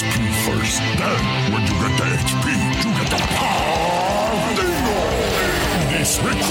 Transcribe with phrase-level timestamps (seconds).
[0.00, 0.80] XP first.
[0.96, 1.20] Then,
[1.52, 2.46] when you get the XP,
[2.84, 4.32] you get the power.
[5.92, 6.40] This record.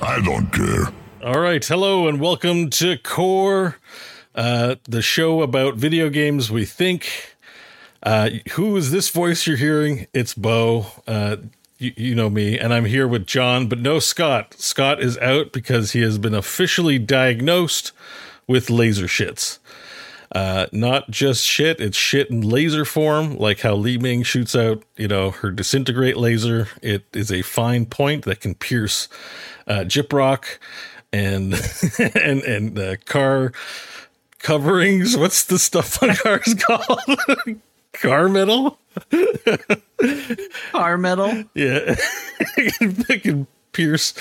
[0.00, 0.88] I don't care.
[1.22, 3.76] All right, hello and welcome to Core,
[4.38, 6.50] uh, the show about video games.
[6.50, 7.34] We think.
[8.00, 10.06] Uh, who is this voice you're hearing?
[10.14, 10.86] It's Beau.
[11.04, 11.38] Uh,
[11.78, 14.54] you, you know me, and I'm here with Jon, but no Scott.
[14.56, 17.90] Scott is out because he has been officially diagnosed
[18.46, 19.58] with laser shits.
[20.30, 24.84] Uh, not just shit, it's shit in laser form, like how Li Ming shoots out,
[24.96, 26.68] you know, her disintegrate laser.
[26.80, 29.08] It is a fine point that can pierce
[29.66, 30.58] uh, gyprock
[31.12, 31.54] and
[32.14, 33.52] and and uh, car
[34.38, 35.16] coverings.
[35.16, 37.60] What's the stuff on cars called?
[37.92, 38.78] car metal.
[40.72, 41.44] Car metal.
[41.54, 41.94] Yeah,
[42.56, 43.46] it can
[43.78, 44.12] pierce.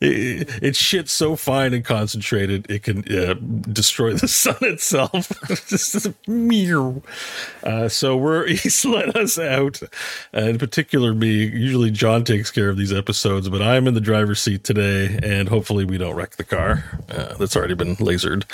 [0.00, 3.34] It, it's shit so fine and concentrated it can uh,
[3.72, 5.32] destroy the sun itself.
[5.68, 7.02] Just meow.
[7.62, 9.82] Uh, so we're he's let us out.
[10.34, 11.46] Uh, in particular, me.
[11.46, 15.48] Usually Jon takes care of these episodes, but I'm in the driver's seat today, and
[15.48, 18.44] hopefully we don't wreck the car uh, that's already been lasered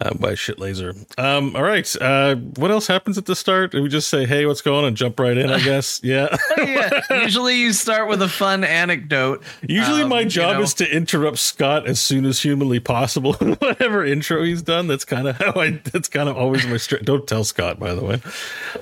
[0.00, 0.94] uh, by a shit laser.
[1.18, 1.94] Um, all right.
[2.00, 3.72] Uh, what else happens at the start?
[3.72, 5.50] Do We just say, "Hey, what's going on?" and jump right in.
[5.50, 6.00] I guess.
[6.02, 6.36] Yeah.
[6.58, 7.00] yeah.
[7.10, 9.42] Usually you start with a fun anecdote.
[9.62, 13.32] Usually, Um, my you job know, is to interrupt Scott as soon as humanly possible.
[13.58, 15.80] Whatever intro he's done, that's kind of how I.
[15.92, 16.76] That's kind of always my.
[16.76, 18.20] Stri- Don't tell Scott, by the way.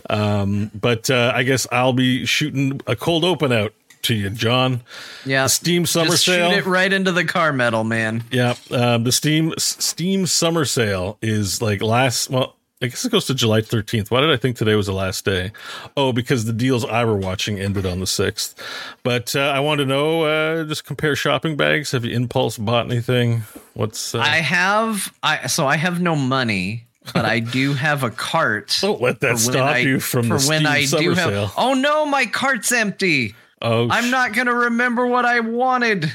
[0.09, 3.73] Um, but uh, I guess I'll be shooting a cold open out
[4.03, 4.81] to you, Jon.
[5.27, 5.43] yeah.
[5.43, 6.51] The Steam Summer just Sale.
[6.51, 8.25] Shoot it right into the car metal, man.
[8.31, 12.31] Yeah, um, the Steam Steam Summer Sale is like last.
[12.31, 14.11] Well, I guess it goes to July thirteenth.
[14.11, 15.53] Why did I think today was the last day?
[15.99, 18.55] Oh, because the deals I were watching ended on the sixth.
[19.03, 20.23] But uh, I want to know.
[20.23, 21.93] Uh, just compare shopping bags.
[21.93, 23.43] Have you impulse bought anything?
[23.75, 28.11] What's uh, I have I so I have no money, but I do have a
[28.11, 28.79] cart.
[28.81, 31.29] Don't let that stop I- you from for the when I Summer do have.
[31.31, 31.53] Sale.
[31.59, 33.35] Oh no, my cart's empty.
[33.61, 36.11] oh, I'm sh- not gonna remember what I wanted.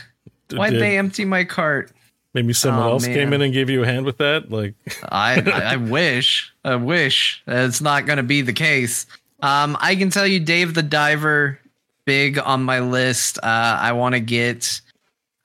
[0.52, 1.92] Why'd did- they empty my cart?
[2.36, 4.52] Maybe someone Oh, else came in and gave you a hand with that.
[4.52, 4.76] Like,
[5.10, 6.54] I, I I wish.
[6.64, 7.42] I wish.
[7.48, 9.08] It's not going to be the case.
[9.42, 11.58] Um, I can tell you, Dave the Diver,
[12.06, 13.38] big on my list.
[13.40, 14.80] Uh, I want to get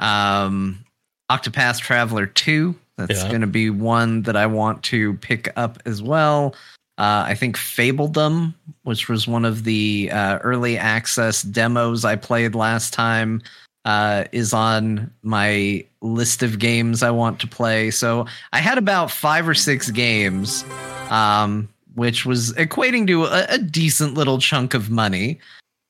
[0.01, 0.85] um,
[1.31, 2.75] Octopath Traveler 2.
[2.97, 3.29] That's Yeah.
[3.29, 6.55] going to be one that I want to pick up as well.
[6.99, 8.53] Uh, I think Fabledom,
[8.83, 13.41] which was one of the uh, early access demos I played last time,
[13.85, 17.91] uh, is on my list of games I want to play.
[17.91, 20.65] So I had about five or six games,
[21.11, 25.39] um, which was equating to a, a decent little chunk of money,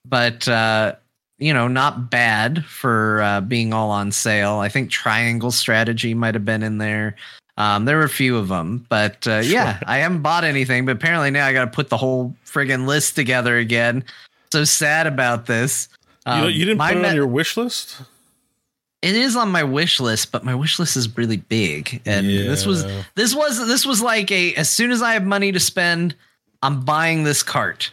[0.06, 0.94] but uh,
[1.38, 4.58] you know, not bad for uh, being all on sale.
[4.58, 7.16] I think Triangle Strategy might have been in there.
[7.56, 10.86] Um, there were a few of them, but uh, yeah, I haven't bought anything.
[10.86, 14.04] But apparently now I got to put the whole friggin' list together again.
[14.52, 15.88] So sad about this.
[16.38, 18.00] You, Um, you didn't my put it on your wish list?
[19.03, 22.03] it is on my wish list, but my wish list is really big.
[22.06, 22.85] And this was
[23.15, 26.15] this was this was like a as soon as I have money to spend,
[26.62, 27.93] I'm buying this cart.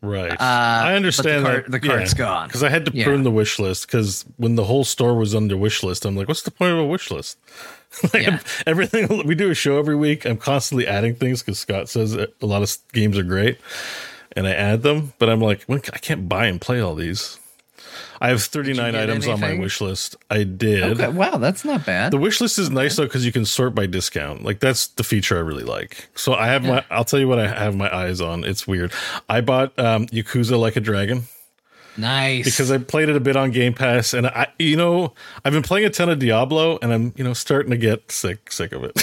[0.00, 0.30] Right.
[0.32, 1.70] Uh, I understand the cart- that.
[1.72, 2.46] the cart's gone.
[2.46, 3.04] Because I had to Yeah.
[3.04, 6.28] prune the wish list because when the whole store was under wish list, I'm like,
[6.28, 7.36] what's the point of a wish list?
[8.12, 8.38] like Yeah.
[8.66, 10.24] everything we do a show every week.
[10.24, 13.58] I'm constantly adding things because Scott says a lot of games are great,
[14.36, 15.14] and I add them.
[15.18, 17.37] But I'm like, I can't buy and play all these.
[18.20, 19.62] I have 39 get items on my anything?
[19.62, 20.16] wish list.
[20.30, 21.00] I did.
[21.00, 22.12] Okay, wow, that's not bad.
[22.12, 24.44] The wish list is nice though because you can sort by discount.
[24.44, 26.08] Like that's the feature I really like.
[26.14, 26.84] So I have my.
[26.90, 28.44] I'll tell you what I have my eyes on.
[28.44, 28.92] It's weird.
[29.28, 31.24] I bought um, Yakuza Like a Dragon
[31.96, 32.44] nice.
[32.44, 35.14] because I played it a bit on Game Pass, and I, you know,
[35.44, 38.50] I've been playing a ton of Diablo, and I'm, you know, starting to get sick,
[38.52, 39.00] sick of it.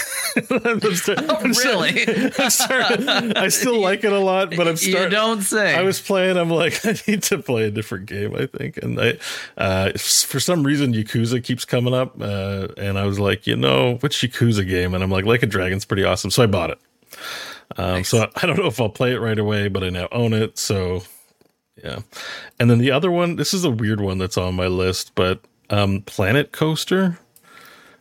[0.65, 2.31] I'm start- I'm start- really?
[2.39, 5.03] I'm starting- I still like it a lot, but I'm starting.
[5.03, 5.75] you don't say.
[5.75, 6.37] I was playing.
[6.37, 8.35] I'm like, I need to play a different game.
[8.35, 9.17] I think, and I,
[9.57, 13.95] uh, for some reason, Yakuza keeps coming up, uh, and I was like, you know,
[14.01, 14.93] which Yakuza game?
[14.93, 16.79] And I'm like, Like a Dragon's pretty awesome, so I bought it.
[17.77, 20.33] Um, So I don't know if I'll play it right away, but I now own
[20.33, 20.57] it.
[20.57, 21.03] So
[21.83, 21.99] yeah,
[22.59, 23.35] and then the other one.
[23.35, 27.19] This is a weird one that's on my list, but um, Planet Coaster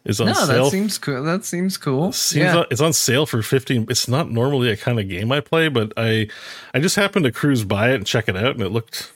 [0.04, 0.34] is on sale.
[0.34, 0.64] no, sale.
[0.64, 1.22] that seems cool.
[1.22, 2.12] That seems cool.
[2.12, 2.56] Seems yeah.
[2.58, 5.68] on- it's on sale for 15 it's not normally a kind of game i play
[5.68, 6.28] but i
[6.74, 9.12] i just happened to cruise by it and check it out and it looked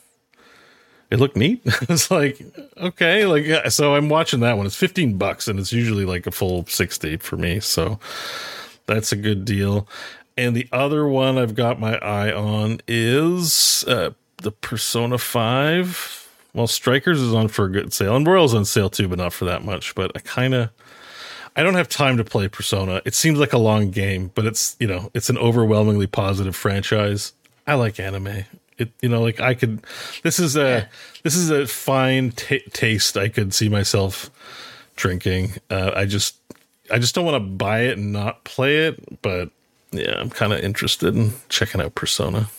[1.10, 2.40] it looked neat it's like
[2.78, 6.26] okay like yeah so i'm watching that one it's 15 bucks and it's usually like
[6.26, 7.99] a full 60 for me so
[8.87, 9.87] that's a good deal
[10.37, 16.67] and the other one i've got my eye on is uh, the persona 5 well
[16.67, 19.44] strikers is on for a good sale and royals on sale too but not for
[19.44, 20.70] that much but i kind of
[21.58, 23.02] I don't have time to play Persona.
[23.05, 27.32] It seems like a long game, but it's you know it's an overwhelmingly positive franchise.
[27.67, 28.44] I like anime.
[28.79, 29.85] It you know like I could.
[30.23, 30.88] This is a
[31.25, 33.17] this is a fine ta taste.
[33.17, 34.31] I could see myself
[34.94, 35.55] drinking.
[35.69, 36.37] Uh, I just
[36.93, 39.20] I just don't want to buy it and not play it.
[39.20, 39.50] But
[39.91, 42.50] yeah, I'm kind of interested in checking out Persona.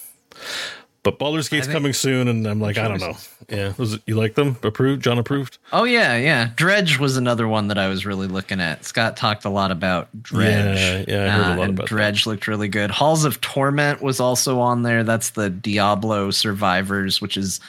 [1.10, 3.18] But Baldur's Gate's think- coming soon, and I'm like, I don't know.
[3.50, 4.58] Yeah, was it, you like them?
[4.62, 5.04] Approved?
[5.04, 5.58] Jon approved?
[5.74, 6.52] Oh yeah, yeah.
[6.56, 8.86] Dredge was another one that I was really looking at.
[8.86, 10.78] Scott talked a lot about Dredge.
[10.78, 11.88] Yeah, yeah, I heard a lot Uh, and about that.
[11.90, 12.92] Dredge looked really good.
[12.92, 15.04] Halls of Torment was also on there.
[15.04, 17.60] That's the Diablo Survivors, which is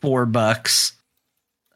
[0.00, 0.94] four bucks.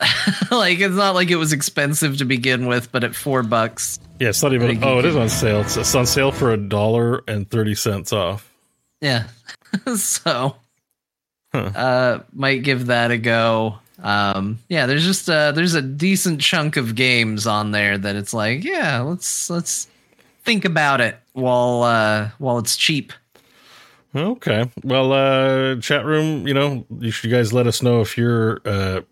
[0.51, 4.31] like it's not like it was expensive to begin with, but at four bucks, Yeah,
[4.31, 4.83] it's not even.
[4.83, 5.61] Oh, it is on sale.
[5.61, 8.51] It's, it's on sale for a dollar and thirty cents off.
[9.03, 9.25] yeah.
[9.97, 10.57] so,
[11.53, 11.59] Huh.
[11.59, 13.79] uh, might give that a go.
[14.03, 18.33] Um, yeah, there's just uh, there's a decent chunk of games on there that it's
[18.33, 19.89] like, yeah, let's let's
[20.45, 23.13] think about it while uh while it's cheap.
[24.15, 24.69] Okay.
[24.83, 26.47] Well, uh, chat room.
[26.49, 29.03] You know, you should you guys let us know if you're uh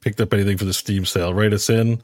[0.00, 1.34] picked up anything for the Steam sale.
[1.34, 2.00] Write us in.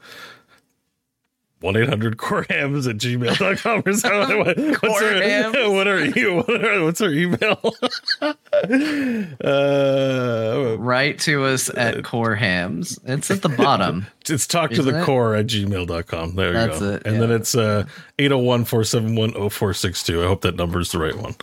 [1.63, 4.37] 1 800 corehams at gmail.com or something.
[4.37, 5.73] What- What's Corehams?
[5.73, 6.35] what are you?
[6.35, 7.57] What are, what's our email?
[9.43, 12.99] uh, Write to us at Core Hams.
[13.05, 14.07] It's at the bottom.
[14.29, 15.03] It's talk to the it?
[15.03, 16.35] core at gmail.com.
[16.35, 16.93] There That's you go.
[16.93, 17.19] it, And yeah.
[17.19, 17.83] then it's uh
[18.19, 20.23] 801 471 0462.
[20.23, 21.35] I hope that number is the right one.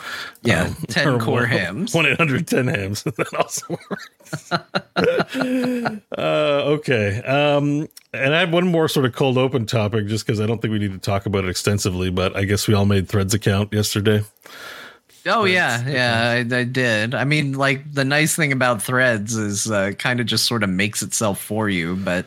[0.42, 1.94] Yeah, 10 core hams.
[1.94, 3.02] 1 800 10 hams.
[3.02, 4.08] that also works.
[4.50, 7.22] Uh, okay.
[7.22, 10.60] Um, and I have one more sort of cold open topic just because I don't
[10.60, 13.34] think we need to talk about it extensively, but I guess we all made Threads
[13.34, 14.22] account yesterday.
[15.26, 17.14] Oh yeah, yeah, I, I did.
[17.14, 20.70] I mean, like the nice thing about Threads is uh, kind of just sort of
[20.70, 22.26] makes itself for you, but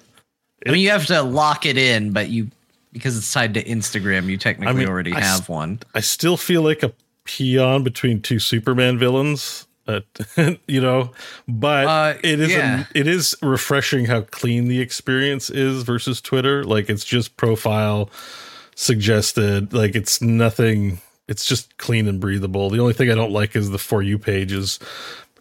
[0.66, 2.50] I mean, you have to lock it in, but you
[2.92, 5.80] because it's tied to Instagram, you technically mean, already I have one.
[5.96, 6.94] I still feel like a
[7.26, 9.68] peon between two Superman villains.
[9.88, 10.00] Uh,
[10.68, 11.12] you know,
[11.48, 12.86] but Uh, it is yeah.
[12.96, 16.64] it is refreshing how clean the experience is versus Twitter.
[16.64, 18.10] Like it's just profile
[18.76, 19.74] suggested.
[19.74, 21.00] Like it's nothing.
[21.28, 22.70] It's just clean and breathable.
[22.70, 24.80] The only thing I don't like is the for you pages.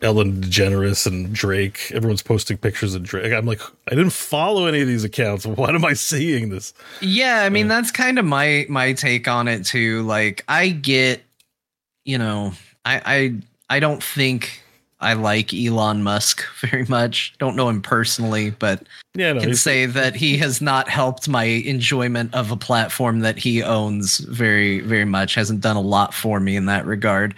[0.00, 1.92] Ellen DeGeneres and Drake.
[1.94, 3.32] Everyone's posting pictures of Drake.
[3.32, 5.46] I'm like, I didn't follow any of these accounts.
[5.46, 6.74] what am I seeing this?
[7.00, 10.02] Yeah, I mean that's kind of my my take on it too.
[10.02, 11.22] Like I get,
[12.04, 12.52] you know,
[12.84, 13.34] I I
[13.72, 14.62] I don't think
[15.00, 17.32] I like Elon Musk very much.
[17.38, 21.44] Don't know him personally, but Yeah, no, can say that he has not helped my
[21.44, 25.36] enjoyment of a platform that he owns very very much.
[25.36, 27.34] Hasn't done a lot for me in that regard.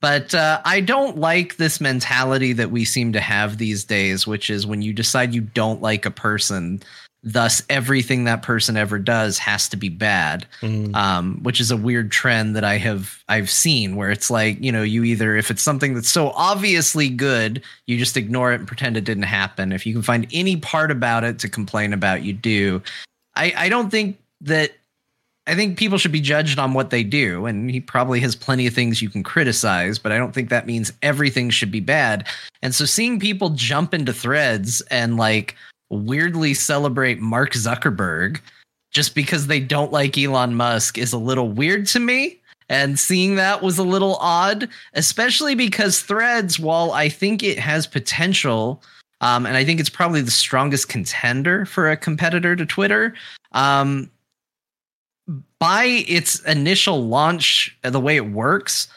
[0.00, 4.50] But uh, I don't like this mentality that we seem to have these days, which
[4.50, 6.82] is when you decide you don't like a person,
[7.28, 10.94] thus everything that person ever does has to be bad Mm.
[10.94, 14.70] um, which is a weird trend that i have i've seen where it's like you
[14.70, 18.68] know you either if it's something that's so obviously good you just ignore it and
[18.68, 22.22] pretend it didn't happen if you can find any part about it to complain about
[22.22, 22.80] you do
[23.34, 24.70] i i don't think that
[25.48, 28.66] I think people should be judged on what they do, and he probably has plenty
[28.66, 32.26] of things you can criticize, but I don't think that means everything should be bad.
[32.62, 35.54] And so seeing people jump into threads and like
[35.90, 38.40] weirdly celebrate Mark Zuckerberg
[38.90, 42.40] just because they don't like Elon Musk is a little weird to me.
[42.68, 47.86] And seeing that was a little odd, especially because threads, while I think it has
[47.86, 48.82] potential,
[49.20, 53.14] um, and I think it's probably the strongest contender for a competitor to Twitter.
[53.52, 54.10] Um,
[55.58, 58.88] by its initial launch, uh, the way it works,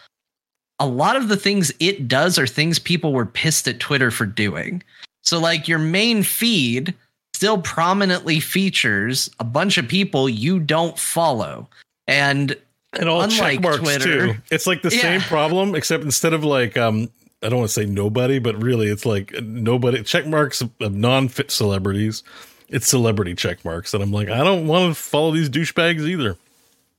[0.79, 4.25] a lot of the things it does are things people were pissed at Twitter for
[4.25, 4.81] doing.
[5.29, 6.93] So, like your main feed
[7.35, 11.69] still prominently features a bunch of people you don't follow.
[12.07, 12.55] And
[12.99, 14.39] and all unlike check marks Twitter- too.
[14.49, 15.01] It's like the Yeah.
[15.01, 17.09] same problem, except instead of like um,
[17.43, 20.93] I don't want to say nobody, but really it's like nobody check marks of, of
[20.95, 22.23] non-fit celebrities.
[22.67, 26.37] It's celebrity check marks, and I'm like, I don't want to follow these douchebags either.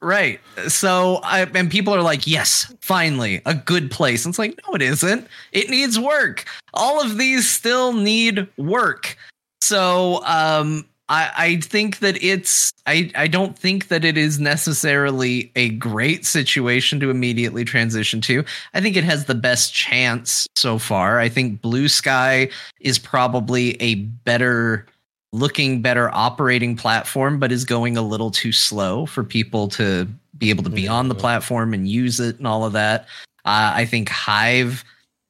[0.03, 0.41] Right.
[0.69, 4.25] So I and people are like, yes, finally, a good place.
[4.25, 5.27] And it's like, no, it isn't.
[5.53, 6.47] It needs work.
[6.73, 9.17] All of these still need work.
[9.61, 15.53] So um I, I think that it's I, I don't think that it is necessarily
[15.57, 18.45] a great situation to immediately transition to.
[18.75, 21.19] I think it has the best chance so far.
[21.19, 22.49] I think Blue Sky
[22.81, 24.87] is probably a better
[25.33, 30.09] looking better operating platform, but is going a little too slow for people to
[30.39, 33.03] be able to be on the platform and use it and all of that.
[33.45, 34.85] Uh, I think Hive,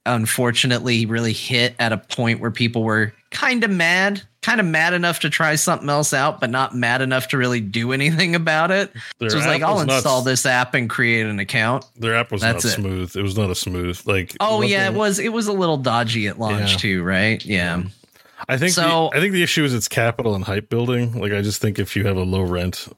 [0.06, 4.92] unfortunately, really hit at a point where people were kind of mad, kind of mad
[4.94, 8.70] enough to try something else out, but not mad enough to really do anything about
[8.70, 8.92] it.
[9.18, 11.84] Their so it's like, I'll install this app and create an account.
[11.96, 12.76] Their app was That's not it.
[12.76, 13.16] smooth.
[13.16, 14.36] It was not a smooth like.
[14.40, 15.18] Oh yeah, it was.
[15.18, 16.76] It was a little dodgy at launch Yeah.
[16.78, 17.44] too, right?
[17.44, 17.82] Yeah.
[18.50, 21.18] I think So- the, I think the issue is it's capital and hype building.
[21.18, 22.88] Like I just think if you have a low rent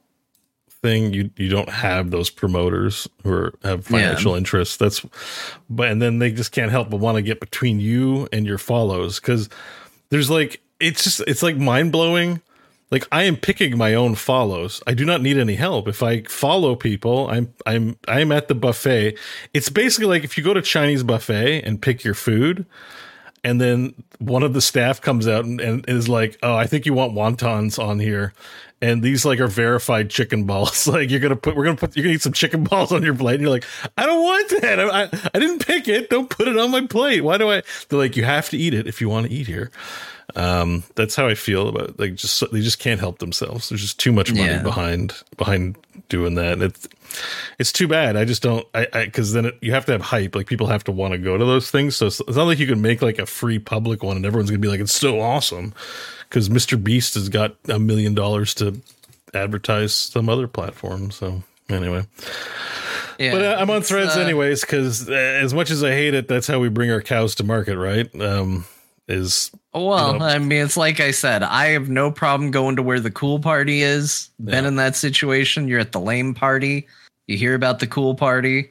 [0.83, 4.77] thing, you you don't have those promoters who are, have financial interests.
[4.77, 5.05] That's
[5.71, 8.59] but and then they just can't help but want to get between you and your
[8.59, 9.49] follows because
[10.09, 12.41] there's like it's just it's like mind blowing.
[12.91, 14.83] Like I am picking my own follows.
[14.87, 15.89] I do not need any help.
[15.89, 19.17] If I follow people, I'm I'm I'm at the buffet.
[19.55, 22.67] It's basically like if you go to Chinese buffet and pick your food,
[23.45, 26.87] and then one of the staff comes out and, and is like, "Oh, I think
[26.87, 28.33] you want wontons on here."
[28.81, 30.87] And these like are verified chicken balls.
[30.89, 33.15] like you're gonna put, we're gonna put, you're gonna eat some chicken balls on your
[33.15, 33.35] plate.
[33.35, 33.65] And you're like,
[33.97, 34.81] I don't want that.
[34.81, 36.11] I, I, I didn't pick it.
[36.11, 37.23] Don't put it on my plate.
[37.23, 37.63] Why do I?
[37.89, 39.71] They're like, you have to eat it if you want to eat here.
[40.37, 43.69] Um, that's how I feel about like just they just can't help themselves.
[43.69, 44.63] There's just too much money Yeah.
[44.63, 45.77] behind behind
[46.09, 46.55] doing that.
[46.55, 46.89] And it's
[47.59, 48.17] it's too bad.
[48.17, 48.67] I just don't.
[48.75, 50.35] I because then it, you have to have hype.
[50.35, 51.97] Like people have to want to go to those things.
[51.97, 54.51] So it's, it's not like you can make like a free public one and everyone's
[54.51, 55.75] gonna be like, it's so awesome.
[56.29, 56.83] Because Mr.
[56.83, 58.81] Beast has got a million dollars to
[59.35, 61.11] advertise some other platform.
[61.11, 62.07] So anyway,
[63.19, 63.33] Yeah.
[63.33, 64.63] but uh, I'm on Threads uh, anyways.
[64.63, 67.45] Because uh, as much as I hate it, that's how we bring our cows to
[67.45, 68.09] market, right?
[68.21, 68.65] Um,
[69.09, 70.25] is Well, you know.
[70.25, 73.39] I mean, it's like I said, I have no problem going to where the cool
[73.39, 74.31] party is.
[74.43, 74.69] Been Yeah.
[74.69, 75.69] in that situation.
[75.69, 76.87] You're at the lame party.
[77.27, 78.71] You hear about the cool party.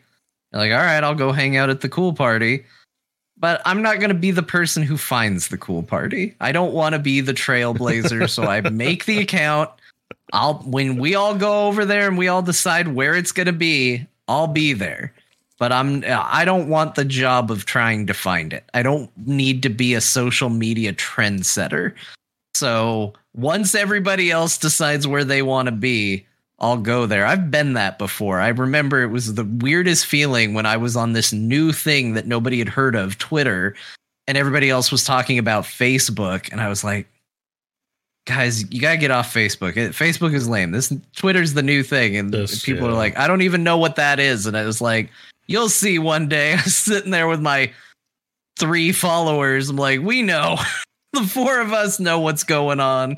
[0.52, 2.66] You're like, all right, I'll go hang out at the cool party.
[3.38, 6.36] But I'm not going to be the person who finds the cool party.
[6.40, 8.30] I don't want to be the trailblazer.
[8.30, 9.70] so I make the account.
[10.34, 13.54] I'll when we all go over there and we all decide where it's going to
[13.54, 15.14] be, I'll be there.
[15.62, 18.64] But I'm I don't want the job of trying to find it.
[18.74, 21.94] I don't need to be a social media trendsetter.
[22.56, 26.26] So once everybody else decides where they want to be,
[26.58, 27.28] I'll go there.
[27.28, 28.40] I've been that before.
[28.40, 32.26] I remember it was the weirdest feeling when I was on this new thing that
[32.26, 33.76] nobody had heard of, Twitter,
[34.26, 36.52] and everybody else was talking about Facebook.
[36.52, 37.06] And I was like,
[38.26, 39.74] guys, you got to get off Facebook.
[39.74, 40.72] Facebook is lame.
[40.72, 42.18] This Twitter's the new thing.
[42.18, 42.94] And Yes, people yeah.
[42.94, 44.48] are like, I don't even know what that is.
[44.48, 45.12] And I was like,
[45.48, 46.54] you'll see one day.
[46.54, 47.72] I was sitting there with my
[48.60, 49.70] three followers.
[49.70, 50.58] I'm like, we know.
[51.14, 53.18] the four of us know what's going on.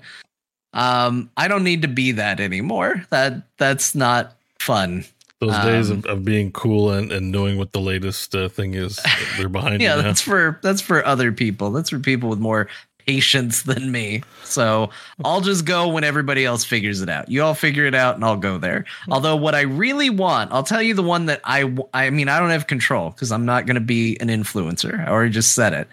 [0.74, 3.06] Um, I don't need to be that anymore.
[3.12, 5.06] That that's not fun.
[5.40, 8.74] those days Um, of, of being cool and, and knowing what the latest uh, thing
[8.74, 9.00] is.
[9.38, 11.70] They're behind Yeah, that's for that's for other people.
[11.72, 12.68] That's for people with more
[13.06, 14.24] patience than me.
[14.44, 14.90] So
[15.24, 17.30] I'll just go when everybody else figures it out.
[17.30, 18.86] You all figure it out, and I'll go there.
[19.10, 22.40] Although what I really want, I'll tell you the one that I I mean I
[22.40, 25.00] don't have control because I'm not going to be an influencer.
[25.00, 25.88] I already just said it,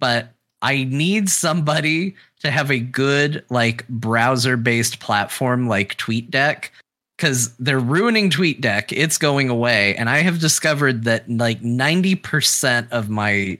[0.00, 0.28] but.
[0.62, 6.70] I need somebody to have a good like browser based platform like TweetDeck
[7.18, 8.90] because they're ruining TweetDeck.
[8.90, 13.58] It's going away, and I have discovered that like ninety percent of my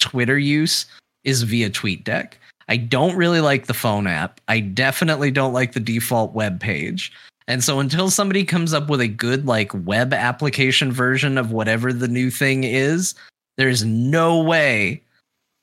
[0.00, 0.86] Twitter use
[1.24, 2.34] is via TweetDeck.
[2.68, 4.40] I don't really like the phone app.
[4.48, 7.12] I definitely don't like the default web page.
[7.48, 11.92] And so until somebody comes up with a good like web application version of whatever
[11.92, 13.14] the new thing is,
[13.56, 15.02] there's no way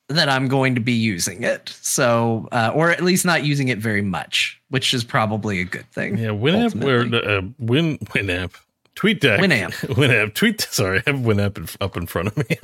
[0.10, 1.70] that I'm going to be using it.
[1.82, 5.90] So, uh, or at least not using it very much, which is probably a good
[5.92, 6.18] thing.
[6.18, 8.56] Yeah, Winamp, where uh, Win Winamp,
[9.00, 10.60] TweetDeck, Winamp, Winamp, Tweet.
[10.72, 12.58] Sorry, I have Winamp in, up in front of me.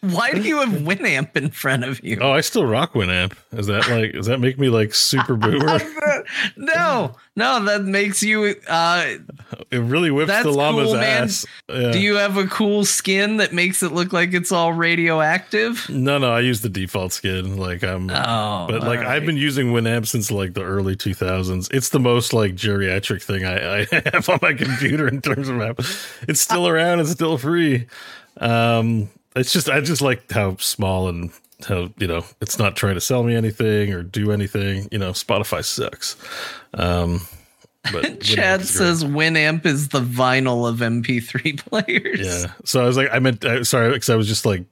[0.14, 2.18] Why do you have Winamp in front of you?
[2.20, 3.32] Oh, I still rock Winamp.
[3.50, 4.12] Is that like?
[4.12, 5.80] Does that make me like super boomer?
[6.56, 8.54] no, no, that makes you.
[8.68, 9.14] uh
[9.72, 11.46] It really whips the llama's cool, ass.
[11.68, 11.90] Yeah.
[11.90, 15.88] Do you have a cool skin that makes it look like it's all radioactive?
[15.88, 17.56] No, no, I use the default skin.
[17.56, 18.08] Like I'm.
[18.08, 19.08] Oh, but like right.
[19.08, 21.74] I've been using Winamp since like the early 2000s.
[21.74, 26.16] It's the most like geriatric thing I, I have on my computer in terms of.
[26.28, 27.00] It's still around.
[27.00, 27.86] It's still free.
[28.38, 31.30] Um, it's just I just like how small and
[31.66, 34.88] how you know it's not trying to sell me anything or do anything.
[34.90, 36.16] You know, Spotify sucks.
[36.74, 37.22] Um,
[37.92, 42.20] but Chad says Winamp is the vinyl of MP3 players.
[42.20, 42.52] Yeah.
[42.64, 44.64] So I was like, I meant, sorry, because I was just like,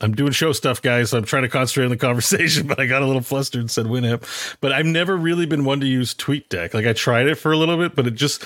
[0.00, 1.10] I'm doing show stuff, guys.
[1.10, 3.70] So I'm trying to concentrate on the conversation, but I got a little flustered and
[3.70, 4.56] said Winamp.
[4.60, 6.74] But I've never really been one to use TweetDeck.
[6.74, 8.44] Like I tried it for a little bit, but it just,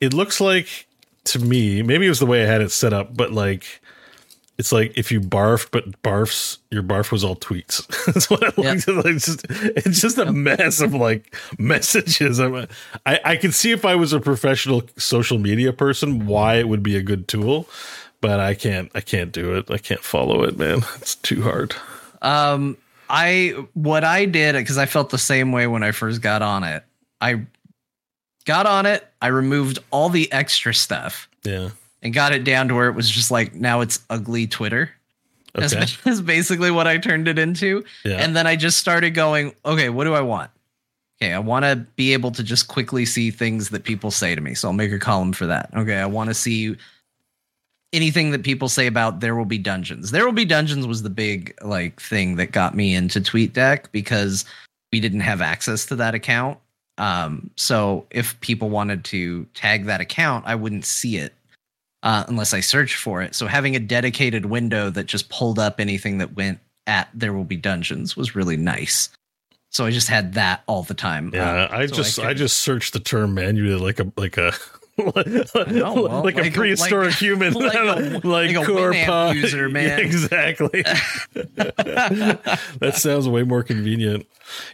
[0.00, 0.86] it looks like
[1.24, 3.80] to me, maybe it was the way I had it set up, but like,
[4.58, 7.86] it's like if you barf, but barfs, your barf was all tweets.
[8.12, 9.06] That's what it looks like.
[9.06, 12.38] It's just, it's just a mess of like messages.
[12.40, 12.66] I'm,
[13.04, 16.82] I, I can see if I was a professional social media person, why it would
[16.82, 17.68] be a good tool,
[18.22, 19.70] but I can't, I can't do it.
[19.70, 20.80] I can't follow it, man.
[20.96, 21.74] It's too hard.
[22.22, 22.78] Um,
[23.10, 26.64] I, what I did, cause I felt the same way when I first got on
[26.64, 26.82] it.
[27.20, 27.46] I
[28.46, 29.06] got on it.
[29.20, 31.28] I removed all the extra stuff.
[31.44, 31.70] Yeah
[32.06, 34.90] and got it down to where it was just like now it's ugly Twitter.
[35.58, 35.86] Okay.
[36.04, 37.82] That's, basically what I turned it into.
[38.04, 38.18] Yeah.
[38.18, 40.50] And then I just started going, okay, what do I want?
[41.16, 44.40] Okay, I want to be able to just quickly see things that people say to
[44.42, 44.52] me.
[44.52, 45.70] So I'll make a column for that.
[45.74, 46.76] Okay, I want to see
[47.94, 50.10] anything that people say about there will be dungeons.
[50.10, 54.44] There will be dungeons was the big like thing that got me into TweetDeck because
[54.92, 56.58] we didn't have access to that account.
[56.98, 61.32] Um, so if people wanted to tag that account, I wouldn't see it
[62.02, 63.34] uh, unless I search for it.
[63.34, 67.44] So having a dedicated window that just pulled up anything that went at There Will
[67.44, 69.10] Be Dungeons was really nice.
[69.70, 71.30] So I just had that all the time.
[71.34, 74.38] Yeah, uh, I so just I, I, just searched the term manually like a like
[74.38, 74.52] a
[74.98, 75.12] know,
[75.94, 79.98] well, like, like, a prehistoric like, human, like, a, like, like user, man.
[79.98, 80.82] Yeah, exactly.
[81.34, 84.26] that sounds way more convenient.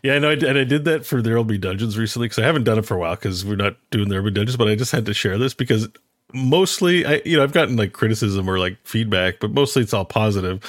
[0.02, 2.64] Yeah, I know, and I did that for There'll Be Dungeons recently because I haven't
[2.64, 4.92] done it for a while because we're not doing There'll Be Dungeons, but I just
[4.92, 5.88] had to share this because
[6.34, 10.04] mostly I you know I've gotten like criticism or like feedback, but mostly it's all
[10.04, 10.62] positive.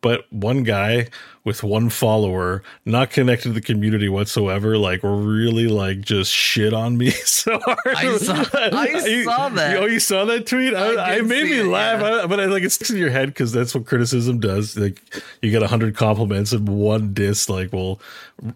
[0.00, 1.08] But one guy
[1.44, 6.98] with one follower, not connected to the community whatsoever, like really like just shit on
[6.98, 7.78] me so hard.
[7.86, 9.76] I saw, I you, saw that.
[9.76, 10.74] oh, you saw that tweet?
[10.74, 12.24] I, I made me it, laugh, yeah.
[12.24, 14.76] I, but I like it sticks in your head because that's what criticism does.
[14.76, 15.00] Like
[15.42, 18.00] you get a hundred compliments and one diss like will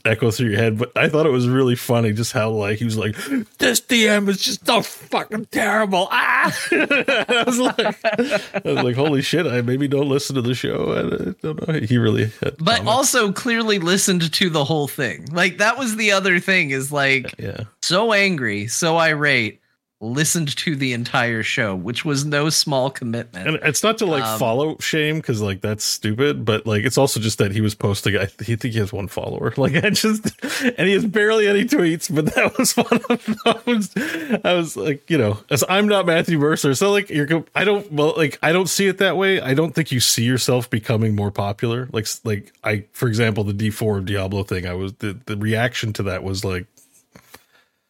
[0.05, 0.79] echo through your head.
[0.79, 3.17] But I thought it was really funny just how like he was like,
[3.59, 9.23] "This DM is just so fucking terrible." Ah, I was like, I was like, "Holy
[9.23, 10.93] shit!" I maybe don't listen to the show.
[10.93, 11.81] I don't know.
[11.81, 15.27] He really, but also clearly listened to the whole thing.
[15.33, 17.65] Like that was the other thing is like yeah.
[17.81, 19.62] so angry, so irate
[20.03, 23.47] listened to the entire show, which was no small commitment.
[23.47, 26.99] And it's not to like um, follow shame because like that's stupid, but like it's
[26.99, 28.17] also just that he was posting.
[28.17, 29.55] I he think he has one follower.
[29.63, 30.33] Like I just
[30.65, 34.41] and he has barely any tweets, but that was one of those.
[34.45, 37.45] I was like, you know, as I'm not Matthew Mercer, so like you're.
[37.55, 39.41] I don't well like I don't see it that way.
[39.41, 41.89] I don't think you see yourself becoming more popular.
[41.93, 44.67] Like like I for example the D4 Diablo thing.
[44.67, 46.67] I was the the reaction to that was like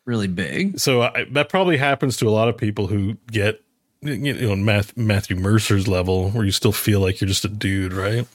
[0.05, 0.79] really big.
[0.79, 3.63] So I, that probably happens to a lot of people who get
[4.03, 7.93] you know Math, Matthew Mercer's level where you still feel like you're just a dude,
[7.93, 8.27] right?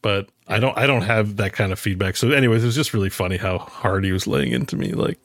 [0.00, 2.16] But I don't I don't have that kind of feedback.
[2.16, 4.92] So anyways, it was just really funny how hard he was laying into me.
[4.92, 5.18] Like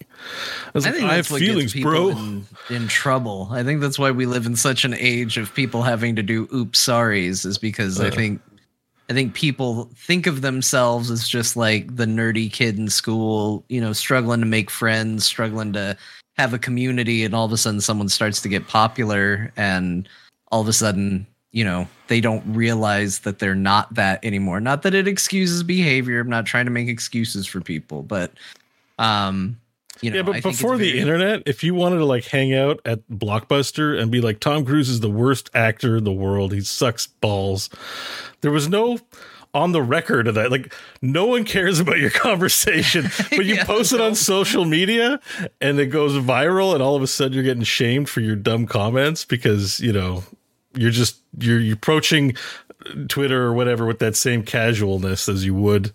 [0.68, 2.10] I was I like, I have feelings, bro.
[2.10, 3.50] In, in, trouble.
[3.52, 6.48] I think that's why we live in such an age of people having to do
[6.52, 8.42] oops sorries, is because uh, I think
[9.10, 13.82] I think people think of themselves as just like the nerdy kid in school, you
[13.82, 15.98] know, struggling to make friends, struggling to
[16.38, 20.08] have a community, and all of a sudden someone starts to get popular, and
[20.52, 24.60] all of a sudden you know they don't realize that they're not that anymore.
[24.60, 26.20] Not that it excuses behavior.
[26.20, 28.32] I'm not trying to make excuses for people, but
[29.00, 29.60] um,
[30.04, 32.80] you know, yeah, but before the very- internet, if you wanted to like hang out
[32.86, 36.62] at Blockbuster and be like, Tom Cruise is the worst actor in the world, he
[36.62, 37.70] sucks balls,
[38.42, 39.00] there was no
[39.56, 40.50] on the record of that.
[40.50, 45.20] Like, no one cares about your conversation, but you Yeah, post it on social media
[45.62, 48.66] and it goes viral, and all of a sudden you're getting shamed for your dumb
[48.66, 50.24] comments because, you know,
[50.76, 52.36] you're just you're, you're approaching
[53.08, 55.92] Twitter or whatever with that same casualness as you would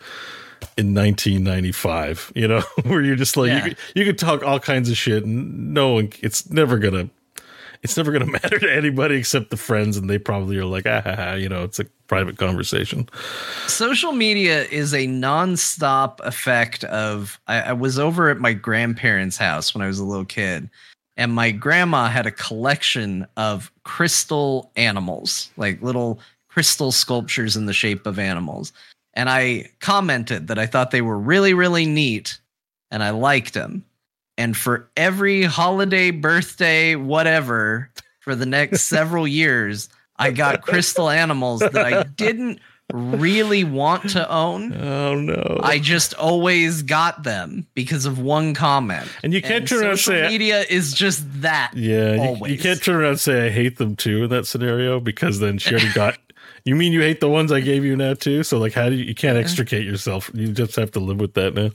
[0.76, 3.56] in 1995 you know where you're just like Yeah.
[3.56, 7.08] you, could, you could talk all kinds of shit and no one it's never gonna
[7.82, 11.00] it's never gonna matter to anybody except the friends and they probably are like ah,
[11.00, 13.08] ha, ha, you know it's a private conversation
[13.66, 19.74] social media is a non-stop effect of I, I was over at my grandparents house
[19.74, 20.68] when i was a little kid
[21.16, 27.72] and my grandma had a collection of crystal animals like little crystal sculptures in the
[27.72, 28.72] shape of animals
[29.18, 32.40] and i commented that i thought they were really really neat
[32.90, 33.84] and i liked them
[34.38, 41.60] and for every holiday birthday whatever for the next several years i got crystal animals
[41.60, 42.60] that i didn't
[42.92, 44.72] really want to own.
[44.72, 45.60] Oh no.
[45.62, 49.06] I just always got them because of one comment.
[49.22, 52.82] And you can't turn around and say- media is just that yeah you, you can't
[52.82, 55.92] turn around and say i hate them too in that scenario because then she already
[55.92, 56.18] got
[56.68, 58.94] you mean you hate the ones i gave you now too so like how do
[58.94, 61.70] you you can't extricate yourself you just have to live with that now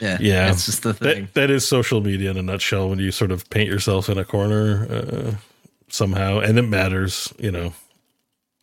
[0.00, 2.88] yeah Yeah, that's just the thing That, that is social media in a nutshell.
[2.90, 5.30] When you sort of paint yourself in a corner uh,
[5.88, 7.72] somehow, and it matters, you know,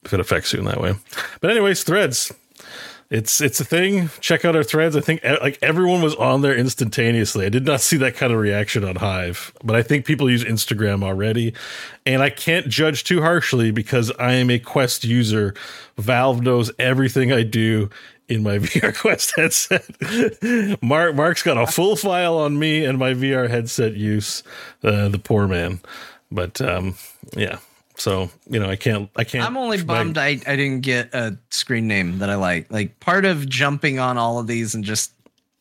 [0.03, 0.93] if it affects you in that way.
[1.39, 2.31] But anyways, threads.
[3.11, 4.09] It's it's a thing.
[4.21, 4.95] Check out our threads.
[4.95, 7.45] I think like everyone was on there instantaneously.
[7.45, 10.45] I did not see that kind of reaction on Hive, but I think people use
[10.45, 11.53] Instagram already,
[12.05, 15.53] and I can't judge too harshly because I am a Quest user.
[15.97, 17.89] Valve knows everything I do
[18.29, 20.81] in my VR Quest headset.
[20.81, 24.41] Mark Mark's got a full file on me and my VR headset use.
[24.85, 25.81] Uh, the poor man,
[26.31, 26.95] but um,
[27.35, 27.57] yeah.
[28.01, 29.09] So you know, I can't.
[29.15, 29.45] I can't.
[29.45, 32.99] i'm only my- bummed I, I didn't get a screen name that i like like
[32.99, 35.11] part of jumping on all of these and just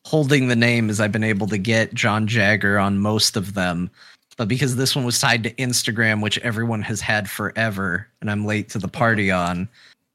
[0.05, 3.91] holding the name is i've been able to get jon jagger on most of them
[4.37, 8.43] but because this one was tied to instagram which everyone has had forever and i'm
[8.45, 9.69] late to the party on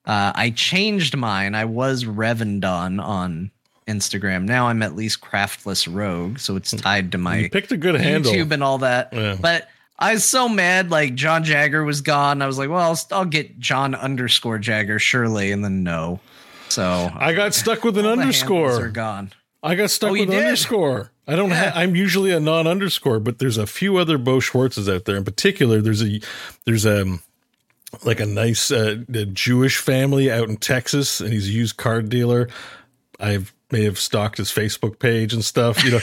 [0.07, 3.49] uh, i changed mine i was revendon on
[3.87, 7.77] instagram now i'm at least craftless rogue so it's tied to my You picked a
[7.77, 8.33] good handle.
[8.33, 9.13] YouTube and all that.
[9.13, 9.37] Yeah.
[9.41, 10.91] But I was so mad.
[10.91, 12.43] Like Jon Jagger was gone.
[12.43, 16.21] I was like, well, I'll, I'll get Jon underscore Jagger surely, and then no.
[16.69, 18.85] So I got stuck with an underscore.
[18.85, 19.33] are gone.
[19.63, 20.45] I got stuck Oh, with an did?
[20.45, 21.11] underscore.
[21.27, 21.57] I don't Yeah.
[21.57, 21.77] have.
[21.77, 25.17] I'm usually a non underscore, but there's a few other Beau Schwartzes out there.
[25.17, 26.21] In particular, there's a
[26.67, 27.19] there's a
[28.05, 28.97] like a nice uh,
[29.33, 32.49] Jewish family out in Texas, and he's a used car dealer.
[33.19, 35.83] I've may have stalked his Facebook page and stuff.
[35.85, 35.99] You know,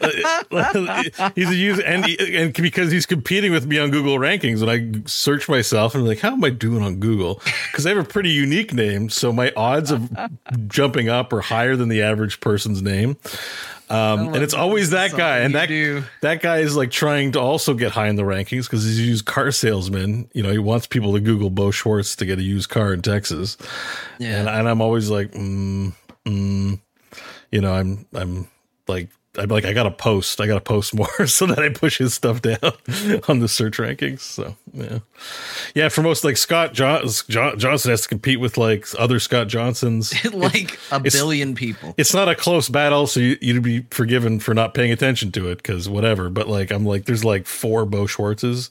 [1.34, 5.08] he's a user, and and because he's competing with me on Google rankings, when I
[5.08, 7.40] search myself, I'm like, how am I doing on Google?
[7.70, 10.10] Because I have a pretty unique name, so my odds of
[10.68, 13.16] jumping up are higher than the average person's name.
[13.90, 16.04] Um, and it's always that guy, and that do.
[16.20, 19.02] that guy is like trying to also get high in the rankings because he's a
[19.02, 20.28] used car salesman.
[20.34, 23.00] You know, he wants people to Google Beau Schwartz to get a used car in
[23.00, 23.56] Texas.
[24.18, 24.40] Yeah.
[24.40, 25.94] And, and I'm always like, mm,
[26.26, 26.80] mm,
[27.50, 28.48] you know, I'm, I'm
[28.86, 32.14] like, I'm like, I gotta post, I gotta post more so that I push his
[32.14, 32.58] stuff down
[33.28, 34.20] on the search rankings.
[34.20, 34.98] So yeah,
[35.74, 35.88] yeah.
[35.88, 40.12] For most like Scott John, John, Johnson has to compete with like other Scott Johnsons.
[40.32, 41.94] like a it's- billion people.
[41.96, 45.48] It's not a close battle, so you, you'd be forgiven for not paying attention to
[45.50, 46.30] it because whatever.
[46.30, 48.70] But like, I'm like, there's like four Beau Schwartzes.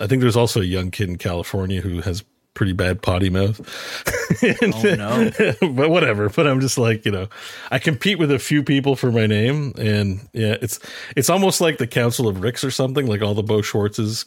[0.00, 3.60] I think there's also a young kid in California who has pretty bad potty mouth.
[4.42, 5.30] Oh no.
[5.72, 6.28] but whatever.
[6.28, 7.28] But I'm just like, you know,
[7.70, 10.80] I compete with a few people for my name, and yeah, it's
[11.16, 13.06] it's almost like the Council of Ricks or something.
[13.06, 14.24] Like all the Beau Schwartzes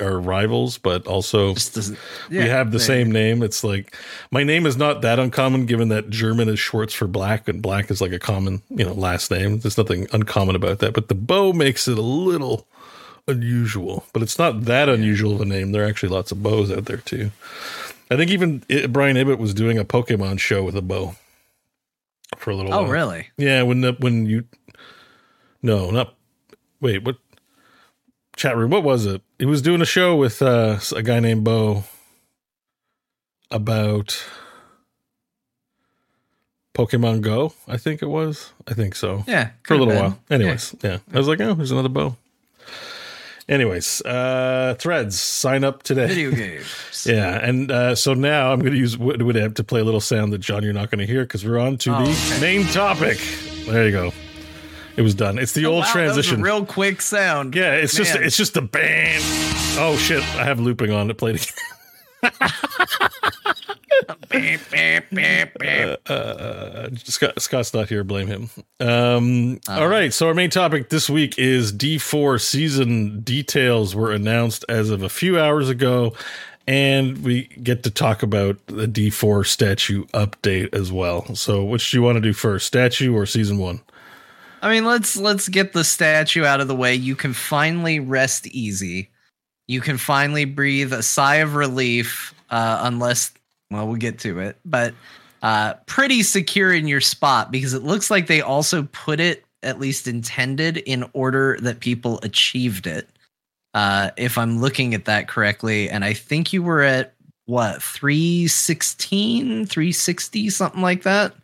[0.00, 1.98] are rivals, but also doesn't-
[2.30, 3.42] we have the they- same name.
[3.42, 3.94] It's like
[4.30, 7.90] my name is not that uncommon, given that German is Schwartz for black, and black
[7.90, 9.60] is like a common, you know, last name.
[9.60, 12.66] There's nothing uncommon about that, but the Beau makes it a little
[13.28, 14.04] unusual.
[14.12, 15.72] But it's not that unusual of a name.
[15.72, 17.30] There are actually lots of bows out there too.
[18.10, 21.14] I think even I Brian Ibbett was doing a Pokemon show with a bow
[22.36, 22.90] for a little Oh while.
[22.90, 23.28] really?
[23.36, 24.44] Yeah, when the, when you
[25.62, 26.14] no, not
[26.80, 27.16] wait, what
[28.36, 28.70] chat room?
[28.70, 29.22] What was it?
[29.38, 31.84] He was doing a show with uh, a guy named Beau
[33.50, 34.22] about
[36.74, 37.52] Pokemon Go.
[37.66, 38.52] I think it was.
[38.66, 39.50] I think so Yeah.
[39.64, 40.02] for a little been.
[40.02, 40.18] while.
[40.30, 40.98] Anyways, yeah.
[41.12, 42.16] I was like, oh, there's another bow.
[43.48, 46.06] Anyways, uh, threads sign up today.
[46.08, 47.06] Video games.
[47.06, 50.32] Yeah, and uh, so now I'm going to use Amp to play a little sound
[50.34, 52.40] that Jon you're not going to hear because we're on to Oh, the okay.
[52.40, 53.18] main topic.
[53.66, 54.12] There you go.
[54.96, 55.38] It was done.
[55.38, 56.42] It's the old Wow, that was a transition.
[56.42, 57.54] real quick sound.
[57.54, 59.22] yeah, it's just it's just the band.
[59.78, 60.22] Oh shit!
[60.36, 61.08] I have looping on.
[61.08, 61.52] To play it
[62.20, 62.50] played again.
[64.30, 65.98] Beep, beep, beep, beep.
[66.08, 68.04] Uh, Scott, Scott's not here.
[68.04, 68.50] Blame him.
[68.80, 69.80] Um, Uh-huh.
[69.80, 70.12] all right.
[70.12, 75.08] So our main topic this week is D4 season details were announced as of a
[75.08, 76.14] few hours ago,
[76.66, 81.34] and we get to talk about the D4 statue update as well.
[81.34, 83.80] So, which do you want to do first, statue or season one?
[84.62, 86.94] I mean, let's let's get the statue out of the way.
[86.94, 89.10] You can finally rest easy.
[89.66, 93.32] You can finally breathe a sigh of relief, uh, unless
[93.70, 94.58] well, we'll get to it.
[94.64, 94.94] But
[95.42, 99.78] uh, pretty secure in your spot because it looks like they also put it at
[99.80, 103.08] least intended in order that people achieved it.
[103.74, 107.14] Uh, if I'm looking at that correctly, and I think you were at
[107.46, 111.34] what 316, 360, something like that.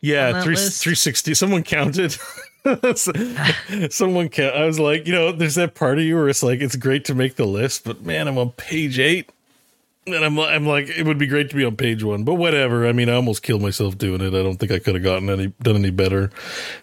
[0.00, 0.82] Yeah, that three list?
[0.82, 1.34] three sixty.
[1.34, 2.16] Someone counted.
[3.90, 4.54] Someone count.
[4.56, 7.04] I was like, you know, there's that part of you where it's like, it's great
[7.06, 9.30] to make the list, but man, I'm on page eight,
[10.06, 12.86] and I'm I'm like, it would be great to be on page one, but whatever.
[12.86, 14.28] I mean, I almost killed myself doing it.
[14.28, 16.30] I don't think I could have gotten any done any better.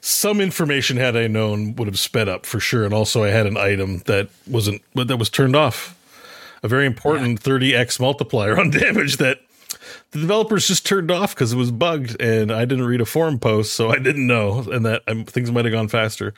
[0.01, 3.45] Some information had I known would have sped up for sure, and also I had
[3.45, 5.99] an item that wasn't, but that was turned off.
[6.63, 9.39] A very important 30x multiplier on damage that
[10.11, 13.39] the developers just turned off because it was bugged and I didn't read a forum
[13.39, 16.33] post, so I didn't know, and that um, things might have gone faster.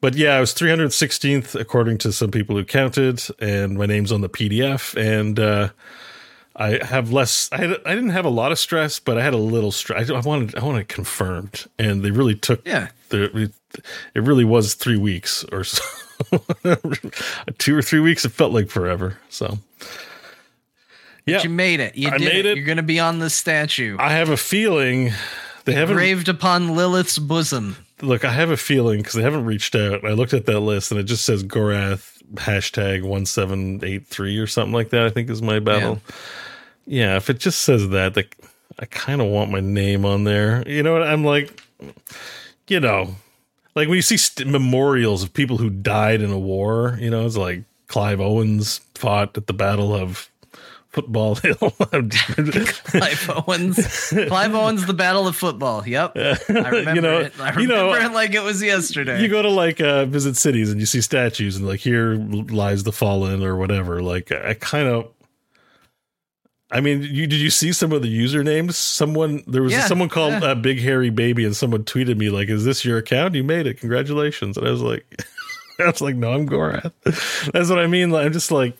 [0.00, 4.20] But yeah, I was 316th according to some people who counted, and my name's on
[4.20, 4.94] the PDF.
[4.94, 5.70] And uh,
[6.58, 7.50] I have less.
[7.52, 10.10] I had, I didn't have a lot of stress, but I had a little stress.
[10.10, 12.66] I wanted I wanted it confirmed, and they really took.
[12.66, 12.88] Yeah.
[13.10, 13.52] The,
[14.14, 15.84] it really was three weeks or so.
[17.58, 18.24] Two or three weeks.
[18.24, 19.18] It felt like forever.
[19.28, 19.58] So.
[21.26, 21.96] Yeah, But you made it.
[21.96, 22.56] You I did made it.
[22.56, 23.96] You're going to be on the statue.
[23.98, 25.12] I have a feeling
[25.64, 27.76] they haven't Graved upon Lilith's bosom.
[28.00, 28.24] look.
[28.24, 30.04] I have a feeling because they haven't reached out.
[30.04, 34.38] I looked at that list and it just says Gorath hashtag one seven eight three
[34.38, 35.04] or something like that.
[35.06, 36.00] I think is my battle.
[36.86, 38.34] Yeah, if it just says that, that
[38.78, 40.62] I kind of want my name on there.
[40.68, 41.02] You know what?
[41.02, 41.62] I'm like,
[42.68, 43.16] you know,
[43.74, 46.98] like when you see st- memorials of people who died in a war.
[47.00, 50.30] You know, it's like Clive Owens fought at the Battle of
[50.96, 51.56] Football Hill.
[51.56, 54.08] Clive Owens.
[54.28, 55.86] Clive Owens, the Battle of Football.
[55.86, 56.12] Yep.
[56.16, 57.32] I remember You know- it.
[57.38, 59.20] I remember you know- it like it was yesterday.
[59.22, 62.82] you go to like uh visit cities and you see statues and like here lies
[62.84, 65.08] the fallen or whatever like i kind of
[66.70, 70.08] i mean you did you see some of the usernames someone there was Yeah, someone
[70.08, 70.50] called yeah.
[70.50, 73.66] uh, big hairy baby and someone tweeted me like is this your account you made
[73.66, 75.04] it congratulations and i was like
[75.80, 76.92] i was like no i'm gorath
[77.52, 78.76] that's what i mean like i'm just like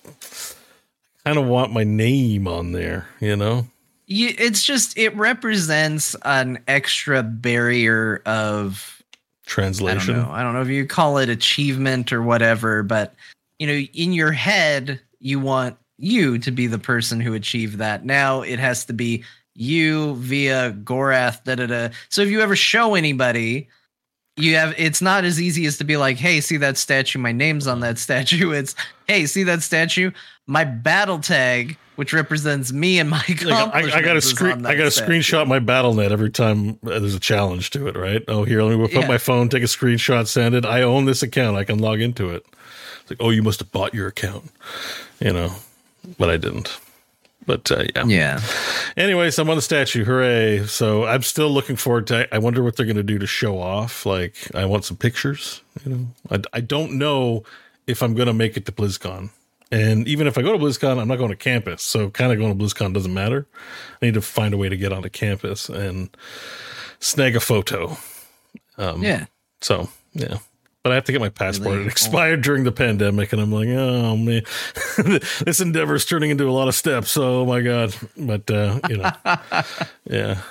[1.26, 3.66] kind of want my name on there you know
[4.06, 9.02] You, it's just, it represents an extra barrier of
[9.46, 10.30] I translation don't know.
[10.30, 13.14] I don't know if you call it achievement or whatever, but
[13.58, 18.04] you know, in your head, you want you to be the person who achieved that.
[18.04, 21.42] Now it has to be you via Gorath.
[21.44, 21.88] Da da da.
[22.08, 23.68] So if you ever show anybody,
[24.36, 27.18] you have it's not as easy as to be like, hey, see that statue?
[27.18, 28.50] My name's on that statue.
[28.52, 28.74] It's
[29.06, 30.10] hey, see that statue?
[30.46, 34.30] My battle tag, which represents me and my Like, I, I got to accomplishments, is
[34.30, 34.66] screen.
[34.66, 37.96] I got to screenshot my BattleNet every time uh, there's a challenge to it.
[37.96, 38.22] Right?
[38.28, 39.00] Oh, here, let me whip Yeah.
[39.00, 40.64] up my phone, take a screenshot, send it.
[40.64, 41.56] I own this account.
[41.56, 42.44] I can log into it.
[43.02, 44.50] It's like, oh, you must have bought your account,
[45.20, 45.52] you know,
[46.18, 46.78] but I didn't.
[47.46, 48.04] But uh, yeah.
[48.06, 48.40] Yeah.
[48.96, 50.04] Anyways, I'm on the statue.
[50.04, 50.66] Hooray!
[50.66, 52.32] So I'm still looking forward to.
[52.34, 54.04] I wonder what they're going to do to show off.
[54.04, 55.62] Like, I want some pictures.
[55.84, 57.44] You know, I, I don't know
[57.86, 59.30] if I'm going to make it to BlizzCon.
[59.70, 61.82] And even if I go to BlizzCon, I'm not going to campus.
[61.82, 63.46] So kind of going to BlizzCon doesn't matter.
[64.00, 66.16] I need to find a way to get onto campus and
[67.00, 67.96] snag a photo.
[68.78, 69.26] Um, Yeah.
[69.60, 70.38] So yeah.
[70.86, 71.72] But I have to get my passport.
[71.72, 71.86] Really?
[71.86, 74.42] It expired during the pandemic, and I'm like, oh man,
[75.44, 77.16] this endeavor is turning into a lot of steps.
[77.16, 77.92] Oh my god!
[78.16, 79.10] But uh, you know,
[80.04, 80.42] yeah.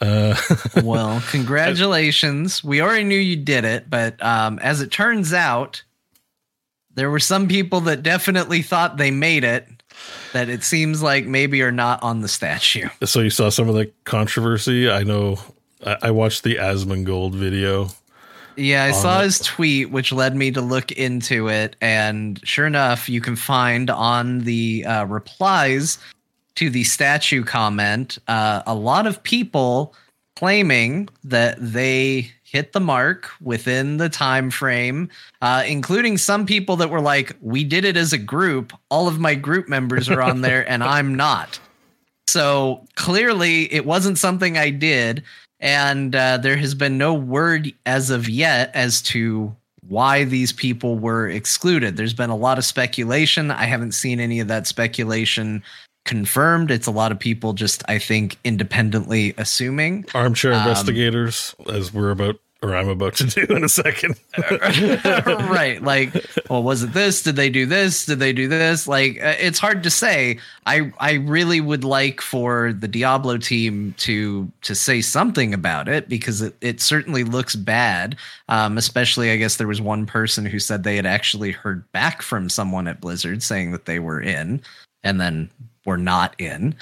[0.00, 0.34] Uh,
[0.82, 2.64] well, congratulations.
[2.64, 5.84] We already knew you did it, but um, as it turns out,
[6.96, 9.68] there were some people that definitely thought they made it
[10.32, 12.88] that it seems like maybe are not on the statue.
[13.04, 14.90] so you saw some of the controversy.
[14.90, 15.38] I know.
[15.86, 17.88] I, I watched the Asmongold video.
[18.56, 21.76] Yeah, I saw his tweet, which led me to look into it.
[21.80, 25.98] And sure enough, you can find on the uh, replies
[26.56, 29.94] to the statue comment uh, a lot of people
[30.36, 35.10] claiming that they hit the mark within the time frame,
[35.42, 38.72] uh, including some people that were like, "We did it as a group.
[38.90, 41.58] All of my group members are on there, and I'm not."
[42.28, 45.22] So clearly, it wasn't something I did,
[45.66, 49.54] and uh, there has been no word as of yet as to
[49.88, 51.96] why these people were excluded.
[51.96, 53.50] There's been a lot of speculation.
[53.50, 55.64] I haven't seen any of that speculation
[56.04, 56.70] confirmed.
[56.70, 60.06] It's a lot of people just, I think, independently assuming.
[60.14, 64.18] Armchair um, investigators, as we're about or I'm about to do in a second.
[65.26, 65.82] right.
[65.82, 66.12] Like,
[66.48, 67.22] well, was it this?
[67.22, 68.06] Did they do this?
[68.06, 68.88] Did they do this?
[68.88, 70.38] Like, uh, it's hard to say.
[70.64, 76.08] I I really would like for the Diablo team to to say something about it
[76.08, 78.16] because it, it certainly looks bad.
[78.48, 82.22] Um, especially, I guess there was one person who said they had actually heard back
[82.22, 84.62] from someone at Blizzard saying that they were in,
[85.04, 85.50] and then
[85.84, 86.74] were not in.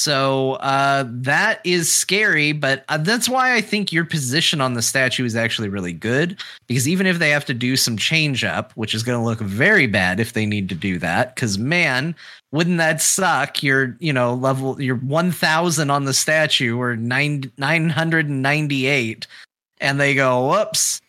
[0.00, 4.82] So uh, that is scary, but uh, that's why I think your position on the
[4.82, 6.40] statue is actually really good.
[6.68, 9.40] Because even if they have to do some change up, which is going to look
[9.40, 12.14] very bad if they need to do that, because man,
[12.52, 13.62] wouldn't that suck?
[13.62, 19.26] You're, you know, level, you're 1,000 on the statue or nine, 998,
[19.80, 21.00] and they go, whoops,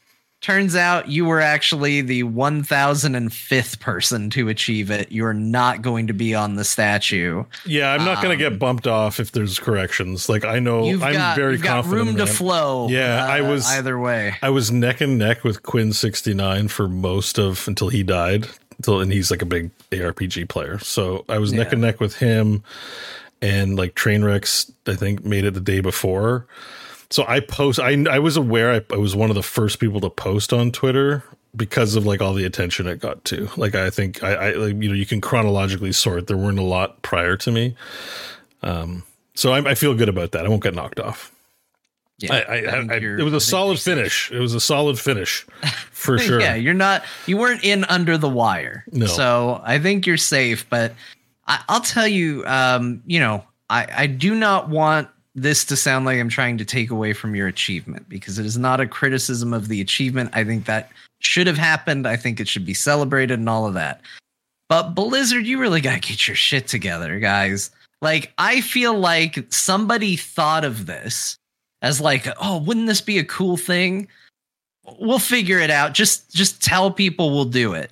[0.42, 5.12] Turns out you were actually the 1005th person to achieve it.
[5.12, 7.44] You're not going to be on the statue.
[7.66, 10.30] Yeah, I'm not um, going to get bumped off if there's corrections.
[10.30, 12.06] Like I know I'm got, very you've confident.
[12.06, 12.88] Got room to flow.
[12.88, 14.36] Yeah, uh, I was either way.
[14.42, 18.48] I was neck and neck with Quin 69 for most of until he died.
[18.78, 20.80] Until and he's like a big ARPG player.
[20.80, 21.64] So I was yeah.
[21.64, 22.64] neck and neck with him
[23.42, 26.48] and like Trainwrecks I think made it the day before
[27.10, 27.80] so I post.
[27.80, 30.72] I I was aware I, I was one of the first people to post on
[30.72, 31.24] Twitter
[31.56, 33.50] because of like all the attention it got to.
[33.58, 36.28] Like I think I, I like, you know you can chronologically sort.
[36.28, 37.76] There weren't a lot prior to me,
[38.62, 39.04] um.
[39.36, 40.46] So I, I feel good about that.
[40.46, 41.34] I won't get knocked off.
[42.18, 44.30] Yeah, I, I, I it was a solid finish.
[44.30, 45.48] It was a solid finish
[45.92, 46.42] for sure.
[46.42, 47.04] yeah, you're not.
[47.26, 48.84] You weren't in under the wire.
[48.92, 49.06] No.
[49.06, 50.70] So I think you're safe.
[50.70, 50.94] But
[51.48, 55.08] I, will tell you, um, you know, I I do not want
[55.42, 58.58] this to sound like I'm trying to take away from your achievement because it is
[58.58, 60.32] not a criticism of the achievement.
[60.34, 62.08] I think that should have happened.
[62.08, 64.02] I think it should be celebrated and all of that.
[64.68, 67.72] But Blizzard, you really got to get your shit together, guys.
[68.02, 71.36] Like, I feel like somebody thought of this
[71.82, 74.08] as like, oh, wouldn't this be a cool thing?
[75.00, 75.94] We'll figure it out.
[75.94, 77.92] Just just tell people we'll do it.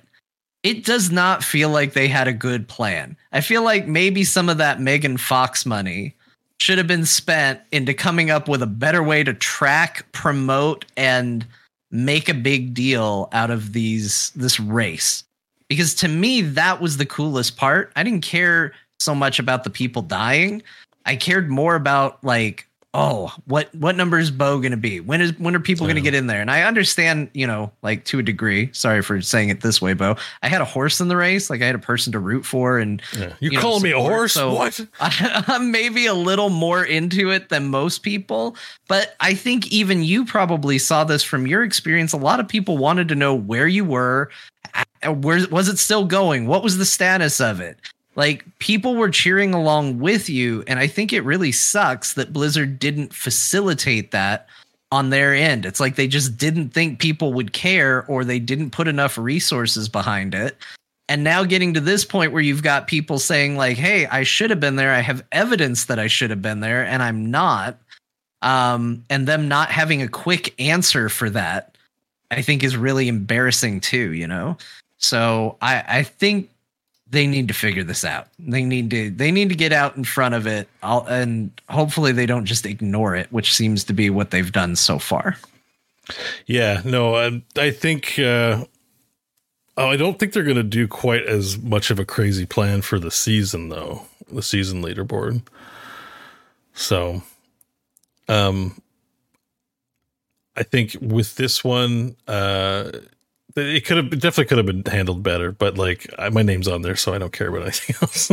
[0.62, 3.16] It does not feel like they had a good plan.
[3.32, 6.16] I feel like maybe some of that Megan Fox money
[6.60, 11.46] should have been spent into coming up with a better way to track, promote, and
[11.90, 15.24] make a big deal out of these this race.
[15.68, 17.92] Because to me, that was the coolest part.
[17.96, 20.62] I didn't care so much about the people dying.
[21.06, 25.00] I cared more about like oh, what what number is Beau going to be?
[25.00, 26.40] When is when are people going to get in there?
[26.40, 28.70] And I understand, you know, like to a degree.
[28.72, 30.16] Sorry for saying it this way, Beau.
[30.42, 32.78] I had a horse in the race, like I had a person to root for,
[32.78, 33.34] and yeah.
[33.40, 34.32] you, you calling me a horse?
[34.32, 34.80] So what?
[35.00, 38.56] I, I'm maybe a little more into it than most people,
[38.88, 42.12] but I think even you probably saw this from your experience.
[42.12, 44.30] A lot of people wanted to know where you were.
[45.04, 46.46] Where was it still going?
[46.46, 47.78] What was the status of it?
[48.18, 52.78] Like people were cheering along with you and i think it really sucks that blizzard
[52.78, 54.46] didn't facilitate that
[54.90, 55.66] on their end.
[55.66, 59.88] It's like they just didn't think people would care or they didn't put enough resources
[59.88, 60.56] behind it.
[61.10, 64.50] And now getting to this point where you've got people saying like hey i should
[64.50, 64.92] have been there.
[64.92, 67.78] I have evidence that i should have been there and i'm not.
[68.40, 71.76] Um, and them not having a quick answer for that
[72.30, 74.56] i think is really embarrassing too you know?
[74.98, 76.50] So i i think
[77.10, 78.28] they need to figure this out.
[78.38, 82.12] They need to they need to get out in front of it, I'll, and hopefully
[82.12, 85.36] they don't just ignore it, which seems to be what they've done so far.
[86.46, 88.18] Yeah, no, I, I think.
[88.18, 88.64] Uh,
[89.76, 92.98] I don't think they're going to do quite as much of a crazy plan for
[92.98, 94.02] the season, though.
[94.30, 95.42] The season leaderboard.
[96.74, 97.22] So,
[98.28, 98.82] um,
[100.56, 102.90] I think with this one, uh,
[103.56, 106.96] it could have definitely could have been handled better, but like my name's on there,
[106.96, 108.30] so I don't care about anything else.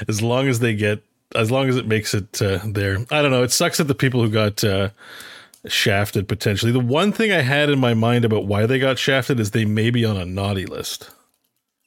[0.08, 1.02] as long as they get,
[1.34, 2.98] as long as it makes it uh, there.
[3.10, 3.42] I don't know.
[3.42, 4.90] It sucks that the people who got uh,
[5.66, 6.72] shafted potentially.
[6.72, 9.64] The one thing I had in my mind about why they got shafted is they
[9.64, 11.10] may be on a naughty list.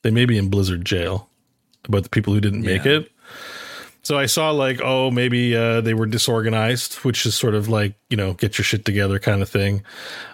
[0.03, 1.29] They may be in Blizzard jail
[1.87, 2.77] about the people who didn't yeah.
[2.77, 3.11] make it.
[4.03, 7.93] So I saw like, oh, maybe uh, they were disorganized, which is sort of like
[8.09, 9.83] you know, get your shit together kind of thing.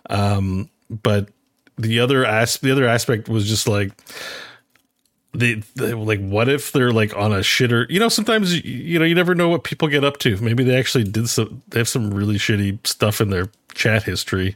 [0.09, 1.29] Um, but
[1.77, 3.91] the other as the other aspect was just like
[5.33, 9.13] the, like what if they're like on a shitter you know sometimes you know you
[9.13, 10.37] never know what people get up to.
[10.37, 14.55] Maybe they actually did some they have some really shitty stuff in their chat history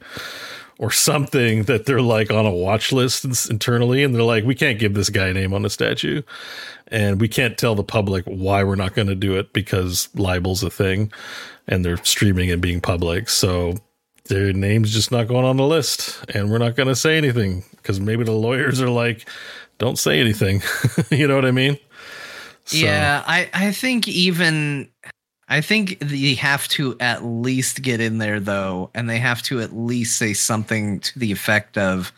[0.80, 4.80] or something that they're like on a watch list internally and they're like we can't
[4.80, 6.24] give this guy a name on the statue
[6.88, 10.63] and we can't tell the public why we're not going to do it because libel's
[10.63, 11.11] a thing
[11.67, 13.30] and they're streaming and being public.
[13.30, 13.76] So
[14.32, 17.64] their name's just not going on the list and we're not going to say anything
[17.76, 19.28] because maybe the lawyers are like
[19.78, 20.62] don't say anything
[21.12, 21.78] you know what i mean
[22.64, 22.78] so.
[22.78, 24.90] yeah i i think even
[25.52, 29.60] I think they have to at least get in there though, and they have to
[29.60, 32.14] at least say something to the effect of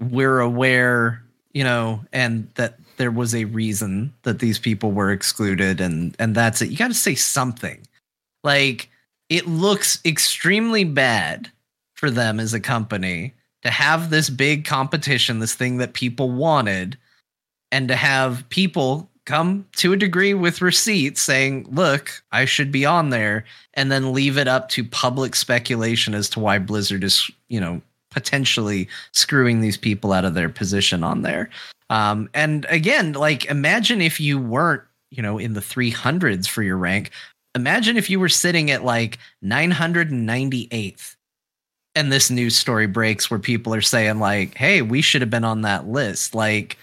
[0.00, 5.80] we're aware, you know, and that there was a reason that these people were excluded
[5.80, 6.70] and and that's it.
[6.70, 7.86] You got to say something.
[8.42, 8.90] Like
[9.28, 11.50] it looks extremely bad
[11.94, 16.96] for them as a company to have this big competition, this thing that people wanted,
[17.72, 22.86] and to have people come to a degree with receipts saying, look, I should be
[22.86, 27.28] on there, and then leave it up to public speculation as to why Blizzard is,
[27.48, 31.50] you know, potentially screwing these people out of their position on there.
[31.90, 36.76] Um, and again, like imagine if you weren't, you know, in the 300s for your
[36.76, 37.10] rank.
[37.56, 41.16] Imagine if you were sitting at like 998th
[41.94, 45.44] and this news story breaks where people are saying like, "Hey, we should have been
[45.44, 46.76] on that list." Like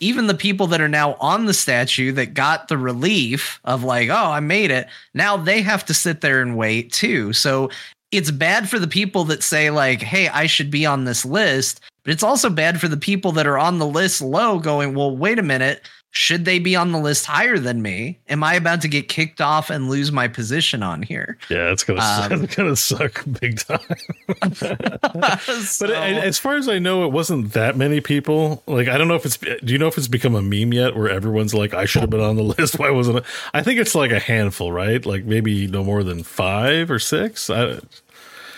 [0.00, 4.08] even the people that are now on the statue that got the relief of like,
[4.08, 7.32] oh, I made it, now they have to sit there and wait too.
[7.32, 7.70] So
[8.12, 11.80] it's bad for the people that say like, hey, I should be on this list,
[12.04, 15.16] but it's also bad for the people that are on the list low going, well,
[15.16, 18.16] wait a minute, should they be on the list higher than me?
[18.28, 21.36] Am I about to get kicked off and lose my position on here?
[21.50, 23.80] Yeah, it's gonna um, it's gonna suck big time.
[24.54, 28.62] so, but as far as I know, it wasn't that many people.
[28.68, 29.36] Like, I don't know if it's.
[29.38, 32.10] Do you know if it's become a meme yet, where everyone's like, "I should have
[32.10, 32.78] been on the list.
[32.78, 35.04] Why wasn't it?" I think it's like a handful, right?
[35.04, 37.50] Like maybe no more than five or six.
[37.50, 37.80] I,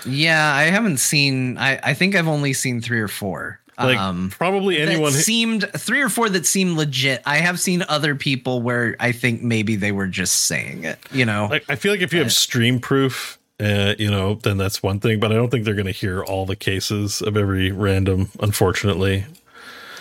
[0.05, 1.57] yeah, I haven't seen.
[1.57, 3.61] I I think I've only seen three or four.
[3.79, 7.23] Like um, probably anyone seemed three or four that seemed legit.
[7.27, 10.99] I have seen other people where I think maybe they were just saying it.
[11.13, 14.57] You know, like I feel like if you have stream proof, uh, you know, then
[14.57, 15.21] that's one thing.
[15.21, 18.31] But I don't think they're going to hear all the cases of every random.
[18.41, 19.27] Unfortunately,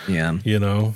[0.08, 0.94] yeah, you know.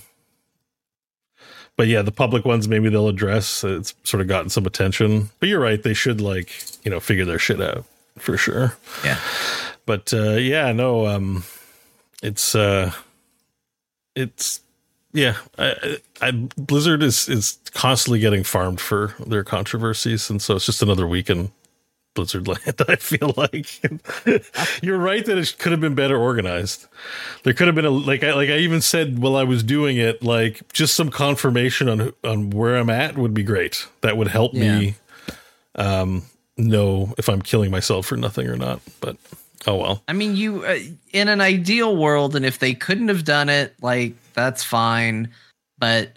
[1.76, 3.62] But yeah, the public ones maybe they'll address.
[3.62, 5.28] It's sort of gotten some attention.
[5.38, 6.50] But you're right; they should like
[6.82, 7.84] you know figure their shit out
[8.16, 8.74] for sure.
[9.04, 9.18] Yeah.
[9.84, 11.06] But uh, yeah, no.
[11.06, 11.44] Um,
[12.22, 12.92] it's uh
[14.14, 14.60] it's
[15.12, 20.66] yeah I, I, blizzard is is constantly getting farmed for their controversies and so it's
[20.66, 21.50] just another week in
[22.14, 23.80] blizzard land i feel like.
[24.82, 26.86] You're right that it could have been better organized.
[27.44, 29.96] There could have been a like i like i even said while i was doing
[29.96, 33.86] it like just some confirmation on on where i'm at would be great.
[34.00, 34.78] That would help yeah.
[34.78, 34.94] me
[35.76, 36.24] um
[36.56, 39.16] know if i'm killing myself for nothing or not but
[39.66, 40.02] Oh well.
[40.08, 40.78] I mean, you uh,
[41.12, 45.28] in an ideal world, and if they couldn't have done it, like that's fine.
[45.78, 46.12] But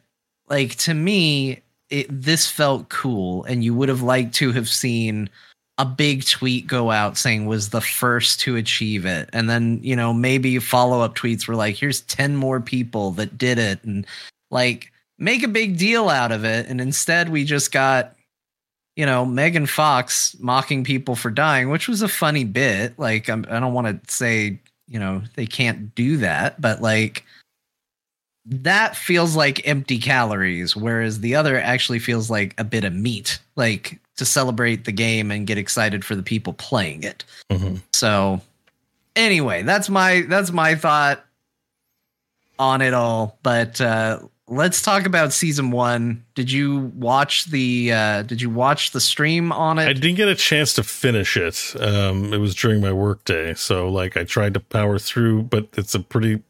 [0.48, 5.30] like to me, it this felt cool, and you would have liked to have seen
[5.78, 9.96] a big tweet go out saying was the first to achieve it, and then you
[9.96, 14.06] know maybe follow up tweets were like, "Here's ten more people that did it," and
[14.52, 16.68] like make a big deal out of it.
[16.68, 18.16] And instead, we just got
[18.96, 22.98] you know, Megan Fox mocking people for dying, which was a funny bit.
[22.98, 26.82] Like, I'm, I do not want to say, you know, they can't do that, but
[26.82, 27.26] like,
[28.46, 33.39] that feels like empty calories, whereas the other actually feels like a bit of meat,
[33.56, 37.24] like to celebrate the game and get excited for the people playing it.
[37.50, 37.78] Mm-hmm.
[37.94, 38.41] So,
[39.16, 41.26] anyway, that's my that's my thought
[42.60, 43.39] on it all.
[43.44, 46.26] But uh, let's talk about season one.
[46.36, 49.88] Did you watch the uh did you watch the stream on it?
[49.88, 51.76] I didn't get a chance to finish it.
[51.80, 53.54] Um it was during my work day.
[53.54, 56.41] So like I tried to power through, but it's a pretty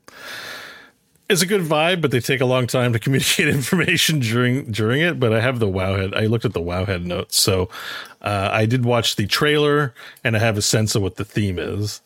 [1.30, 5.02] it's a good vibe, but they take a long time to communicate information during during
[5.02, 5.20] it.
[5.20, 6.16] But I have the Wowhead.
[6.16, 7.70] I looked at the Wowhead notes, so
[8.22, 11.60] uh, I did watch the trailer, and I have a sense of what the theme
[11.60, 12.02] is,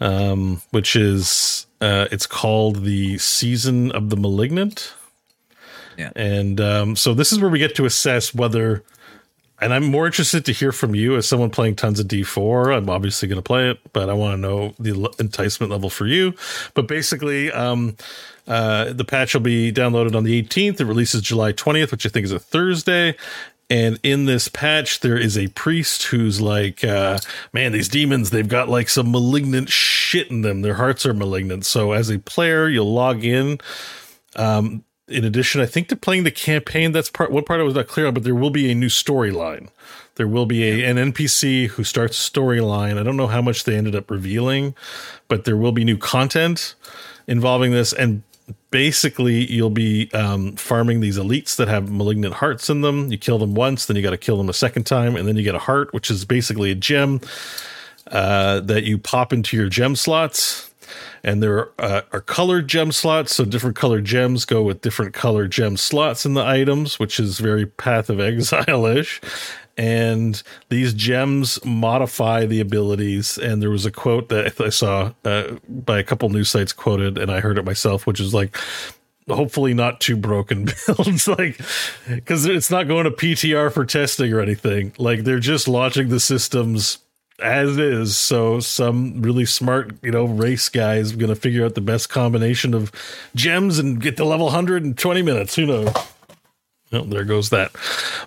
[0.00, 4.94] um, which is uh, it's called the Season of the Malignant.
[5.98, 6.12] Yeah.
[6.14, 8.84] And um, so this is where we get to assess whether,
[9.60, 12.76] and I'm more interested to hear from you as someone playing tons of D4.
[12.76, 16.06] I'm obviously going to play it, but I want to know the enticement level for
[16.06, 16.34] you.
[16.74, 17.96] But basically, um,
[18.46, 20.80] uh, the patch will be downloaded on the 18th.
[20.80, 23.16] It releases July 20th, which I think is a Thursday.
[23.68, 27.18] And in this patch, there is a priest who's like, uh,
[27.52, 30.62] man, these demons, they've got like some malignant shit in them.
[30.62, 31.66] Their hearts are malignant.
[31.66, 33.58] So as a player, you'll log in.
[34.36, 37.74] Um, in addition, I think to playing the campaign, that's part one part I was
[37.74, 39.68] not clear on, but there will be a new storyline
[40.16, 42.98] There will be a, an NPC who starts a storyline.
[42.98, 44.74] I don't know how much they ended up revealing,
[45.28, 46.74] but there will be new content
[47.26, 47.92] involving this.
[47.92, 48.22] And
[48.70, 53.10] basically, you'll be um, farming these elites that have malignant hearts in them.
[53.10, 55.36] You kill them once, then you got to kill them a second time, and then
[55.36, 57.20] you get a heart, which is basically a gem
[58.10, 60.67] uh, that you pop into your gem slots
[61.22, 63.34] and there uh, are colored gem slots.
[63.34, 67.38] So different colored gems go with different colored gem slots in the items, which is
[67.38, 69.20] very Path of Exile ish.
[69.76, 73.38] And these gems modify the abilities.
[73.38, 77.16] And there was a quote that I saw uh, by a couple news sites quoted,
[77.16, 78.56] and I heard it myself, which is like,
[79.30, 81.60] hopefully not too broken builds like
[82.06, 86.18] because it's not going to ptr for testing or anything like they're just launching the
[86.18, 86.98] systems
[87.40, 88.16] as is.
[88.16, 92.08] So some really smart, you know, race guy is going to figure out the best
[92.08, 92.92] combination of
[93.34, 95.54] gems and get to level 100 in 20 minutes.
[95.54, 95.92] Who knows?
[96.92, 97.72] Oh, there goes that.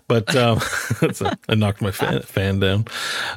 [0.08, 0.60] But um,
[1.02, 2.86] a, I knocked my fan, fan down.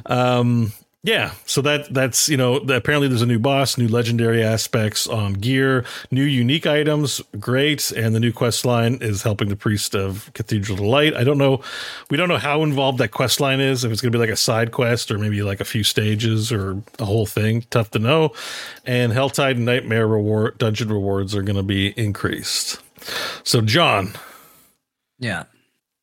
[0.05, 0.71] Um,
[1.05, 5.33] yeah, so that that's you know apparently there's a new boss, new legendary aspects on
[5.33, 10.31] gear, new unique items, great, and the new quest line is helping the priest of
[10.33, 11.15] Cathedral Light.
[11.15, 11.61] I don't know,
[12.09, 13.83] we don't know how involved that quest line is.
[13.83, 16.51] If it's going to be like a side quest or maybe like a few stages
[16.51, 18.33] or a whole thing, tough to know.
[18.83, 22.81] And Helltide and Nightmare reward dungeon rewards are going to be increased.
[23.43, 24.13] So Jon,
[25.19, 25.43] yeah,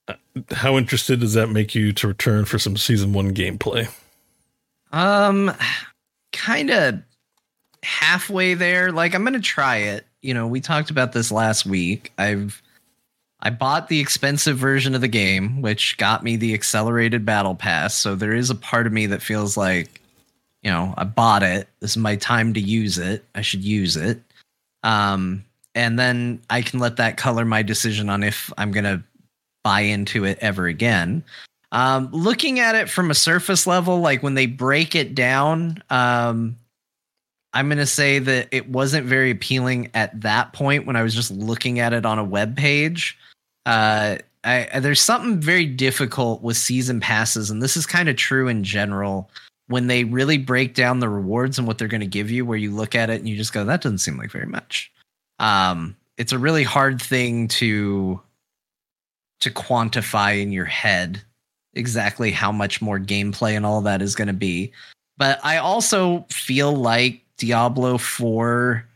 [0.07, 0.15] uh,
[0.53, 3.93] how interested does that make you to return for some season one gameplay?
[4.93, 5.53] Um,
[6.33, 7.03] kind of
[7.83, 8.93] halfway there.
[8.93, 10.07] Like I'm gonna try it.
[10.21, 12.13] You know, we talked about this last week.
[12.19, 12.63] I've
[13.41, 17.95] I bought the expensive version of the game, which got me the accelerated battle pass.
[17.95, 20.01] So there is a part of me that feels like,
[20.63, 21.69] you know, I bought it.
[21.81, 23.25] This is my time to use it.
[23.35, 24.21] I should use it.
[24.85, 29.03] Um, and then I can let that color my decision on if I'm gonna
[29.65, 31.25] buy into it ever again.
[31.73, 36.59] Um, looking at it from a surface level, like when they break it down, um,
[37.55, 41.15] I'm going to say that it wasn't very appealing at that point when I was
[41.15, 43.19] just looking at it on a web page.
[43.65, 48.49] Uh, I, there's something very difficult with season passes, and this is kind of true
[48.49, 49.31] in general.
[49.69, 52.59] When they really break down the rewards and what they're going to give you, where
[52.59, 54.93] you look at it and you just go, "That doesn't seem like very much."
[55.39, 58.21] Um, it's a really hard thing to
[59.41, 61.23] to quantify in your head
[61.75, 64.73] exactly how much more gameplay and all that is going to be.
[65.17, 68.87] But I also feel like Diablo 4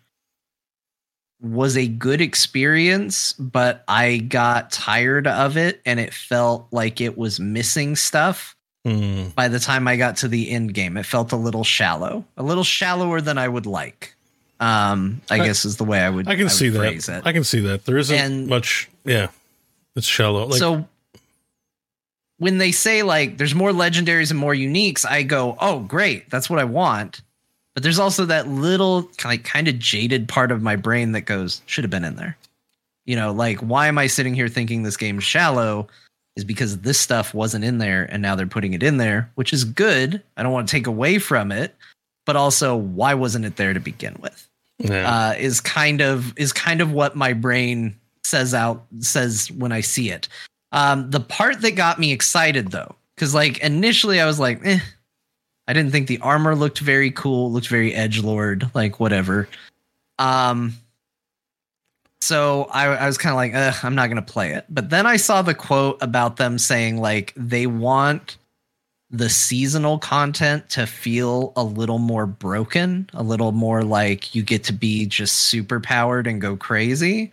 [1.40, 7.16] was a good experience, but I got tired of it and it felt like it
[7.16, 8.56] was missing stuff.
[8.86, 9.34] Mm.
[9.34, 12.42] By the time I got to the end game, it felt a little shallow, a
[12.42, 14.14] little shallower than I would like.
[14.60, 16.28] Um, I, I guess is the way I would.
[16.28, 17.08] I can I see that.
[17.08, 17.26] It.
[17.26, 17.84] I can see that.
[17.84, 18.88] There isn't and much.
[19.04, 19.28] Yeah,
[19.96, 20.46] it's shallow.
[20.46, 20.88] Like, so
[22.38, 26.50] when they say like there's more legendaries and more uniques, I go, oh great, that's
[26.50, 27.22] what I want.
[27.74, 31.62] But there's also that little like kind of jaded part of my brain that goes,
[31.66, 32.36] should have been in there.
[33.04, 35.88] You know, like why am I sitting here thinking this game's shallow?
[36.36, 39.54] Is because this stuff wasn't in there and now they're putting it in there, which
[39.54, 40.22] is good.
[40.36, 41.74] I don't want to take away from it,
[42.26, 44.46] but also why wasn't it there to begin with?
[44.78, 45.30] Yeah.
[45.30, 49.80] Uh, is kind of is kind of what my brain says out says when I
[49.80, 50.28] see it.
[50.76, 54.78] Um, the part that got me excited though, because like initially I was like, eh,
[55.66, 59.48] I didn't think the armor looked very cool, looked very edge lord, like whatever.
[60.18, 60.74] Um,
[62.20, 64.66] so I, I was kind of like, I'm not gonna play it.
[64.68, 68.36] But then I saw the quote about them saying like they want
[69.10, 74.62] the seasonal content to feel a little more broken, a little more like you get
[74.64, 77.32] to be just super powered and go crazy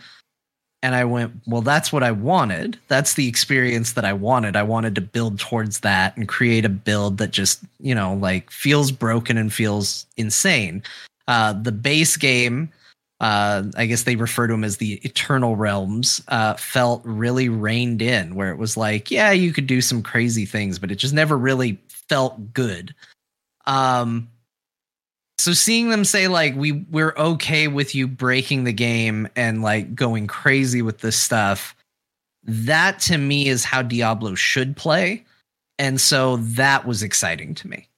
[0.84, 2.78] and I went, well, that's what I wanted.
[2.90, 4.58] That's the experience that I wanted.
[4.58, 8.52] I wanted to build towards that and create a build that just, you know, like
[8.52, 10.84] feels broken and feels insane.
[11.30, 12.70] Uh, the base game,
[13.22, 18.02] uh, I guess they refer to them as the Eternal Realms, uh, felt really reined
[18.02, 21.14] in, where it was like, yeah, you could do some crazy things, but it just
[21.14, 22.94] never really felt good.
[23.66, 24.28] Um,
[25.44, 29.94] so seeing them say like we we're okay with you breaking the game and like
[29.94, 31.76] going crazy with this stuff
[32.44, 35.26] that to me is how diablo should play.
[35.78, 37.90] And so that was exciting to me.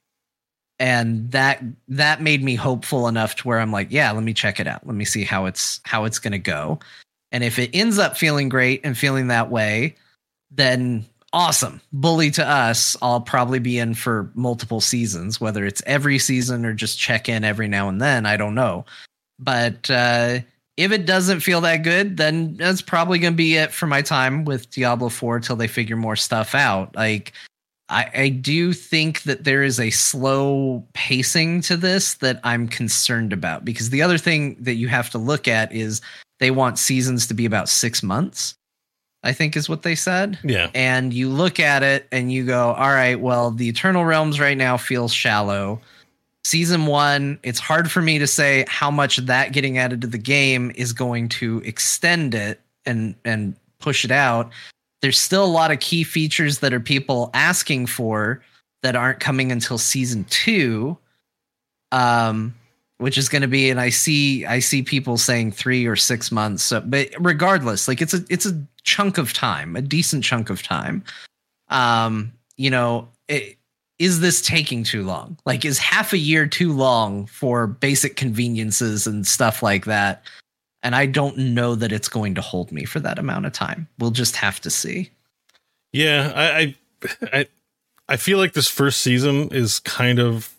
[0.79, 4.59] And that that made me hopeful enough to where i'm like yeah let me check
[4.59, 4.85] it out.
[4.87, 6.79] Let me see how it's how it's going to go.
[7.31, 9.93] And if it ends up feeling great and feeling that way
[10.49, 11.05] then
[11.35, 11.81] awesome.
[11.91, 16.73] Bully to us, I'll probably be in for multiple seasons, whether it's every season or
[16.73, 18.25] just check in every now and then.
[18.25, 18.85] I don't know.
[19.37, 20.39] But uh,
[20.77, 24.01] if it doesn't feel that good, then that's probably going to be it for my
[24.01, 26.95] time with Diablo 4 till they figure more stuff out.
[26.95, 27.33] Like,
[27.89, 33.33] I, I do think that there is a slow pacing to this that I'm concerned
[33.33, 36.01] about because the other thing that you have to look at is
[36.39, 38.55] they want seasons to be about six months.
[39.25, 40.39] I think is what they said.
[40.43, 40.69] Yeah.
[40.73, 44.57] And you look at it and you go, all right, well, the Eternal Realms right
[44.57, 45.81] now feels shallow.
[46.43, 50.17] Season one, it's hard for me to say how much that getting added to the
[50.17, 54.51] game is going to extend it and and push it out
[55.01, 58.41] there's still a lot of key features that are people asking for
[58.81, 60.97] that aren't coming until season two
[61.91, 62.55] um
[62.97, 66.31] which is going to be and i see i see people saying three or six
[66.31, 70.49] months so, but regardless like it's a it's a chunk of time a decent chunk
[70.49, 71.03] of time
[71.69, 73.57] um you know it,
[73.99, 79.07] is this taking too long like is half a year too long for basic conveniences
[79.07, 80.23] and stuff like that
[80.85, 83.87] and I don't know that it's going to hold me for that amount of time.
[83.97, 85.09] We'll just have to see.
[85.91, 86.75] Yeah, I,
[87.33, 87.47] I,
[88.07, 90.53] I, feel like this first season is kind of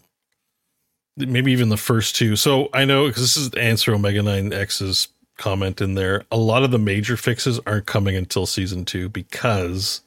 [1.17, 2.35] maybe even the first two.
[2.35, 5.07] So I know because this is the answer Omega Nine X's
[5.37, 6.25] comment in there.
[6.31, 10.01] A lot of the major fixes aren't coming until season two because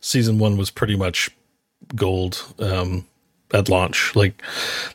[0.00, 1.30] season one was pretty much
[1.94, 2.44] gold.
[2.58, 3.06] Um,
[3.52, 4.14] at launch.
[4.16, 4.42] Like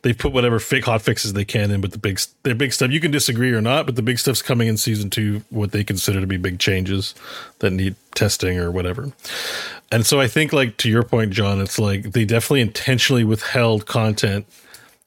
[0.01, 2.91] they put whatever fake hot fixes they can in, but the big their big stuff
[2.91, 5.43] you can disagree or not, but the big stuff's coming in season two.
[5.49, 7.15] What they consider to be big changes
[7.59, 9.11] that need testing or whatever.
[9.91, 13.85] And so I think, like to your point, Jon, it's like they definitely intentionally withheld
[13.85, 14.45] content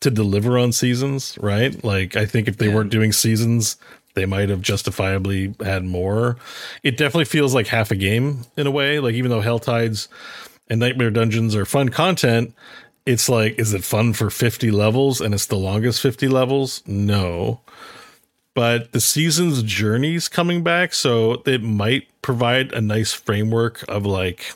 [0.00, 1.82] to deliver on seasons, right?
[1.84, 2.74] Like I think if they yeah.
[2.74, 3.76] weren't doing seasons,
[4.14, 6.36] they might have justifiably had more.
[6.82, 8.98] It definitely feels like half a game in a way.
[9.00, 10.08] Like even though Hell Tides
[10.68, 12.54] and Nightmare Dungeons are fun content,
[13.06, 16.82] it's like, is it fun for 50 levels and it's the longest 50 levels?
[16.86, 17.60] No.
[18.54, 24.54] But the season's journey's coming back, so it might provide a nice framework of like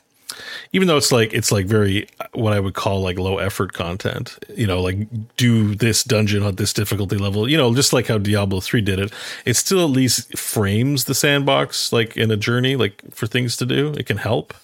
[0.72, 4.38] even though it's like it's like very what I would call like low effort content,
[4.54, 8.18] you know, like do this dungeon on this difficulty level, you know, just like how
[8.18, 9.12] Diablo 3 did it.
[9.44, 13.66] It still at least frames the sandbox like in a journey, like for things to
[13.66, 13.92] do.
[13.92, 14.54] It can help.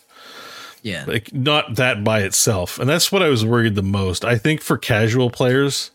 [0.82, 1.04] Yeah.
[1.06, 2.78] Like not that by itself.
[2.78, 4.24] And that's what I was worried the most.
[4.24, 5.90] I think for casual players,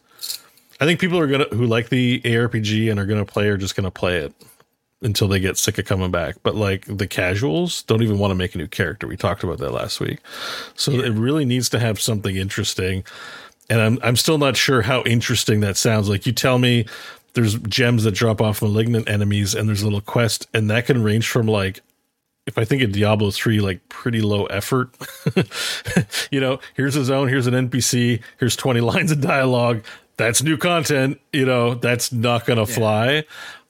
[0.82, 3.76] I think people are gonna who like the ARPG and are gonna play are just
[3.76, 4.34] gonna play it
[5.02, 6.36] until they get sick of coming back.
[6.44, 9.08] But like the casuals don't even want to make a new character.
[9.08, 10.20] We talked about that last week.
[10.76, 11.06] So yeah.
[11.06, 13.04] it really needs to have something interesting.
[13.70, 16.10] And I'm I'm still not sure how interesting that sounds.
[16.10, 16.86] Like you tell me
[17.34, 21.04] there's gems that drop off malignant enemies and there's a little quest and that can
[21.04, 21.82] range from like
[22.50, 24.90] if I think of Diablo 3 like pretty low effort,
[26.32, 29.84] you know, here's a zone, here's an NPC, here's 20 lines of dialogue.
[30.18, 32.78] That's new content, you know, that's not going to yeah.
[32.78, 33.24] fly.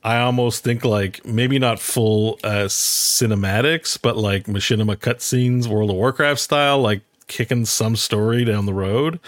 [0.04, 5.96] I almost think like maybe not full uh, cinematics, but like machinima cutscenes, World of
[5.98, 9.20] Warcraft style, like kicking some story down the road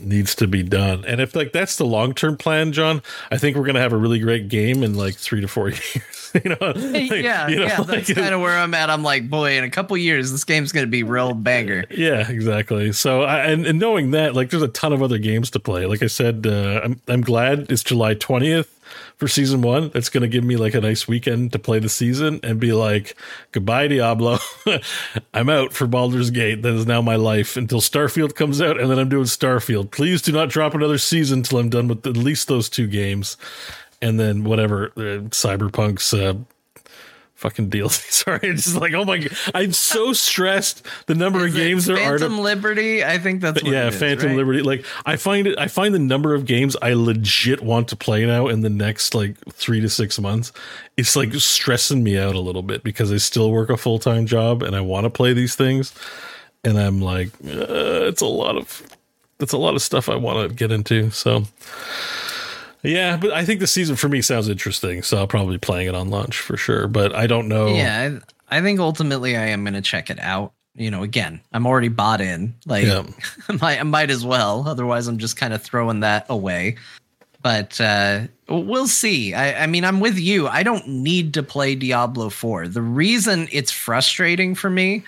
[0.00, 1.04] needs to be done.
[1.04, 3.96] And if like that's the long term plan, Jon, I think we're gonna have a
[3.96, 6.24] really great game in like three to four years.
[6.44, 8.90] you know, like, yeah, you know, yeah, that's like, kind of where I'm at.
[8.90, 11.84] I'm like, boy, in a couple years, this game's gonna be real banger.
[11.90, 12.92] Yeah, exactly.
[12.92, 15.86] So, I, and, and knowing that, like, there's a ton of other games to play.
[15.86, 18.66] Like I said, uh, I'm I'm glad it's July 20th
[19.16, 19.90] for season one.
[19.92, 22.72] That's going to give me like a nice weekend to play the season and be
[22.72, 23.16] like,
[23.52, 24.38] goodbye, Diablo.
[25.34, 26.62] I'm out for Baldur's Gate.
[26.62, 29.90] That is now my life until Starfield comes out, and then I'm doing Starfield.
[29.90, 33.36] Please do not drop another season until I'm done with at least those two games.
[34.02, 36.34] And then whatever uh, Cyberpunk's uh,
[37.44, 38.00] fucking DLC.
[38.10, 40.84] Sorry, it's just like, oh my god, I'm so stressed.
[41.06, 42.18] The number is of games there are.
[42.18, 43.94] Phantom Liberty, I think that's what it is.
[43.94, 44.36] yeah, Phantom right?
[44.36, 44.62] Liberty.
[44.62, 48.24] Like I find it, I find the number of games I legit want to play
[48.24, 50.52] now in the next like three to six months.
[50.96, 54.24] It's like stressing me out a little bit because I still work a full time
[54.26, 55.94] job and I want to play these things,
[56.64, 58.82] and I'm like, uh, it's a lot of,
[59.38, 61.10] it's a lot of stuff I want to get into.
[61.10, 61.44] So.
[62.84, 65.88] Yeah, but I think the season for me sounds interesting, so I'll probably be playing
[65.88, 66.86] it on launch for sure.
[66.86, 67.68] But I don't know.
[67.68, 68.18] Yeah,
[68.50, 70.52] I, I think ultimately I am going to check it out.
[70.76, 72.54] You know, again, I'm already bought in.
[72.66, 73.04] Like, yeah.
[73.48, 74.68] I, might, I might as well.
[74.68, 76.76] Otherwise, I'm just kind of throwing that away.
[77.40, 79.34] But uh, we'll see.
[79.34, 80.46] I, I mean, I'm with you.
[80.48, 82.68] I don't need to play Diablo 4.
[82.68, 85.04] The reason it's frustrating for me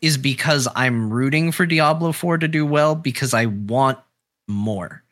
[0.00, 3.98] is because I'm rooting for Diablo 4 to do well because I want
[4.46, 5.02] more.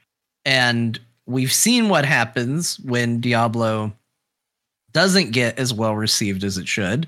[0.44, 3.92] And we've seen what happens when Diablo
[4.92, 7.06] doesn't get as well received as it should.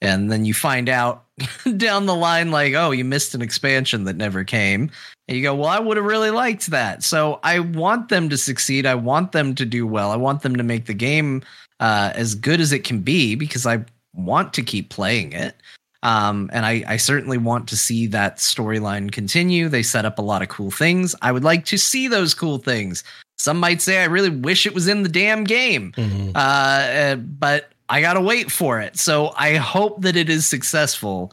[0.00, 1.24] And then you find out
[1.76, 4.90] down the line, like, oh, you missed an expansion that never came.
[5.28, 7.04] And you go, well, I would have really liked that.
[7.04, 8.84] So I want them to succeed.
[8.84, 10.10] I want them to do well.
[10.10, 11.42] I want them to make the game
[11.78, 15.54] uh, as good as it can be because I want to keep playing it.
[16.02, 19.68] Um, and I, I certainly want to see that storyline continue.
[19.68, 21.14] They set up a lot of cool things.
[21.22, 23.04] I would like to see those cool things.
[23.42, 26.30] Some might say I really wish it was in the damn game, Mhm.
[26.36, 28.96] uh, uh, but I gotta wait for it.
[28.96, 31.32] So I hope that it is successful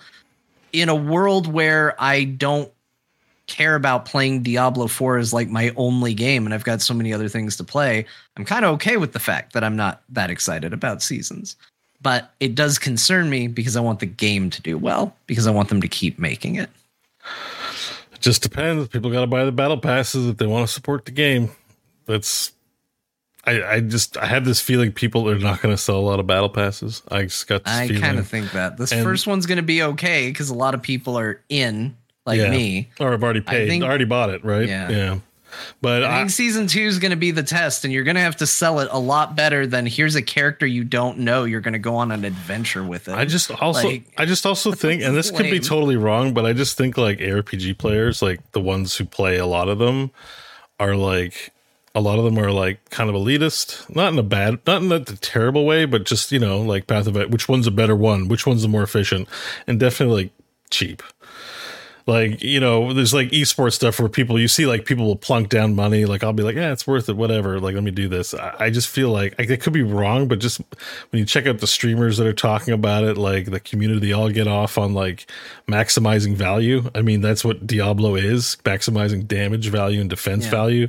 [0.73, 2.71] in a world where I don't
[3.45, 7.13] care about playing Diablo 4 as like my only game and I've got so many
[7.13, 8.07] other things to play.
[8.37, 11.55] I'm kind of okay with the fact that I'm not that excited about seasons.
[12.01, 15.51] But it does concern me because I want the game to do well because I
[15.51, 16.71] want them to keep making it.
[18.13, 18.87] It just depends.
[18.87, 21.51] People got to buy the battle passes if they want to support the game.
[22.09, 22.51] That's.
[23.45, 26.19] I, I just I have this feeling people are not going to sell a lot
[26.19, 27.01] of battle passes.
[27.09, 29.63] I just got this I kind of think that this And- first one's going to
[29.63, 31.95] be okay because a lot of people are in,
[32.25, 32.49] like Yeah.
[32.51, 32.89] me.
[32.99, 34.67] or I've already paid, think- already bought it, right?
[34.67, 34.89] Yeah.
[34.89, 35.19] yeah.
[35.81, 38.15] But I I, think season two is going to be the test, and you're going
[38.17, 41.45] to have to sell it a lot better than here's a character you don't know.
[41.45, 43.15] You're going to go on an adventure with it.
[43.15, 46.45] I just also Like- I just also think, and this could be totally wrong, but
[46.45, 50.11] I just think like ARPG players, like the ones who play a lot of them,
[50.79, 51.51] are like
[51.95, 54.91] a lot of them are like kind of elitist, not in a bad, not in
[54.91, 57.31] a terrible way, but just you know like Path of it.
[57.31, 59.27] which one's a better one, which one's the more efficient,
[59.67, 60.31] and definitely like
[60.69, 61.01] cheap.
[62.09, 65.49] Like you know, there's like esports stuff where people you see like people will plunk
[65.49, 66.05] down money.
[66.05, 67.59] Like I'll be like, yeah, it's worth it, whatever.
[67.59, 68.33] Like let me do this.
[68.33, 70.59] I, I just feel like I, it could be wrong, but just
[71.11, 74.11] when you check out the streamers that are talking about it, like the community, they
[74.11, 75.29] all get off on like
[75.67, 76.89] maximizing value.
[76.95, 80.51] I mean, that's what Diablo is: maximizing damage value and defense Yeah.
[80.51, 80.87] value,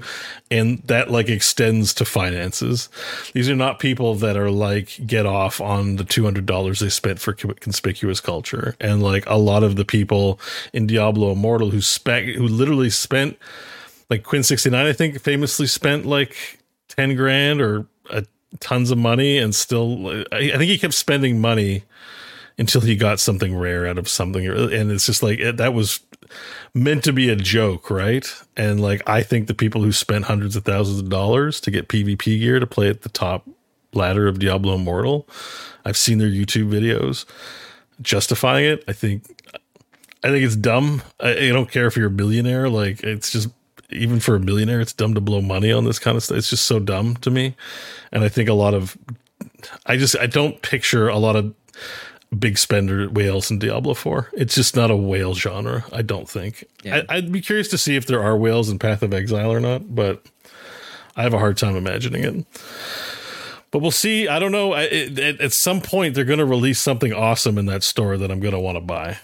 [0.51, 2.89] and that like extends to finances.
[3.35, 6.89] These are not people that are like get off on the two hundred dollars they
[6.89, 10.41] spent for conspicuous culture, and like a lot of the people
[10.73, 13.39] in Diablo Immortal who spec who literally spent
[14.09, 16.59] like Quin sixty nine, I think, famously spent like
[16.89, 17.87] ten grand or
[18.59, 21.85] tons of money, and still, I, I think he kept spending money
[22.59, 26.01] until he got something rare out of something, and it's just like it, that was
[26.75, 28.31] meant to be a joke, right?
[28.57, 31.89] And like I think the people who spent hundreds of thousands of dollars to get
[31.89, 33.49] PvP gear to play at the top
[33.95, 35.29] ladder of Diablo Immortal,
[35.85, 37.25] I've seen their YouTube videos
[38.03, 38.85] justifying it.
[38.89, 39.25] I think
[40.23, 41.03] I think it's dumb.
[41.18, 42.68] I, I don't care if you're a billionaire.
[42.68, 43.49] Like it's just
[43.91, 46.39] even for a millionaire, it's dumb to blow money on this kind of stuff.
[46.39, 47.57] It's just so dumb to me.
[48.12, 48.97] And I think a lot of
[49.87, 51.55] I just I don't picture a lot of
[52.39, 54.31] big spender whales in Diablo 4.
[54.35, 56.64] It's just not a whale genre, I don't think.
[56.83, 57.03] Yeah.
[57.09, 59.61] I, I'd be curious to see if there are whales in Path of Exile or
[59.61, 60.25] not, but
[61.16, 62.47] I have a hard time imagining it.
[63.73, 64.29] But we'll see.
[64.29, 64.73] I don't know.
[64.73, 68.16] I, it, at, at some point, they're going to release something awesome in that store
[68.16, 69.18] that I'm going to want to buy.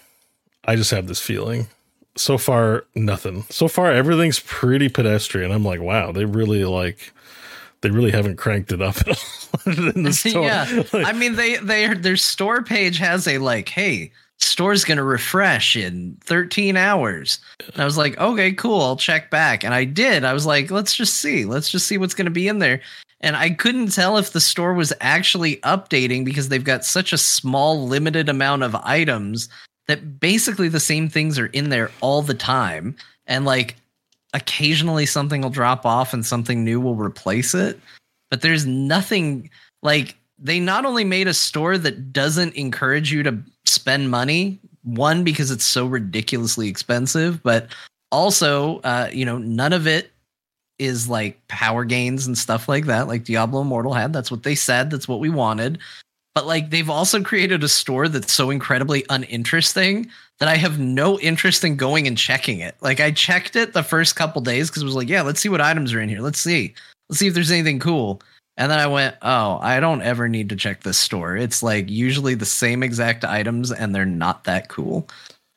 [0.66, 1.68] I just have this feeling.
[2.16, 3.44] So far, nothing.
[3.50, 5.52] So far, everything's pretty pedestrian.
[5.52, 7.12] I'm like, wow, they really like,
[7.82, 9.08] they really haven't cranked it up at
[9.66, 10.42] all in the store.
[10.44, 15.04] yeah, Like, I mean they they their store page has a like, hey, store's gonna
[15.04, 17.38] refresh in 13 hours.
[17.72, 20.24] And I was like, okay, cool, I'll check back, and I did.
[20.24, 22.80] I was like, let's just see, let's just see what's gonna be in there.
[23.20, 27.18] And I couldn't tell if the store was actually updating because they've got such a
[27.18, 29.48] small, limited amount of items
[29.88, 32.96] that basically the same things are in there all the time.
[33.26, 33.76] And like
[34.34, 37.78] occasionally something will drop off and something new will replace it.
[38.30, 39.50] But there's nothing
[39.82, 45.24] like they not only made a store that doesn't encourage you to spend money, one,
[45.24, 47.68] because it's so ridiculously expensive, but
[48.12, 50.12] also, uh, you know, none of it
[50.78, 54.12] is like power gains and stuff like that, like Diablo Immortal had.
[54.12, 54.90] That's what they said.
[54.90, 55.78] That's what we wanted.
[56.36, 61.18] But like they've also created a store that's so incredibly uninteresting that I have no
[61.20, 62.76] interest in going and checking it.
[62.82, 65.48] Like I checked it the first couple days because it was like, yeah, let's see
[65.48, 66.20] what items are in here.
[66.20, 66.74] Let's see.
[67.08, 68.20] Let's see if there's anything cool.
[68.58, 71.38] And then I went, oh, I don't ever need to check this store.
[71.38, 75.08] It's like usually the same exact items and they're not that cool.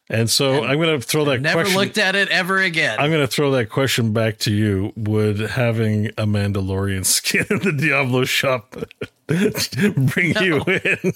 [0.09, 1.79] And so I'm going to throw that Never question.
[1.79, 2.99] looked at it ever again.
[2.99, 4.91] I'm going to throw that question back to you.
[4.95, 8.75] Would having a Mandalorian skin in the Diablo shop
[9.27, 11.13] bring you in?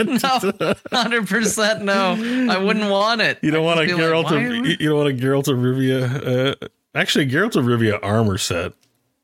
[0.20, 2.16] no, hundred percent no.
[2.50, 3.38] I wouldn't want it.
[3.42, 6.62] You don't want a be like, Geralt of you don't want a Geralt of Rivia.
[6.64, 8.72] Uh, actually, Geralt of Rivia armor set.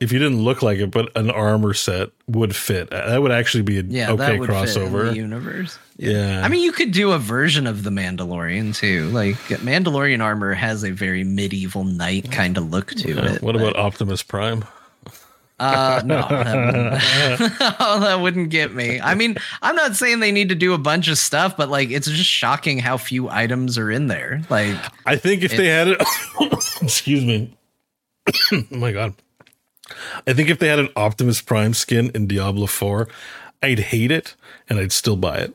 [0.00, 2.90] If you didn't look like it, but an armor set would fit.
[2.90, 5.08] That would actually be a Yeah, okay that would fit in crossover.
[5.10, 5.76] the universe.
[5.96, 9.08] yeah, I mean, you could do a version of the Mandalorian too.
[9.10, 13.42] Like Mandalorian armor has a very medieval knight kind of look to Yeah, it.
[13.42, 14.64] what but- about Optimus Prime?
[15.60, 19.00] Uh, no, that wouldn't, that wouldn't get me.
[19.00, 21.90] I mean, I'm not saying they need to do a bunch of stuff, but like,
[21.90, 24.42] it's just shocking how few items are in there.
[24.48, 26.00] Like, I think if they had it,
[26.80, 27.52] excuse me.
[28.52, 29.14] oh my god.
[30.26, 33.08] I think if they had an Optimus Prime skin in Diablo 4,
[33.62, 34.34] I'd hate it
[34.68, 35.54] and I'd still buy it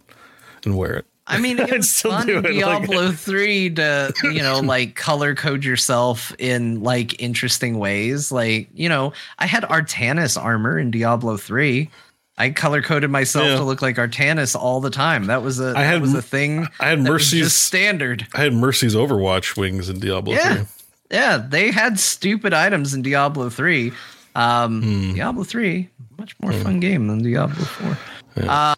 [0.65, 1.05] and wear it.
[1.25, 4.95] I mean, it was still fun in it, like- Diablo 3 to, you know, like
[4.95, 8.31] color code yourself in like interesting ways.
[8.31, 11.89] Like, you know, I had Artanis armor in Diablo 3.
[12.35, 13.55] I color coded myself Yeah.
[13.57, 15.27] to look like Artanis all the time.
[15.27, 16.67] That was a I had was a thing.
[16.79, 18.27] I had Mercy's- standard.
[18.33, 20.55] I had Mercy's Overwatch wings in Diablo Yeah.
[20.55, 20.65] 3.
[21.11, 23.91] Yeah, they had stupid items in Diablo 3.
[24.35, 25.13] Um Hmm.
[25.13, 27.97] Diablo 3, much more fun game than Diablo 4.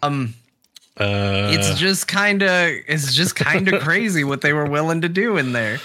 [0.02, 0.34] Um
[0.98, 5.08] Uh, it's just kind of it's just kind of crazy what they were willing to
[5.08, 5.78] do in there.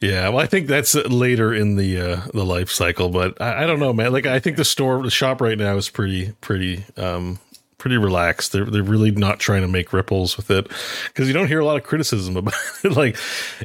[0.00, 3.66] Yeah, well, I think that's later in the uh, the life cycle, but I, I
[3.66, 4.12] don't know, man.
[4.12, 7.40] Like, I think the store, the shop right now is pretty, pretty, um,
[7.78, 8.52] pretty relaxed.
[8.52, 10.68] They're they're really not trying to make ripples with it
[11.06, 12.54] because you don't hear a lot of criticism about
[12.84, 12.92] it.
[12.92, 13.16] like,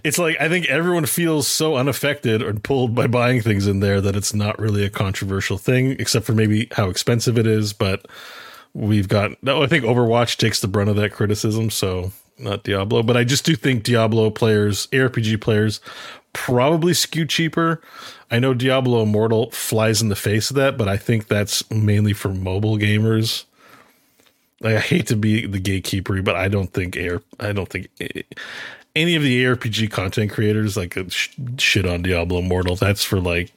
[0.03, 3.99] it's like I think everyone feels so unaffected or pulled by buying things in there
[3.99, 7.74] that it's not really a controversial thing, except for maybe how expensive it is.
[7.74, 8.05] But
[8.74, 13.03] we've got no, I think Overwatch takes the brunt of that criticism, so not Diablo.
[13.03, 15.82] But I just do think Diablo players, ARPG players,
[16.34, 17.82] probably skew cheaper.
[18.30, 22.14] I know Diablo Immortal flies in the face of that, but I think that's mainly
[22.14, 23.45] for mobile gamers.
[24.64, 27.22] Like, I hate to be the gatekeeper, but I don't think air.
[27.39, 27.89] I don't think
[28.95, 32.76] any of the ARPG content creators like uh, sh- shit on Diablo Immortal.
[32.76, 33.51] That's for like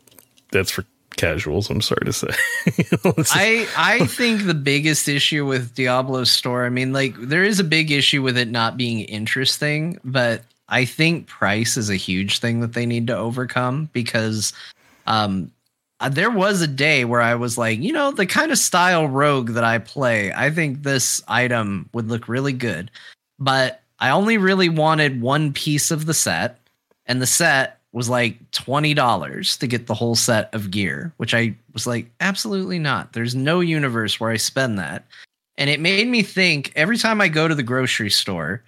[0.50, 0.84] that's for
[1.16, 1.70] casuals.
[1.70, 2.28] I'm sorry to say.
[3.34, 7.64] I I think the biggest issue with Diablo's store, I mean, like there is a
[7.64, 12.60] big issue with it not being interesting, but I think price is a huge thing
[12.60, 14.52] that they need to overcome because
[15.06, 15.50] um
[16.10, 19.50] there was a day where I was like, you know, the kind of style rogue
[19.50, 22.90] that I play, I think this item would look really good.
[23.38, 26.60] But I only really wanted one piece of the set,
[27.06, 31.56] and the set was like $20 to get the whole set of gear, which I
[31.72, 33.14] was like, absolutely not.
[33.14, 35.06] There's no universe where I spend that.
[35.56, 38.62] And it made me think every time I go to the grocery store,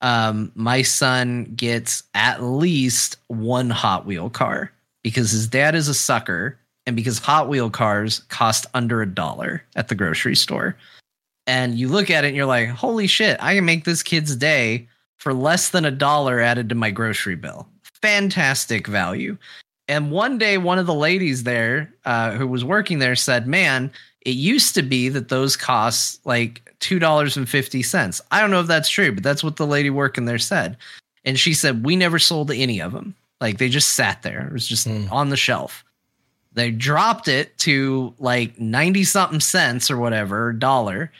[0.00, 4.70] um, my son gets at least one Hot Wheel car
[5.02, 6.56] because his dad is a sucker
[6.88, 10.74] and because Hot Wheel cars cost under a dollar at the grocery store.
[11.46, 14.34] And you look at it and you're like, holy shit, I can make this kid's
[14.34, 17.68] day for less than a dollar added to my grocery bill.
[18.00, 19.36] Fantastic value.
[19.86, 23.92] And one day, one of the ladies there uh, who was working there said, Man,
[24.22, 28.20] it used to be that those costs like $2.50.
[28.30, 30.78] I don't know if that's true, but that's what the lady working there said.
[31.26, 33.14] And she said, We never sold any of them.
[33.42, 35.84] Like they just sat there, it was just on the shelf.
[36.58, 41.12] They dropped it to like 90 something cents or whatever, dollar.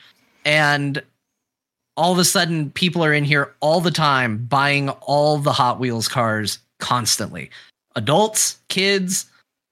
[0.43, 1.01] And
[1.95, 5.79] all of a sudden, people are in here all the time buying all the Hot
[5.79, 7.49] Wheels cars constantly
[7.95, 9.29] adults, kids,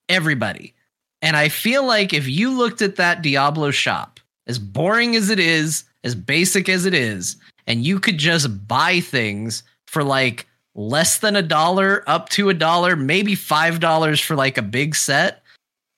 [0.07, 0.74] everybody.
[1.22, 5.39] And I feel like if you looked at that Diablo shop, as boring as it
[5.39, 11.20] is, as basic as it is, and you could just buy things for like less
[11.20, 15.43] than a dollar, up to a dollar, maybe five dollars for like a big set,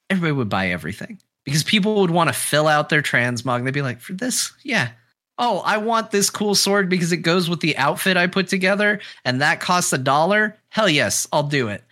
[0.10, 3.64] everybody would buy everything because people would want to fill out their transmog.
[3.64, 4.89] They'd be like, for this, yeah.
[5.38, 8.99] Oh, I want this cool sword because it goes with the outfit I put together,
[9.24, 10.57] and that costs a dollar.
[10.68, 11.84] Hell yes, I'll do it.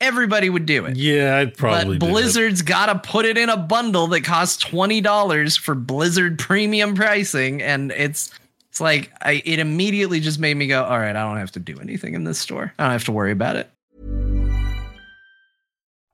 [0.00, 0.96] Everybody would do it.
[0.96, 2.12] yeah, I'd probably but do it.
[2.12, 6.94] Blizzard's got to put it in a bundle that costs twenty dollars for Blizzard premium
[6.94, 8.32] pricing, and it's
[8.70, 11.60] it's like I it immediately just made me go, all right, I don't have to
[11.60, 12.72] do anything in this store.
[12.78, 13.70] I don't have to worry about it.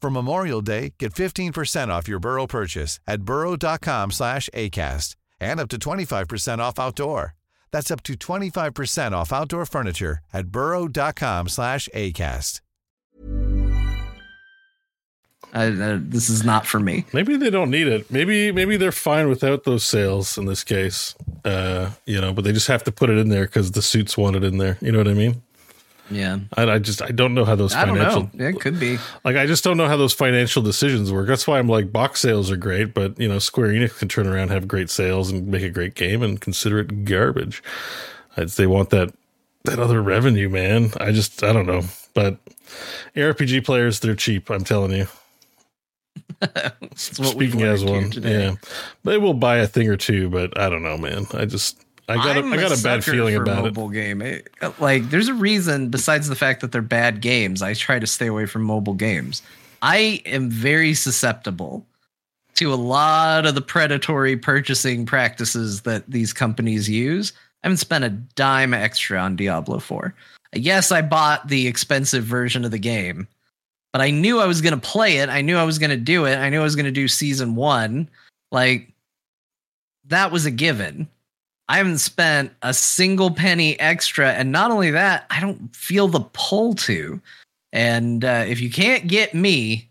[0.00, 5.68] For Memorial Day, get 15% off your Burrow purchase at burrow.com slash ACAST and up
[5.68, 7.34] to 25% off outdoor.
[7.72, 12.60] That's up to 25% off outdoor furniture at burrow.com slash ACAST.
[15.52, 17.04] I, uh, this is not for me.
[17.12, 18.10] Maybe they don't need it.
[18.10, 21.14] Maybe maybe they're fine without those sales in this case.
[21.44, 24.18] Uh, you know, but they just have to put it in there because the suits
[24.18, 24.76] want it in there.
[24.80, 25.42] You know what I mean?
[26.10, 26.38] Yeah.
[26.56, 28.46] I, I just I don't know how those I don't financial know.
[28.46, 28.98] It could be.
[29.24, 31.26] like I just don't know how those financial decisions work.
[31.26, 34.26] That's why I'm like box sales are great, but you know Square Enix can turn
[34.26, 37.62] around, have great sales, and make a great game, and consider it garbage.
[38.36, 39.12] It's, they want that
[39.64, 40.92] that other revenue, man.
[41.00, 41.82] I just I don't know,
[42.14, 42.38] but
[43.16, 44.50] RPG players they're cheap.
[44.50, 45.06] I'm telling you.
[46.94, 48.44] Speaking as one, today.
[48.44, 48.54] yeah,
[49.04, 51.26] they will buy a thing or two, but I don't know, man.
[51.34, 53.62] I just I got a, I'm I got a bad feeling about it.
[53.74, 54.22] mobile game.
[54.22, 54.48] It-
[54.78, 57.62] Like, there's a reason besides the fact that they're bad games.
[57.62, 59.42] I try to stay away from mobile games.
[59.82, 61.84] I am very susceptible
[62.54, 67.32] to a lot of the predatory purchasing practices that these companies use.
[67.62, 70.14] I haven't spent a dime extra on Diablo 4.
[70.54, 73.26] Yes, I bought the expensive version of the game,
[73.92, 75.28] but I knew I was going to play it.
[75.28, 76.36] I knew I was going to do it.
[76.36, 78.08] I knew I was going to do season one.
[78.52, 78.92] Like,
[80.06, 81.08] that was a given.
[81.68, 84.32] I haven't spent a single penny extra.
[84.32, 87.20] And not only that, I don't feel the pull to.
[87.72, 89.88] And uh, if you can't get me,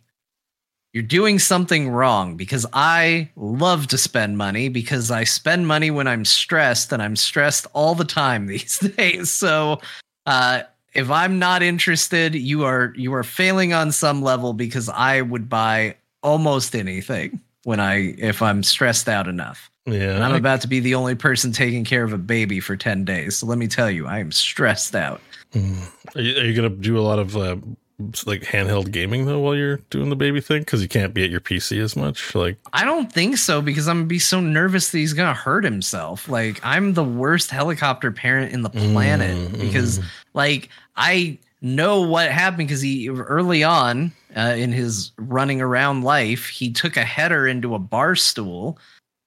[0.93, 6.07] you're doing something wrong because I love to spend money because I spend money when
[6.07, 9.29] I'm stressed and I'm stressed all the time these days.
[9.29, 9.81] So
[10.25, 10.61] uh,
[10.93, 15.49] if I'm not interested, you are you are failing on some level because I would
[15.49, 19.69] buy almost anything when I if I'm stressed out enough.
[19.85, 22.59] Yeah, And I'm I- about to be the only person taking care of a baby
[22.59, 23.37] for 10 days.
[23.37, 25.21] So let me tell you, I am stressed out.
[25.55, 27.55] Are you, are you gonna do a lot of uh,
[28.25, 30.61] like handheld gaming though while you're doing the baby thing?
[30.61, 32.35] Because you can't be at your PC as much.
[32.35, 35.63] Like, I don't think so because I'm gonna be so nervous that he's gonna hurt
[35.63, 36.27] himself.
[36.27, 40.01] Like I'm the worst helicopter parent in the planet because
[40.33, 40.67] like
[40.97, 46.69] I know what happened because he early on uh, in his running around life he
[46.73, 48.77] took a header into a bar stool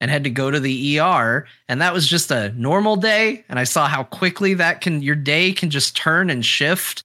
[0.01, 3.59] and had to go to the ER and that was just a normal day and
[3.59, 7.03] I saw how quickly that can your day can just turn and shift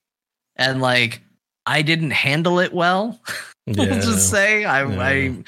[0.56, 1.22] and like
[1.66, 3.20] I didn't handle it well.
[3.66, 5.02] yeah, just say I, Yeah.
[5.02, 5.44] I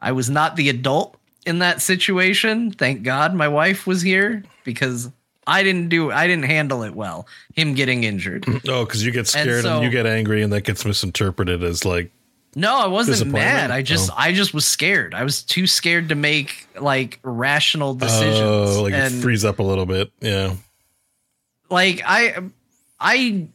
[0.00, 2.70] I was not the adult in that situation.
[2.72, 5.10] Thank God my wife was here because
[5.46, 7.26] I didn't do I didn't handle it well.
[7.54, 8.44] Him getting injured.
[8.68, 11.84] oh, because you get scared and, so- you get angry, and that gets misinterpreted as
[11.84, 12.10] like,
[12.58, 13.70] No, I wasn't mad.
[13.70, 14.14] I just Oh.
[14.16, 15.14] I just was scared.
[15.14, 18.40] I was too scared to make like rational decisions.
[18.76, 20.10] oh, like and it freeze up a little bit.
[20.20, 20.54] Yeah,
[21.70, 22.42] like I
[22.98, 23.46] I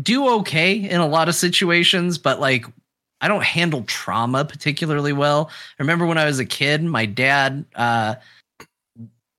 [0.00, 2.64] do okay in a lot of situations, but like
[3.20, 5.50] I don't handle trauma particularly well.
[5.78, 8.14] I remember when I was a kid, my dad uh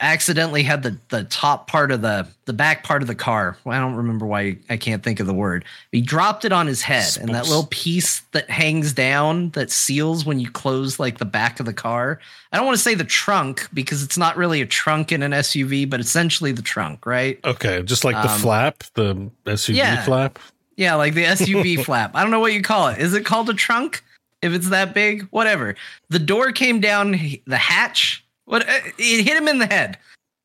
[0.04, 3.58] accidentally had the the top part of the the back part of the car.
[3.64, 5.64] Well, I don't remember why I can't think of the word.
[5.92, 10.26] He dropped it on his head, and that little piece that hangs down that seals
[10.26, 12.20] when you close like the back of the car.
[12.52, 15.32] I don't want to say the trunk because it's not really a trunk in an
[15.32, 17.40] SUV, but essentially the trunk, right?
[17.46, 20.04] okay, just like the Um, flap, the SUV yeah.
[20.04, 20.38] flap.
[20.76, 22.12] Yeah, like the SUV flap.
[22.16, 23.00] I don't know what you call it.
[23.00, 24.04] Is it called a trunk?
[24.42, 25.76] If it's that big, whatever.
[26.10, 27.12] The door came down,
[27.48, 28.23] the hatch.
[28.46, 28.68] What?
[28.68, 29.98] uh, It hit him in the head.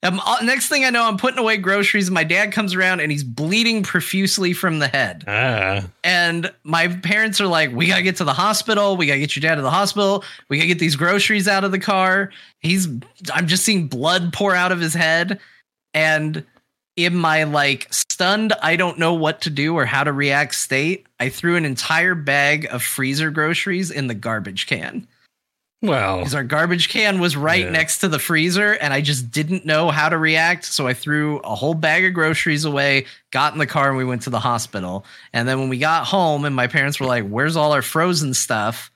[0.04, 2.06] Um, uh, next thing I know, I'm putting away groceries.
[2.06, 5.24] And my dad comes around and he's bleeding profusely from the head.
[5.26, 8.96] Ah, And my parents are like, "We gotta get to the hospital.
[8.96, 10.22] We gotta get your dad to the hospital.
[10.48, 12.30] We gotta get these groceries out of the car."
[12.60, 12.86] He's.
[13.34, 15.40] I'm just seeing blood pour out of his head,
[15.94, 16.44] and
[16.94, 21.06] in my like stunned, I don't know what to do or how to react state,
[21.20, 25.06] I threw an entire bag of freezer groceries in the garbage can
[25.80, 27.70] well, because our garbage can was right Yeah.
[27.70, 30.64] next to the freezer and I just didn't know how to react.
[30.64, 34.04] So I threw a whole bag of groceries away, got in the car, and we
[34.04, 35.04] went to the hospital.
[35.32, 38.34] And then when we got home and my parents were like, Where's all our frozen
[38.34, 38.90] stuff?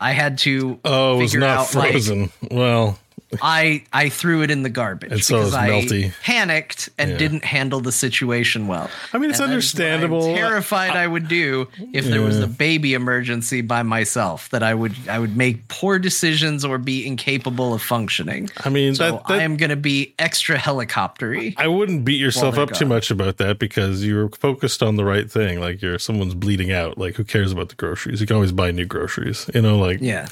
[0.00, 2.30] I had to oh, it was figure not out, like, frozen.
[2.50, 2.98] well,
[3.42, 6.12] I I threw it in the garbage And so because it's I melty.
[6.22, 7.18] panicked and Yeah.
[7.18, 8.88] didn't handle the situation well.
[9.12, 10.34] I mean, it's And that is I'm understandable.
[10.34, 14.48] terrified I would do if there was a baby emergency by myself.
[14.50, 18.48] That I would I would make poor decisions or be incapable of functioning.
[18.64, 21.54] I mean, So that, that I am going to be extra helicoptery.
[21.58, 24.96] I wouldn't beat yourself oh they're up too much about that because you're focused on
[24.96, 25.60] the right thing.
[25.60, 26.96] Like you're someone's bleeding out.
[26.98, 28.20] Like who cares about the groceries?
[28.20, 29.50] You can always buy new groceries.
[29.54, 30.28] You know, like Yeah,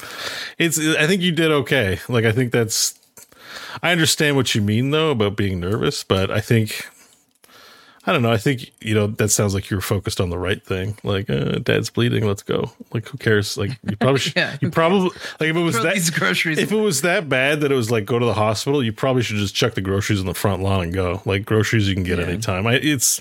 [0.59, 0.79] it's.
[0.79, 1.99] I think you did okay.
[2.09, 2.86] Like I think that's.
[3.83, 6.87] I understand what you mean though about being nervous, but I think.
[8.09, 8.31] I don't know.
[8.31, 10.97] I think you know that sounds like you were focused on the right thing.
[11.03, 12.25] Like, uh, dad's bleeding.
[12.25, 12.71] Let's go.
[12.95, 13.57] Like, who cares?
[13.59, 14.37] Like, you probably should.
[14.37, 15.09] Yeah, you probably
[15.41, 16.59] like if it was throw that groceries.
[16.59, 19.23] if it was that bad that it was like go to the hospital, you probably
[19.23, 21.21] should just chuck the groceries in the front lawn and go.
[21.25, 22.27] Like groceries you can get Yeah.
[22.27, 22.65] anytime.
[22.69, 23.21] I, it's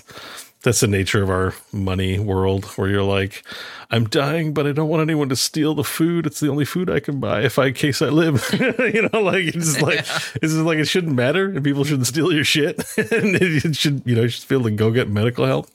[0.66, 3.44] that's the nature of our money world where you're like,
[3.88, 6.26] I'm dying, but I don't want anyone to steal the food.
[6.26, 8.44] It's the only food I can buy if I in case I live.
[8.52, 10.18] you know, like it's just like yeah.
[10.42, 12.78] it's just like it shouldn't matter and people shouldn't steal your shit.
[12.98, 15.70] and it should, you know, you should be able to go get medical help.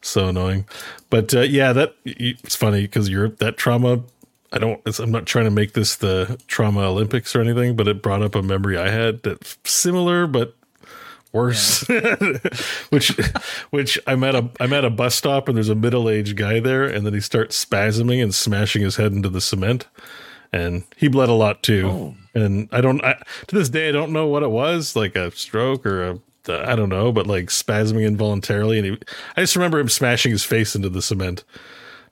[0.00, 0.66] So annoying.
[1.10, 4.04] But uh, yeah, that it's funny because you're that trauma
[4.54, 4.80] I don't.
[5.00, 8.34] I'm not trying to make this the trauma Olympics or anything, but it brought up
[8.34, 10.56] a memory I had that's similar but
[11.34, 11.88] worse.
[11.88, 12.16] Yeah.
[12.90, 13.08] which,
[13.70, 16.60] which I'm at a I'm at a bus stop and there's a middle aged guy
[16.60, 19.86] there, and then he starts spasming and smashing his head into the cement,
[20.52, 21.88] and he bled a lot too.
[21.88, 22.14] Oh.
[22.34, 25.30] And I don't I, to this day I don't know what it was, like a
[25.32, 26.18] stroke or a
[26.48, 28.98] I don't know, but like spasming involuntarily, and he,
[29.36, 31.44] I just remember him smashing his face into the cement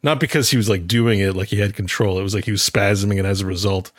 [0.02, 2.18] not because he was like doing it like he had control.
[2.18, 3.92] It was like he was spasming, and as a result,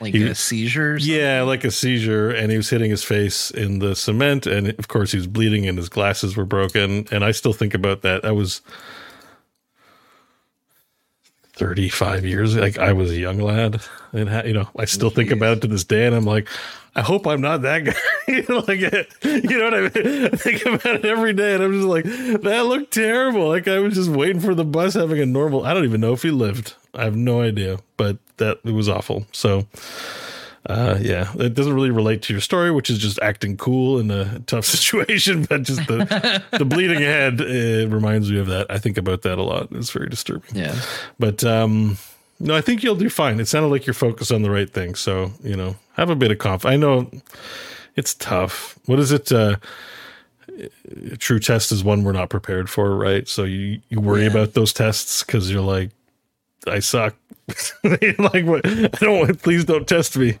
[0.00, 0.96] like he, a seizure.
[0.98, 4.88] Yeah, like a seizure, and he was hitting his face in the cement, and of
[4.88, 7.06] course he was bleeding, and his glasses were broken.
[7.10, 8.22] And I still think about that.
[8.22, 8.60] That was
[11.58, 13.80] 35 years like i was a young lad
[14.12, 16.48] and you know i still think about it to this day and i'm like
[16.94, 17.94] i hope i'm not that guy
[18.28, 20.24] you know like you know what i mean?
[20.26, 23.48] I think about it every day and i'm just like that looked terrible.
[23.48, 26.12] Like i was just waiting for the bus having a normal i don't even know
[26.12, 26.74] if he lived.
[26.94, 29.26] I have no idea but that it was awful.
[29.32, 29.66] So
[30.68, 34.10] uh, yeah, it doesn't really relate to your story, which is just acting cool in
[34.10, 35.44] a tough situation.
[35.44, 38.66] But just the the bleeding head it reminds me of that.
[38.70, 39.68] I think about that a lot.
[39.72, 40.54] It's very disturbing.
[40.54, 40.78] Yeah,
[41.18, 41.96] but um,
[42.38, 43.40] no, I think you'll do fine.
[43.40, 44.94] It sounded like you're focused on the right thing.
[44.94, 46.74] So you know, have a bit of confidence.
[46.74, 47.10] I know
[47.96, 48.78] it's tough.
[48.84, 49.32] What is it?
[49.32, 49.56] Uh,
[51.12, 53.26] a true test is one we're not prepared for, right?
[53.26, 54.30] So you you worry yeah.
[54.30, 55.90] about those tests because you're like,
[56.66, 57.14] I suck.
[58.18, 58.66] like what?
[58.66, 59.42] I don't.
[59.42, 60.38] Please don't test me.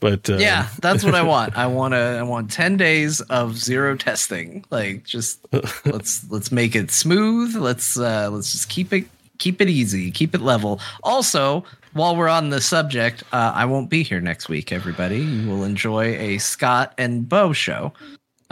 [0.00, 1.56] But uh, yeah, that's what I want.
[1.56, 2.18] I want to.
[2.18, 4.64] I want ten days of zero testing.
[4.70, 5.46] Like just
[5.84, 7.54] let's let's make it smooth.
[7.56, 9.06] Let's uh let's just keep it
[9.38, 10.10] keep it easy.
[10.10, 10.80] Keep it level.
[11.02, 14.72] Also, while we're on the subject, uh, I won't be here next week.
[14.72, 17.92] Everybody, you will enjoy a Scott and Beau show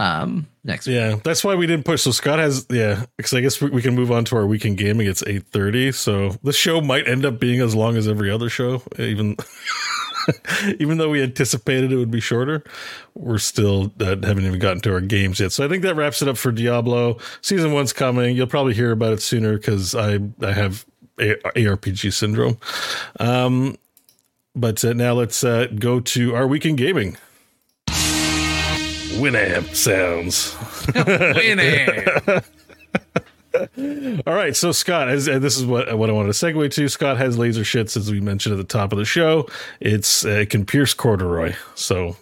[0.00, 1.22] um next yeah week.
[1.22, 2.02] that's why we didn't push.
[2.02, 4.78] So scott has yeah because i guess we, we, can move on to our weekend
[4.78, 5.06] gaming.
[5.06, 8.82] It's 8.30 so this show might end up being as long as every other show
[8.98, 9.36] even
[10.78, 12.64] even though we anticipated it would be shorter
[13.14, 15.52] we're still uh, haven't even gotten to our games yet.
[15.52, 17.18] So i think that wraps it up for diablo.
[17.42, 18.34] Season one's coming.
[18.34, 20.86] You'll probably hear about it sooner because i i have
[21.20, 22.56] A- arpg syndrome.
[23.18, 23.76] Um
[24.56, 27.16] but uh, now let's uh, go to our weekend gaming
[29.18, 30.54] Winamp sounds.
[30.94, 32.44] Winamp.
[34.26, 36.88] All right, so Scott, as, this is what what I wanted to segue to.
[36.88, 39.48] Scott has laser shits, as we mentioned at the top of the show.
[39.80, 42.16] It's uh, it can pierce corduroy, so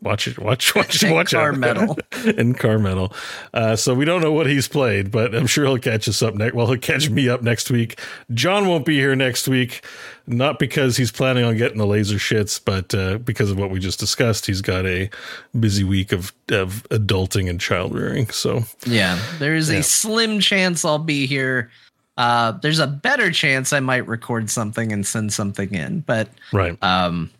[0.00, 3.12] Watch it, watch, watch, and watch car metal and car metal.
[3.52, 6.34] Uh, so we don't know what he's played, but I'm sure he'll catch us up
[6.34, 6.54] next.
[6.54, 7.98] Well, he'll catch me up next week.
[8.32, 9.84] Jon won't be here next week,
[10.28, 13.80] not because he's planning on getting the laser shits, but uh, because of what we
[13.80, 14.46] just discussed.
[14.46, 15.10] He's got a
[15.58, 18.28] busy week of of adulting and child rearing.
[18.28, 19.78] So yeah, there is yeah.
[19.78, 21.72] a slim chance I'll be here.
[22.16, 26.80] Uh, there's a better chance I might record something and send something in, but right.
[26.82, 27.30] Um,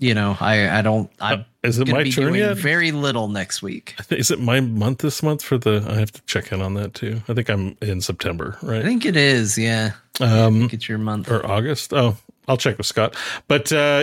[0.00, 1.10] you know, I I don't.
[1.20, 2.56] I uh, is it my turn yet?
[2.56, 3.94] Very little next week.
[4.10, 5.84] Is it my month this month for the?
[5.86, 7.20] I have to check in on that too.
[7.28, 8.80] I think I'm in September, right?
[8.80, 9.58] I think it is.
[9.58, 9.92] Yeah.
[10.18, 11.92] Um, it's your month or August.
[11.92, 12.16] Oh,
[12.50, 13.14] I'll check with Scott.
[13.46, 14.02] But uh,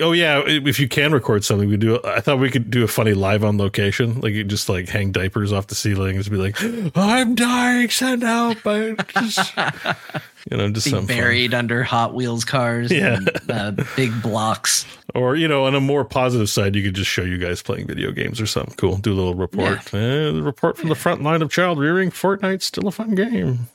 [0.00, 1.98] oh yeah, if you can record something, we do.
[2.04, 5.10] I thought we could do a funny live on location, like you just like hang
[5.10, 6.58] diapers off the ceiling and be like,
[6.94, 9.56] "I'm dying, send help!" I just,
[10.50, 11.60] you know, just be buried fun.
[11.60, 14.84] under Hot Wheels cars, yeah, and, uh, big blocks.
[15.14, 17.86] Or you know, on a more positive side, you could just show you guys playing
[17.86, 18.98] video games or something cool.
[18.98, 19.94] Do a little report.
[19.94, 20.00] Yeah.
[20.00, 20.94] Eh, the report from yeah.
[20.94, 22.10] the front line of child rearing.
[22.10, 23.68] Fortnite's still a fun game.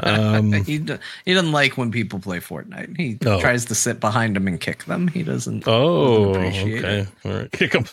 [0.00, 0.84] Um, he
[1.24, 2.96] he doesn't like when people play Fortnite.
[2.96, 3.40] He oh.
[3.40, 5.08] tries to sit behind them and kick them.
[5.08, 5.64] He doesn't.
[5.66, 7.00] Oh, doesn't okay.
[7.00, 7.08] It.
[7.24, 7.52] All right.
[7.62, 7.84] Kick them.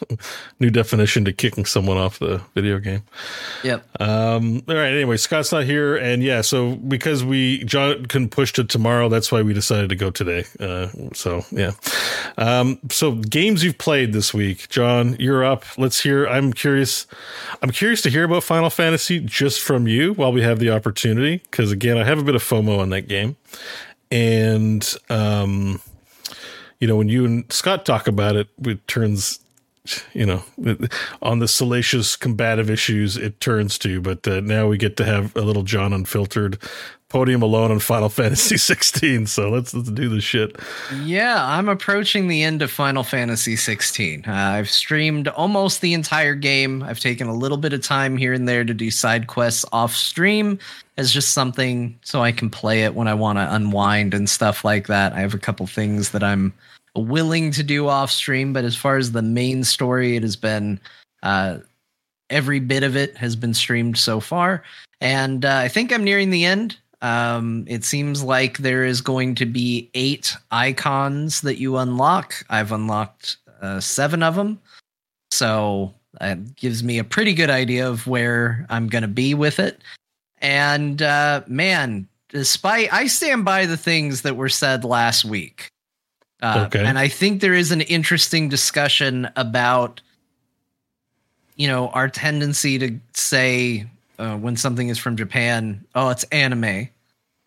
[0.59, 3.03] New definition to kicking someone off the video game.
[3.63, 4.01] Yep.
[4.01, 4.63] Um.
[4.67, 4.93] All right.
[4.93, 6.41] Anyway, Scott's not here, and yeah.
[6.41, 10.45] So because we Jon couldn't push to tomorrow, that's why we decided to go today.
[10.59, 10.87] Uh.
[11.13, 11.71] So yeah.
[12.37, 12.79] Um.
[12.89, 15.15] So games you've played this week, Jon.
[15.19, 15.65] You're up.
[15.77, 16.25] Let's hear.
[16.25, 17.05] I'm curious.
[17.61, 21.18] I'm curious to hear about Final Fantasy just from you while we have the opportunity
[21.19, 23.35] opportunity because again, I have a bit of FOMO on that game,
[24.11, 25.81] and um,
[26.79, 29.39] you know, when you and Scott talk about it, it turns
[30.13, 30.43] you know,
[31.21, 33.99] on the salacious combative issues it turns to.
[34.01, 36.61] But uh, now we get to have a little Jon Unfiltered
[37.09, 39.27] podium alone on Final Fantasy 16.
[39.27, 40.55] So let's let's do the shit.
[41.03, 44.23] Yeah, I'm approaching the end of Final Fantasy 16.
[44.27, 46.83] Uh, I've streamed almost the entire game.
[46.83, 49.93] I've taken a little bit of time here and there to do side quests off
[49.93, 50.59] stream
[50.97, 54.63] as just something so I can play it when I want to unwind and stuff
[54.63, 55.13] like that.
[55.13, 56.53] I have a couple things that I'm
[56.95, 60.79] willing to do off stream, but as far as the main story, it has been
[61.23, 61.59] uh,
[62.29, 64.63] every bit of it has been streamed so far.
[65.01, 66.77] And uh, I think I'm nearing the end.
[67.01, 72.35] Um, it seems like there is going to be eight icons that you unlock.
[72.49, 74.59] I've unlocked uh, seven of them.
[75.31, 79.59] So that gives me a pretty good idea of where I'm going to be with
[79.59, 79.81] it.
[80.41, 85.69] And uh, man, despite I stand by the things that were said last week.
[86.41, 86.85] Uh, okay.
[86.85, 90.01] And I think there is an interesting discussion about,
[91.55, 93.85] you know, our tendency to say
[94.19, 96.89] uh, when something is from Japan, oh, it's anime,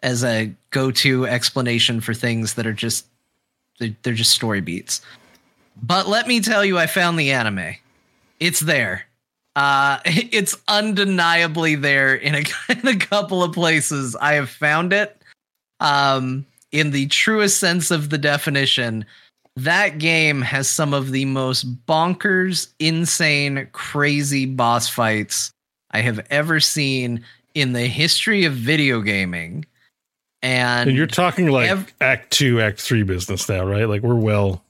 [0.02, 3.06] as a go-to explanation for things that are just
[3.78, 5.00] they're, they're just story beats.
[5.80, 7.76] But let me tell you, I found the anime.
[8.40, 9.06] It's there.
[9.54, 14.16] Uh, it's undeniably there in a, in a couple of places.
[14.16, 15.16] I have found it.
[15.80, 19.04] Um, in the truest sense of the definition,
[19.56, 25.52] that game has some of the most bonkers, insane, crazy boss fights
[25.93, 27.24] I have ever seen
[27.55, 29.66] in the history of video gaming.
[30.43, 33.89] And, and you're talking like ev- Act Two, Act Three business now, right?
[33.89, 34.64] Like we're well,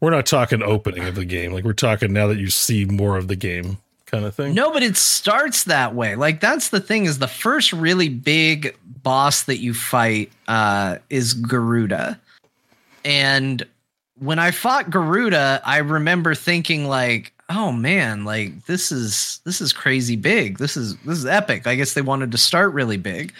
[0.00, 1.52] we're not talking opening of the game.
[1.52, 4.54] Like we're talking now that you see more of the game kind of thing.
[4.54, 6.16] No, but it starts that way.
[6.16, 11.34] Like that's the thing is the first really big boss that you fight uh, is
[11.34, 12.20] Garuda,
[13.04, 13.64] and
[14.18, 19.72] when I fought Garuda, I remember thinking like, oh man, like this is this is
[19.72, 20.58] crazy big.
[20.58, 21.66] This is this is epic.
[21.66, 23.32] I guess they wanted to start really big,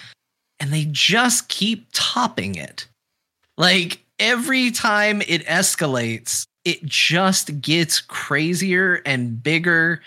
[0.61, 2.87] and they just keep topping it.
[3.57, 10.01] Like every time it escalates, it just gets crazier and bigger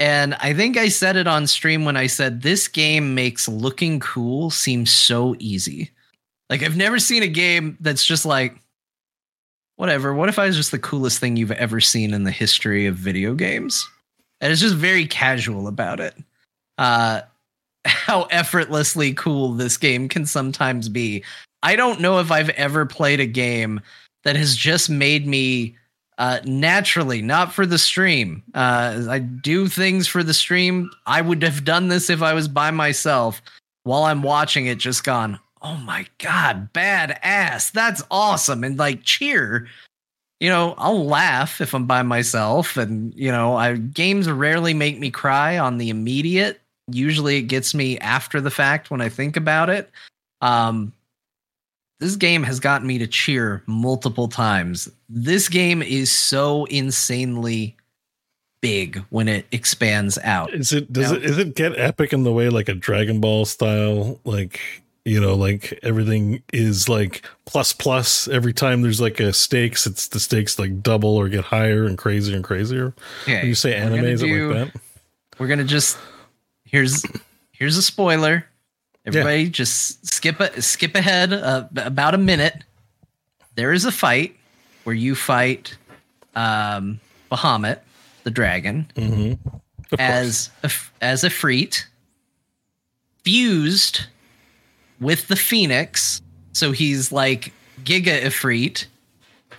[0.00, 4.00] and I think I said it on stream when I said this game makes looking
[4.00, 5.90] cool seem so easy.
[6.50, 8.56] Like I've never seen a game that's just like
[9.76, 10.14] whatever.
[10.14, 12.96] What if I was just the coolest thing you've ever seen in the history of
[12.96, 13.88] video games?
[14.40, 16.14] And it's just very casual about it.
[16.78, 17.22] Uh
[17.84, 21.22] how effortlessly cool this game can sometimes be.
[21.62, 23.80] I don't know if I've ever played a game
[24.24, 25.76] that has just made me
[26.18, 28.42] uh, naturally, not for the stream.
[28.54, 30.90] Uh, I do things for the stream.
[31.06, 33.42] I would have done this if I was by myself.
[33.82, 35.38] While I'm watching it, just gone.
[35.64, 37.72] Oh my god, badass!
[37.72, 39.66] That's awesome, and like cheer.
[40.38, 44.98] You know, I'll laugh if I'm by myself, and you know, I games rarely make
[44.98, 46.60] me cry on the immediate.
[46.90, 49.90] Usually, it gets me after the fact when I think about it.
[50.42, 50.92] Um,
[51.98, 54.90] this game has gotten me to cheer multiple times.
[55.08, 57.74] This game is so insanely
[58.60, 60.52] big when it expands out.
[60.52, 63.20] Is it does now, it is it get epic in the way like a Dragon
[63.20, 64.60] Ball style like
[65.04, 70.08] you know like everything is like plus plus every time there's like a stakes it's
[70.08, 72.94] the stakes like double or get higher and crazier and crazier.
[73.22, 73.36] Okay.
[73.36, 74.80] When you say anime is do, it like that?
[75.38, 75.98] We're going to just
[76.64, 77.04] here's
[77.52, 78.46] here's a spoiler.
[79.06, 79.50] Everybody, yeah.
[79.50, 82.64] just skip a, skip ahead uh, about a minute.
[83.54, 84.34] There is a fight
[84.84, 85.76] where you fight
[86.34, 87.00] um,
[87.30, 87.80] Bahamut,
[88.22, 89.56] the dragon, mm-hmm.
[89.98, 90.70] as a,
[91.02, 91.84] as Ifrit,
[93.24, 94.06] fused
[95.04, 96.20] with the Phoenix.
[96.52, 97.52] So he's like
[97.84, 98.86] Giga Ifrit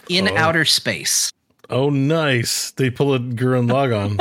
[0.10, 0.36] in oh.
[0.36, 1.32] outer space.
[1.70, 2.72] Oh, nice!
[2.72, 4.20] They pull a Gurren Lagann.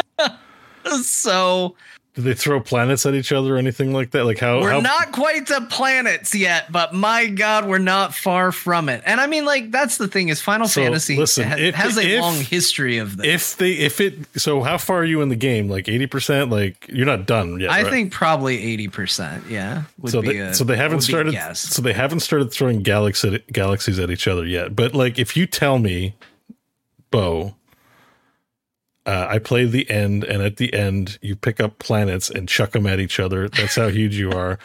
[1.03, 1.77] so
[2.15, 4.25] do they throw planets at each other or anything like that?
[4.25, 4.81] Like how we're how...
[4.81, 9.03] not quite to planets yet, but my God, we're not far from it.
[9.05, 11.99] And I mean, like that's the thing is Final so, Fantasy listen, ha- if, has
[11.99, 13.27] a if, long history of this.
[13.27, 15.69] If they if it so how far are you in the game?
[15.69, 16.51] Like eighty percent?
[16.51, 17.71] Like you're not done yet.
[17.71, 17.91] I right?
[17.91, 19.45] think probably eighty percent.
[19.49, 19.83] Yeah.
[20.07, 21.35] So they, a, so they haven't started.
[21.57, 24.77] So they haven't started throwing galaxies galaxies at each other yet.
[24.77, 26.15] But like if you tell me,
[27.11, 27.57] Beau
[29.07, 32.73] uh, I play the end, and at the end, you pick up planets and chuck
[32.73, 33.49] them at each other.
[33.49, 34.59] That's how huge you are.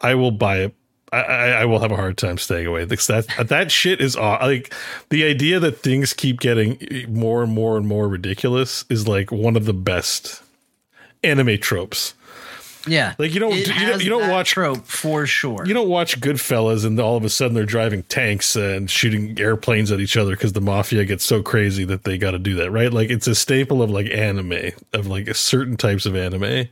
[0.00, 0.74] I will buy it.
[1.12, 2.84] I, I, I, will have a hard time staying away.
[2.84, 4.74] That that shit is aw- like
[5.08, 6.78] the idea that things keep getting
[7.08, 10.42] more and more and more ridiculous is like one of the best
[11.22, 12.14] anime tropes.
[12.86, 15.66] Yeah, Like you don't you don't, you don't watch trope for sure.
[15.66, 19.90] you don't watch Goodfellas and all of a sudden they're driving tanks and shooting airplanes
[19.92, 22.70] at each other because the mafia gets so crazy that they got to do that,
[22.70, 22.92] right?
[22.92, 26.68] Like it's a staple of like anime, of like certain types of anime.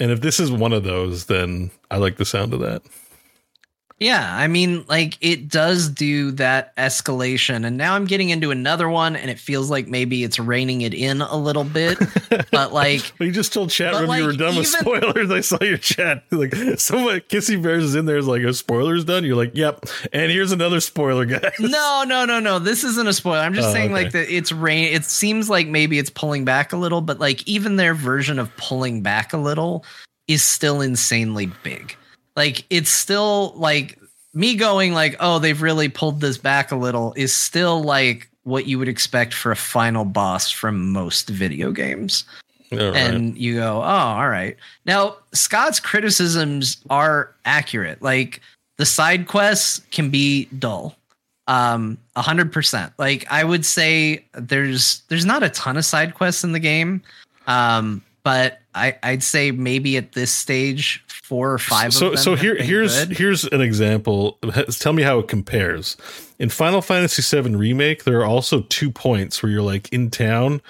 [0.00, 2.82] And if this is one of those, then I like the sound of that.
[4.00, 8.88] Yeah, I mean, like it does do that escalation, and now I'm getting into another
[8.88, 11.98] one, and it feels like maybe it's reining it in a little bit.
[12.52, 15.30] but like, Well, you just told chat room you were like, done with spoilers.
[15.32, 16.22] I saw your chat.
[16.38, 19.24] Like someone Kissy Bears is in there is like a spoiler's done.
[19.24, 19.84] You're like, yep.
[20.12, 21.52] And here's another spoiler, guys.
[21.58, 22.60] no, no, no, no.
[22.60, 23.38] This isn't a spoiler.
[23.38, 24.04] I'm just Oh, saying, okay.
[24.04, 24.92] like, that it's rain.
[24.94, 28.54] It seems like maybe it's pulling back a little, but like even their version of
[28.56, 29.84] pulling back a little
[30.28, 31.96] is still insanely big.
[32.38, 33.98] Like it's still like
[34.32, 38.68] me going like, oh, they've really pulled this back a little is still like what
[38.68, 42.24] you would expect for a final boss from most video games.
[42.70, 42.94] Right.
[42.94, 44.56] and you go, oh, all right.
[44.86, 48.02] Now, Scott's criticisms are accurate.
[48.02, 48.40] Like
[48.76, 50.94] the side quests can be dull.
[51.48, 52.92] Um, a hundred percent.
[52.98, 57.02] Like I would say there's there's not a ton of side quests in the game.
[57.48, 62.22] Um, but I, I'd say maybe at this stage four or five so of them.
[62.22, 63.16] so here here's good.
[63.18, 64.38] here's an example
[64.78, 65.96] tell me how it compares
[66.38, 70.62] in final fantasy 7 remake there are also two points where you're like in town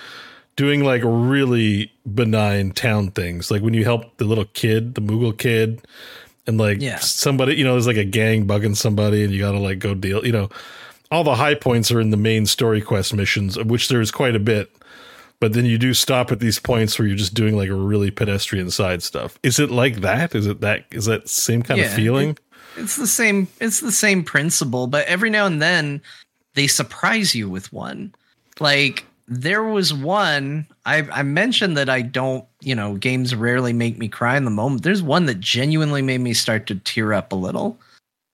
[0.56, 5.36] doing like really benign town things like when you help the little kid the moogle
[5.36, 5.80] kid
[6.48, 6.98] and like Yeah.
[6.98, 10.26] somebody you know there's like a gang bugging somebody and you gotta like go deal
[10.26, 10.48] you know
[11.12, 14.34] all the high points are in the main story quest missions of which there's quite
[14.34, 14.70] a bit
[15.40, 18.10] but then you do stop at these points where you're just doing like a really
[18.10, 19.38] pedestrian side stuff.
[19.42, 20.34] Is it like that?
[20.34, 20.84] Is it that?
[20.90, 22.38] Is that same kind of Yeah, feeling?
[22.76, 26.00] it's the same it's the same principle but every now and then
[26.54, 28.14] they surprise you with one
[28.60, 33.98] like there was one I, I mentioned that i don't you know games rarely make
[33.98, 37.32] me cry in the moment there's one that genuinely made me start to tear up
[37.32, 37.78] a little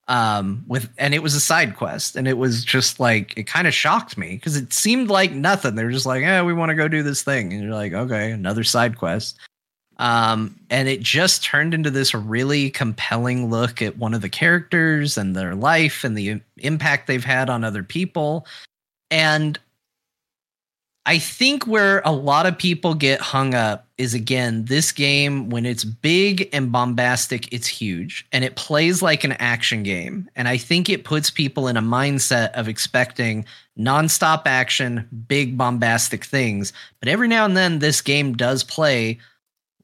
[0.09, 3.67] um with and it was a side quest and it was just like it kind
[3.67, 6.69] of shocked me because it seemed like nothing they were just like yeah we want
[6.69, 9.39] to go do this thing and you're like okay another side quest
[9.99, 15.17] um, and it just turned into this really compelling look at one of the characters
[15.17, 18.47] and their life and the impact they've had on other people.
[19.11, 19.59] And
[21.07, 25.67] I think where a lot of people get hung up is again, this game, when
[25.67, 30.31] it's big and bombastic, it's huge and it plays like an action game.
[30.35, 33.45] And I think it puts people in a mindset of expecting
[33.79, 36.73] nonstop action, big bombastic things.
[37.01, 39.19] But every now and then, this game does play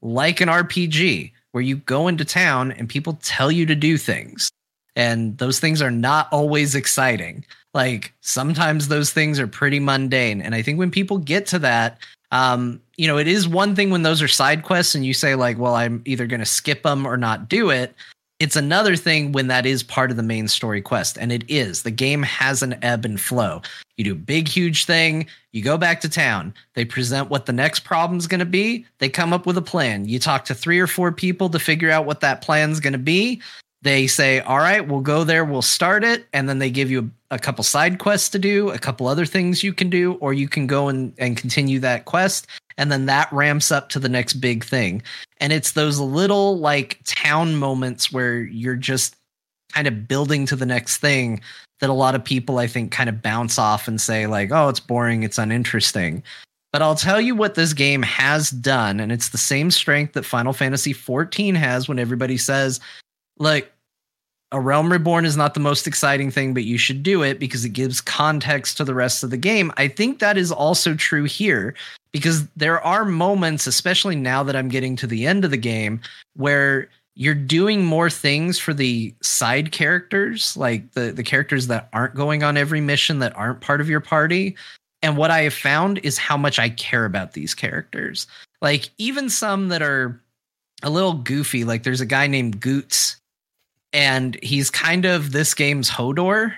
[0.01, 4.49] like an RPG where you go into town and people tell you to do things.
[4.95, 7.45] And those things are not always exciting.
[7.73, 10.41] Like sometimes those things are pretty mundane.
[10.41, 11.99] And I think when people get to that,
[12.31, 15.35] um, you know, it is one thing when those are side quests and you say,
[15.35, 17.93] like, well, I'm either going to skip them or not do it.
[18.39, 21.17] It's another thing when that is part of the main story quest.
[21.17, 21.83] And it is.
[21.83, 23.61] The game has an ebb and flow.
[23.97, 25.27] You do big, huge thing.
[25.51, 26.55] You go back to town.
[26.73, 28.85] They present what the next problem's going to be.
[28.97, 30.07] They come up with a plan.
[30.07, 32.99] You talk to three or four people to figure out what that plan's going to
[32.99, 33.41] be.
[33.83, 36.27] They say, all right, we'll go there, we'll start it.
[36.33, 39.25] And then they give you a, a couple side quests to do, a couple other
[39.25, 42.45] things you can do, or you can go and, and continue that quest.
[42.77, 45.01] And then that ramps up to the next big thing.
[45.39, 49.15] And it's those little like town moments where you're just
[49.73, 51.41] kind of building to the next thing
[51.79, 54.69] that a lot of people I think kind of bounce off and say like, "Oh,
[54.69, 56.23] it's boring, it's uninteresting."
[56.71, 60.23] But I'll tell you what this game has done and it's the same strength that
[60.23, 62.79] Final Fantasy 14 has when everybody says,
[63.37, 63.70] "Like
[64.51, 67.63] a Realm Reborn is not the most exciting thing, but you should do it because
[67.63, 71.23] it gives context to the rest of the game." I think that is also true
[71.23, 71.73] here
[72.11, 76.01] because there are moments, especially now that I'm getting to the end of the game,
[76.35, 82.15] where you're doing more things for the side characters, like the the characters that aren't
[82.15, 84.55] going on every mission that aren't part of your party.
[85.01, 88.27] And what I have found is how much I care about these characters.
[88.61, 90.21] Like even some that are
[90.83, 93.17] a little goofy, like there's a guy named Goots
[93.93, 96.53] and he's kind of this game's Hodor.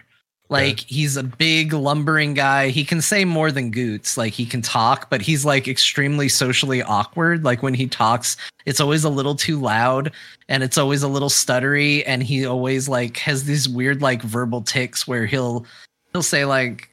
[0.50, 2.70] Like he's a big lumbering guy.
[2.70, 4.18] He can say more than Goots.
[4.18, 7.44] Like he can talk, but he's like extremely socially awkward.
[7.44, 10.12] Like when he talks, it's always a little too loud
[10.50, 12.04] and it's always a little stuttery.
[12.06, 15.66] And he always like has these weird like verbal ticks where he'll
[16.12, 16.88] he'll say like,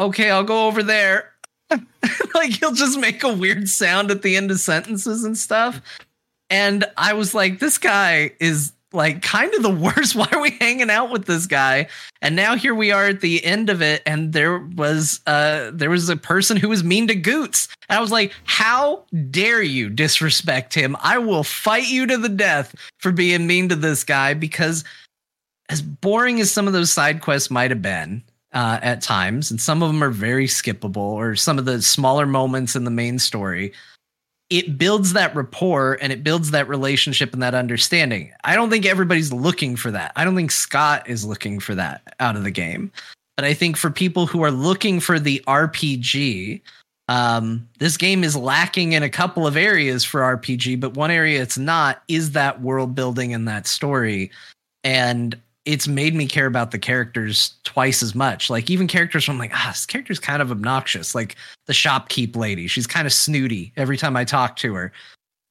[0.00, 1.32] "Okay, I'll go over there."
[2.34, 5.80] like he'll just make a weird sound at the end of sentences and stuff.
[6.50, 10.14] And I was like, this guy is like kind of the worst.
[10.14, 11.88] Why are we hanging out with this guy?
[12.22, 15.90] And now here we are at the end of it, and there was uh there
[15.90, 17.68] was a person who was mean to Goots.
[17.88, 20.96] And I was like, how dare you disrespect him?
[21.00, 24.84] I will fight you to the death for being mean to this guy because
[25.68, 28.22] as boring as some of those side quests might have been
[28.52, 32.26] uh, at times, and some of them are very skippable, or some of the smaller
[32.26, 33.72] moments in the main story,
[34.50, 38.32] it builds that rapport and it builds that relationship and that understanding.
[38.44, 40.12] I don't think everybody's looking for that.
[40.14, 42.92] I don't think Scott is looking for that out of the game.
[43.36, 46.62] But I think for people who are looking for the RPG,
[47.08, 51.42] um, this game is lacking in a couple of areas for RPG, but one area
[51.42, 54.30] it's not is that world building and that story.
[54.84, 58.48] And it's made me care about the characters twice as much.
[58.48, 61.14] Like even characters I'm like, ah, this character's kind of obnoxious.
[61.14, 61.34] Like
[61.66, 64.92] the shopkeep lady, she's kind of snooty every time I talk to her.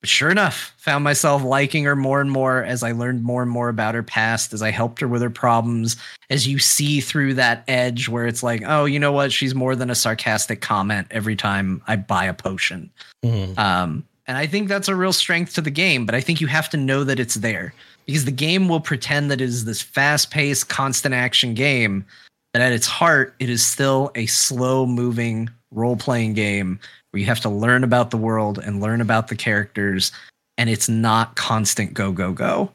[0.01, 3.51] But sure enough, found myself liking her more and more as I learned more and
[3.51, 5.97] more about her past, as I helped her with her problems,
[6.29, 9.33] as you see through that edge where it's like, oh, you know what?
[9.33, 12.89] She's more than a sarcastic comment every time I buy a potion.
[13.23, 13.57] Mhm.
[13.57, 16.47] Um, and I think that's a real strength to the game, but I think you
[16.47, 17.73] have to know that it's there
[18.05, 22.05] because the game will pretend that it is this fast paced, constant action game,
[22.53, 26.79] but at its heart, it is still a slow moving role playing game
[27.11, 30.11] where you have to learn about the world and learn about the characters,
[30.57, 32.71] and it's not constant go, go, go.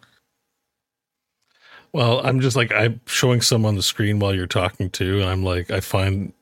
[1.92, 5.28] Well, I'm just like I'm showing some on the screen while you're talking to, and
[5.28, 6.32] I'm like, I find,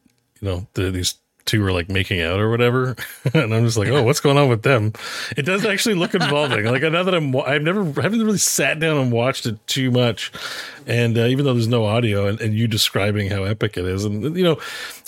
[0.40, 1.14] you know, the, these
[1.48, 2.94] two are like making out or whatever,
[3.34, 4.92] and I'm just like, oh, what's going on with them?
[5.36, 6.64] It does actually look involving.
[6.64, 9.90] like now that I'm, I've never, I haven't really sat down and watched it too
[9.90, 10.30] much,
[10.86, 14.04] and uh, even though there's no audio, and, and you describing how epic it is,
[14.04, 14.60] and you know,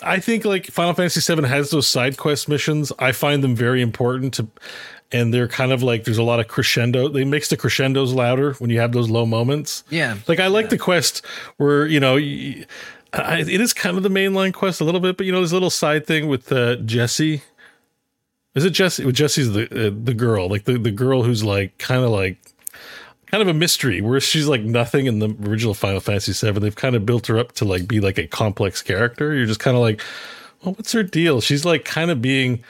[0.03, 2.91] I think like Final Fantasy VII has those side quest missions.
[2.99, 4.49] I find them very important to
[5.13, 7.09] and they're kind of like there's a lot of crescendo.
[7.09, 9.83] They makes the crescendos louder when you have those low moments.
[9.91, 10.17] Yeah.
[10.29, 11.25] like I like the quest
[11.57, 12.15] where you know.
[12.15, 12.65] y-
[13.13, 15.57] It is kind of the mainline quest a little bit, but you know, there's a
[15.57, 17.43] little side thing with uh, Jessie.
[18.55, 19.11] Is it Jessie?
[19.13, 22.39] Jessie's the uh, the girl, like the, the girl who's like kind of like
[23.27, 26.59] kind of a mystery, where she's like nothing in the original Final Fantasy VII.
[26.59, 29.35] They've kind of built her up to like be like a complex character.
[29.35, 30.01] You're just kind of like,
[30.63, 31.41] well, what's her deal?
[31.41, 32.63] She's like kind of being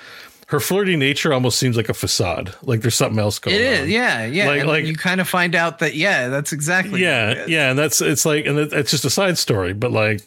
[0.50, 2.54] her flirty nature almost seems like a facade.
[2.62, 3.88] Like there's something else going It on.
[3.90, 4.48] yeah, yeah.
[4.48, 7.00] Like- like- you kind of find out that, yeah, that's exactly.
[7.02, 7.48] yeah is.
[7.48, 10.20] yeah and that's it's like and it- it's just a side story but like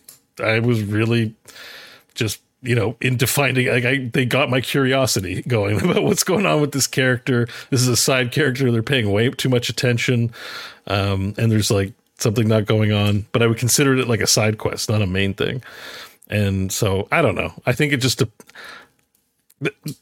[0.43, 1.35] i was really
[2.15, 6.45] just you know into finding like i they got my curiosity going about what's going
[6.45, 10.31] on with this character this is a side character they're paying way too much attention
[10.87, 14.27] um and there's like something not going on but i would consider it like a
[14.27, 15.61] side quest not a main thing
[16.29, 18.23] and so i don't know i think it just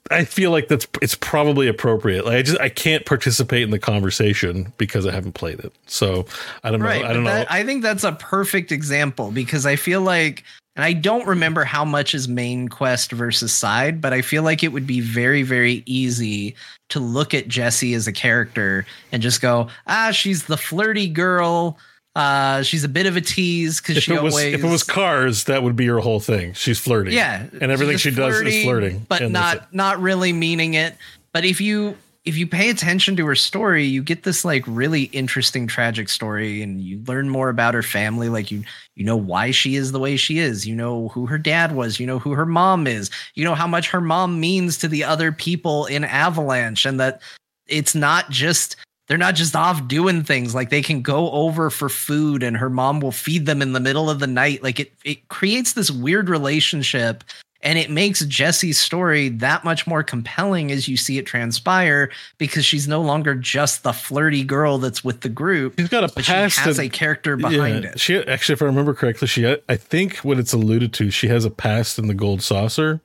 [0.10, 2.26] I feel like that's it's probably appropriate.
[2.26, 5.74] Like I just I can't participate in the conversation because I haven't played it.
[5.88, 6.26] So
[6.64, 6.88] I don't know.
[6.88, 7.46] I don't but know.
[7.50, 10.44] I think that's a perfect example because I feel like,
[10.76, 14.64] and I don't remember how much is main quest versus side, but I feel like
[14.64, 16.56] it would be very, very easy
[16.90, 21.78] to look at Jessie as a character and just go, ah, she's the flirty girl.
[22.14, 24.84] Uh, she's a bit of a tease because she it was always if it was
[24.84, 26.54] cars, that would be her whole thing.
[26.54, 27.14] She's flirting.
[27.14, 30.96] yeah and everything she does is flirting, but not not really meaning it.
[31.32, 35.04] But if you if you pay attention to her story you get this like really
[35.06, 38.28] interesting tragic story and you learn more about her family.
[38.28, 38.64] Like you
[38.96, 40.68] you know why she is the way she is.
[40.68, 41.98] You know who her dad was.
[41.98, 43.10] You know who her mom is.
[43.36, 47.22] You know how much her mom means to the other people in avalanche and that
[47.68, 48.76] it's not just
[49.12, 50.56] they're not just off doing things.
[50.56, 53.82] Like they can go over for food and her mom will feed them in the
[53.82, 54.64] middle of the night.
[54.64, 57.26] Like it it creates this weird relationship
[57.62, 62.64] and it makes Jessie's story that much more compelling as you see it transpire because
[62.64, 66.24] she's no longer just the flirty girl that's with the group She's got a but
[66.24, 68.00] she has that- a character behind yeah, it.
[68.00, 71.44] She actually, if I remember correctly, she I think what it's alluded to, she has
[71.44, 73.02] a past in the gold saucer.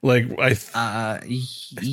[0.00, 1.20] Like I, th- uh, I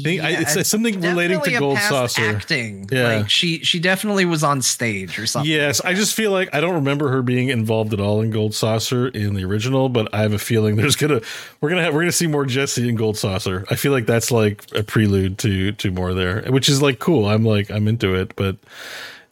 [0.04, 2.22] think I- it's- it's something relating to Gold Saucer.
[2.22, 3.18] acting Yeah.
[3.18, 6.62] like she she definitely was on stage or something yes, I just feel like I
[6.62, 10.22] don't remember her being involved at all in Gold Saucer in the original, but I
[10.22, 11.20] have a feeling there's gonna
[11.62, 13.66] we're gonna have we're gonna see more Jessie in Gold Saucer.
[13.72, 17.28] I feel like that's like a prelude to to more there, which is like cool.
[17.28, 18.58] I'm like I'm into it, but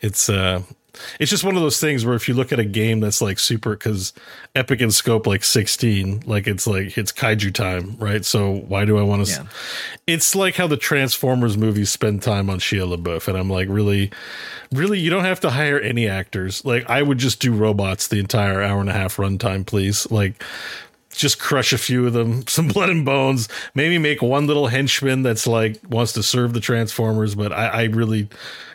[0.02, 0.64] it's uh
[1.20, 3.40] it's just one of those things where if you look at a game that's like
[3.40, 4.14] super because
[4.56, 8.98] epic in scope like 16 like it's like it's kaiju time right so why do
[8.98, 9.46] i want to Yeah.
[10.08, 14.12] it's like how the transformers movies spend time on shia labeouf and i'm like really
[14.72, 18.20] really you don't have to hire any actors like i would just do robots the
[18.20, 20.44] entire hour and a half runtime please like
[21.16, 23.48] just crush a few of them, some blood and bones.
[23.76, 27.84] Maybe make one little henchman that's like wants to serve the Transformers, but I, I
[27.84, 28.30] really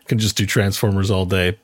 [0.07, 1.59] can just do Transformers all day.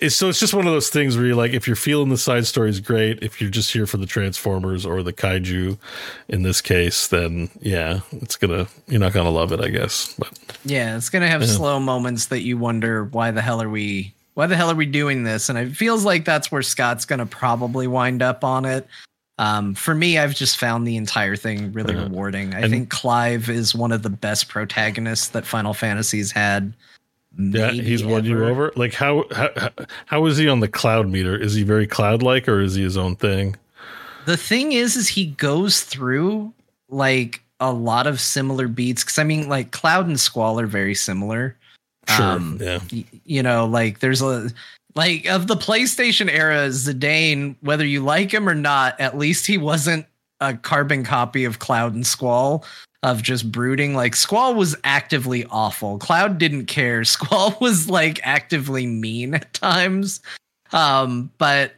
[0.00, 2.18] It's, so it's just one of those things where you're like, if you're feeling the
[2.18, 3.22] side stories, great.
[3.22, 5.78] If you're just here for the Transformers or the kaiju,
[6.28, 10.14] in this case, then yeah, it's gonna you're not gonna love it, I guess.
[10.18, 11.48] But yeah, it's gonna have yeah.
[11.48, 14.86] slow moments that you wonder why the hell are we why the hell are we
[14.86, 15.48] doing this?
[15.48, 18.86] And it feels like that's where Scott's gonna probably wind up on it.
[19.38, 22.54] Um, for me, I've just found the entire thing really uh, rewarding.
[22.54, 26.72] I think Clive is one of the best protagonists that Final Fantasy's had.
[27.38, 28.72] Yeah, he's won you over.
[28.76, 29.70] Like how, how
[30.06, 31.36] how is he on the cloud meter?
[31.36, 33.56] Is he very cloud like, or is he his own thing?
[34.26, 36.52] The thing is, is he goes through
[36.88, 39.02] like a lot of similar beats.
[39.02, 41.56] Because I mean, like Cloud and Squall are very similar.
[42.08, 42.26] Sure.
[42.26, 42.80] Um, yeah.
[42.92, 44.50] Y- you know, like there's a
[44.94, 49.56] like of the PlayStation era, Zidane, whether you like him or not, at least he
[49.56, 50.06] wasn't
[50.40, 52.64] a carbon copy of Cloud and Squall
[53.02, 53.94] of just brooding.
[53.94, 55.98] Like Squall was actively awful.
[55.98, 57.04] Cloud didn't care.
[57.04, 60.20] Squall was like actively mean at times.
[60.72, 61.72] Um, but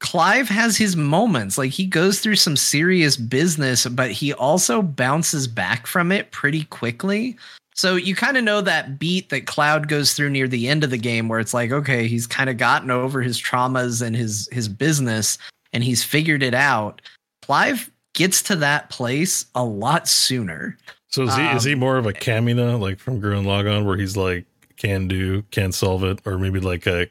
[0.00, 1.56] Clive has his moments.
[1.56, 6.64] Like he goes through some serious business, but he also bounces back from it pretty
[6.64, 7.36] quickly.
[7.74, 10.90] So you kind of know that beat that Cloud goes through near the end of
[10.90, 14.48] the game where it's like, okay, he's kind of gotten over his traumas and his
[14.50, 15.36] his business
[15.72, 17.02] and he's figured it out.
[17.42, 20.76] Clive gets to that place a lot sooner.
[21.08, 23.84] So is he um, is he um, more of a Kamina like from Gurren Lagann
[23.84, 24.44] where he's like
[24.76, 27.08] can do, can solve it, or maybe like a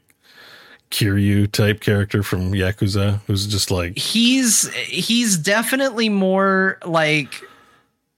[0.91, 7.41] Kiryu type character from Yakuza who's just like he's he's definitely more like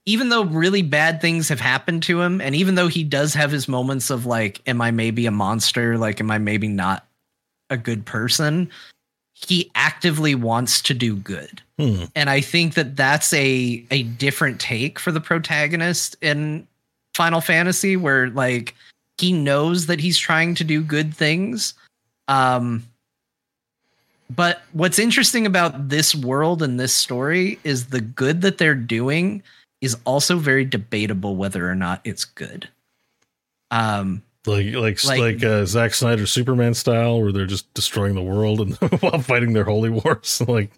[0.04, 3.50] even though really bad things have happened to him, and even though he does have
[3.50, 5.98] his moments of like, am I maybe a monster?
[5.98, 7.06] Like, am I maybe not
[7.68, 8.70] a good person?
[9.46, 11.62] He actively wants to do good.
[11.78, 12.04] Hmm.
[12.14, 16.66] And I think that that's a a different take for the protagonist in
[17.14, 18.74] Final Fantasy where like
[19.18, 21.74] he knows that he's trying to do good things.
[22.26, 22.84] Um
[24.30, 29.42] but what's interesting about this world and this story is the good that they're doing
[29.80, 32.68] is also very debatable whether or not it's good.
[33.70, 38.22] Um, like like like, like uh, Zack Snyder Superman style, where they're just destroying the
[38.22, 40.42] world and while fighting their holy wars.
[40.48, 40.70] like,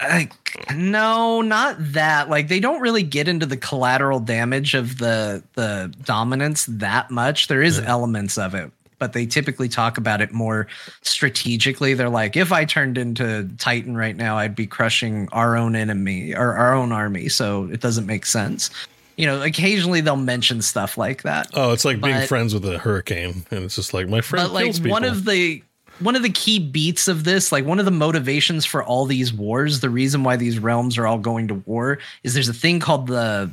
[0.00, 0.32] like,
[0.74, 2.30] no, not that.
[2.30, 7.48] Like, they don't really get into the collateral damage of the the dominance that much.
[7.48, 7.86] There is yeah.
[7.86, 10.66] elements of it, but they typically talk about it more
[11.02, 11.94] strategically.
[11.94, 16.34] They're like, if I turned into Titan right now, I'd be crushing our own enemy
[16.34, 17.28] or our own army.
[17.28, 18.70] So it doesn't make sense.
[19.16, 21.50] You know, occasionally they'll mention stuff like that.
[21.54, 24.48] Oh, it's like but, being friends with a hurricane, and it's just like my friend.
[24.48, 25.62] But like one of the
[26.00, 29.32] one of the key beats of this, like one of the motivations for all these
[29.32, 32.80] wars, the reason why these realms are all going to war is there's a thing
[32.80, 33.50] called the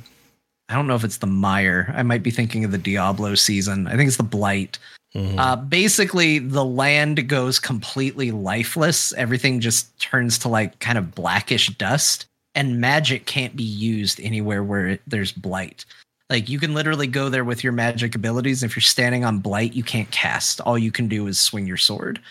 [0.71, 1.93] I don't know if it's the Mire.
[1.95, 3.87] I might be thinking of the Diablo season.
[3.87, 4.79] I think it's the Blight.
[5.13, 5.37] Mm-hmm.
[5.37, 9.11] Uh, basically, the land goes completely lifeless.
[9.13, 12.25] Everything just turns to like kind of blackish dust,
[12.55, 15.85] and magic can't be used anywhere where it, there's blight.
[16.29, 18.63] Like you can literally go there with your magic abilities.
[18.63, 20.61] If you're standing on blight, you can't cast.
[20.61, 22.21] All you can do is swing your sword.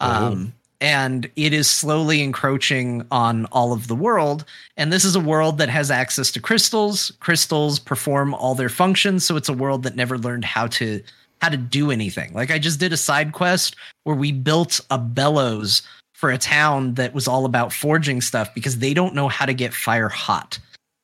[0.00, 0.26] Oh.
[0.26, 4.44] Um, and it is slowly encroaching on all of the world.
[4.76, 7.12] And this is a world that has access to crystals.
[7.20, 11.02] Crystals perform all their functions, so it's a world that never learned how to
[11.42, 12.32] how to do anything.
[12.32, 15.82] Like I just did a side quest where we built a bellows
[16.16, 19.52] for a town that was all about forging stuff because they don't know how to
[19.52, 20.58] get fire hot.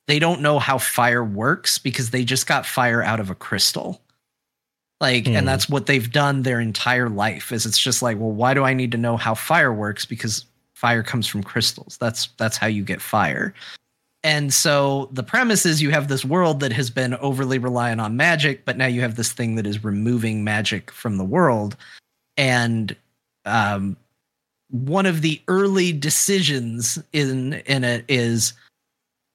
[0.07, 4.01] They don't know how fire works because they just got fire out of a crystal.
[4.99, 5.45] Like, and hmm.
[5.45, 8.73] that's what they've done their entire life is it's just like, well, why do I
[8.73, 10.03] need to know how fire works?
[10.03, 11.95] Because fire comes from crystals.
[12.01, 13.53] That's that's how you get fire.
[14.23, 18.17] And so the premise is you have this world that has been overly reliant on
[18.17, 21.75] magic, but now you have this thing that is removing magic from the world.
[22.35, 22.95] And
[23.45, 23.95] um,
[24.73, 28.53] one of the early decisions in in it is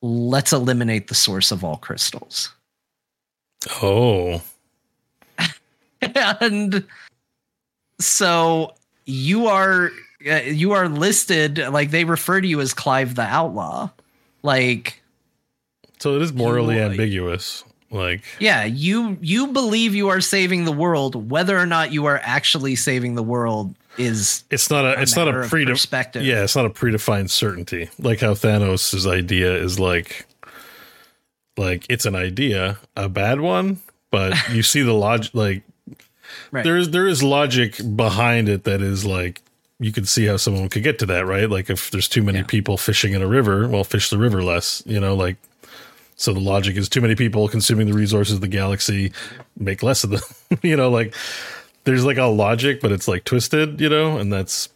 [0.03, 2.53] let's eliminate the source of all crystals.
[3.81, 4.43] Oh.
[6.03, 6.85] and
[8.01, 8.75] so
[9.07, 9.93] you are
[10.29, 13.91] uh, you are listed like they refer to you as Clive the Outlaw.
[14.43, 15.01] Like
[16.01, 17.63] so it is morally you, ambiguous.
[17.93, 22.21] Like Yeah, you you believe you are saving the world whether or not you are
[22.25, 26.57] actually saving the world is it's not a, a it's not a predefined yeah it's
[26.57, 30.27] not a predefined certainty like how Thanos's idea is like
[31.57, 33.81] like it's an idea a bad one
[34.11, 35.63] but you see the logic like
[36.51, 36.65] right.
[36.65, 39.43] there is there is logic behind it that is like
[39.81, 41.49] you could see how someone could get to that, right?
[41.49, 42.47] Like if there's too many yeah.
[42.47, 45.37] people fishing in a river, well, fish the river less, you know, like
[46.17, 49.13] so the logic is too many people consuming the resources of the galaxy,
[49.57, 50.21] make less of them,
[50.63, 51.15] you know, like
[51.89, 54.69] there's like a logic, but it's like twisted, you know, and that's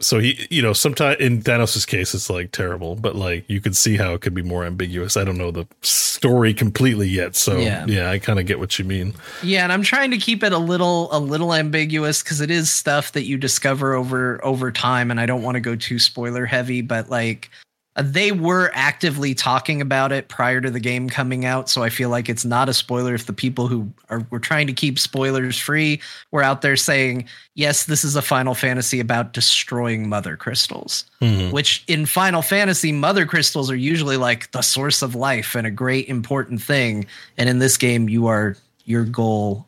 [0.00, 3.76] so he, you know, sometimes in Thanos' case, it's like terrible, but like you could
[3.76, 5.18] see how it could be more ambiguous.
[5.18, 8.10] I don't know the story completely yet, so yeah, Yeah.
[8.10, 9.12] I kind of get what you mean.
[9.42, 12.70] Yeah, and I'm trying to keep it a little a little ambiguous because it is
[12.70, 16.46] stuff that you discover over over time, and I don't want to go too spoiler
[16.46, 17.50] heavy, but like
[17.98, 21.90] Uh, they were actively talking about it prior to the game coming out, so I
[21.90, 25.00] feel like it's not a spoiler if the people who are were trying to keep
[25.00, 26.00] spoilers free
[26.30, 31.50] were out there saying, "Yes, this is a Final Fantasy about destroying mother crystals." Mm-hmm.
[31.50, 35.70] Which in Final Fantasy, mother crystals are usually like the source of life and a
[35.70, 37.04] great important thing,
[37.36, 39.66] and in this game, you are your goal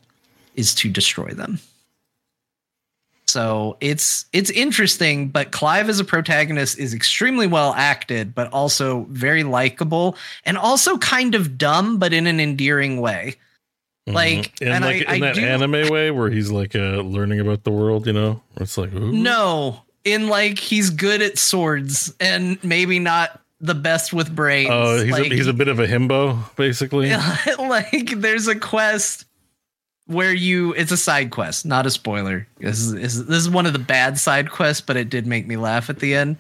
[0.55, 1.59] is to destroy them.
[3.31, 9.07] So it's it's interesting, but Clive as a protagonist is extremely well acted, but also
[9.11, 13.37] very likable and also kind of dumb, but in an endearing way.
[14.07, 17.03] Like, in and like I, in I that do, anime way where he's like uh,
[17.03, 19.13] learning about the world, you know, it's like ooh.
[19.13, 24.71] no, in like he's good at swords and maybe not the best with brains.
[24.73, 27.15] Oh, he's like, a, he's a bit of a himbo, basically.
[27.59, 29.27] like there's a quest
[30.11, 32.47] where you it's a side quest not a spoiler.
[32.59, 35.47] This is, is this is one of the bad side quests but it did make
[35.47, 36.37] me laugh at the end.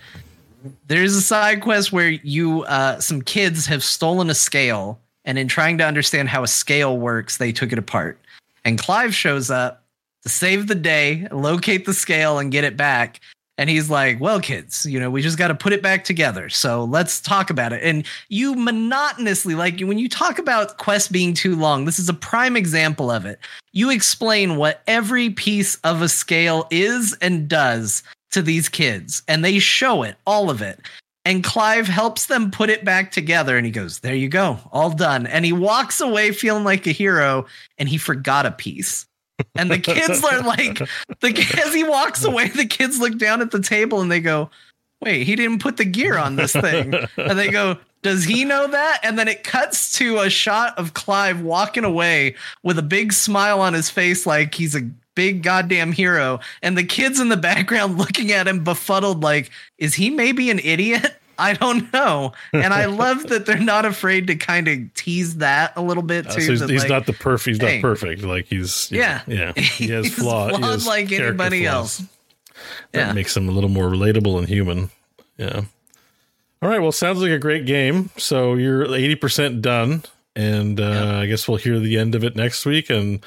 [0.88, 5.48] There's a side quest where you uh some kids have stolen a scale and in
[5.48, 8.18] trying to understand how a scale works they took it apart.
[8.64, 9.84] And clive shows up
[10.22, 13.20] to save the day locate the scale and get it back
[13.60, 16.48] and he's like, Well, kids, you know, we just got to put it back together.
[16.48, 17.82] So let's talk about it.
[17.82, 22.14] And you monotonously, like when you talk about Quest being too long, this is a
[22.14, 23.38] prime example of it.
[23.72, 29.44] You explain what every piece of a scale is and does to these kids, and
[29.44, 30.80] they show it, all of it.
[31.26, 34.88] And Clive helps them put it back together, and he goes, There you go, all
[34.88, 35.26] done.
[35.26, 37.44] And he walks away feeling like a hero,
[37.76, 39.04] and he forgot a piece.
[39.54, 40.78] And the kids are like,
[41.20, 44.50] the as he walks away, the kids look down at the table and they go,
[45.00, 48.66] "Wait, he didn't put the gear on this thing." And they go, "Does he know
[48.66, 53.12] that?" And then it cuts to a shot of Clive walking away with a big
[53.12, 56.40] smile on his face, like he's a big goddamn hero.
[56.62, 60.60] And the kids in the background looking at him befuddled, like, "Is he maybe an
[60.60, 62.32] idiot?" I don't know.
[62.52, 66.26] And I love that they're not afraid to kind of tease that a little bit
[66.26, 66.40] Uh, too.
[66.42, 67.56] so he's, he's like, not the perfect.
[67.56, 67.76] He's hey.
[67.76, 68.22] not perfect.
[68.22, 69.22] Like he's Yeah.
[69.26, 69.52] know, yeah.
[69.56, 70.54] He has He's flaw.
[70.56, 72.00] he has like anybody flaws.
[72.00, 72.02] else.
[72.92, 73.12] That Yeah.
[73.12, 74.90] makes him a little more relatable and human.
[75.38, 75.62] Yeah.
[76.62, 76.80] All right.
[76.80, 78.10] Well, sounds like a great game.
[78.18, 80.02] So you're eighty percent done,
[80.36, 83.24] and uh, I guess we'll hear the end of it next week, and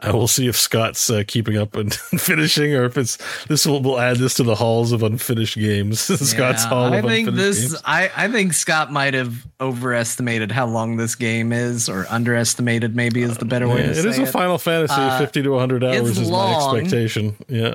[0.00, 3.16] I will see if Scott's uh, keeping up and finishing, or if it's
[3.46, 6.00] this will we'll add this to the halls of unfinished games.
[6.30, 6.92] Scott's Yeah, hall.
[6.92, 7.70] I of think unfinished this.
[7.72, 7.82] games.
[7.84, 12.94] I I think Scott might have overestimated how long this game is, or underestimated.
[12.96, 15.58] Maybe is the better way Yeah, to it is a Final Fantasy, Uh, fifty to
[15.58, 16.72] hundred hours is long.
[16.72, 17.36] my expectation.
[17.48, 17.74] Yeah.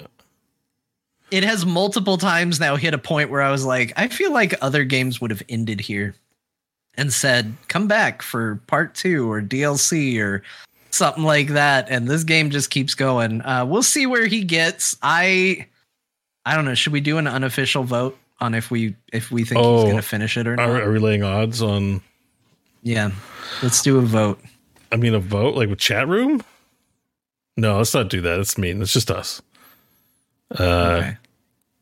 [1.32, 4.56] It has multiple times now hit a point where I was like, I feel like
[4.62, 6.16] other games would have ended here
[6.96, 10.44] and said, "Come back for part two or DLC or."
[10.92, 13.42] Something like that, and this game just keeps going.
[13.42, 14.98] Uh, we'll see where he gets.
[15.02, 15.68] I,
[16.46, 16.74] I don't know.
[16.74, 19.96] Should we do an unofficial vote on if we if we think Oh, he's going
[19.98, 20.68] to finish it or not?
[20.68, 22.02] Are, are we laying odds on?
[22.82, 23.12] Yeah,
[23.62, 24.40] let's do a vote.
[24.92, 26.42] I mean, a vote like with chat room?
[27.58, 28.38] No, let's not do that.
[28.38, 28.82] That's mean.
[28.82, 29.42] It's just us.
[30.58, 30.64] Uh,
[31.04, 31.18] Okay.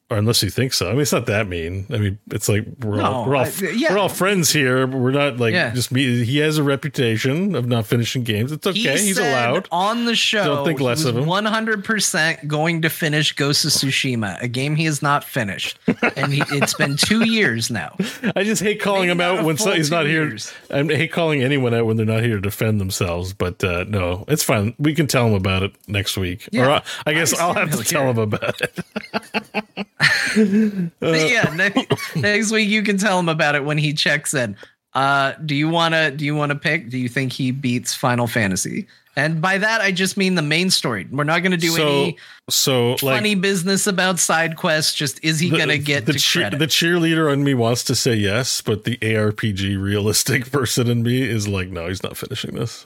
[0.10, 0.88] Or unless you think so.
[0.88, 1.86] I mean, it's not that mean.
[1.90, 3.92] I mean, it's like we're all we're all, I- yeah.
[3.92, 4.88] we're all friends here.
[4.88, 5.74] But we're not like Yeah.
[5.74, 6.24] just me.
[6.24, 8.52] He has a reputation of not finishing games.
[8.54, 8.80] It's okay.
[8.98, 9.68] He He's allowed.
[9.72, 10.44] on the show.
[10.46, 11.26] Don't think less of him.
[11.26, 15.78] One hundred percent going to finish Ghost of Tsushima, a game he has not finished,
[16.16, 17.96] and he, it's been two years now.
[18.36, 20.24] I just hate calling Maybe him out when so, he's not here.
[20.30, 20.54] years.
[20.72, 23.34] I hate calling anyone out when they're not here to defend themselves.
[23.34, 24.74] But uh, no, it's fine.
[24.80, 26.48] We can tell him about it next week.
[26.54, 26.66] Yeah.
[26.66, 29.88] or I, I guess I I'll have to he'll tell him about it.
[30.00, 30.92] But
[31.32, 34.56] yeah, next, next week you can tell him about it when he checks in.
[34.94, 36.90] Uh, do you wanna do you wanna pick?
[36.90, 38.88] Do you think he beats Final Fantasy?
[39.16, 41.08] And by that I just mean the main story.
[41.12, 42.18] We're not gonna do so any
[42.50, 44.94] so like funny business about side quests.
[44.94, 46.60] Just is he the- gonna get the to cheer- credit?
[46.60, 51.22] the cheerleader on me wants to say yes, but the ARPG realistic person in me
[51.22, 52.86] is like, no, he's not finishing this.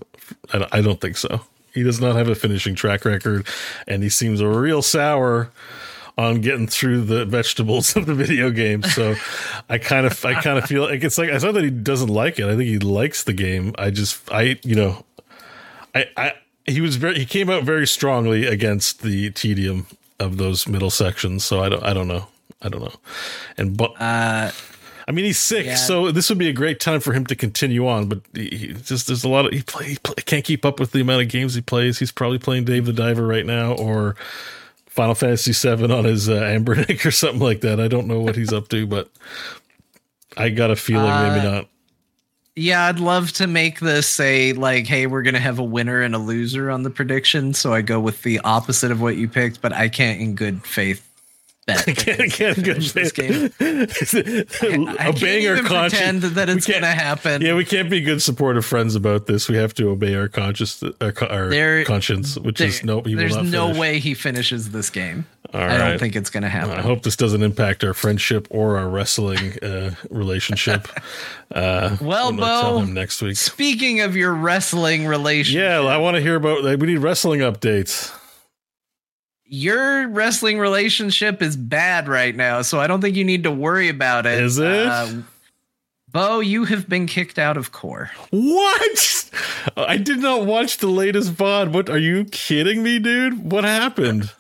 [0.54, 1.42] I I don't think so.
[1.74, 3.48] He does not have a finishing track record,
[3.88, 5.50] and he seems a real sour
[6.22, 8.84] on getting through the vegetables of the video game.
[8.84, 9.16] So
[9.70, 12.10] I kind of I kind of feel like it's like it's not that he doesn't
[12.10, 12.46] like it.
[12.46, 13.74] I think he likes the game.
[13.78, 15.04] I just I you know
[15.96, 16.34] I I
[16.66, 19.88] he was very he came out very strongly against the tedium
[20.20, 21.44] of those middle sections.
[21.44, 22.28] So I don't I don't know.
[22.62, 22.94] I don't know.
[23.58, 24.52] And but uh,
[25.08, 25.76] I mean, he's sick, Yeah.
[25.76, 28.08] so this would be a great time for him to continue on.
[28.08, 30.80] But he, he just there's a lot of he play, he play can't keep up
[30.80, 31.98] with the amount of games he plays.
[31.98, 34.16] He's probably playing Dave the Diver right now or
[35.02, 37.80] Final Fantasy VII on his uh, Anbernic or something like that.
[37.80, 39.10] I don't know what he's up to, but
[40.38, 41.68] I got a feeling maybe Uh, not.
[42.56, 46.14] Yeah, I'd love to make this say like, hey, we're gonna have a winner and
[46.14, 47.56] a loser on the prediction.
[47.56, 50.64] So I go with the opposite of what you picked, but I can't in good
[50.64, 51.08] faith
[51.76, 51.86] bet.
[51.86, 53.52] that Can't, can't good finish this game.
[55.00, 56.30] I obeying can't our conscience.
[56.34, 57.42] that it's can't- gonna happen.
[57.42, 59.48] Yeah, we can't be good supportive friends about this.
[59.50, 63.02] We have to obey our conscience, our, our There- conscience, which There- is no.
[63.02, 63.78] He will there's no finish.
[63.80, 65.26] way he finishes this game.
[65.54, 65.78] All I right.
[65.90, 66.72] don't think it's gonna happen.
[66.72, 70.88] I hope this doesn't impact our friendship or our wrestling uh, relationship.
[71.54, 73.36] Uh, Well, I'm Beau, next week.
[73.36, 76.64] Speaking of your wrestling relationship, Yeah, I want to hear about.
[76.64, 78.10] Like, we need wrestling updates.
[79.54, 83.90] Your wrestling relationship is bad right now, so I don't think you need to worry
[83.90, 84.42] about it.
[84.42, 84.88] Is it?
[84.88, 85.24] Uh,
[86.10, 88.12] Beau, you have been kicked out of core.
[88.30, 89.30] What?
[89.76, 91.74] I did not watch the latest VOD.
[91.74, 91.90] What?
[91.90, 93.52] Are you kidding me, dude?
[93.52, 94.32] What happened?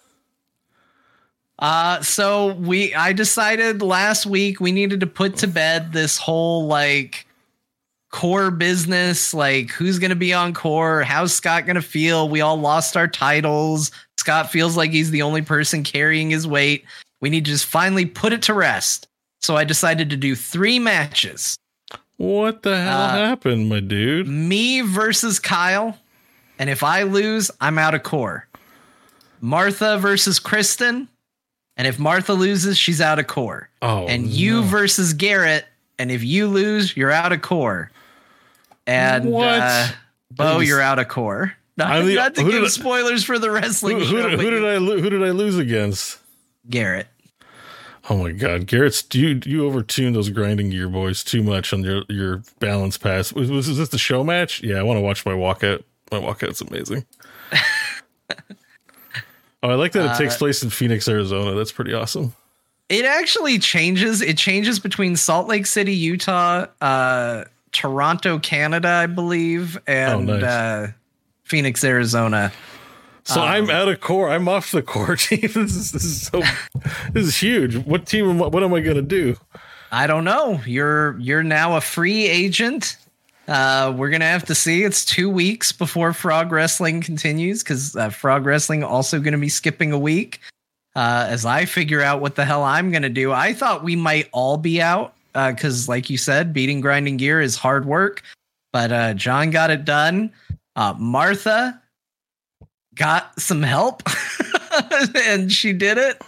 [1.59, 6.67] Uh so we I decided last week we needed to put to bed this whole
[6.67, 7.27] like
[8.11, 12.29] core business, like who's gonna be on core, how's Scott gonna feel?
[12.29, 13.91] We all lost our titles.
[14.17, 16.85] Scott feels like he's the only person carrying his weight.
[17.21, 19.07] We need to just finally put it to rest.
[19.41, 21.57] So I decided to do three matches.
[22.17, 24.27] What the hell Uh, happened, my dude?
[24.27, 25.97] Me versus Kyle.
[26.59, 28.47] And if I lose, I'm out of core.
[29.39, 31.07] Martha versus Kristen.
[31.77, 33.69] And if Martha loses, she's out of core.
[33.81, 34.67] Oh, and you no.
[34.67, 35.65] versus Garrett.
[35.97, 37.89] And if you lose, you're out of core.
[38.91, 39.59] And What?
[39.61, 39.87] Uh,
[40.31, 41.53] Beau, just- you're out of core.
[41.77, 44.29] Not, the- not to give I- spoilers for the wrestling Who, who, show.
[44.37, 46.19] who did I who did I lose against?
[46.69, 47.07] Garrett.
[48.09, 52.03] Oh my God, Garrett's you you overtuned those grinding gear boys too much on your
[52.09, 53.31] your balance pass.
[53.33, 54.61] Was, was this the show match?
[54.61, 55.83] Yeah, I want to watch my walkout.
[56.11, 57.05] My walkout's amazing.
[59.63, 61.55] oh, I like that it Uh, takes place in Phoenix, Arizona.
[61.55, 62.33] That's pretty awesome.
[62.89, 64.21] It actually changes.
[64.21, 70.43] It changes between Salt Lake City, Utah, uh, Toronto, Canada, I believe, and Oh, nice.
[70.43, 70.91] uh,
[71.43, 72.51] Phoenix, Arizona.
[73.23, 74.29] So Um, I'm out of core.
[74.29, 75.41] I'm off the core team.
[75.41, 76.41] this is this is so
[77.13, 77.77] this is huge.
[77.77, 78.29] What team?
[78.29, 79.37] Am I, what am I gonna do?
[79.91, 80.59] I don't know.
[80.65, 82.97] You're you're now a free agent.
[83.47, 84.83] Uh, we're gonna have to see.
[84.83, 89.91] It's two weeks before Frog Wrestling continues because uh, Frog Wrestling also gonna be skipping
[89.91, 90.39] a week.
[90.95, 94.29] Uh, as I figure out what the hell I'm gonna do, I thought we might
[94.31, 98.23] all be out because, like you said, beating grinding gear is hard work.
[98.73, 100.31] But uh, Jon got it done.
[100.75, 101.81] Uh, Martha
[102.95, 104.03] got some help,
[105.15, 106.21] and she did it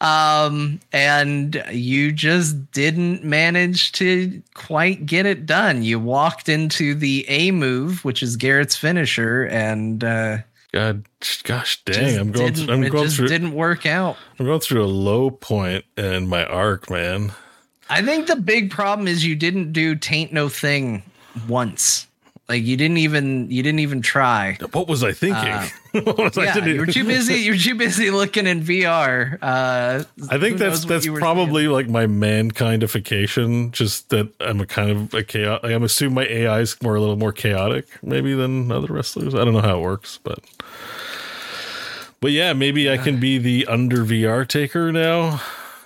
[0.00, 7.24] um and you just didn't manage to quite get it done you walked into the
[7.28, 10.38] a move which is garrett's finisher and uh
[10.72, 11.04] God,
[11.44, 12.18] gosh, dang!
[12.18, 12.52] I'm going.
[12.52, 13.28] Through, I'm it going just through.
[13.28, 17.32] didn't work out I'm going through a low point in my arc, man.
[17.90, 21.02] I think the big problem is you didn't do taint no thing
[21.48, 22.06] once
[22.48, 25.52] like you didn't even you didn't even try What was I thinking?
[26.04, 26.74] what was yeah thinking?
[26.74, 30.84] you were too busy you were too busy looking in vr uh I think that's
[30.86, 33.70] that's probably like my mankindification.
[33.72, 35.60] Just that I'm a kind of a chaos.
[35.62, 39.34] I'm assuming my AI is more a little more chaotic maybe than other wrestlers.
[39.34, 40.40] I don't know how it works, but
[42.20, 45.40] but yeah, maybe I can be the under VR taker now.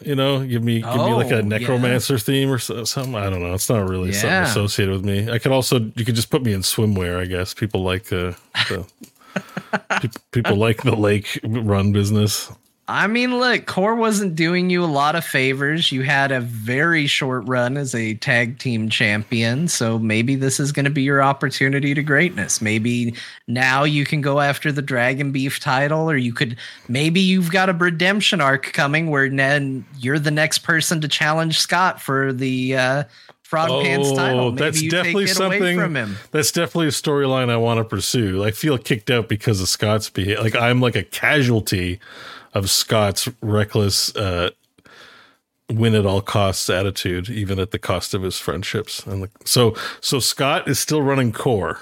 [0.04, 1.40] You know, give me give me like Oh, a yeah.
[1.42, 3.14] necromancer theme or something.
[3.14, 3.54] I don't know.
[3.54, 5.30] It's not really something associated with me.
[5.30, 7.18] I could also you could just put me in swimwear.
[7.20, 8.32] I guess people like uh,
[8.68, 8.86] the,
[9.72, 12.50] the people like the lake run business.
[12.88, 15.92] I mean, look, Core wasn't doing you a lot of favors.
[15.92, 20.72] You had a very short run as a tag team champion, so maybe this is
[20.72, 22.60] going to be your opportunity to greatness.
[22.60, 23.14] Maybe
[23.46, 26.56] now you can go after the Dragon Beef title, or you could
[26.88, 31.60] maybe you've got a redemption arc coming where then you're the next person to challenge
[31.60, 33.04] Scott for the uh,
[33.42, 34.50] Frog Pants title.
[34.50, 36.16] Maybe Oh, that's definitely take it away something from him.
[36.32, 38.42] That's definitely a storyline I want to pursue.
[38.42, 40.42] I feel kicked out because of Scott's behavior.
[40.42, 42.00] Like I'm like a casualty
[42.54, 44.50] of Scott's reckless uh
[45.70, 49.06] win at all costs attitude, even at the cost of his friendships.
[49.06, 51.78] And like, so so Scott is still running core.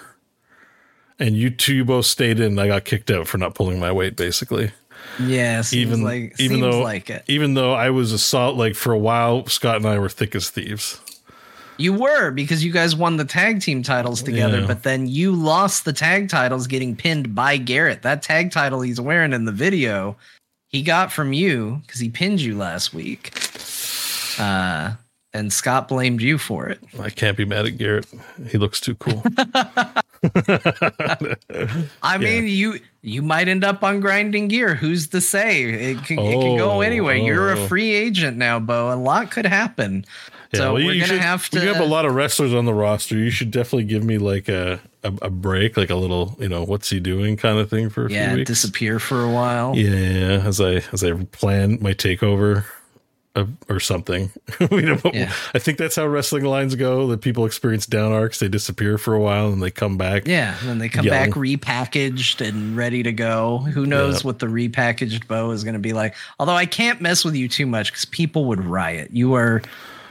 [1.19, 2.59] And you two you both stayed in.
[2.59, 4.71] I got kicked out for not pulling my weight, basically.
[5.19, 7.25] Yeah, Even like even seems though like it.
[7.27, 10.35] even though I was a salt like for a while, Scott and I were thick
[10.35, 11.01] as thieves.
[11.79, 14.67] You were because you guys won the tag team titles together, Yeah.
[14.67, 18.03] but then you lost the tag titles getting pinned by Garrett.
[18.03, 20.17] That tag title he's wearing in the video,
[20.71, 23.37] he got from you because he pinned you last week.
[24.39, 24.93] Uh,
[25.33, 26.81] and Scott blamed you for it.
[27.01, 28.07] I can't be mad at Garrett.
[28.49, 29.23] He looks too cool.
[32.03, 34.77] I mean, you you might end up on grinding gear.
[34.77, 35.63] Who's to say?
[35.65, 37.21] It can, it can go Oh, anyway.
[37.21, 37.67] You're a oh.
[37.67, 38.93] free agent now, Beau.
[38.93, 40.05] A lot could happen.
[40.53, 41.61] So well, we're you gonna should- have to.
[41.61, 43.17] You have a lot of wrestlers on the roster.
[43.17, 46.65] You should definitely give me like a a, a break, like a little, you know,
[46.65, 48.49] what's he doing kind of thing for a yeah, few weeks.
[48.51, 49.77] disappear for a while.
[49.77, 52.65] Yeah, as I as I plan my takeover
[53.69, 54.31] or something.
[54.73, 55.33] we don't, Yeah.
[55.55, 57.07] I think that's how wrestling lines go.
[57.07, 60.27] That people experience down arcs, they disappear for a while and they come back.
[60.27, 63.59] Yeah, and then they come back repackaged and ready to go.
[63.59, 64.27] Who knows Yeah.
[64.27, 66.17] what the repackaged Beau is going to be like?
[66.41, 69.11] Although I can't mess with you too much because people would riot.
[69.13, 69.63] You are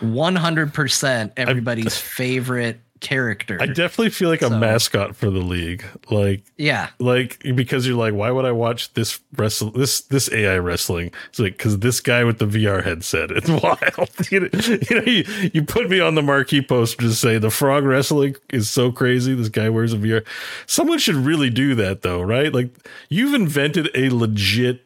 [0.02, 3.58] 100% everybody's favorite character.
[3.62, 5.86] I definitely feel like a mascot for the league.
[6.10, 10.58] Like yeah, like because you're like, why would I watch this wrestle this this AI
[10.58, 11.12] wrestling?
[11.30, 14.10] It's like because this guy with the VR headset, it's wild.
[14.32, 17.50] you, know, you know, you, you put me on the marquee poster to say the
[17.50, 19.34] frog wrestling is so crazy.
[19.34, 20.26] This guy wears a VR.
[20.66, 22.54] Someone should really do that though, right?
[22.54, 22.74] Like
[23.10, 24.84] you've invented a legit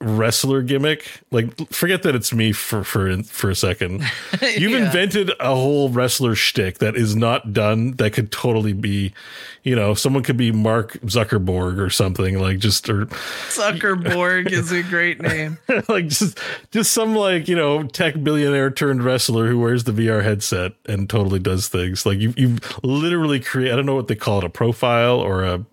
[0.00, 4.00] wrestler gimmick like forget that it's me for for for a second
[4.42, 4.84] you've Yeah.
[4.86, 9.14] invented a whole wrestler shtick that is not done that could totally be
[9.62, 13.06] you know someone could be mark zuckerberg or something like just or
[13.48, 15.58] Zuckerborg is a great name.
[15.88, 16.38] like just
[16.72, 21.08] just some like you know tech billionaire turned wrestler who wears the VR headset and
[21.08, 24.44] totally does things like you you literally create I don't know what they call it
[24.44, 25.64] a profile or a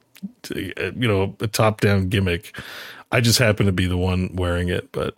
[0.56, 2.58] you know a top down gimmick.
[3.14, 5.18] I just happen to be the one wearing it, but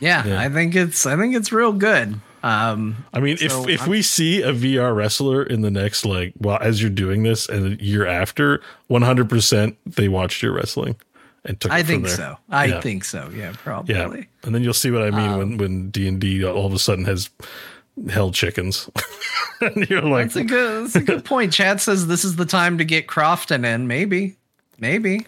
[0.00, 0.40] Yeah, Yeah.
[0.40, 2.20] I think it's I think it's real good.
[2.42, 6.06] Um, I mean, So if if I'm- we see a VR wrestler in the next
[6.06, 10.52] like well as you're doing this and the year after, 100 percent they watched your
[10.52, 10.96] wrestling
[11.44, 11.70] and took.
[11.70, 12.16] I it from think there.
[12.16, 12.36] so.
[12.48, 12.80] I Yeah.
[12.80, 13.30] think so.
[13.36, 13.94] Yeah, probably.
[13.94, 14.08] Yeah,
[14.44, 16.72] and then you'll see what I mean Um, when when D and D all of
[16.72, 17.28] a sudden has
[18.08, 18.88] hell chickens,
[19.60, 20.84] and you're like, That's a good.
[20.84, 21.52] That's a good point.
[21.52, 23.86] Chad says this is the time to get Crofton in.
[23.86, 24.36] Maybe,
[24.78, 25.26] maybe.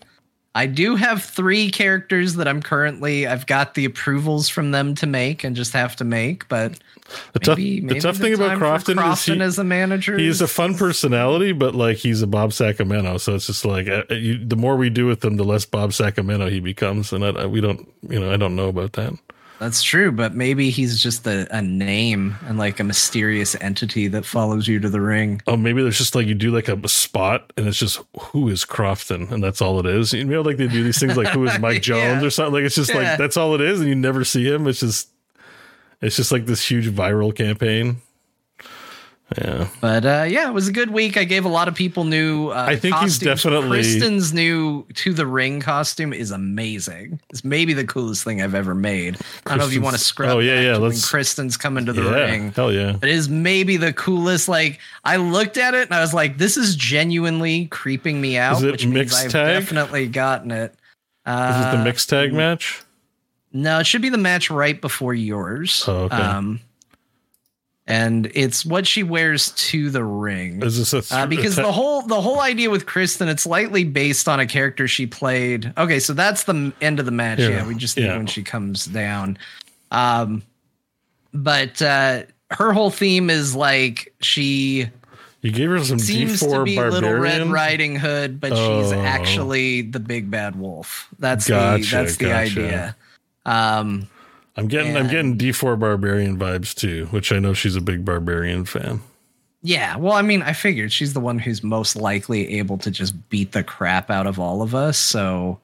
[0.54, 3.26] I do have three characters that I'm currently.
[3.26, 6.46] I've got the approvals from them to make and just have to make.
[6.48, 6.78] But
[7.32, 10.18] the tough maybe, the tough thing about Crofton, Crofton is he, as a manager.
[10.18, 14.04] he's a fun personality, but like he's a Bob Sacramento, so it's just like uh,
[14.10, 17.30] you, the more we do with him, the less Bob Sacramento he becomes, and I,
[17.30, 19.14] I, we don't, you know, I don't know about that.
[19.62, 24.24] That's true, but maybe he's just a, a name and like a mysterious entity that
[24.24, 25.40] follows you to the ring.
[25.46, 28.64] Oh, maybe there's just like you do like a spot and it's just who is
[28.64, 30.12] Crofton and that's all it is.
[30.12, 32.26] You know, like they do these things like who is Mike Jones Yeah.
[32.26, 32.54] or something.
[32.54, 32.96] Like it's just Yeah.
[33.10, 34.66] like that's all it is, and you never see him.
[34.66, 35.10] It's just
[36.00, 37.98] it's just like this huge viral campaign.
[39.38, 41.16] Yeah, But uh, yeah, it was a good week.
[41.16, 42.48] I gave a lot of people new.
[42.48, 43.42] Uh, I think he's costumes.
[43.42, 47.20] definitely- Kristen's new to the ring costume is amazing.
[47.30, 49.16] It's maybe the coolest thing I've ever made.
[49.46, 50.30] I don't know if you want to Kristen's- scrub.
[50.30, 52.52] oh, yeah, yeah, to when let's- Kristen's coming to the yeah, ring.
[52.52, 52.92] hell yeah.
[52.98, 54.48] But it is maybe the coolest.
[54.48, 58.56] Like I looked at it and I was like, this is genuinely creeping me out.
[58.58, 59.60] Is it which means mixed I've tag?
[59.60, 60.72] definitely gotten it.
[60.72, 60.78] Is
[61.26, 62.82] Uh, is it the mixed tag match?
[63.52, 65.84] no, it should be the match right before yours.
[65.86, 66.16] Oh, okay.
[66.16, 66.60] Um,
[67.86, 70.62] and it's what she wears to the ring.
[70.62, 73.84] Is this a th- Uh, because the whole the whole idea with Kristen, it's lightly
[73.84, 75.72] based on a character she played.
[75.76, 77.40] Okay, so that's the end of the match.
[77.40, 78.16] Yeah, Yeah, we just yeah.
[78.16, 79.36] when she comes down.
[79.90, 80.42] Um,
[81.34, 84.86] but uh, her whole theme is like she
[85.40, 87.46] you gave her some D seems to four be Little Red.
[87.48, 89.02] Riding Hood, but she's Oh.
[89.04, 91.08] actually the big bad wolf.
[91.18, 92.36] That's Gotcha, the that's the gotcha.
[92.60, 92.96] idea.
[93.44, 94.06] Um,
[94.56, 98.04] I'm getting I'm getting D four barbarian vibes too, which I know she's a big
[98.04, 99.00] barbarian fan.
[99.62, 103.28] Yeah, well, I mean, I figured she's the one who's most likely able to just
[103.30, 104.98] beat the crap out of all of us.
[104.98, 105.60] So,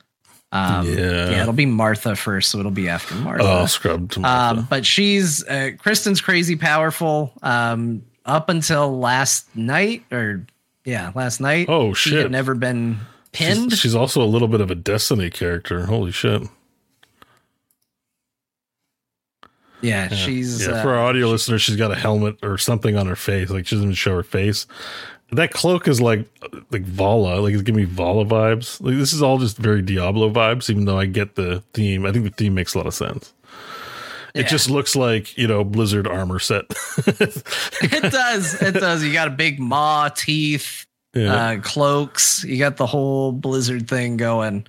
[0.52, 1.30] um, Yeah.
[1.30, 3.42] yeah, it'll be Martha first, so it'll be after Martha.
[3.42, 3.68] Oh, Martha.
[3.68, 4.18] scrubbed.
[4.24, 7.32] um, but she's uh, Kristen's crazy powerful.
[7.42, 10.46] Um, up until last night, or
[10.84, 11.66] yeah, last night.
[11.68, 12.22] Oh, she shit.
[12.22, 12.98] had never been
[13.32, 13.72] pinned.
[13.72, 15.86] She's, she's also a little bit of a Destiny character.
[15.86, 16.42] Holy shit.
[19.80, 23.06] Yeah, she's Yeah, uh, for our audio listeners, she's got a helmet or something on
[23.06, 23.50] her face.
[23.50, 24.66] Like she doesn't even show her face.
[25.32, 26.26] That cloak is like
[26.70, 27.40] like Vala.
[27.40, 28.80] Like it's giving me Vala vibes.
[28.80, 30.70] Like this is all just very Diablo vibes.
[30.70, 33.32] Even though I get the theme, I think the theme makes a lot of sense.
[34.34, 34.48] It Yeah.
[34.48, 36.64] just looks like you know Blizzard armor set.
[37.06, 38.60] it does.
[38.62, 39.02] It does.
[39.04, 41.34] You got a big maw, teeth, yeah.
[41.34, 42.42] uh, cloaks.
[42.44, 44.66] You got the whole Blizzard thing going.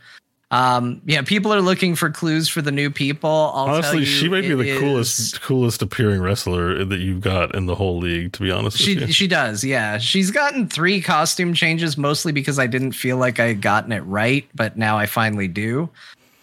[0.52, 3.30] Um, yeah, people are looking for clues for the new people.
[3.54, 7.54] I'll Honestly, you, she might be the is- coolest coolest appearing wrestler that you've got
[7.54, 8.34] in the whole league.
[8.34, 9.14] To be honest, She with you.
[9.14, 10.00] she does, yeah.
[10.00, 14.00] She's gotten three costume changes, mostly because I didn't feel like I had gotten it
[14.02, 15.88] right, but now I finally do.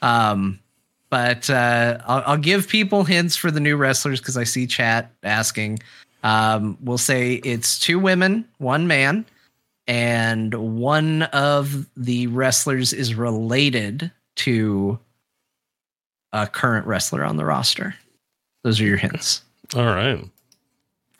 [0.03, 0.61] Um,
[1.11, 5.11] but uh, I'll, I'll give people hints for the new wrestlers because I see chat
[5.25, 5.81] asking.
[6.23, 9.25] Um, we'll say it's two women, one man,
[9.87, 14.99] and one of the wrestlers is related to
[16.33, 17.95] a current wrestler on the roster.
[18.63, 19.43] Those are your hints.
[19.75, 20.25] All right.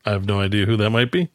[0.05, 1.29] I have no idea who that might be.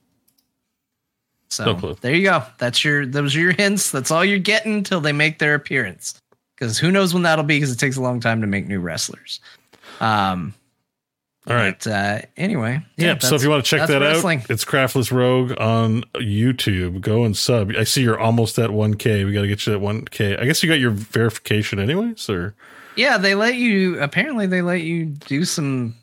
[1.49, 2.43] So No there you go.
[2.59, 3.91] That's your those are your hints.
[3.91, 6.19] That's all you're getting until they make their appearance.
[6.55, 7.57] Because who knows when that'll be?
[7.57, 9.41] Because it takes a long time to make new wrestlers.
[9.99, 10.53] Um.
[11.47, 11.75] All right.
[11.83, 14.41] But uh, anyway, Yeah, so if you want to check that wrestling.
[14.41, 17.01] out, it's Craftless Rogue on YouTube.
[17.01, 17.71] Go and sub.
[17.71, 19.25] I see you're almost at 1K.
[19.25, 20.39] We got to get you at 1K.
[20.39, 22.53] I guess you got your verification anyways, or
[22.95, 23.99] Yeah, they let you.
[23.99, 25.95] Apparently, they let you do some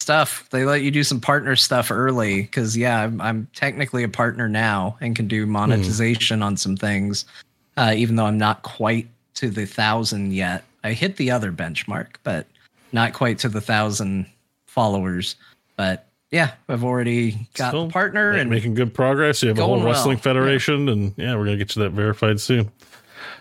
[0.00, 0.48] stuff.
[0.50, 4.48] They let you do some partner stuff early because yeah, I'm, I'm technically a partner
[4.48, 7.24] now and can do monetization on some things,
[7.76, 10.62] uh, even though I'm not quite to the thousand yet.
[10.84, 12.46] I hit the other benchmark, but
[12.92, 14.26] not quite to the thousand
[14.76, 15.34] followers.
[15.76, 19.42] But yeah, I've already got Still the partner and making good progress.
[19.42, 19.92] You have a whole going well.
[19.94, 20.22] wrestling Yeah.
[20.22, 22.70] federation, and yeah, we're gonna get you that verified soon.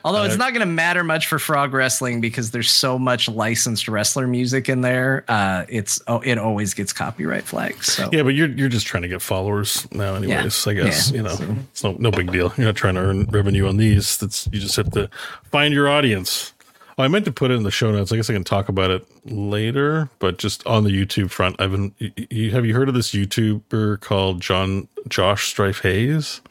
[0.03, 3.27] Although Uh, it's not going to matter much for Frog Wrestling because there's so much
[3.27, 5.25] licensed wrestler music in there.
[5.27, 7.91] Uh, it's oh, it always gets copyright flags.
[7.93, 10.67] So Yeah, but you're you're just trying to get followers now, anyways.
[10.67, 12.53] I guess Yeah, you know so- it's no no big deal.
[12.55, 14.17] You're not trying to earn revenue on these.
[14.17, 15.09] That's you just have to
[15.51, 16.53] find your audience.
[16.97, 18.11] I meant to put it in the show notes.
[18.11, 21.71] I guess I can talk about it later, but just on the YouTube front, I've
[21.71, 21.93] been.
[21.99, 26.41] You, have you heard of this YouTuber called John Josh Strife Hayes?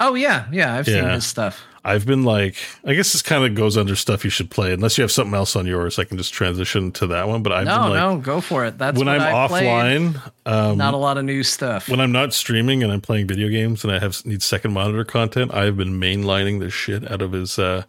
[0.00, 1.64] oh yeah, yeah, I've seen his stuff.
[1.86, 4.98] I've been like, I guess this kind of goes under stuff you should play, unless
[4.98, 5.98] you have something else on yours.
[6.00, 7.42] I can just transition to that one.
[7.44, 8.76] But I've No, been like, no, go for it.
[8.76, 11.88] That's when I'm I offline, um, Not a lot of new stuff.
[11.88, 15.04] when I'm not streaming and I'm playing video games and I have need second monitor
[15.04, 17.84] content, I've been mainlining the shit out of his uh,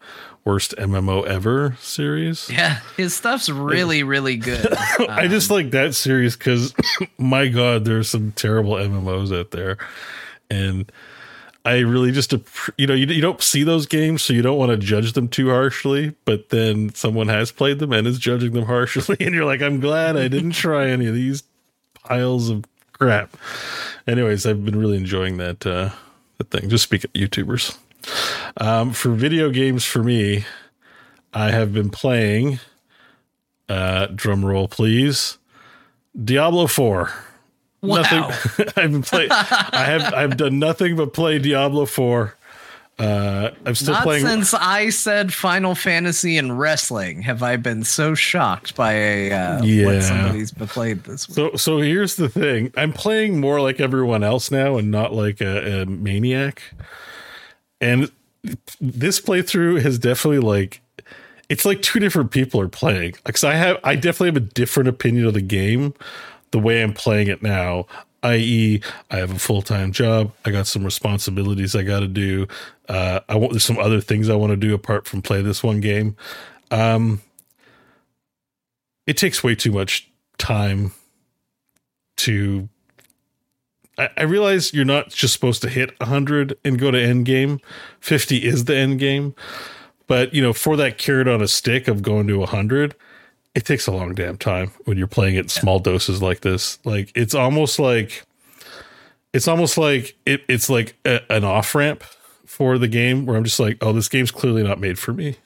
[0.46, 2.50] worst MMO ever series.
[2.54, 4.68] yeah, his stuff's really, really good.
[5.10, 6.74] I just like that series because,
[7.18, 9.78] my God, there's some terrible MMOs out there,
[10.52, 10.90] and
[11.68, 12.34] I really just
[12.78, 15.28] you know you, you don't see those games, so you don't want to judge them
[15.28, 16.16] too harshly.
[16.24, 19.82] But then someone has played them and is judging them harshly, and you're like, I'm
[19.82, 21.44] glad I didn't try any of these
[22.06, 22.64] piles of
[22.94, 23.36] crap.
[24.08, 25.90] Anyways, I've been really enjoying that uh,
[26.38, 26.70] that thing.
[26.70, 27.78] Just speak of YouTubers.
[28.56, 30.46] Um, for video games, for me,
[31.34, 32.62] I have been playing.
[33.68, 35.38] Uh, drum roll, please.
[36.16, 37.12] Diablo Four.
[37.96, 38.68] Nothing.
[38.76, 39.32] I've been playing.
[39.32, 40.14] I have.
[40.14, 42.36] I've done nothing but play Diablo Four.
[43.00, 44.26] Uh, I'm still Not playing.
[44.26, 49.64] since I said Final Fantasy and wrestling have I been so shocked by a uh,
[49.64, 49.86] Yeah.
[49.86, 51.36] what somebody's played this week.
[51.36, 52.74] So, so here's the thing.
[52.76, 56.64] I'm playing more like everyone else now, and not like a, a maniac.
[57.80, 58.12] And
[58.82, 60.82] this playthrough has definitely like,
[61.50, 63.14] it's like two different people are playing.
[63.24, 65.94] Because I have, I definitely have a different opinion of the game,
[66.52, 67.86] the way I'm playing it now.
[68.24, 70.34] I.e., I have a full time job.
[70.44, 72.48] I got some responsibilities I got to do.
[72.90, 75.64] Uh, I want there's some other things I want to do apart from play this
[75.64, 76.16] one game.
[76.72, 77.22] Um,
[79.06, 80.92] it takes way too much time
[82.18, 82.68] to
[83.98, 87.60] I, I realize you're not just supposed to hit 100 and go to end game
[88.02, 89.34] 50 is the end game
[90.08, 92.96] but you know for that carrot on a stick of going to 100
[93.58, 96.80] it takes a long damn time when you're playing it in small doses like this
[96.86, 98.24] like it's almost like
[99.34, 102.04] it's almost like it, it's like a, an off ramp
[102.46, 105.38] for the game where i'm just like oh this game's clearly not made for me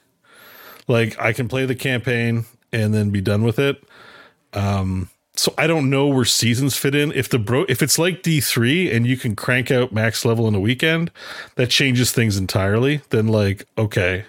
[0.88, 3.82] like i can play the campaign and then be done with it
[4.54, 7.12] Um, so I don't know where seasons fit in.
[7.12, 10.46] If the bro, if it's like D three and you can crank out max level
[10.48, 11.10] in a weekend,
[11.56, 13.00] that changes things entirely.
[13.10, 14.26] Then like okay,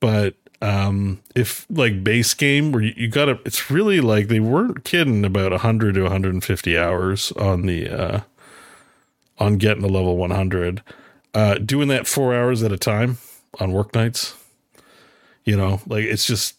[0.00, 4.84] but um if like base game where you, you gotta, it's really like they weren't
[4.84, 8.20] kidding about hundred to one hundred and fifty hours on the uh
[9.38, 10.82] on getting to level one hundred.
[11.34, 13.18] Uh, doing that four hours at a time
[13.60, 14.34] on work nights,
[15.44, 16.54] you know, like it's just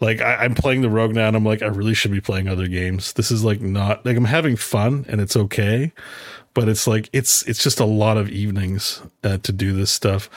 [0.00, 2.48] like I, I'm playing the rogue now, and I'm like, I really should be playing
[2.48, 3.12] other games.
[3.12, 5.92] This is like not like I'm having fun, and it's okay,
[6.56, 10.30] but it's like it's it's just a lot of evenings uh, to do this stuff.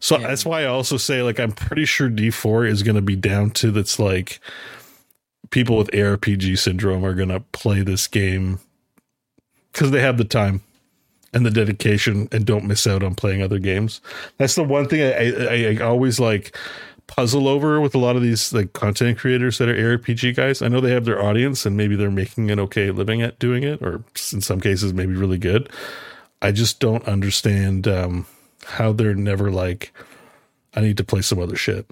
[0.00, 3.14] So that's why I also say like I'm pretty sure D4 is going to be
[3.14, 4.40] down to that's like
[5.50, 8.58] people with ARPG syndrome are going to play this game
[9.70, 10.62] because they have the time
[11.34, 14.00] and the dedication and don't miss out on playing other games.
[14.38, 16.56] That's the one thing I, I, I always like
[17.06, 20.62] puzzle over with a lot of these like content creators that are ARPG guys.
[20.62, 23.62] I know they have their audience and maybe they're making an okay living at doing
[23.62, 24.02] it, or
[24.32, 25.70] in some cases maybe really good.
[26.42, 28.26] I just don't understand um,
[28.64, 29.92] how they're never like,
[30.74, 31.86] I need to play some other shit.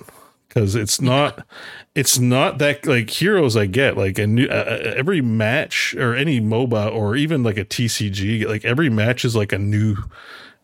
[0.48, 1.46] because it's not
[1.94, 6.14] it's not that like heroes I get like a new uh, uh every match or
[6.14, 9.96] any MOBA or even like a TCG like every match is like a new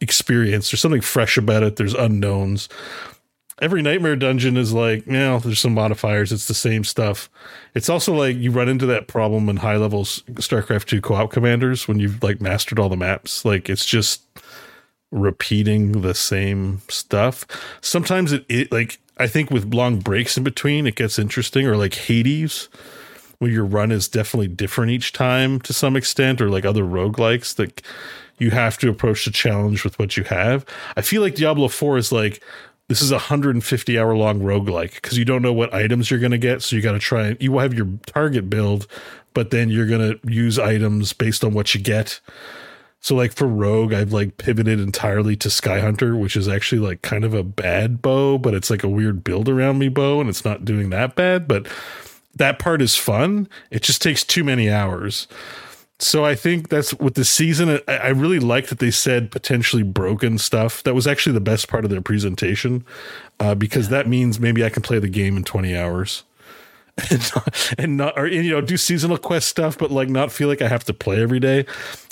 [0.01, 0.70] experience.
[0.70, 1.77] There's something fresh about it.
[1.77, 2.68] There's unknowns.
[3.61, 6.32] Every nightmare dungeon is like, you know, there's some modifiers.
[6.32, 7.28] It's the same stuff.
[7.74, 11.87] It's also like you run into that problem in high levels StarCraft 2 co-op commanders
[11.87, 13.45] when you've like mastered all the maps.
[13.45, 14.23] Like it's just
[15.11, 17.47] repeating the same stuff.
[17.81, 21.66] Sometimes it, it like I think with long breaks in between, it gets interesting.
[21.66, 22.69] Or like Hades,
[23.39, 27.55] where your run is definitely different each time to some extent, or like other roguelikes
[27.57, 27.82] that
[28.39, 30.65] you have to approach the challenge with what you have.
[30.97, 32.43] I feel like Diablo 4 is like
[32.91, 36.33] this is a 150 hour long roguelike because you don't know what items you're going
[36.33, 36.61] to get.
[36.61, 38.89] So you got to try and you will have your target build,
[39.33, 42.19] but then you're going to use items based on what you get.
[42.99, 47.25] So like for Rogue, I've like pivoted entirely to Skyhunter, which is actually like kind
[47.25, 50.45] of a bad bow, but it's like a weird build around me bow and it's
[50.45, 51.69] not doing that bad, but
[52.35, 53.49] that part is fun.
[53.71, 55.29] It just takes too many hours.
[56.01, 57.81] So I think that's with the season.
[57.86, 60.82] I, I really like that they said potentially broken stuff.
[60.82, 62.85] That was actually the best part of their presentation,
[63.39, 66.24] uh, because that means maybe I can play the game in 20 hours.
[67.10, 70.48] And not, and not or you know do seasonal quest stuff but like not feel
[70.48, 71.64] like i have to play every day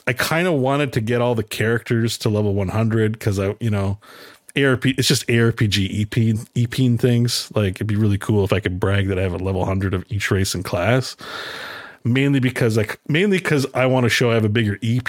[0.09, 3.69] I kind of wanted to get all the characters to level 100 because I, you
[3.69, 3.99] know,
[4.57, 7.53] ARP, it's just ARPG EP, EP things.
[7.55, 9.93] Like it'd be really cool if I could brag that I have a level 100
[9.93, 11.15] of each race and class.
[12.05, 15.09] Mainly because like mainly because I want to show I have a bigger EP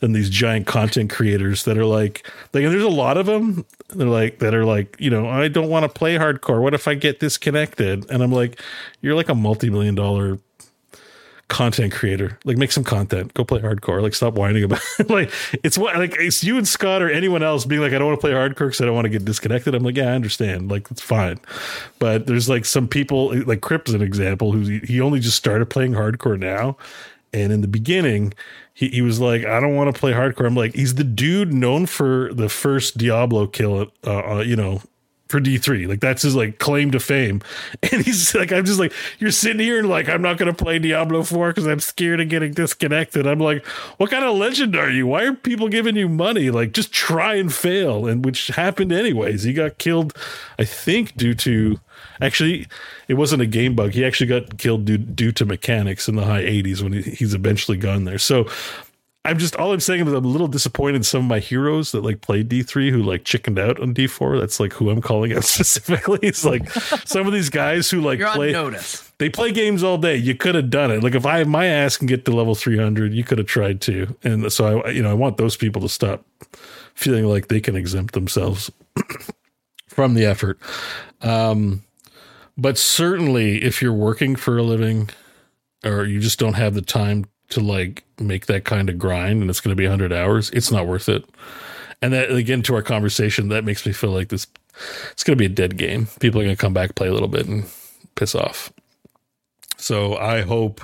[0.00, 3.64] than these giant content creators that are like like there's a lot of them.
[3.88, 6.62] They're like that are like you know I don't want to play hardcore.
[6.62, 8.08] What if I get disconnected?
[8.10, 8.60] And I'm like,
[9.00, 10.38] you're like a multi million dollar
[11.50, 12.38] content creator.
[12.44, 13.34] Like make some content.
[13.34, 14.00] Go play hardcore.
[14.00, 15.10] Like stop whining about it.
[15.10, 15.30] like
[15.62, 18.18] it's what like it's you and Scott or anyone else being like, I don't want
[18.18, 19.74] to play hardcore because I don't want to get disconnected.
[19.74, 20.70] I'm like, yeah, I understand.
[20.70, 21.38] Like it's fine.
[21.98, 25.92] But there's like some people like Kripp's an example who he only just started playing
[25.92, 26.78] hardcore now.
[27.32, 28.32] And in the beginning,
[28.74, 30.46] he, he was like, I don't want to play hardcore.
[30.46, 34.82] I'm like, he's the dude known for the first Diablo kill, uh, uh, you know,
[35.30, 35.88] for D3.
[35.88, 37.40] Like that's his like claim to fame.
[37.92, 40.78] And he's like, I'm just like, you're sitting here and like, I'm not to play
[40.78, 43.26] Diablo 4 because I'm scared of getting disconnected.
[43.26, 43.66] I'm like,
[43.96, 45.06] what kind of legend are you?
[45.06, 46.50] Why are people giving you money?
[46.50, 48.06] Like, just try and fail.
[48.06, 49.42] And which happened anyways.
[49.42, 50.16] He got killed,
[50.58, 51.80] I think, due to
[52.20, 52.66] actually,
[53.08, 53.92] it wasn't a game bug.
[53.92, 57.34] He actually got killed due, due to mechanics in the high 80s when he, he's
[57.34, 58.18] eventually gone there.
[58.18, 58.46] So,
[59.30, 61.92] I'm just all I'm saying is I'm a little disappointed in some of my heroes
[61.92, 64.40] that like played D3 who like chickened out on D4.
[64.40, 66.18] That's like who I'm calling out specifically.
[66.20, 66.68] It's like
[67.06, 69.08] some of these guys who like You're play notice.
[69.18, 70.16] They play games all day.
[70.16, 71.04] You could have done it.
[71.04, 73.80] Like if I have my ass can get to level 300, you could have tried
[73.82, 74.16] to.
[74.24, 76.24] And so I you know I want those people to stop
[76.94, 78.68] feeling like they can exempt themselves
[79.86, 80.58] from the effort.
[81.22, 81.84] Um,
[82.58, 85.08] but certainly if you're working for a living
[85.84, 89.50] or you just don't have the time to like make that kind of grind and
[89.50, 91.24] it's going to be 100 hours, it's not worth it.
[92.02, 94.46] And that again to our conversation, that makes me feel like this
[95.12, 96.08] it's going to be a dead game.
[96.20, 97.66] People are going to come back, play a little bit, and
[98.14, 98.72] piss off.
[99.76, 100.80] So I hope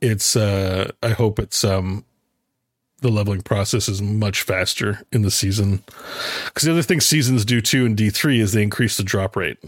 [0.00, 2.04] it's uh I hope it's um
[3.00, 5.82] the leveling process is much faster in the season.
[6.46, 9.36] Because the other thing seasons do too in D three is they increase the drop
[9.36, 9.58] rate.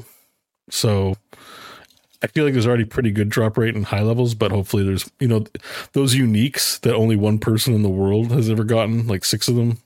[0.70, 1.16] So
[2.26, 5.08] I feel like there's already pretty good drop rate in high levels, but hopefully there's
[5.20, 5.44] you know
[5.92, 9.54] those uniques that only one person in the world has ever gotten, like six of
[9.54, 9.78] them.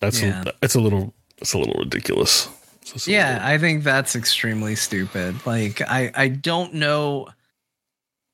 [0.00, 0.42] That's Yeah.
[0.46, 2.48] a, that's a little it's a little ridiculous.
[2.82, 5.34] It's a Yeah, little- I think that's extremely stupid.
[5.44, 7.28] Like I I don't know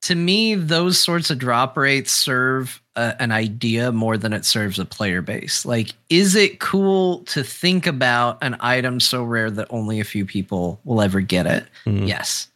[0.02, 4.78] to me those sorts of drop rates serve a, an idea more than it serves
[4.78, 5.64] a player base.
[5.64, 10.26] Like is it cool to think about an item so rare that only a few
[10.26, 11.64] people will ever get it?
[11.86, 12.06] Mhm.
[12.06, 12.48] Yes.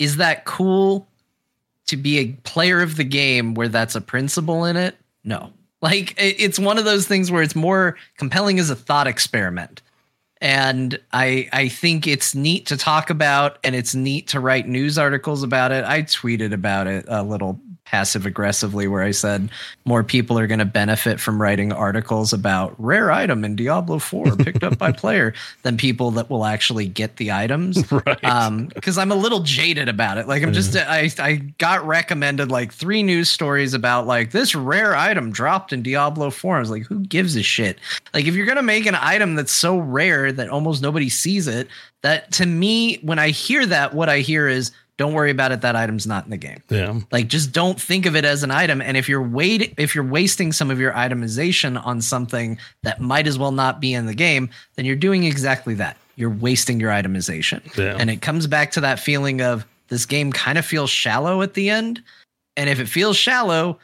[0.00, 1.06] Is that cool
[1.86, 4.96] to be a player of the game where that's a principle in it?
[5.22, 5.52] No.
[5.82, 9.82] Like it's one of those things where it's more compelling as a thought experiment.
[10.40, 14.98] And I I think it's neat to talk about and it's neat to write news
[14.98, 15.84] articles about it.
[15.84, 17.60] I tweeted about it a little
[17.90, 19.50] passive aggressively where I said
[19.84, 24.36] more people are going to benefit from writing articles about rare item in Diablo 4
[24.36, 27.84] picked up by player than people that will actually get the items.
[28.00, 28.24] Right.
[28.24, 30.28] Um, because I'm a little jaded about it.
[30.28, 34.94] Like I'm just I I got recommended like three news stories about like this rare
[34.94, 36.56] item dropped in Diablo 4.
[36.56, 37.78] I was like, who gives a shit?
[38.14, 41.68] Like if you're gonna make an item that's so rare that almost nobody sees it,
[42.02, 45.62] that to me, when I hear that, what I hear is don't worry about it,
[45.62, 46.62] that item's not in the game.
[46.68, 47.00] yeah.
[47.10, 48.82] Like just don't think of it as an item.
[48.82, 53.26] And if you're wait if you're wasting some of your itemization on something that might
[53.26, 55.96] as well not be in the game, then you're doing exactly that.
[56.16, 57.60] you're wasting your itemization.
[57.78, 57.96] Yeah.
[57.98, 61.54] And it comes back to that feeling of this game kind of feels shallow at
[61.54, 62.02] the end.
[62.58, 63.78] And if it feels shallow,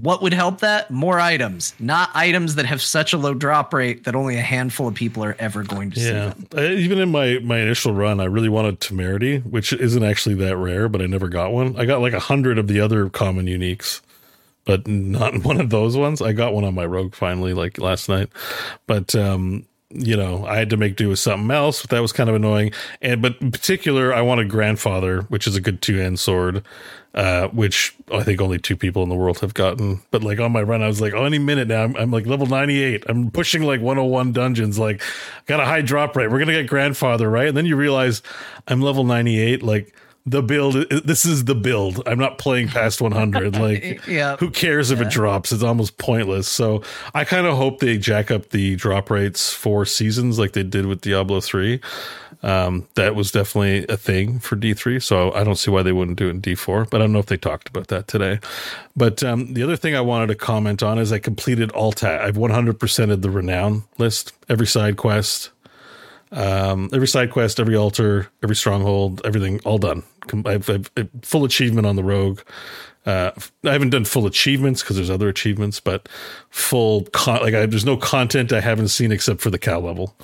[0.00, 0.90] what would help that?
[0.90, 4.88] More items, not items that have such a low drop rate that only a handful
[4.88, 6.46] of people are ever going to see Yeah, them.
[6.56, 10.56] Uh, even in my my initial run, I really wanted temerity, which isn't actually that
[10.56, 11.76] rare, but I never got one.
[11.78, 14.00] I got like a hundred of the other common uniques,
[14.64, 16.20] but not one of those ones.
[16.20, 18.30] I got one on my rogue finally, like last night,
[18.88, 21.82] but um, you know, I had to make do with something else.
[21.82, 22.72] But that was kind of annoying.
[23.00, 26.64] And but in particular, I wanted grandfather, which is a good two hand sword.
[27.14, 30.02] Uh, which I think only two people in the world have gotten.
[30.10, 32.26] But like on my run, I was like, oh, any minute now, I'm, I'm like
[32.26, 33.04] level 98.
[33.08, 34.80] I'm pushing like 101 dungeons.
[34.80, 35.00] Like,
[35.46, 36.28] got a high drop rate.
[36.28, 37.46] We're gonna get grandfather, right?
[37.46, 38.20] And then you realize
[38.66, 39.62] I'm level 98.
[39.62, 39.94] Like
[40.26, 40.74] the build,
[41.04, 42.02] this is the build.
[42.04, 43.58] I'm not playing past 100.
[43.60, 44.36] Like, Yeah.
[44.38, 45.52] who cares if it drops?
[45.52, 46.48] It's almost pointless.
[46.48, 46.82] So
[47.14, 50.86] I kind of hope they jack up the drop rates for seasons like they did
[50.86, 51.78] with Diablo 3.
[52.44, 55.02] Um, that was definitely a thing for D3.
[55.02, 57.18] So I don't see why they wouldn't do it in D4, but I don't know
[57.18, 58.38] if they talked about that today.
[58.94, 62.22] But um, the other thing I wanted to comment on is I completed all ta-
[62.22, 65.50] I've 100%ed the renown list, every side quest,
[66.32, 70.02] um, every side quest, every altar, every stronghold, everything all done.
[70.44, 72.40] I've, I've, I've full achievement on the rogue.
[73.06, 73.30] Uh,
[73.64, 76.08] I haven't done full achievements because there's other achievements, but
[76.50, 80.14] full con- like I, there's no content I haven't seen except for the cow level,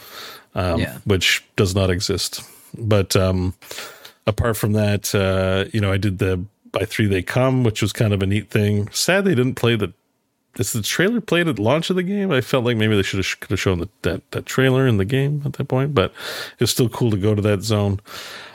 [0.55, 0.99] um, Yeah.
[1.05, 2.43] which does not exist.
[2.77, 3.55] But um,
[4.27, 7.93] apart from that, uh, you know, I did the by three they come, which was
[7.93, 8.89] kind of a neat thing.
[8.93, 9.93] Sad they didn't play the.
[10.59, 12.33] Is the trailer played at launch of the game?
[12.33, 14.97] I felt like maybe they should have could have shown the, that that trailer in
[14.97, 16.13] the game at that point, but
[16.59, 18.01] it's still cool to go to that zone.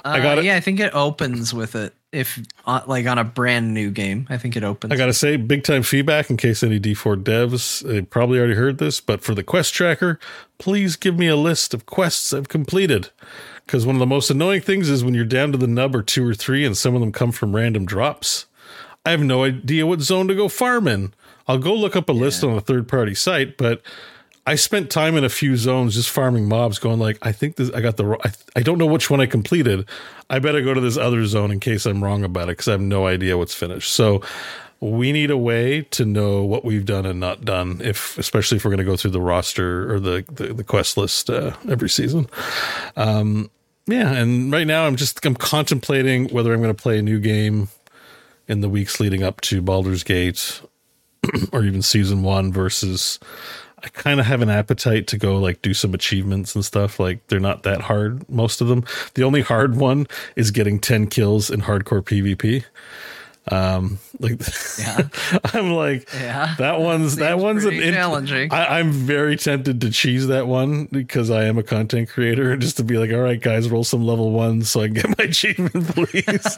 [0.04, 0.46] I got Uh, it.
[0.46, 1.94] Yeah, I think it opens with it.
[2.16, 4.94] If uh, like on a brand new game, I think it opens.
[4.94, 8.56] I got to say, big time feedback in case any D4 devs they probably already
[8.56, 10.20] heard this, but for the quest tracker,
[10.58, 13.10] please give me a list of quests I've completed.
[13.66, 16.04] Because one of the most annoying things is when you're down to the nub or
[16.04, 18.46] two or three, and some of them come from random drops.
[19.06, 21.14] I have no idea what zone to go farm in.
[21.48, 23.82] I'll go look up a list on a third party site, but
[24.48, 27.72] I spent time in a few zones just farming mobs, going like, I think this,
[27.72, 29.88] I got the, I, I don't know which one I completed.
[30.30, 32.72] I better go to this other zone in case I'm wrong about it because I
[32.72, 33.92] have no idea what's finished.
[33.92, 34.22] So
[34.80, 38.66] we need a way to know what we've done and not done, if especially if
[38.66, 41.90] we're going to go through the roster or the the, the quest list uh, every
[41.90, 42.28] season.
[42.96, 43.50] Um,
[43.88, 47.20] yeah, and right now I'm just I'm contemplating whether I'm going to play a new
[47.20, 47.70] game
[48.48, 50.62] in the weeks leading up to Baldur's Gate
[51.52, 53.20] or even season one versus
[53.86, 56.99] I kind of have an appetite to go like do some achievements and stuff.
[56.99, 58.84] Like they're not that hard, most of them.
[59.14, 62.66] The only hard one is getting 10 kills in hardcore PvP.
[63.52, 64.42] Um, like
[64.80, 65.08] Yeah.
[65.54, 66.56] I'm like, Yeah.
[66.58, 68.52] that one's that Seems one's an challenging.
[68.52, 72.78] I, I'm very tempted to cheese that one because I am a content creator, just
[72.78, 75.26] to be like, all right, guys, roll some level ones so I can get my
[75.26, 76.58] achievement, please.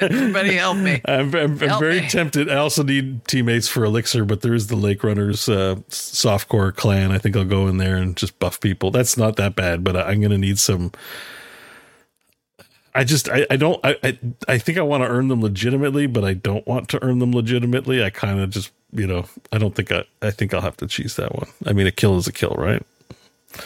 [0.00, 1.00] Everybody help me.
[1.06, 2.08] I'm, I'm, I'm very me.
[2.08, 2.50] tempted.
[2.50, 7.10] I also need teammates for Elixir, but there is the Lake Runners uh, softcore clan.
[7.12, 8.90] I think I'll go in there and just buff people.
[8.90, 10.92] That's not that bad, but I- I'm going to need some.
[12.94, 16.06] I just I, I don't I, I I think I want to earn them legitimately,
[16.06, 18.04] but I don't want to earn them legitimately.
[18.04, 20.86] I kind of just you know I don't think I I think I'll have to
[20.86, 21.48] cheese that one.
[21.66, 22.82] I mean, a kill is a kill, right?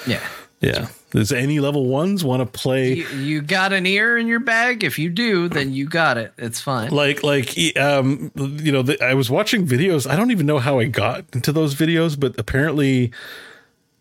[0.06, 0.22] Yeah.
[0.60, 0.88] Yeah.
[1.10, 2.94] Does any level ones want to play?
[2.94, 4.84] You, you got an ear in your bag?
[4.84, 6.32] If you do, then you got it.
[6.38, 6.90] It's fine.
[6.90, 10.78] like like um you know the, i was watching videos i don't even know how
[10.78, 13.12] i got into those videos but apparently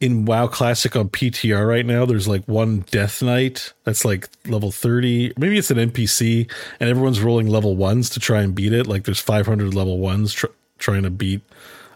[0.06, 4.72] in wow classic on ptr right now there's like one death knight that's like level
[4.72, 6.50] 30 maybe it's an npc
[6.80, 10.32] and everyone's rolling level ones to try and beat it like there's 500 level ones
[10.32, 10.46] tr-
[10.78, 11.42] trying to beat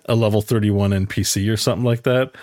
[0.05, 2.33] a level 31 npc or something like that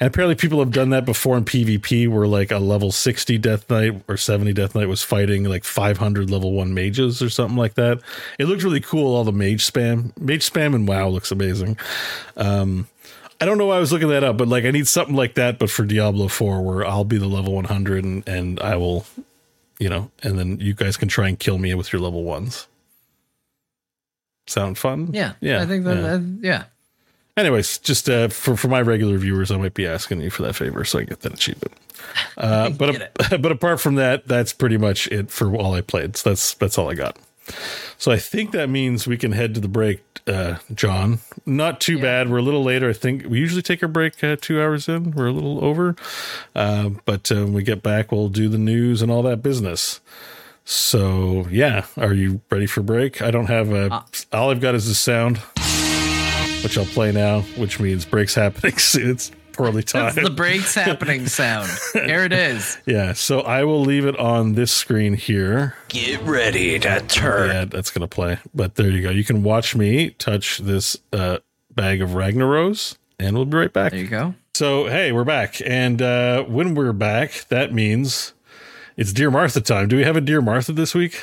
[0.00, 3.68] and apparently people have done that before in PvP where like a level 60 Death
[3.68, 7.74] Knight or 70 Death Knight was fighting like 500 level 1 mages or something like
[7.74, 8.00] that.
[8.38, 10.16] It looked really cool all the mage spam.
[10.16, 11.76] Mage spam and WoW looks amazing.
[12.36, 12.86] Um
[13.40, 15.34] I don't know why I was looking that up, but like I need something like
[15.34, 19.06] that but for Diablo 4 where I'll be the level 100 and and I will
[19.78, 22.66] you know, and then you guys can try and kill me with your level 1s.
[24.48, 25.10] Sound fun?
[25.12, 25.34] yeah.
[25.40, 25.62] Yeah.
[25.62, 26.02] I think that, yeah.
[26.02, 26.64] that- yeah.
[27.36, 30.54] Anyways, just uh, for for my regular viewers, I might be asking you for that
[30.54, 31.72] favor, so I get that achievement.
[32.36, 36.16] Uh, but Get but apart from that, that's pretty much it for all I played.
[36.16, 37.16] So that's that's all I got.
[37.96, 41.18] So I think that means we can head to the break, uh, Jon.
[41.46, 42.30] Not too bad.
[42.30, 42.88] We're a little later.
[42.90, 45.12] I think we usually take our break uh, two hours in.
[45.12, 45.96] We're a little over,
[46.54, 50.00] uh, but uh, when we get back, we'll do the news and all that business.
[50.64, 53.22] So yeah, are you ready for break?
[53.22, 54.04] I don't have a.
[54.32, 55.40] all I've got is the sound
[56.62, 58.76] which I'll play now, which means breaks happening.
[58.78, 59.10] soon.
[59.10, 60.16] it's poorly timed.
[60.16, 61.68] That's the brakes happening sound.
[61.92, 62.78] Here it is.
[62.86, 65.74] yeah, so I will leave it on this screen here.
[65.88, 67.50] Get ready to turn.
[67.50, 68.38] Yeah, that's gonna play.
[68.54, 69.10] But there you go.
[69.10, 71.38] You can watch me touch this uh,
[71.74, 73.90] bag of Ragnaros, and we'll be right back.
[73.92, 74.34] There you go.
[74.54, 78.32] So hey, we're back, and uh, when we're back, that means
[78.96, 79.88] it's Dear Martha time.
[79.88, 81.22] Do we have a Dear Martha this week?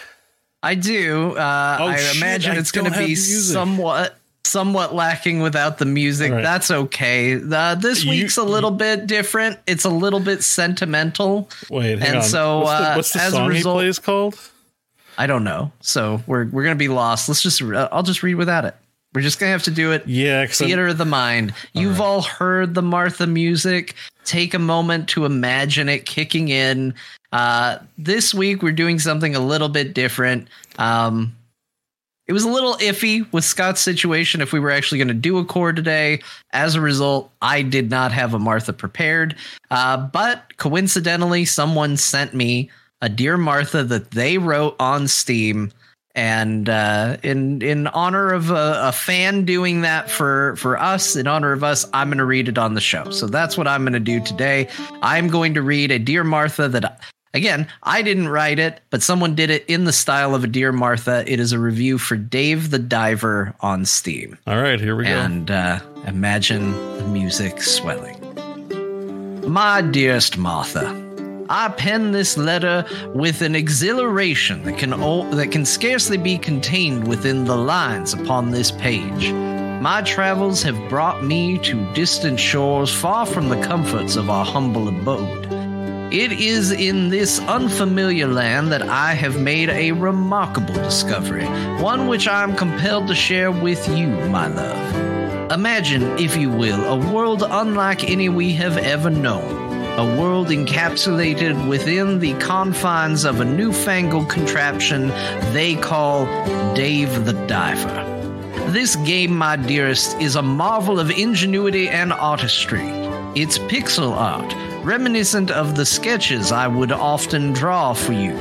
[0.63, 1.31] I do.
[1.37, 3.53] Uh, Oh, I shit, imagine I it's going to be music.
[3.53, 6.31] somewhat somewhat lacking without the music.
[6.31, 6.41] Right.
[6.43, 7.39] That's okay.
[7.41, 9.59] Uh, this You- week's a little bit different.
[9.67, 11.49] It's a little bit sentimental.
[11.69, 12.23] Wait, And on.
[12.23, 14.39] so, what's the, uh, what's the as a result- he called?
[15.17, 15.71] I don't know.
[15.81, 17.29] So we're we're going to be lost.
[17.29, 18.75] Let's just uh, I'll just read without it.
[19.13, 20.05] We're just going to have to do it.
[20.05, 21.53] Yeah, 'cause I'm- Theater of the mind.
[21.73, 23.95] You've all heard the Martha music.
[24.25, 26.93] Take a moment to imagine it kicking in.
[27.31, 30.49] Uh, this week we're doing something a little bit different.
[30.79, 31.33] Um,
[32.27, 35.37] it was a little iffy with Scott's situation if we were actually going to do
[35.37, 36.21] a core today.
[36.53, 39.35] As a result, I did not have a Martha prepared.
[39.69, 42.71] Uh, but coincidentally, someone sent me
[43.01, 45.71] a Dear Martha that they wrote on Steam.
[46.15, 51.27] And uh, in in honor of a, a fan doing that for for us, in
[51.27, 53.09] honor of us, I'm going to read it on the show.
[53.09, 54.69] So that's what I'm going to do today.
[55.01, 57.01] I'm going to read a Dear Martha that
[57.35, 60.71] Again, I didn't write it, but someone did it in the style of a Dear
[60.71, 61.25] Martha.
[61.27, 64.37] It is a review for Dave the Diver on Steam.
[64.47, 65.09] All right, here we go.
[65.09, 68.15] And uh, imagine the music swelling.
[69.51, 75.65] My dearest Martha, I pen this letter with an exhilaration that can o- that can
[75.65, 79.31] scarcely be contained within the lines upon this page.
[79.81, 84.87] My travels have brought me to distant shores far from the comforts of our humble
[84.87, 85.64] abode.
[86.15, 91.43] It is in this unfamiliar land that I have made a remarkable discovery,
[91.81, 95.51] one which I am compelled to share with you, my love.
[95.51, 99.43] Imagine, if you will, a world unlike any we have ever known.
[99.99, 105.09] A world encapsulated within the confines of a newfangled contraption
[105.51, 106.27] they call
[106.75, 108.71] Dave the Diver.
[108.71, 112.87] This game, my dearest, is a marvel of ingenuity and artistry.
[113.35, 114.53] It's pixel art,
[114.85, 118.37] reminiscent of the sketches I would often draw for you.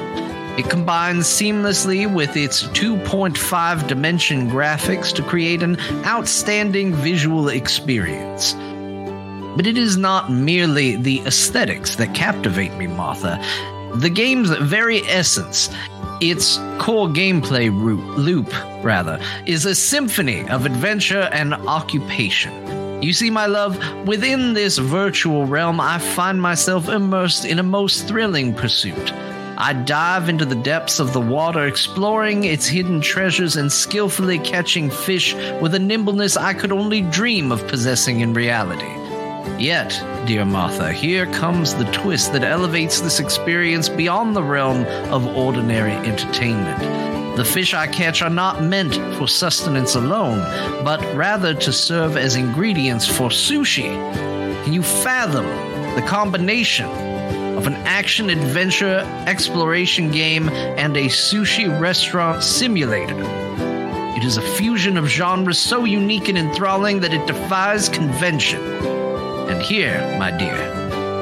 [0.58, 8.52] It combines seamlessly with its 2.5 dimension graphics to create an outstanding visual experience.
[9.56, 13.42] But it is not merely the aesthetics that captivate me, Martha.
[13.96, 15.70] The game's very essence,
[16.20, 18.52] its core gameplay root, loop,
[18.84, 22.83] rather, is a symphony of adventure and occupation.
[23.04, 28.08] You see, my love, within this virtual realm, I find myself immersed in a most
[28.08, 29.12] thrilling pursuit.
[29.58, 34.88] I dive into the depths of the water, exploring its hidden treasures and skillfully catching
[34.88, 38.88] fish with a nimbleness I could only dream of possessing in reality.
[39.62, 39.90] Yet,
[40.26, 45.92] dear Martha, here comes the twist that elevates this experience beyond the realm of ordinary
[45.92, 47.13] entertainment.
[47.36, 50.38] The fish I catch are not meant for sustenance alone,
[50.84, 53.92] but rather to serve as ingredients for sushi.
[54.62, 55.44] Can you fathom
[55.96, 56.88] the combination
[57.56, 63.18] of an action adventure exploration game and a sushi restaurant simulator?
[64.16, 68.62] It is a fusion of genres so unique and enthralling that it defies convention.
[68.62, 70.54] And here, my dear,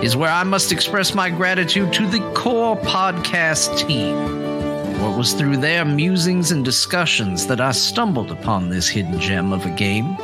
[0.04, 4.41] is where I must express my gratitude to the core podcast team.
[5.02, 9.66] It was through their musings and discussions that I stumbled upon this hidden gem of
[9.66, 10.14] a game.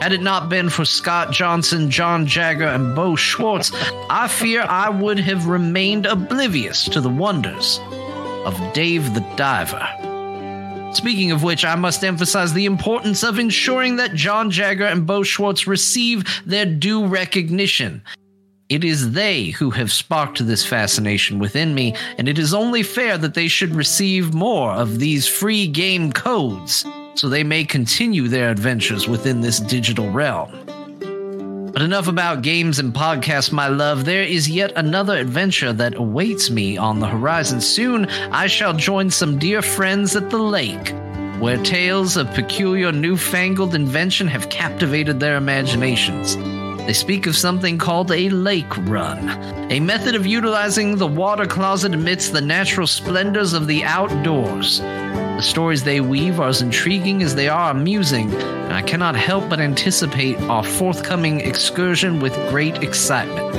[0.00, 3.72] Had it not been for Scott Johnson, Jon Jagger, and Beau Schwartz,
[4.10, 7.80] I fear I would have remained oblivious to the wonders
[8.44, 9.88] of Dave the Diver.
[10.92, 15.22] Speaking of which, I must emphasize the importance of ensuring that Jon Jagger and Beau
[15.22, 18.02] Schwartz receive their due recognition.
[18.68, 23.16] It is they who have sparked this fascination within me, and it is only fair
[23.16, 26.84] that they should receive more of these free game codes
[27.14, 30.50] so they may continue their adventures within this digital realm.
[31.72, 34.04] But enough about games and podcasts, my love.
[34.04, 37.60] There is yet another adventure that awaits me on the horizon.
[37.60, 40.92] Soon I shall join some dear friends at the lake,
[41.38, 46.55] where tales of peculiar newfangled invention have captivated their imaginations.
[46.86, 49.28] They speak of something called a lake run,
[49.72, 54.78] a method of utilizing the water closet amidst the natural splendors of the outdoors.
[54.78, 59.48] The stories they weave are as intriguing as they are amusing, and I cannot help
[59.48, 63.52] but anticipate our forthcoming excursion with great excitement.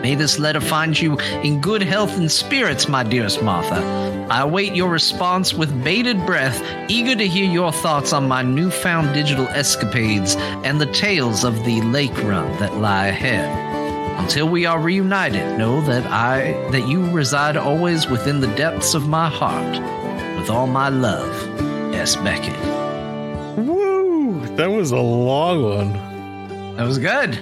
[0.00, 4.13] May this letter find you in good health and spirits, my dearest Martha.
[4.30, 9.12] I await your response with bated breath, eager to hear your thoughts on my newfound
[9.12, 10.34] digital escapades
[10.64, 13.74] and the tales of the lake run that lie ahead.
[14.18, 19.08] Until we are reunited, know that I that you reside always within the depths of
[19.08, 19.78] my heart.
[20.38, 21.34] With all my love,
[21.94, 22.16] S.
[22.16, 22.58] Beckett.
[23.58, 24.46] Woo!
[24.56, 26.76] That was a long one.
[26.76, 27.38] That was good.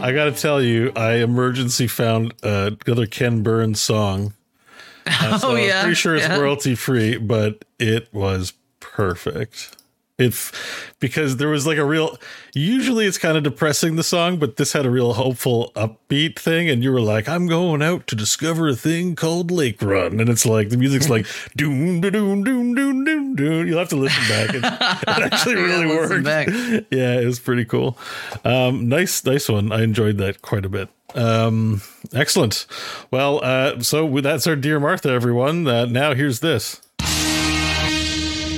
[0.00, 4.34] I got to tell you, I emergency found uh, another Ken Burns song.
[5.10, 6.38] Uh, so Oh, yeah, I'm pretty sure it's yeah.
[6.38, 9.74] royalty free, but it was perfect.
[10.18, 12.18] If because there was like a real.
[12.52, 16.68] Usually it's kind of depressing the song, but this had a real hopeful, upbeat thing,
[16.68, 20.28] and you were like, "I'm going out to discover a thing called Lake Run," and
[20.28, 21.24] it's like the music's like
[21.56, 23.66] doom doom doom doom doom doom.
[23.68, 24.54] You'll have to listen back.
[24.56, 26.86] It, it actually really listen worked.
[26.90, 27.96] Yeah, it was pretty cool.
[28.44, 29.70] Um, nice, nice one.
[29.70, 30.88] I enjoyed that quite a bit.
[31.14, 31.80] Um,
[32.12, 32.66] excellent.
[33.10, 35.66] Well, uh, so that's our dear Martha, everyone.
[35.66, 36.80] Uh, now here's this.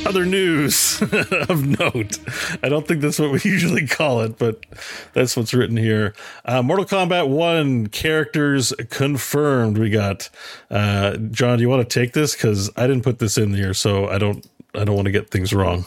[0.06, 1.00] Other news
[1.48, 2.18] of note.
[2.62, 4.64] I don't think that's what we usually call it, but
[5.12, 6.14] that's what's written here.
[6.44, 9.78] Uh, Mortal Kombat 1 characters confirmed.
[9.78, 10.28] We got
[10.70, 12.34] uh, Jon, do you want to take this?
[12.34, 14.44] Because I didn't put this in here, so I don't
[14.74, 15.84] I don't want to get things wrong.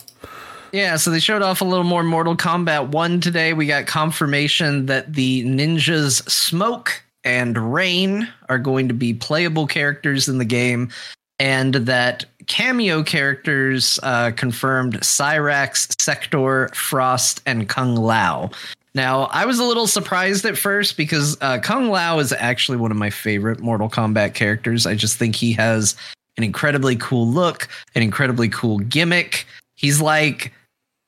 [0.74, 3.54] Yeah, so they showed off a little more Mortal Kombat 1 today.
[3.54, 10.28] We got confirmation that the ninjas Smoke and Rain are going to be playable characters
[10.28, 10.90] in the game,
[11.38, 18.50] and that cameo characters uh, confirmed Cyrax, Sector, Frost, and Kung Lao.
[18.96, 22.90] Now, I was a little surprised at first because uh, Kung Lao is actually one
[22.90, 24.88] of my favorite Mortal Kombat characters.
[24.88, 25.96] I just think he has
[26.38, 29.46] an incredibly cool look, an incredibly cool gimmick.
[29.76, 30.52] He's like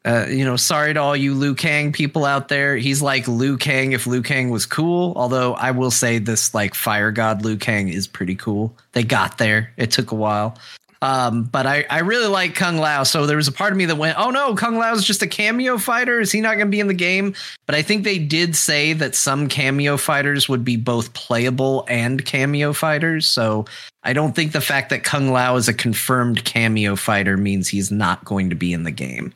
[0.05, 2.77] uh, you know, sorry to all you Liu Kang people out there.
[2.77, 5.13] He's like Liu Kang if Liu Kang was cool.
[5.15, 8.75] Although I will say this, like Fire God Liu Kang is pretty cool.
[8.91, 9.73] They got there.
[9.77, 10.57] It took a while.
[11.01, 13.03] Um, but I, I really like Kung Lao.
[13.03, 15.21] So there was a part of me that went, oh no, Kung Lao is just
[15.21, 16.19] a cameo fighter.
[16.19, 17.33] Is he not going to be in the game?
[17.65, 22.25] But I think they did say that some cameo fighters would be both playable and
[22.25, 23.27] cameo fighters.
[23.27, 23.65] So
[24.03, 27.91] I don't think the fact that Kung Lao is a confirmed cameo fighter means he's
[27.91, 29.33] not going to be in the game.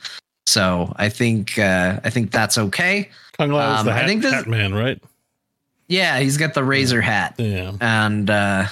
[0.49, 3.09] So I think uh, I think that's okay.
[3.37, 4.99] Kung Lao is Um, the I think this- hat man, right?
[5.87, 7.71] Yeah, he's got the razor hat, Yeah.
[7.81, 8.65] and uh,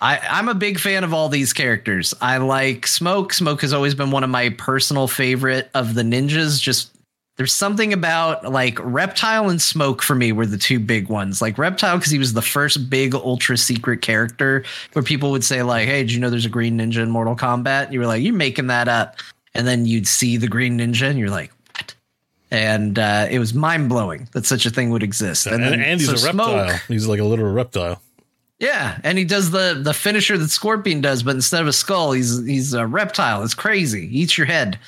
[0.00, 2.14] I I'm a big fan of all these characters.
[2.20, 3.32] I like Smoke.
[3.32, 6.60] Smoke has always been one of my personal favorite of the ninjas.
[6.60, 6.90] Just
[7.36, 11.42] there's something about like Reptile and Smoke for me were the two big ones.
[11.42, 14.64] Like Reptile because he was the first big ultra secret character
[14.94, 17.36] where people would say like, "Hey, did you know there's a green ninja in Mortal
[17.36, 19.16] Kombat?" And you were like, "You're making that up,"
[19.54, 21.52] and then you'd see the green ninja and you're like.
[21.76, 21.94] "What?"
[22.50, 25.46] And uh, it was mind blowing that such a thing would exist.
[25.46, 26.80] And, then- and he's so a Smoke- reptile.
[26.88, 28.02] He's like a literal reptile.
[28.58, 32.12] yeah, and he does the the finisher that Scorpion does, but instead of a skull,
[32.12, 33.42] he's he's a reptile.
[33.44, 34.06] It's crazy.
[34.08, 34.78] He eats your head.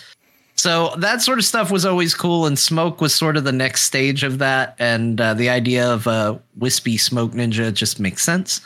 [0.54, 3.82] So that sort of stuff was always cool, and Smoke was sort of the next
[3.82, 4.76] stage of that.
[4.78, 8.60] And uh, the idea of a wispy smoke ninja just makes sense.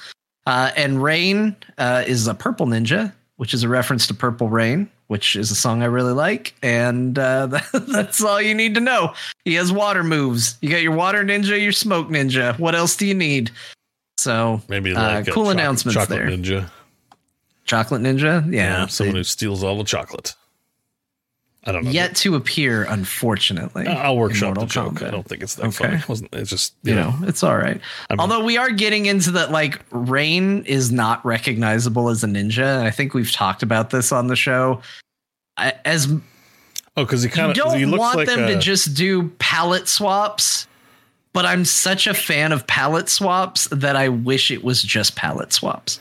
[0.47, 4.91] Uh, and Rain uh, is a purple ninja, which is a reference to Purple Rain,
[5.09, 6.55] which is a song I really like.
[6.63, 9.15] And uh, that's all you need to know.
[9.45, 10.57] He has water moves.
[10.61, 12.59] You got your water ninja, your smoke ninja.
[12.59, 13.51] What else do you need?
[14.19, 16.29] So Maybe uh, like a cool choc- announcements chocolate there.
[16.29, 16.71] ninja.
[17.65, 20.37] Chocolate Ninja, yeah, someone who steals all the chocolate.
[21.67, 21.91] I don't know.
[21.91, 23.87] yet to appear, unfortunately.
[23.89, 24.95] I'll workshop the joke.
[24.95, 25.09] Kombat.
[25.09, 25.99] I don't think it's that Okay.
[25.99, 26.21] funny.
[26.23, 27.81] It it's just You know, it's all right.
[28.19, 32.79] Although we are getting into that, like Rain is not recognizable as a ninja.
[32.79, 34.81] and I think we've talked about this on the show.
[35.57, 36.07] I, as
[36.97, 39.29] oh, because he kind of he don't looks want like them a, to just do
[39.39, 40.67] palette swaps,
[41.33, 45.53] but I'm such a fan of palette swaps that I wish it was just palette
[45.53, 45.99] swaps.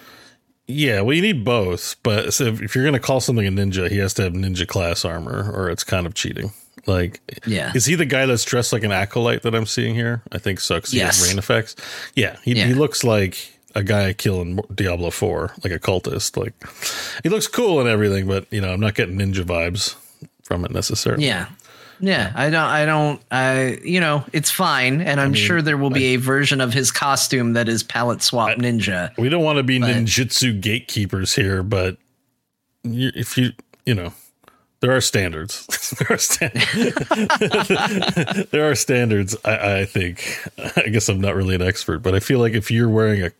[0.67, 1.01] Yeah.
[1.01, 3.89] Well, you need both, but so if, if you're going to call something a ninja,
[3.89, 6.51] he has to have ninja class armor, or it's kind of cheating.
[6.87, 7.71] Like, Yeah.
[7.73, 10.21] is he the guy that's dressed like an acolyte that I'm seeing here?
[10.31, 10.79] I think so.
[10.79, 11.27] 'cause he has Yes.
[11.29, 11.75] rain effects.
[12.15, 12.65] Yeah, he, Yeah.
[12.67, 13.37] he looks like
[13.73, 16.37] a guy killing Diablo Four, like a cultist.
[16.37, 16.53] Like,
[17.23, 19.95] he looks cool and everything, but you know, I'm not getting ninja vibes
[20.43, 21.25] from it necessarily.
[21.25, 21.47] Yeah.
[21.99, 25.89] Yeah, I don't I don't I you know, it's fine and I'm sure there will
[25.89, 29.15] be a version of his costume that is palette swap ninja.
[29.17, 31.97] We don't want to be But- ninjutsu gatekeepers here, but
[32.84, 33.51] if you,
[33.85, 34.13] you know,
[34.81, 35.65] there are standards.
[35.99, 37.09] there are standards.
[38.51, 39.35] there are standards.
[39.43, 40.38] I, I think.
[40.76, 43.31] I guess I'm not really an expert, but I feel like if you're wearing a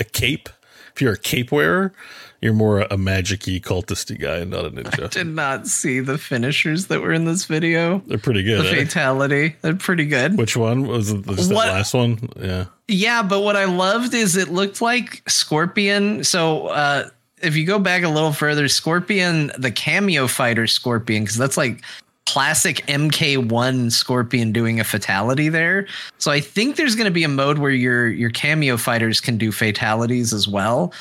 [0.00, 0.48] a cape,
[0.94, 1.92] if you're a cape wearer,
[2.40, 5.04] you're more a magic-y cultisty guy, and not a ninja.
[5.04, 8.02] I Did not see the finishers that were in this video.
[8.06, 8.64] They're pretty good.
[8.64, 8.84] The eh?
[8.84, 9.56] fatality.
[9.60, 10.38] They're pretty good.
[10.38, 11.26] Which one was it?
[11.26, 12.28] Just that last one?
[12.38, 12.66] Yeah.
[12.86, 16.24] Yeah, but what I loved is it looked like Scorpion.
[16.24, 17.08] So uh,
[17.42, 21.82] if you go back a little further, Scorpion, the cameo fighter Scorpion, because that's like
[22.28, 25.86] classic MK1 Scorpion doing a fatality there.
[26.18, 29.38] So I think there's going to be a mode where your your cameo fighters can
[29.38, 30.92] do fatalities as well.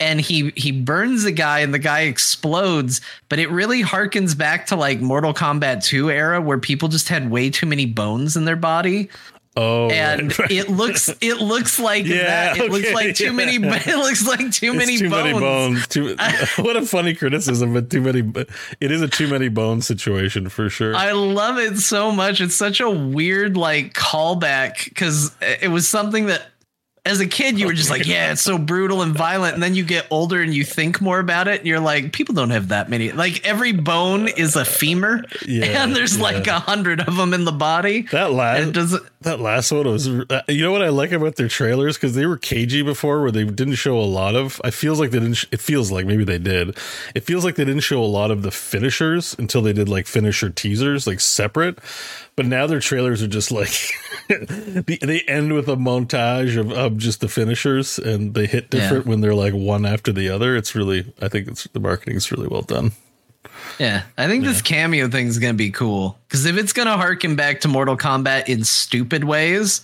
[0.00, 4.66] And he he burns the guy and the guy explodes, but it really harkens back
[4.66, 8.46] to like Mortal Kombat 2 era where people just had way too many bones in
[8.46, 9.10] their body
[9.56, 12.58] Oh, and right, it looks it looks like Yeah, that.
[12.58, 13.30] It looks like too yeah.
[13.32, 13.56] many.
[13.60, 15.24] It looks like too It's many too bones.
[15.24, 15.88] many bones.
[15.88, 16.16] Too,
[16.62, 18.20] what a funny criticism, but too many.
[18.80, 20.94] It is a too many bones situation for sure.
[20.94, 22.40] I love it so much.
[22.40, 26.46] It's such a weird like callback because it was something that.
[27.10, 29.74] As a kid, you were just like, "Yeah, it's so brutal and violent," and then
[29.74, 32.68] you get older and you think more about it, and you're like, "People don't have
[32.68, 33.10] that many.
[33.10, 37.44] Like every bone is a femur, Yeah, and there's like a hundred of them in
[37.44, 38.02] the body.
[38.12, 39.02] that last doesn't.
[39.22, 40.08] that last one was.
[40.08, 43.32] uh, You know what I like about their trailers because they were cagey before, where
[43.32, 44.60] they didn't show a lot of.
[44.62, 45.44] I feels like they didn't.
[45.50, 46.76] It feels like maybe they did.
[47.14, 50.06] It feels like they didn't show a lot of the finishers until they did like
[50.06, 51.78] finisher teasers, like separate.
[52.40, 53.68] But now their trailers are just like
[54.28, 59.04] the- they end with a montage of, of just the finishers, and they hit different
[59.04, 60.56] when they're like one after the other.
[60.56, 62.92] It's really, I think it's the marketing is really well done.
[63.78, 66.88] Yeah, I think this cameo thing is going to be cool because if it's going
[66.88, 69.82] to harken back to Mortal Kombat in stupid ways,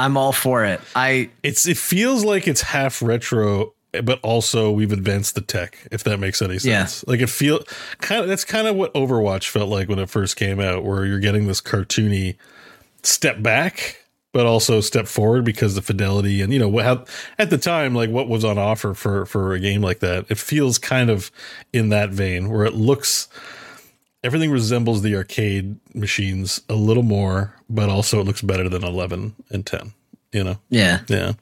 [0.00, 0.80] I'm all for it.
[0.96, 3.72] I It's it feels like it's half retro,
[4.04, 5.78] but also we've advanced the tech.
[5.90, 6.84] If that makes any Yeah.
[6.86, 7.60] sense, like it feel
[8.00, 11.04] kind of that's kind of what Overwatch felt like when it first came out, where
[11.04, 12.36] you're getting this cartoony
[13.02, 17.04] step back, but also step forward because the fidelity and you know what how,
[17.38, 20.26] at the time like what was on offer for for a game like that.
[20.30, 21.30] It feels kind of
[21.72, 23.28] in that vein where it looks
[24.24, 29.34] everything resembles the arcade machines a little more, but also it looks better than 11
[29.50, 29.92] and 10.
[30.32, 31.00] You know, yeah.
[31.08, 31.32] yeah.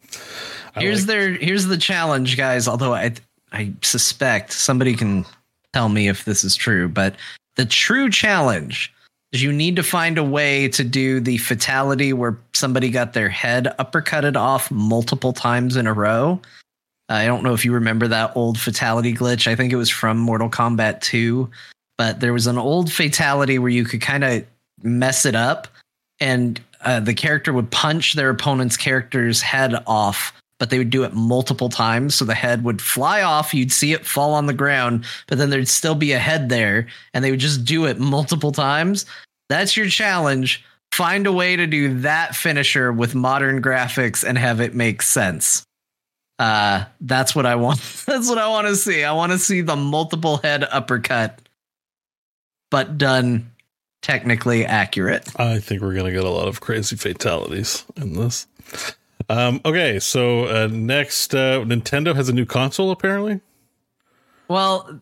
[0.79, 2.69] Here's like- their here's the challenge, guys.
[2.69, 3.13] Although I
[3.53, 5.25] I suspect somebody can
[5.73, 7.15] tell me if this is true, but
[7.57, 8.93] the true challenge
[9.33, 13.29] is you need to find a way to do the fatality where somebody got their
[13.29, 16.41] head uppercutted off multiple times in a row.
[17.09, 19.47] I don't know if you remember that old fatality glitch.
[19.47, 21.49] I think it was from Mortal Kombat 2,
[21.97, 24.45] but there was an old fatality where you could kind of
[24.83, 25.69] mess it up
[26.21, 31.05] and uh, the character would punch their opponent's character's head off, but they would do
[31.05, 32.15] it multiple times.
[32.15, 35.51] So the head would fly off, you'd see it fall on the ground, but then
[35.51, 39.07] there'd still be a head there, and they would just do it multiple times.
[39.49, 40.65] That's your challenge.
[40.93, 45.65] Find a way to do that finisher with modern graphics and have it make sense.
[46.39, 47.81] Uh, that's what I want.
[48.07, 49.05] That's what I want to see.
[49.05, 51.41] I want to see the multiple head uppercut,
[52.71, 53.53] but done
[54.03, 55.29] technically accurate.
[55.37, 58.47] I think we're gonna get a lot of crazy fatalities in this.
[59.29, 63.41] Um, okay, so uh, next, uh, Nintendo has a new console apparently.
[64.49, 65.01] Well,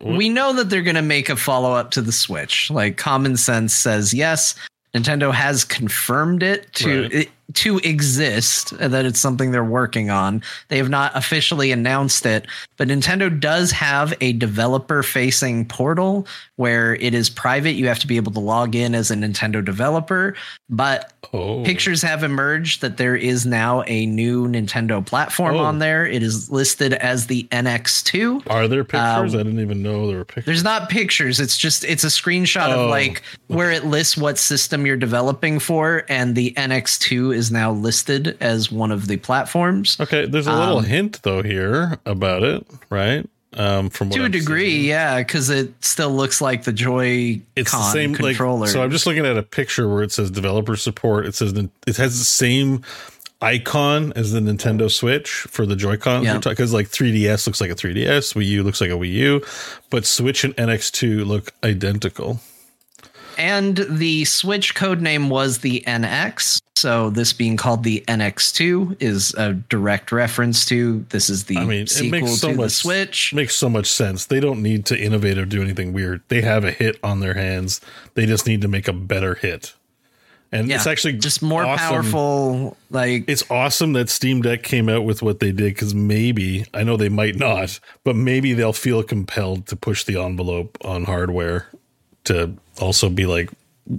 [0.00, 2.70] we know that they're going to make a follow up to the Switch.
[2.70, 4.54] Like common sense says yes.
[4.94, 7.12] Nintendo has confirmed it to Right.
[7.12, 10.42] it, to exist that it's something they're working on.
[10.68, 12.46] They have not officially announced it,
[12.78, 17.72] but Nintendo does have a developer facing portal where it is private.
[17.72, 20.34] You have to be able to log in as a Nintendo developer,
[20.70, 25.60] but Oh, pictures have emerged that there is now a new Nintendo platform Oh.
[25.60, 26.04] on there.
[26.06, 28.42] It is listed as the NX2.
[28.48, 29.34] are there pictures?
[29.34, 30.44] Uh, I didn't even know there were pictures.
[30.46, 31.40] There's not pictures.
[31.40, 35.58] It's just it's a screenshot Oh, of like where it lists what system you're developing
[35.58, 39.96] for, and the NX2 is now listed as one of the platforms.
[39.98, 43.26] Okay, there's a little Um, hint though here about it, right?
[43.54, 44.84] Um, from what To a I'm degree, seeing.
[44.86, 48.60] yeah, because it still looks like the Joy it's the Con same controller.
[48.60, 51.26] Like, so I'm just looking at a picture where it says developer support.
[51.26, 52.82] It says it has the same
[53.42, 56.24] icon as the Nintendo Switch for the Joy-Cons.
[56.24, 56.38] Yeah.
[56.38, 59.42] Because like 3DS looks like a 3DS, Wii U looks like a Wii U,
[59.90, 62.40] but Switch and NX2 look identical.
[63.42, 66.62] And the Switch code name was the NX.
[66.76, 71.64] So this being called the NX2 is a direct reference to this is the I
[71.64, 73.34] mean, it makes so to the much Switch.
[73.34, 74.26] Makes so much sense.
[74.26, 76.22] They don't need to innovate or do anything weird.
[76.28, 77.80] They have a hit on their hands.
[78.14, 79.74] They just need to make a better hit.
[80.52, 81.88] And Yeah, it's actually just more awesome.
[81.88, 82.76] powerful.
[82.90, 86.84] Like It's awesome that Steam Deck came out with what they did because maybe I
[86.84, 91.66] know they might not, but maybe they'll feel compelled to push the envelope on hardware
[92.24, 93.50] to also be like,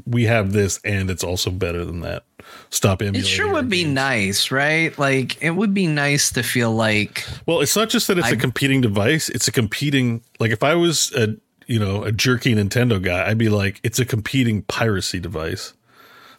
[0.08, 2.24] we have this and it's also better than that.
[2.70, 3.94] Stop It sure would be games.
[3.96, 4.98] nice, right?
[4.98, 8.32] Like it would be nice to feel like Well, it's not just that it's a
[8.32, 10.22] I- competing device; it's a competing.
[10.40, 11.36] Like if I was a
[11.68, 15.74] you know a jerky Nintendo guy, I'd be like, it's a competing piracy device.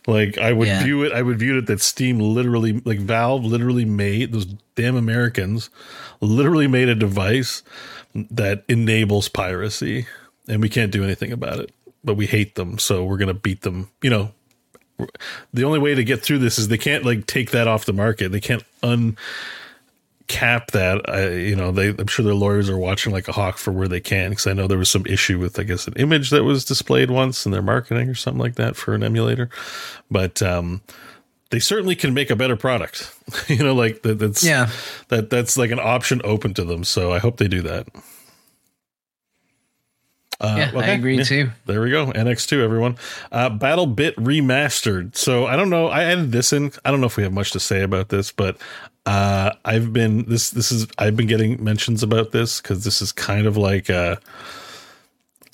[0.06, 0.82] Like I would Yeah.
[0.84, 4.44] view it, I would view it that Steam literally, like Valve, literally made those
[4.74, 5.70] damn Americans,
[6.20, 7.62] literally made a device
[8.14, 10.06] that enables piracy,
[10.48, 11.70] and we can't do anything about it.
[12.02, 13.88] But we hate them, so we're gonna beat them.
[14.02, 14.32] You know,
[15.54, 17.92] the only way to get through this is they can't like take that off the
[17.94, 18.30] market.
[18.30, 19.16] They can't uncap
[20.72, 21.08] that.
[21.08, 23.88] I, you know, they I'm sure their lawyers are watching like a hawk for where
[23.88, 26.44] they can because I know there was some issue with I guess an image that
[26.44, 29.48] was displayed once in their marketing or something like that for an emulator.
[30.10, 30.82] But um
[31.50, 33.14] they certainly can make a better product.
[33.48, 34.70] you know, like that, that's Yeah.
[35.08, 36.84] that that's like an option open to them.
[36.84, 37.86] So I hope they do that.
[40.40, 41.50] Uh, Yeah, I agree too.
[41.66, 42.06] There we go.
[42.12, 42.96] NX2, everyone.
[43.30, 45.16] Uh, BattleBit remastered.
[45.16, 45.88] So I don't know.
[45.88, 46.72] I added this in.
[46.84, 48.56] I don't know if we have much to say about this, but
[49.06, 50.50] uh, I've been this.
[50.50, 54.18] This is I've been getting mentions about this because this is kind of like a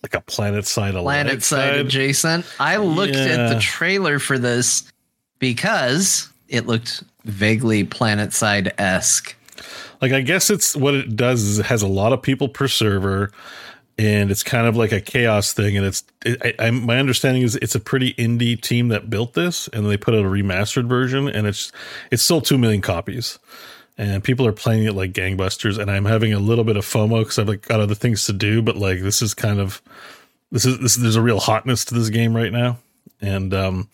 [0.02, 2.46] like a Planetside planet side adjacent.
[2.58, 4.90] I looked at the trailer for this
[5.38, 9.36] because it looked vaguely Planetside esque.
[10.00, 12.68] Like I guess it's what it does is it has a lot of people per
[12.68, 13.30] server,
[14.00, 15.76] and it's kind of like a chaos thing.
[15.76, 19.34] And it's it, I, I, my understanding is it's a pretty indie team that built
[19.34, 21.70] this, and they put out a remastered version, and it's
[22.10, 23.38] it's sold two million copies,
[23.98, 25.78] and people are playing it like gangbusters.
[25.78, 28.32] And I'm having a little bit of FOMO because I've like got other things to
[28.32, 29.82] do, but like this is kind of
[30.50, 32.78] this is this there's a real hotness to this game right now,
[33.20, 33.88] and um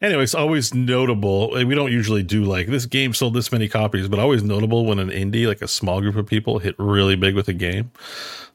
[0.00, 1.50] anyway, it's always notable.
[1.50, 4.98] We don't usually do like this game sold this many copies, but always notable when
[4.98, 7.90] an indie, like a small group of people, hit really big with a game.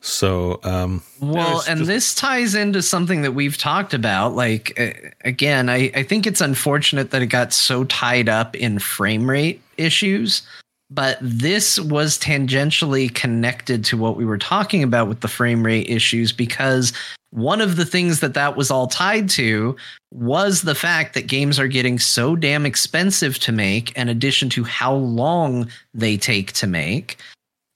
[0.01, 4.35] So, um, Well, and just- this ties into something that we've talked about.
[4.35, 8.77] Like, uh, again, I, I think it's unfortunate that it got so tied up in
[8.77, 10.43] frame rate issues,
[10.91, 15.89] but this was tangentially connected to what we were talking about with the frame rate
[15.89, 16.93] issues because
[17.35, 19.75] one of the things that that was all tied to
[20.11, 24.63] was the fact that games are getting so damn expensive to make, in addition to
[24.63, 27.17] how long they take to make.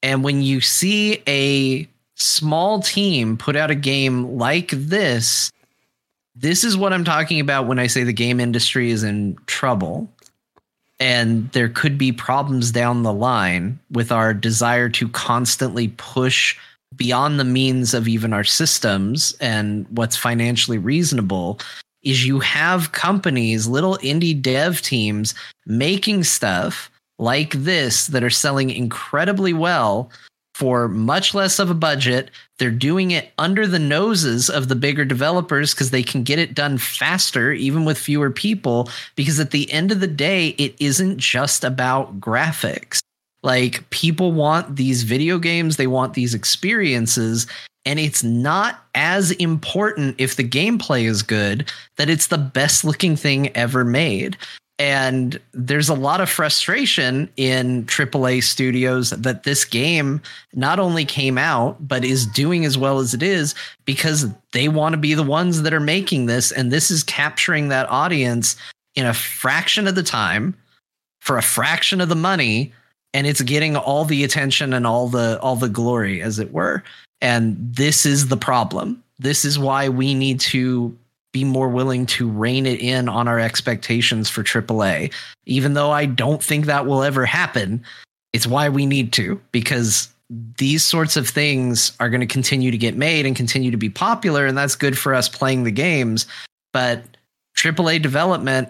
[0.02, 5.52] And when you see a small team put out a game like this,
[6.36, 10.10] this is what I'm talking about when I say the game industry is in trouble.
[11.02, 16.58] And there could be problems down the line with our desire to constantly push
[16.96, 21.60] beyond the means of even our systems and what's financially reasonable
[22.04, 25.34] is you have companies, little indie dev teams
[25.66, 30.10] making stuff like this that are selling incredibly well
[30.56, 32.32] for much less of a budget.
[32.58, 36.54] They're doing it under the noses of the bigger developers because they can get it
[36.54, 38.90] done faster, even with fewer people.
[39.16, 43.00] Because at the end of the day, it isn't just about graphics.
[43.44, 47.48] Like people want these video games, they want these experiences.
[47.86, 53.16] And it's not as important if the gameplay is good that it's the best looking
[53.16, 54.38] thing ever made.
[54.80, 60.22] And there's a lot of frustration in AAA studios that this game
[60.54, 64.94] not only came out, but is doing as well as it is because they want
[64.94, 66.54] to be the ones that are making this.
[66.54, 68.56] And this is capturing that audience
[68.96, 70.56] in a fraction of the time
[71.20, 72.74] for a fraction of the money.
[73.14, 76.84] And it's getting all the attention and all the all the glory, as it were.
[77.22, 79.04] And this is the problem.
[79.18, 80.96] This is why we need to
[81.32, 85.14] be more willing to rein it in on our expectations for AAA.
[85.46, 87.84] Even though I don't think that will ever happen,
[88.34, 90.10] it's why we need to because
[90.58, 93.90] these sorts of things are going to continue to get made and continue to be
[93.90, 96.28] popular and that's good for us playing the games,
[96.72, 97.04] but
[97.58, 98.70] AAA development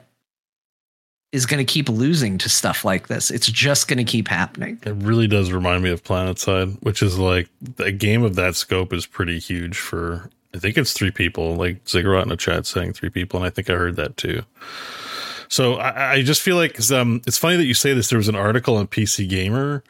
[1.31, 3.30] is going to keep losing to stuff like this.
[3.30, 4.80] It's just going to keep happening.
[4.84, 8.93] it really does remind me of Planetside, which is like a game of that scope
[8.93, 10.30] is pretty huge for.
[10.53, 11.56] I think it's three people.
[11.56, 14.43] Like Ziggurat in the chat saying three people, and I think I heard that too.
[15.49, 18.09] So I, I just feel like um, it's funny that you say this.
[18.09, 19.83] There was an article on PC Gamer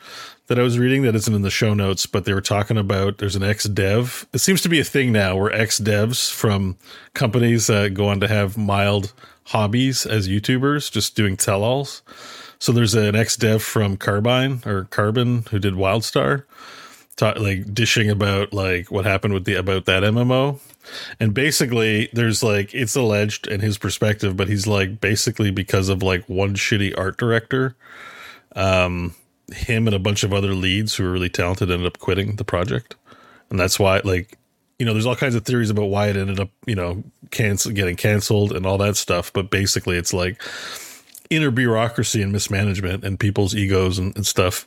[0.48, 3.20] that I was reading that isn't in the show notes, but they were talking about
[3.20, 4.28] there's an ex dev.
[4.34, 6.76] It seems to be a thing now where ex devs from
[7.14, 9.14] companies uh, go on to have mild
[9.50, 12.02] hobbies as YouTubers, just doing tell alls.
[12.60, 16.44] So there's an ex dev from Carbine or Carbon who did Wildstar,
[17.16, 20.60] ta- like dishing about like what happened with the about that MMO.
[21.20, 26.04] And basically, there's like it's alleged in his perspective, but he's like basically because of
[26.04, 27.76] like one shitty art director,
[28.56, 29.16] um,
[29.52, 32.46] him and a bunch of other leads who were really talented ended up quitting the
[32.46, 32.96] project,
[33.50, 34.38] and that's why like
[34.80, 37.72] you know, there's all kinds of theories about why it ended up, you know, cancel
[37.72, 39.32] getting canceled and all that stuff.
[39.32, 40.42] But basically, it's like
[41.30, 44.66] inner bureaucracy and mismanagement and people's egos and, and, stuff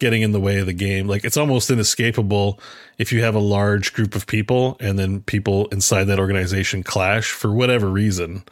[0.00, 1.06] getting in the way of the game.
[1.06, 2.58] Like it's almost inescapable
[2.98, 7.30] if you have a large group of people and then people inside that organization clash
[7.30, 8.42] for whatever reason.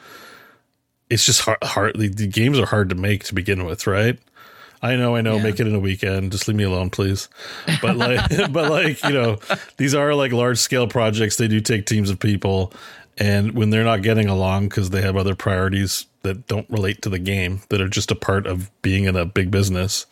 [1.11, 1.59] It's just hard.
[1.65, 4.19] hard the, the games are hard to make to begin with, right?
[4.83, 5.37] I know, I know.
[5.37, 5.43] Yeah.
[5.43, 6.33] Make it in a weekend.
[6.33, 7.29] Just leave me alone, please.
[7.83, 8.21] But like,
[8.53, 9.39] but like, you know,
[9.77, 11.37] these are like large scale projects.
[11.37, 12.73] They do take teams of people,
[13.17, 17.09] and when they're not getting along because they have other priorities that don't relate to
[17.09, 20.07] the game, that are just a part of being in a big business,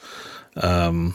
[0.57, 1.15] um,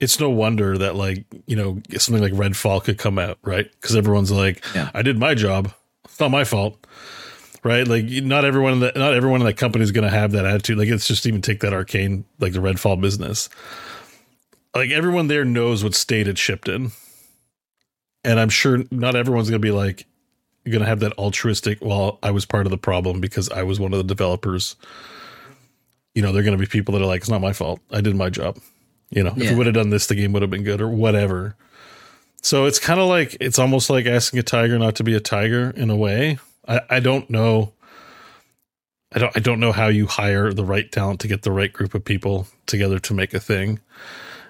[0.00, 3.70] it's no wonder that like you know something like Redfall could come out, right?
[3.80, 4.90] Because everyone's like, yeah.
[4.94, 5.72] I did my job.
[6.04, 6.84] It's not my fault
[7.62, 7.86] right?
[7.86, 10.44] Like not everyone in the not everyone in that company is going to have that
[10.44, 10.78] attitude.
[10.78, 13.48] Like it's just even take that arcane like the Redfall business.
[14.74, 16.92] Like everyone there knows what state it shipped in,
[18.24, 20.06] and I'm sure not everyone's going to be like
[20.68, 21.78] going to have that altruistic.
[21.80, 24.76] Well, I was part of the problem because I was one of the developers.
[26.14, 27.80] You know, they're going to be people that are like, it's not my fault.
[27.90, 28.58] I did my job.
[29.10, 29.44] You know, yeah.
[29.44, 31.56] if we would have done this, the game would have been good or whatever.
[32.42, 35.20] So it's kind of like it's almost like asking a tiger not to be a
[35.20, 36.38] tiger in a way,
[36.70, 37.72] I, I don't know.
[39.12, 41.72] I don't I don't know how you hire the right talent to get the right
[41.72, 43.80] group of people together to make a thing.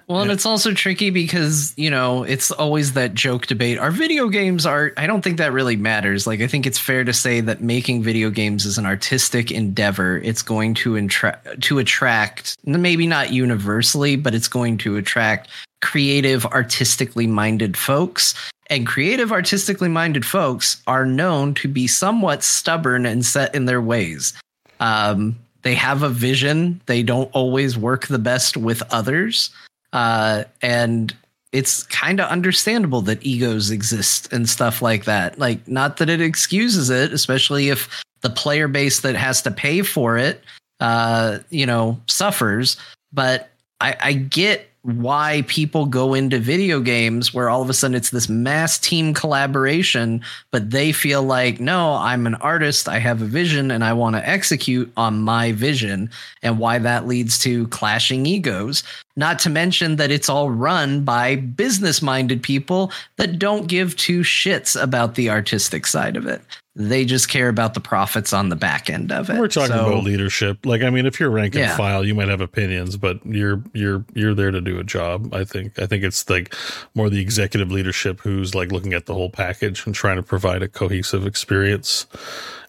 [0.07, 3.77] Well, and it's also tricky because, you know, it's always that joke debate.
[3.77, 6.27] Our video games are I don't think that really matters.
[6.27, 10.17] Like I think it's fair to say that making video games is an artistic endeavor.
[10.17, 15.49] It's going to intra- to attract maybe not universally, but it's going to attract
[15.81, 18.35] creative, artistically minded folks
[18.71, 23.81] and creative, artistically minded folks are known to be somewhat stubborn and set in their
[23.81, 24.33] ways.
[24.79, 26.81] Um, they have a vision.
[26.85, 29.51] They don't always work the best with others.
[29.91, 31.13] Uh, and
[31.51, 35.37] it's kind of understandable that egos exist and stuff like that.
[35.37, 39.81] Like, not that it excuses it, especially if the player base that has to pay
[39.81, 40.43] for it,
[40.79, 42.77] uh, you know, suffers.
[43.11, 43.49] But
[43.81, 48.09] I, I get why people go into video games where all of a sudden it's
[48.09, 53.25] this mass team collaboration, but they feel like, no, I'm an artist, I have a
[53.25, 56.09] vision, and I want to execute on my vision,
[56.41, 58.83] and why that leads to clashing egos.
[59.15, 64.21] Not to mention that it's all run by business minded people that don't give two
[64.21, 66.41] shits about the artistic side of it.
[66.73, 69.37] They just care about the profits on the back end of it.
[69.37, 70.65] We're talking so, about leadership.
[70.65, 71.75] Like, I mean, if you're rank and yeah.
[71.75, 75.33] file, you might have opinions, but you're you're you're there to do a job.
[75.33, 75.79] I think.
[75.79, 76.55] I think it's like
[76.95, 80.63] more the executive leadership who's like looking at the whole package and trying to provide
[80.63, 82.05] a cohesive experience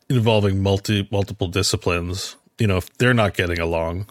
[0.08, 2.36] involving multi multiple disciplines.
[2.58, 4.06] You know, if they're not getting along,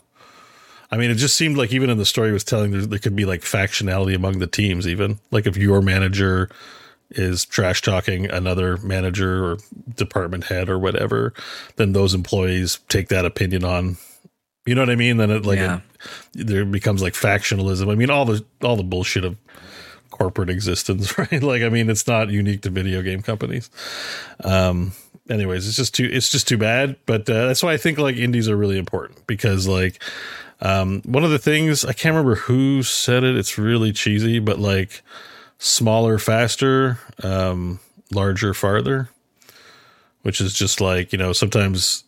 [0.92, 3.16] I mean, it just seemed like even in the story was telling there, there could
[3.16, 6.50] be like factionality among the teams, even like if your manager
[7.12, 9.58] is trash talking another manager or
[9.96, 11.34] department head or whatever,
[11.76, 13.98] then those employees take that opinion on.
[14.66, 15.18] You know what I mean?
[15.18, 15.82] Then it like yeah.
[16.36, 17.92] it, there becomes like factionalism.
[17.92, 19.38] I mean, all the all the bullshit of
[20.10, 21.42] corporate existence, right?
[21.42, 23.70] Like, I mean, it's not unique to video game companies.
[24.44, 24.94] Um,
[25.30, 26.98] anyways, it's just too it's just too bad.
[27.06, 30.02] But uh, that's why I think like indies are really important because like
[30.62, 33.36] um, one of the things I can't remember who said it.
[33.36, 35.02] It's really cheesy, but like
[35.58, 37.80] smaller, faster, um,
[38.12, 39.10] larger, farther,
[40.22, 42.04] which is just like you know sometimes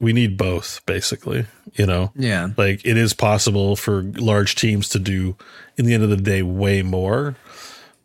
[0.00, 4.98] we need both basically you know yeah like it is possible for large teams to
[4.98, 5.36] do
[5.76, 7.36] in the end of the day way more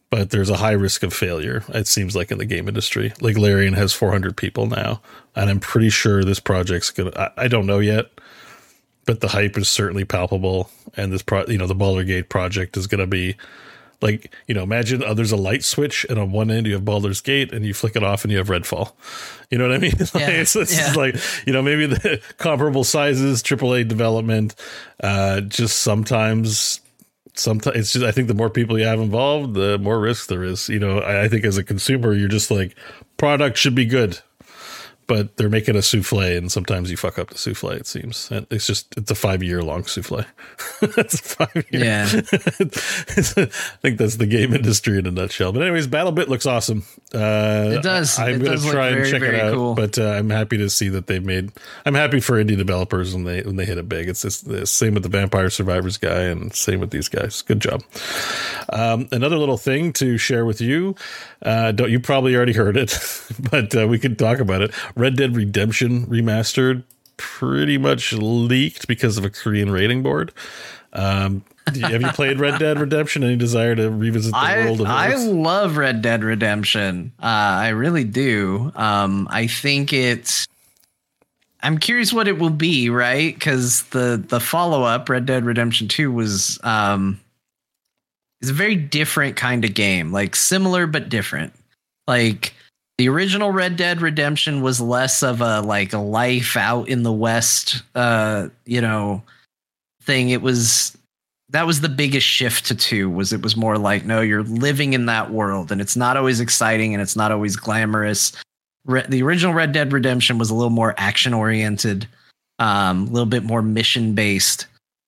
[0.10, 3.38] but there's a high risk of failure it seems like in the game industry like
[3.38, 5.02] larian has 400 people now
[5.36, 8.08] and i'm pretty sure this project's gonna I, I don't know yet
[9.06, 10.70] but the hype is certainly palpable.
[10.96, 13.36] And this pro, you know, the Baldur's Gate project is going to be
[14.04, 16.86] like, you know, imagine uh, there's a light switch, and on one end you have
[16.86, 18.92] Baldur's Gate, and you flick it off, and you have Redfall.
[19.50, 19.94] You know what I mean?
[20.00, 20.30] like, yeah.
[20.30, 20.94] it's, it's yeah.
[20.94, 21.16] like,
[21.48, 24.56] you know, maybe the comparable sizes, AAA development,
[25.02, 26.82] uh, just sometimes
[27.36, 30.44] sometimes it's just I think the more people you have involved, the more risk there
[30.44, 30.70] is.
[30.70, 32.76] You know, I, I, think as a consumer, you're just like
[33.18, 34.20] product should be good
[35.08, 37.72] but they're making a souffle, and sometimes you fuck up the souffle.
[37.72, 40.26] It seems it's just it's a five year long souffle.
[40.82, 41.84] it's five year.
[41.86, 42.20] Yeah, I
[43.82, 45.52] think that's the game industry in a nutshell.
[45.52, 46.84] But anyways, BattleBit looks awesome.
[47.14, 48.18] Uh, it does.
[48.18, 49.54] I'm going to try and check it out.
[49.54, 49.76] Cool.
[49.76, 51.52] But uh, I'm happy to see that they've made.
[51.86, 54.10] I'm happy for indie developers when they when they hit it big.
[54.10, 57.42] It's just the same with the Vampire Survivors guy, and same with these guys.
[57.42, 57.84] Good job.
[58.70, 60.96] Um, another little thing to share with you.
[61.42, 62.98] Uh, don't you probably already heard it,
[63.52, 64.74] but uh, we could talk about it.
[64.96, 66.84] Red Dead Redemption remastered
[67.18, 70.32] pretty much leaked because of a Korean rating board.
[70.94, 73.24] Um, you- have you played Red Dead Redemption?
[73.24, 75.24] Any desire to revisit the I world of I Earth?
[75.26, 77.12] love Red Dead Redemption.
[77.22, 78.72] Uh, I really do.
[78.76, 80.48] Um, I think it's.
[81.62, 83.34] I'm curious what it will be, right?
[83.34, 87.20] Because the the follow up, Red Dead Redemption Two, was um,
[88.42, 90.12] is a very different kind of game.
[90.12, 91.54] Like similar but different.
[92.06, 92.54] Like
[93.04, 97.12] the original Red Dead Redemption was less of a like a life out in the
[97.12, 99.22] West, uh, you know,
[100.04, 100.30] thing.
[100.30, 100.98] It was
[101.50, 104.94] that was the biggest shift to two was it was more like no you're living
[104.94, 108.32] in that world and it's not always exciting and it's not always glamorous.
[108.86, 112.08] Re- the original red dead redemption was a little more action oriented
[112.60, 114.68] um, a little bit more mission based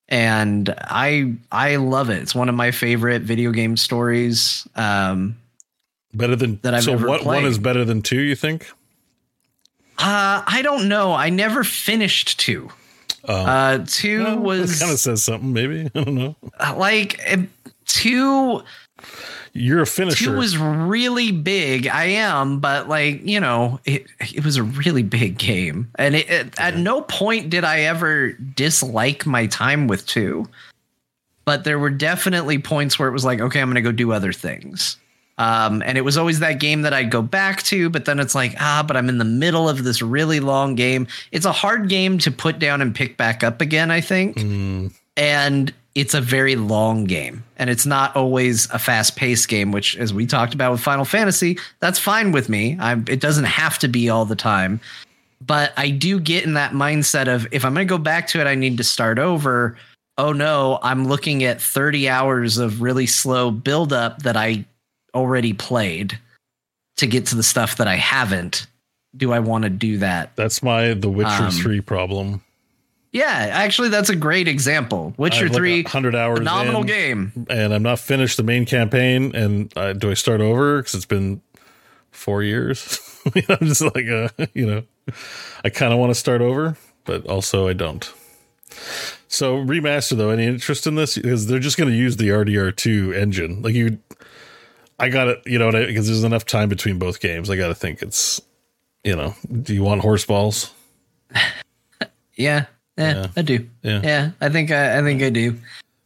[0.10, 2.22] and i i love it.
[2.22, 4.68] It's one of my favorite video game stories.
[4.76, 5.38] Um,
[6.18, 6.94] better than that I've so.
[6.94, 8.22] ever What one is better than two?
[8.22, 8.70] You think?
[9.98, 12.70] uh, i don't know i never finished two
[13.28, 15.52] uh, two was kind of says something.
[15.52, 16.36] Maybe I don't know.
[16.76, 17.20] like
[17.88, 18.62] two
[19.54, 20.26] You're a finisher.
[20.26, 21.88] Two was really big.
[21.88, 26.30] I am, but like you know, it it was a really big game, and it,
[26.30, 30.46] it- at no point did I ever dislike my time with two.
[31.46, 34.12] But there were definitely points where it was like, okay, I'm going to go do
[34.12, 34.98] other things.
[35.38, 38.36] Um, and it was always that game that I'd go back to, but then it's
[38.36, 41.08] like, ah, but I'm in the middle of this really long game.
[41.32, 44.38] It's a hard game to put down and pick back up again, I think.
[45.18, 49.96] And it's a very long game and it's not always a fast paced game which
[49.96, 52.78] as we talked about with final fantasy that's fine with me.
[52.80, 54.82] I it doesn't have to be all the time.
[55.40, 58.42] But i do get in that mindset of if i'm going to go back to
[58.42, 59.78] it i need to start over.
[60.18, 64.66] Oh no i'm looking at 30 hours of really slow build up that i
[65.16, 66.20] already played
[66.98, 68.68] to get to the stuff that i haven't
[69.18, 72.42] do i want to do that That's my The Witcher Um, Three problem.
[73.12, 77.74] yeah actually that's a great example witcher like 3 100 hours phenomenal in, game and
[77.74, 79.34] I'm not finished the main campaign.
[79.36, 80.80] And uh, do I start over?
[80.80, 81.42] Because it's been
[82.12, 83.00] four years.
[83.50, 84.84] I'm just like, uh, you know,
[85.64, 88.12] I kind of want to start over, but also I don't.
[89.28, 91.16] So remaster though, any interest in this?
[91.16, 93.62] Because they're just going to use the RDR2 engine.
[93.62, 93.98] Like you,
[95.00, 95.42] I got it.
[95.46, 97.50] You know, because there's enough time between both games.
[97.50, 98.42] I got to think it's,
[99.04, 100.72] you know, do you want horse balls?
[102.38, 102.66] Yeah,
[102.98, 103.28] yeah, Yeah.
[103.38, 103.66] I do.
[103.82, 104.02] Yeah.
[104.04, 105.56] Yeah, I think I, I think I do.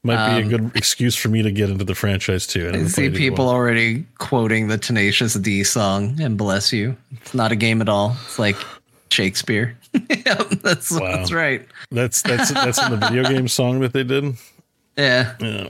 [0.03, 2.69] Might be a good excuse for me to get into the franchise too.
[2.69, 6.95] Um, I see people already quoting the Tenacious D song and bless you.
[7.13, 8.15] It's not a game at all.
[8.25, 8.55] It's like
[9.09, 9.75] Shakespeare.
[9.93, 11.17] yep, that's Wow.
[11.17, 11.67] that's right.
[11.91, 14.35] That's that's that's in the video game song that they did.
[14.97, 15.35] Yeah.
[15.41, 15.69] Yeah,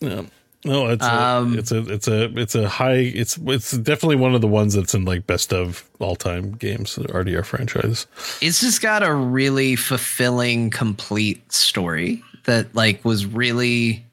[0.00, 0.22] yeah.
[0.64, 2.94] No, it's a, Um, it's a it's a it's a high.
[2.94, 6.94] It's it's definitely one of the ones that's in like best of all time games.
[6.94, 8.06] The RDR franchise.
[8.40, 14.04] It's just got a really fulfilling, complete story that like was really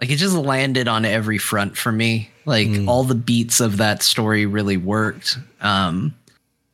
[0.00, 2.30] like it just landed on every front for me.
[2.44, 5.38] Like all the beats of that story really worked.
[5.62, 6.14] Um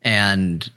[0.03, 0.69] and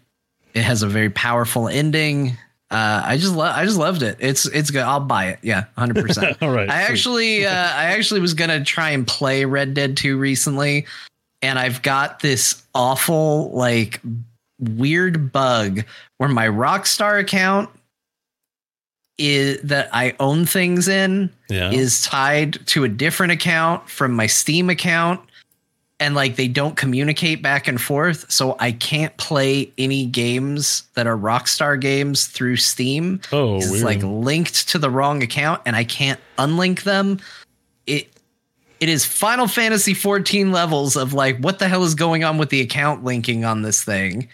[0.54, 2.38] it has a very powerful ending.
[2.72, 3.56] Uh, I just love.
[3.56, 4.18] I just loved it.
[4.20, 4.82] It's it's good.
[4.82, 5.40] I'll buy it.
[5.44, 6.38] Yeah, hundred percent.
[6.42, 6.92] All right, I sweet.
[6.92, 10.86] actually, uh, I actually was gonna try and play Red Dead Two recently,
[11.44, 14.02] and I've got this awful like
[14.60, 15.84] weird bug
[16.18, 17.70] where my Rockstar account
[19.18, 21.72] is that I own things in Yeah.
[21.72, 25.22] is tied to a different account from my Steam account.
[26.00, 28.30] And like they don't communicate back and forth.
[28.30, 33.22] So I can't play any games that are Rockstar games through Steam.
[33.32, 33.84] Oh, it's weird.
[33.84, 37.20] like linked to the wrong account and I can't unlink them.
[37.88, 38.10] It
[38.82, 42.50] it is Final Fantasy 14 levels of like what the hell is going on with
[42.50, 44.28] the account linking on this thing.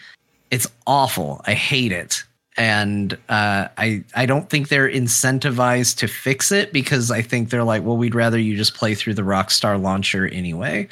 [0.50, 1.40] It's awful.
[1.46, 2.24] I hate it.
[2.56, 7.64] And uh, I I don't think they're incentivized to fix it because I think they're
[7.64, 10.88] like, well, we'd rather you just play through the Rockstar launcher anyway.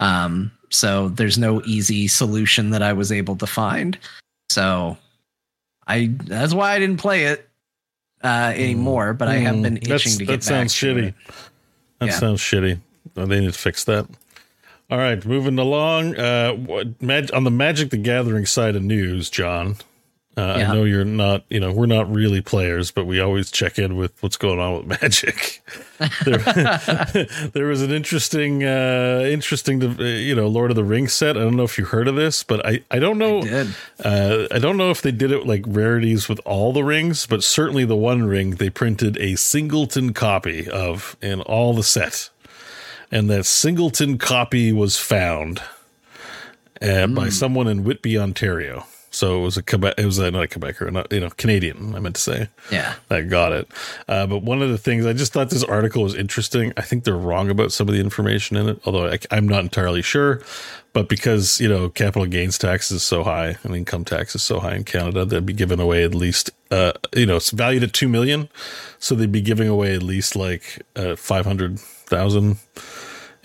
[0.00, 3.98] Um, so there's no easy solution that I was able to find.
[4.50, 4.96] So
[5.86, 7.48] I that's why I didn't play it
[8.22, 9.12] uh, anymore.
[9.14, 10.42] But I have been Mm, That's- itching to that get back.
[10.42, 11.14] sounds shitty.
[12.00, 12.12] That Yeah.
[12.18, 12.80] sounds shitty.
[13.16, 14.06] Oh, they need to fix that.
[14.90, 16.16] All right, moving along.
[16.16, 19.76] Uh, what, mag- on the Magic the Gathering side of news, Jon.
[20.38, 20.70] Uh, Yeah.
[20.70, 21.42] I know you're not.
[21.48, 24.76] You know, we're not really players, but we always check in with what's going on
[24.86, 25.62] with Magic.
[26.24, 26.38] there,
[27.52, 31.36] there was an interesting, uh, interesting, uh, you know, Lord of the Rings set.
[31.36, 33.42] I don't know if you heard of this, but I, I don't know.
[33.42, 33.74] did.
[34.04, 37.42] Uh, I don't know if they did it like rarities with all the rings, but
[37.42, 42.30] certainly the one ring they printed a singleton copy of in all the set,
[43.10, 45.62] and that singleton copy was found
[46.80, 48.86] uh, by someone in Whitby, Ontario.
[49.10, 49.94] So it was a Quebec.
[49.96, 51.94] It was a, not a Quebecer, not you know Canadian.
[51.94, 52.48] I meant to say.
[52.70, 52.94] Yeah.
[53.10, 53.68] I got it.
[54.06, 56.72] Uh, but one of the things I just thought this article was interesting.
[56.76, 59.60] I think they're wrong about some of the information in it, although I, I'm not
[59.60, 60.42] entirely sure.
[60.92, 64.60] But because you know capital gains tax is so high and income tax is so
[64.60, 67.92] high in Canada, they'd be giving away at least uh, you know it's valued at
[67.92, 68.48] two million,
[68.98, 72.58] so they'd be giving away at least like uh, five hundred thousand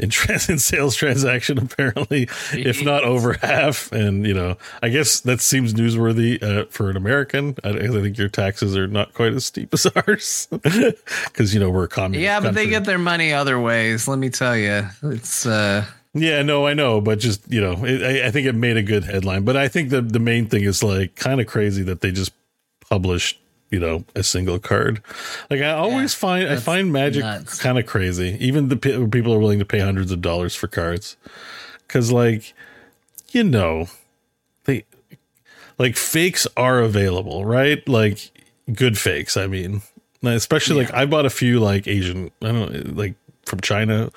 [0.03, 3.91] in, trans- in sales transaction apparently if not over half.
[3.91, 7.55] And you know i guess that seems newsworthy uh, for an american.
[7.63, 11.69] I, I think your taxes are not quite as steep as ours because you know
[11.69, 14.07] we're a communist Yeah, but they get their money other ways.
[14.07, 18.03] Let me tell you, it's uh, yeah no i know but just you know it,
[18.03, 19.43] I, I think it made a good headline.
[19.45, 22.33] But i think the the main thing is like kind of crazy that they just
[22.89, 23.39] published
[23.73, 25.01] you know a single card.
[25.49, 27.23] Like i always find i find magic
[27.57, 28.37] kind of crazy.
[28.39, 31.17] Even the pe- people are willing to pay hundreds of dollars for cards.
[31.87, 32.53] Because like
[33.31, 33.87] you know
[34.65, 34.85] they
[35.79, 37.85] like fakes are available right?
[37.89, 38.29] Like
[38.71, 39.81] good fakes i mean.
[40.21, 44.11] Especially like i bought a few like asian i don't know like from china.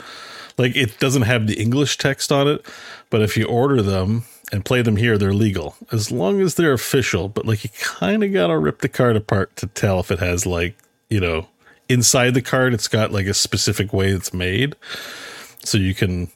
[0.59, 2.65] Like it doesn't have the english text on it
[3.11, 5.77] but if you order them and play them here they're legal.
[5.93, 9.57] As long as they're official but like you kind of gotta rip the card apart
[9.57, 10.77] to tell if it has like
[11.09, 11.49] you know
[11.89, 14.75] inside the card it's got like a specific way it's made.
[15.65, 16.31] So you can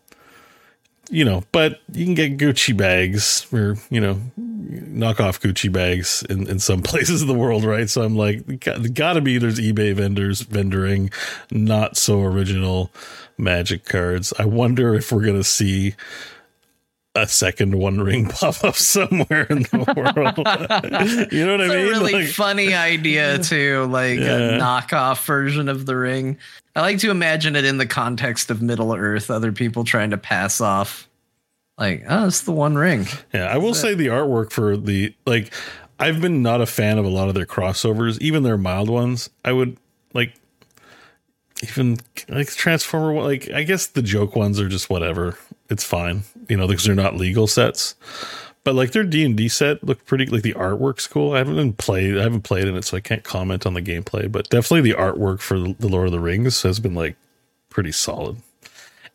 [1.09, 6.25] you know but you can get gucci bags or you know knock off gucci bags
[6.31, 7.91] in, in some places of the world right?
[7.91, 11.13] So i'm like got, gotta be there's ebay vendors vendoring
[11.51, 12.91] not so original
[13.41, 14.33] magic cards.
[14.39, 15.95] I wonder if we're gonna see
[17.17, 20.37] a second one ring pop up somewhere in the world
[21.33, 24.37] you know what it's i mean a really Like- funny idea too, like Yeah.
[24.37, 26.39] a knockoff version of the ring.
[26.77, 30.17] I like to imagine it in the context of Middle Earth, other people trying to
[30.17, 31.09] pass off,
[31.79, 33.07] like, oh, it's the One Ring.
[33.35, 35.53] Yeah, I will say the artwork for the like
[35.99, 39.31] I've been not a fan of a lot of their crossovers, even their mild ones.
[39.45, 39.79] I would
[40.15, 40.33] like
[41.63, 41.99] even
[42.29, 45.37] like Transformer like I guess the joke ones are just whatever.
[45.71, 46.23] It's fine.
[46.49, 47.95] You know, because they're not legal sets.
[48.63, 51.33] But like their D and D set looked pretty like the artwork's cool.
[51.33, 53.81] I haven't been played I haven't played in it, so I can't comment on the
[53.83, 57.17] gameplay, but definitely the artwork for the Lord of the Rings has been like
[57.71, 58.37] pretty solid.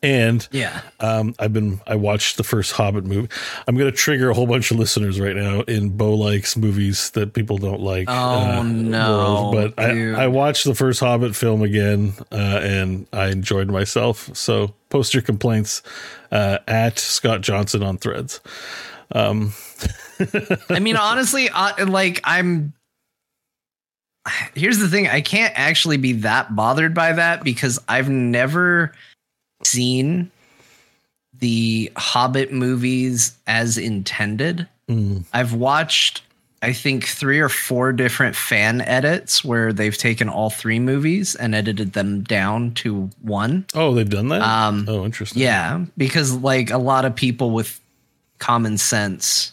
[0.02, 0.82] And Yeah.
[1.00, 3.28] um, I've been I watched the first Hobbit movie.
[3.66, 7.10] I'm going to trigger a whole bunch of listeners right now in Beau likes movies
[7.12, 8.08] that people don't like.
[8.08, 9.54] Oh, no, world.
[9.76, 10.24] But I.
[10.24, 14.28] I watched the first Hobbit film again, uh, and I enjoyed myself.
[14.36, 15.82] So post your complaints
[16.30, 18.40] uh, at Scott Johnson on Threads.
[19.12, 19.52] Um,
[20.68, 22.72] I mean, honestly, I, like I'm.
[24.54, 28.92] Here's the thing: I can't actually be that bothered by that because I've never
[29.62, 30.30] seen
[31.38, 34.68] the Hobbit movies as intended.
[34.88, 35.24] Mm.
[35.32, 36.22] I've watched,
[36.62, 41.54] I think, three or four different fan edits where they've taken all three movies and
[41.54, 43.66] edited them down to one.
[43.74, 44.42] Oh, they've done that.
[44.42, 45.42] Um, oh, interesting.
[45.42, 47.80] Yeah, because like a lot of people with
[48.38, 49.52] common sense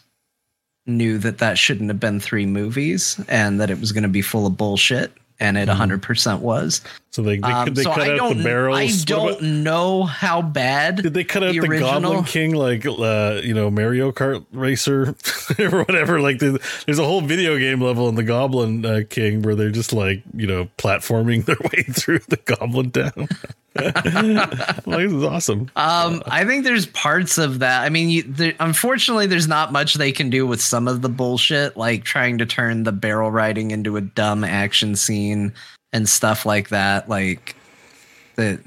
[0.86, 4.22] knew that that shouldn't have been three movies and that it was going to be
[4.22, 6.82] full of bullshit and it 100% was.
[7.12, 8.80] So they they, Um, they so cut I out the barrels.
[8.80, 12.56] I What don't about- know how bad Did they cut out the, original Goblin King
[12.56, 15.16] like uh you know Mario Kart racer
[15.60, 16.20] or whatever?
[16.22, 19.70] Like the, there's a whole video game level in the Goblin uh, King where they're
[19.70, 23.28] just like you know platforming their way through the Goblin Town.
[23.76, 25.62] like, this is awesome.
[25.76, 27.82] Um, I think there's parts of that.
[27.82, 31.10] I mean, you, there, unfortunately, there's not much they can do with some of the
[31.10, 35.33] bullshit, like trying to turn the barrel riding into a dumb action scene
[35.92, 37.08] and stuff like that.
[37.08, 37.56] Like
[38.36, 38.60] that,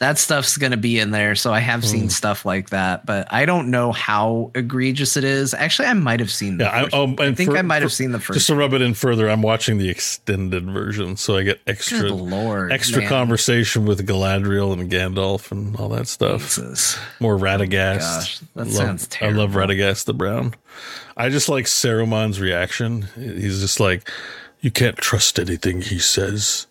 [0.00, 1.34] that stuff's gonna be in there.
[1.34, 2.10] So I have seen mm.
[2.10, 5.52] stuff like that, but I don't know how egregious it is.
[5.52, 6.58] Actually, I might have seen.
[6.58, 8.38] Yeah, I, oh, I think for- I might have seen the first.
[8.38, 12.08] Just to rub it in further, I'm watching the extended version, so I get extra
[12.08, 13.10] lord, extra man.
[13.10, 16.40] conversation with Galadriel and Gandalf and all that stuff.
[16.40, 16.98] Jesus.
[17.20, 17.98] More oh Radagast.
[17.98, 19.42] gosh, that love, sounds terrible.
[19.42, 19.52] I love.
[19.52, 20.54] Radagast the Brown.
[21.14, 23.02] I just like Saruman's reaction.
[23.16, 24.08] He's just like,
[24.60, 26.66] you can't trust anything he says.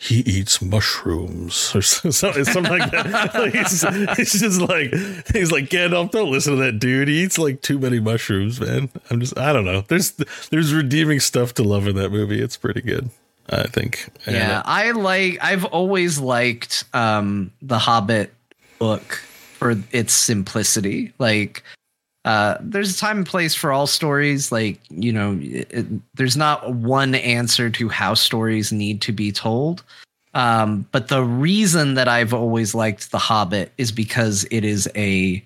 [0.00, 3.34] He eats mushrooms or something, something like that.
[3.34, 3.82] Like, he's,
[4.16, 4.92] he's just like,
[5.32, 7.08] he's like, Gandalf, don't listen to that dude.
[7.08, 8.90] He eats like too many mushrooms, man.
[9.10, 9.80] I'm just, I don't know.
[9.82, 10.12] There's,
[10.50, 12.40] there's redeeming stuff to love in that movie.
[12.40, 13.10] It's pretty good,
[13.50, 14.08] I think.
[14.24, 15.38] And, Yeah, uh, I like.
[15.42, 18.32] I've always liked um, the Hobbit
[18.78, 19.20] book
[19.58, 21.12] for its simplicity.
[21.18, 21.64] Like,
[22.24, 24.50] uh, there's a time and place for all stories.
[24.52, 29.32] Like, you know, it, it- there's not one answer to how stories need to be
[29.32, 29.82] told.
[30.34, 35.42] Um, but the reason that I've always liked the Hobbit is because it is a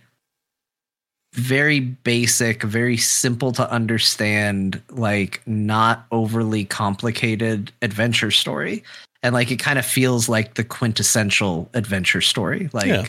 [1.35, 8.83] very basic, very simple to understand, like not overly complicated adventure story.
[9.23, 12.69] And like it kind of feels like the quintessential adventure story.
[12.73, 13.07] Like Yeah.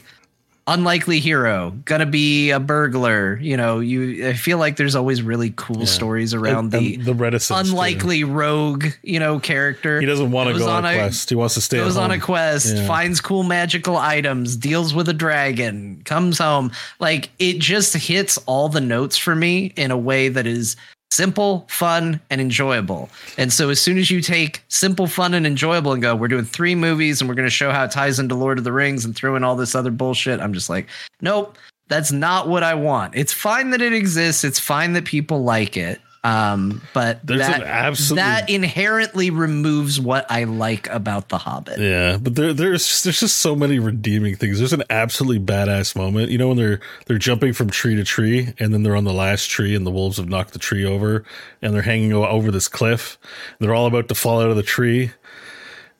[0.66, 3.38] Unlikely hero, gonna be a burglar.
[3.42, 5.86] You know, you I feel like there's always really cool Yeah.
[5.86, 7.70] stories around And- the and the reticence.
[7.70, 10.00] unlikely rogue, you know, character.
[10.00, 11.30] He doesn't want to go on a quest.
[11.30, 11.78] He wants to stay.
[11.78, 12.88] goes on a quest, Yeah.
[12.88, 16.72] finds cool magical items, deals with a dragon, comes home.
[17.00, 20.76] Like it just hits all the notes for me in a way that is
[21.14, 23.10] simple, fun, and enjoyable.
[23.38, 26.46] And so as soon as you take simple, fun, and enjoyable and go, we're doing
[26.46, 29.06] three movies and we're going to show how it ties into Lord of the Rings
[29.06, 30.88] and throw in all this other bullshit, I'm just like,
[31.22, 31.58] nope.
[31.90, 33.14] That's not what I want.
[33.14, 34.44] It's fine that it exists.
[34.44, 36.00] It's fine that people like it.
[36.26, 41.80] Um, but There's that, an absolute- that inherently removes what I like about The Hobbit.
[41.80, 44.58] Yeah, but there, there's there's just so many redeeming things.
[44.60, 46.32] There's an absolutely badass moment.
[46.32, 49.14] You know when they're they're jumping from tree to tree, and then they're on the
[49.14, 51.26] last tree, and the wolves have knocked the tree over,
[51.62, 53.18] and they're hanging over this cliff.
[53.60, 55.12] And they're all about to fall out of the tree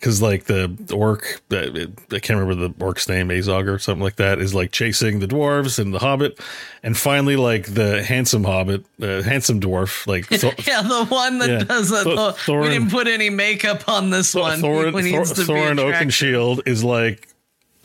[0.04, 4.38] because like the orc, I can't remember the orc's name, Azog or something like that,
[4.40, 6.42] is like chasing the dwarves and the hobbit,
[6.84, 11.50] and finally like the handsome hobbit, uh, handsome dwarf, like Thor- Yeah, the one that
[11.50, 11.60] Yeah.
[11.64, 12.04] does it.
[12.04, 14.60] Th- Thorin- we didn't put any makeup on this one.
[14.62, 15.78] Thorin, needs Thor, Thorin.
[15.80, 17.30] Oakenshield is like,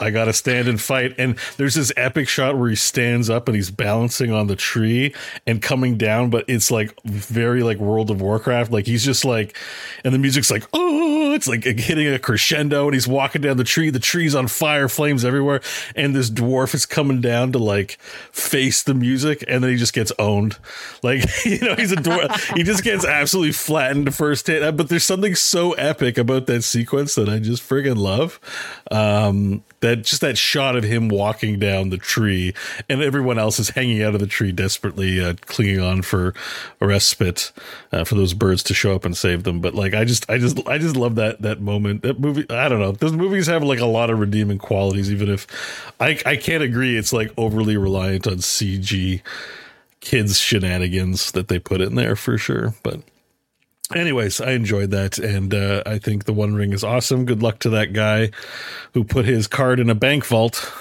[0.01, 1.15] I gotta stand and fight.
[1.19, 5.15] And there's this epic shot where he stands up and he's balancing on the tree
[5.47, 8.71] and coming down, but it's like very like World of Warcraft.
[8.71, 9.57] Like he's just like,
[10.05, 13.65] and the music's like, oh, it's like hitting a crescendo, and he's walking down the
[13.65, 13.91] tree.
[13.91, 15.61] The tree's on fire, flames everywhere,
[15.95, 17.99] and this dwarf is coming down to like
[18.33, 20.59] face the music, and then he just gets owned.
[21.03, 22.57] Like you know, he's a dwarf.
[22.57, 24.77] he just gets absolutely flattened first hit.
[24.77, 28.41] But there's something so epic about that sequence that I just friggin' love.
[28.91, 32.55] Um, that just that shot of him walking down the tree,
[32.89, 36.35] and everyone else is hanging out of the tree, desperately uh, clinging on for
[36.81, 37.53] a respite
[37.93, 39.61] uh, for those birds to show up and save them.
[39.61, 42.03] But like, I just, I just, I just love that that moment.
[42.03, 42.93] That movie, I don't know.
[42.93, 45.47] Those movies have like a lot of redeeming qualities, even if
[46.01, 46.97] I, I can't agree.
[46.97, 49.23] It's like overly reliant on CG
[50.01, 52.75] kids shenanigans that they put in there for sure.
[52.83, 53.01] But
[53.95, 57.25] anyways, I enjoyed that, and uh, I think the One Ring is awesome.
[57.25, 58.31] Good luck to that guy
[58.95, 60.73] who put his card in a bank vault.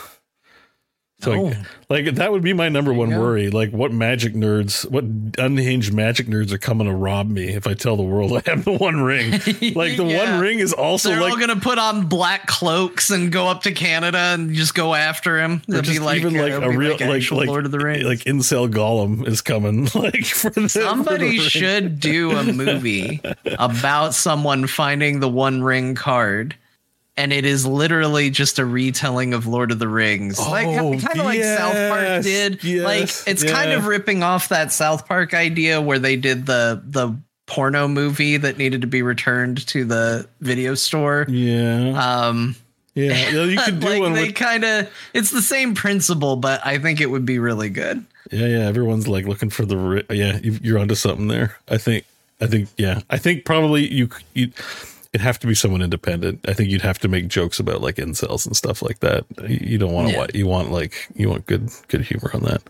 [1.19, 1.43] So, Oh.
[1.89, 3.19] like, like, that would be my number one go.
[3.19, 3.49] worry.
[3.49, 5.03] Like, what magic nerds, what
[5.43, 8.65] unhinged magic nerds are coming to rob me if I tell the world I have
[8.65, 9.31] the One Ring?
[9.31, 10.31] Like, the Yeah.
[10.33, 13.63] One Ring is also They're like all gonna put on black cloaks and go up
[13.63, 15.63] to Canada and just go after him.
[15.67, 18.03] It'll be like, even uh, like a real like like Lord of the Rings.
[18.05, 19.87] like incel Gollum is coming.
[19.95, 21.49] Like for the, for Somebody ring.
[21.49, 23.21] should do a movie
[23.57, 26.55] about someone finding the One Ring card.
[27.17, 31.19] And it is literally just a retelling of Lord of the Rings, oh, like kind
[31.19, 32.63] of like South Park yes, did.
[32.63, 36.81] yes, like it's kind of ripping off that South Park idea where they did the
[36.85, 41.25] the porno movie that needed to be returned to the video store.
[41.29, 42.55] Yeah, Um,
[42.93, 43.29] yeah.
[43.31, 46.63] Yeah, You could do like one they with kind of it's the same principle, but
[46.65, 48.05] I think it would be really good.
[48.31, 48.59] Yeah, yeah.
[48.67, 50.37] Everyone's like looking for the ri- yeah.
[50.37, 51.57] you- You're onto something there.
[51.69, 52.05] I think.
[52.41, 52.69] I think.
[52.77, 52.99] Yeah.
[53.09, 54.09] I think probably you.
[54.33, 54.51] You.
[55.13, 56.45] It'd have to be someone independent.
[56.47, 59.25] I think you'd have to make jokes about like incels and stuff like that.
[59.47, 60.13] You don't want to.
[60.13, 60.19] Yeah.
[60.19, 62.61] what You want like you want good good humor on that.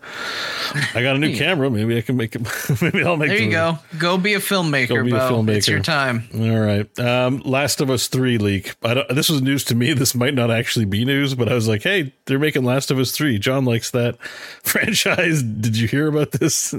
[0.94, 1.70] I got a new camera.
[1.70, 2.42] Maybe I can make it.
[2.82, 3.28] Maybe I'll make.
[3.30, 3.78] There you go.
[3.98, 5.44] Go be a filmmaker, Go be a Beau.
[5.48, 5.68] It's filmmaker.
[5.68, 6.28] your time.
[6.34, 6.98] All right.
[6.98, 8.74] Um, Last of Us 3 leak.
[8.82, 9.92] I don't, this was news to me.
[9.92, 12.98] This might not actually be news, but I was like, hey, they're making Last of
[12.98, 13.38] Us 3.
[13.38, 14.18] Jon likes that
[14.62, 15.42] franchise.
[15.42, 16.74] Did you hear about this?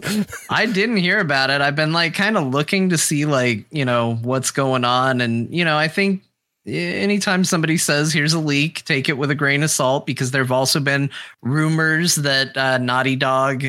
[0.49, 1.61] I didn't hear about it.
[1.61, 5.48] I've been like kind of looking to see like, you know, what's going on and
[5.49, 6.23] you know, I think
[6.65, 10.51] anytime somebody says here's a leak, take it with a grain of salt because there've
[10.51, 11.09] also been
[11.41, 13.65] rumors that uh, Naughty Dog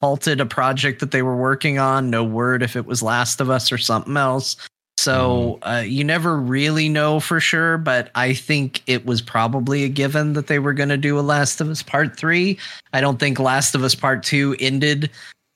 [0.00, 2.10] halted a project that they were working on.
[2.10, 4.56] No word if it was Last of Us or something else.
[4.96, 9.88] So uh, you never really know for sure, but I think it was probably a
[9.88, 12.58] given that they were going to do a Last of Us Part Three.
[12.92, 15.10] I don't think Last of Us Part Two ended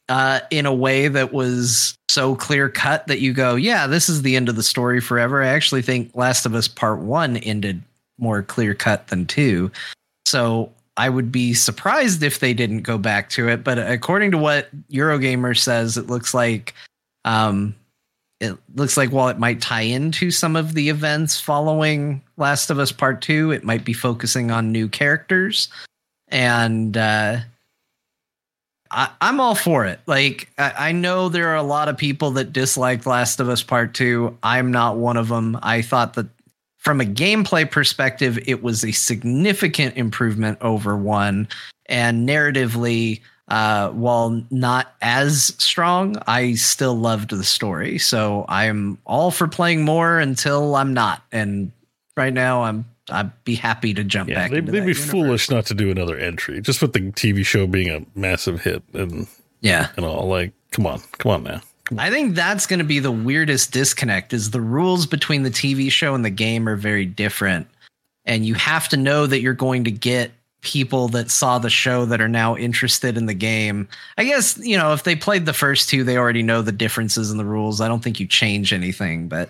[0.08, 4.22] uh, in a way that was so clear cut that you go, yeah, this is
[4.22, 5.42] the end of the story forever.
[5.42, 7.82] I actually think Last of Us Part One ended
[8.18, 9.70] more clear cut than two.
[10.26, 13.62] So I would be surprised if they didn't go back to it.
[13.62, 16.74] But according to what Eurogamer says, it looks like
[17.24, 17.74] um,
[18.40, 22.78] it looks like while it might tie into some of the events following Last of
[22.78, 25.68] Us Part Two, it might be focusing on new characters.
[26.28, 27.38] And uh,
[28.90, 30.00] I, I'm all for it.
[30.06, 33.62] Like I, I know there are a lot of people that dislike Last of Us
[33.62, 34.36] Part Two.
[34.42, 35.58] I'm not one of them.
[35.62, 36.26] I thought that
[36.76, 41.48] from a gameplay perspective, it was a significant improvement over one,
[41.86, 47.98] and narratively, uh, while not as strong, I still loved the story.
[47.98, 51.22] So I'm all for playing more until I'm not.
[51.32, 51.72] And
[52.16, 54.50] right now, I'm I'd be happy to jump Yeah, back.
[54.50, 55.04] they, that be universe.
[55.10, 58.82] foolish not to do another entry, just with the TV show being a massive hit
[58.92, 59.26] and
[59.60, 59.88] Yeah.
[59.96, 60.26] and all.
[60.28, 61.60] Like, come on, come on now.
[61.96, 65.90] I think that's going to be the weirdest disconnect is the rules between the TV
[65.90, 67.66] show and the game are very different.
[68.26, 72.04] And you have to know that you're going to get people that saw the show
[72.04, 73.88] that are now interested in the game.
[74.18, 77.30] I guess, you know, if they played the first two, they already know the differences
[77.30, 77.80] in the rules.
[77.80, 79.48] I don't think you change anything, but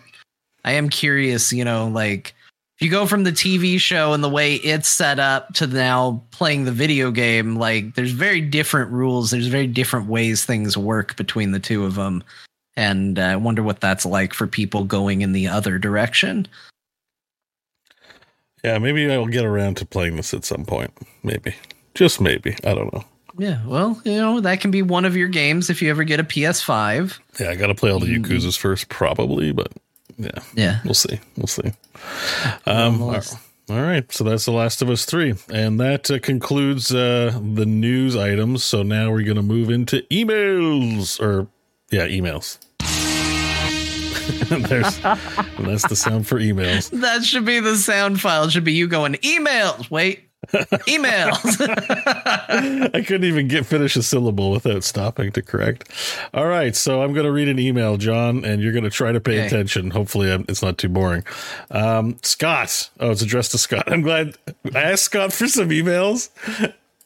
[0.65, 2.35] I am curious, you know, like
[2.79, 6.23] if you go from the TV show and the way it's set up to now
[6.31, 9.33] playing the video game, like there's very different rules.
[9.33, 12.23] There's very different ways things work between the two of them.
[12.77, 16.47] And uh, I wonder what that's like for people going in the other direction.
[18.63, 20.93] Yeah, maybe I'll get around to playing this at some point.
[21.25, 21.57] Maybe,
[21.95, 22.55] just maybe.
[22.63, 23.05] I don't know.
[23.39, 26.21] Yeah, well, you know, that can be one of your games if you ever get
[26.21, 27.19] a PS5.
[27.41, 29.73] Yeah, I got to play all the Yakuza's first, probably, but
[30.19, 30.81] yeah, Yeah.
[30.85, 31.21] we'll see.
[31.37, 31.73] We'll see.
[32.67, 35.35] Um, all right, so that's The Last of Us 3.
[35.53, 38.65] And that uh, concludes uh, the news items.
[38.65, 41.49] So now we're going to move into emails, or
[41.91, 42.59] yeah, emails.
[44.69, 46.91] There's, that's the sound for emails.
[47.01, 48.45] That should be the sound file.
[48.45, 49.91] It should be you going, emails.
[49.91, 50.28] Wait,
[50.89, 51.57] emails.
[52.95, 55.91] I couldn't even get finish a syllable without stopping to correct.
[56.33, 59.13] All right, so I'm going to read an email, Jon, and you're going to try
[59.13, 59.47] to pay Okay.
[59.47, 59.91] attention.
[59.91, 61.25] Hopefully, I'm, it's not too boring.
[61.71, 63.85] Um, Scott, oh, it's addressed to Scott.
[63.93, 64.37] I'm glad
[64.75, 66.31] I asked Scott for some emails,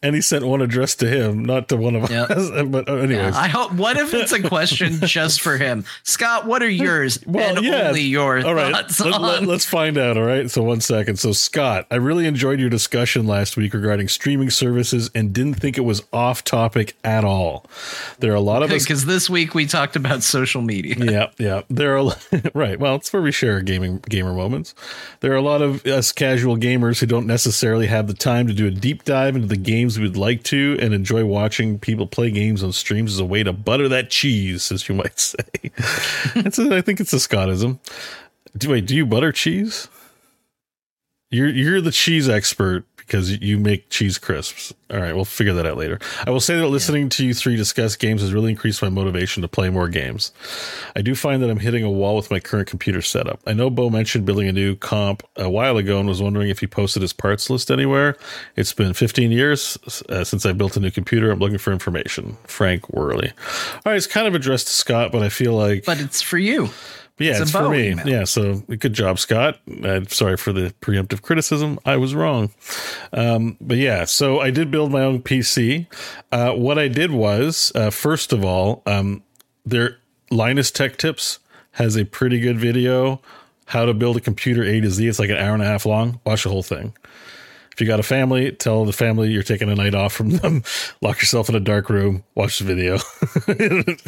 [0.03, 2.31] and he sent one addressed to him, not to one of Yep.
[2.31, 2.51] us.
[2.73, 3.73] But uh, anyways, I hope.
[3.73, 6.47] What if it's a question just for him, Scott?
[6.47, 7.89] What are yours Well, and yeah.
[7.89, 8.45] only yours.
[8.45, 9.51] All right, let, on?
[9.51, 10.17] us find out.
[10.17, 11.17] All right, so one second.
[11.19, 15.77] So Scott, I really enjoyed your discussion last week regarding streaming services and didn't think
[15.79, 17.67] it was off topic at all.
[18.21, 20.95] There are a lot of us Because this week we talked about social media.
[20.99, 21.63] yeah, yeah.
[21.69, 22.13] There are
[22.55, 22.79] right.
[22.79, 24.75] Well, it's where we share gaming gamer moments.
[25.21, 28.53] There are a lot of us casual gamers who don't necessarily have the time to
[28.53, 32.31] do a deep dive into the games we'd like to, and enjoy watching people play
[32.31, 35.39] games on streams as a way to butter that cheese, as you might say.
[36.37, 37.79] it's a, I think it's a Scottism.
[38.57, 39.89] Do, wait, do you butter cheese?
[41.31, 44.73] You're you're the cheese expert because you make cheese crisps.
[44.91, 45.99] All right, we'll figure that out later.
[46.27, 49.41] I will say that listening to you three discuss games has really increased my motivation
[49.43, 50.33] to play more games.
[50.95, 53.41] I do find that I'm hitting a wall with my current computer setup.
[53.47, 56.61] I know Beau mentioned building a new comp a while ago and was wondering if
[56.61, 58.17] he posted his parts list anywhere.
[58.57, 61.31] It's been 15 years uh, since I built a new computer.
[61.31, 62.37] I'm looking for information.
[62.45, 63.33] Frank Worley.
[63.75, 66.39] All right, it's kind of addressed to Scott, but I feel like But it's for
[66.39, 66.71] you.
[67.17, 67.91] But yeah, It's it's, for me.
[67.91, 68.09] email.
[68.09, 69.59] Yeah, so good job, Scott.
[69.85, 71.79] I'm sorry for the preemptive criticism.
[71.85, 72.51] I was wrong.
[73.13, 75.87] Um, but yeah, so I did build my own PC.
[76.31, 79.23] Uh, what I did was, uh, first of all, um,
[79.67, 79.99] their
[80.31, 81.39] Linus Tech Tips
[81.73, 83.21] has a pretty good video
[83.67, 85.07] how to build a computer A to Z.
[85.07, 86.21] It's like an hour and a half long.
[86.27, 86.95] Watch the whole thing.
[87.73, 90.63] If you got a family, tell the family you're taking a night off from them.
[91.01, 92.99] Lock yourself in a dark room, watch the video,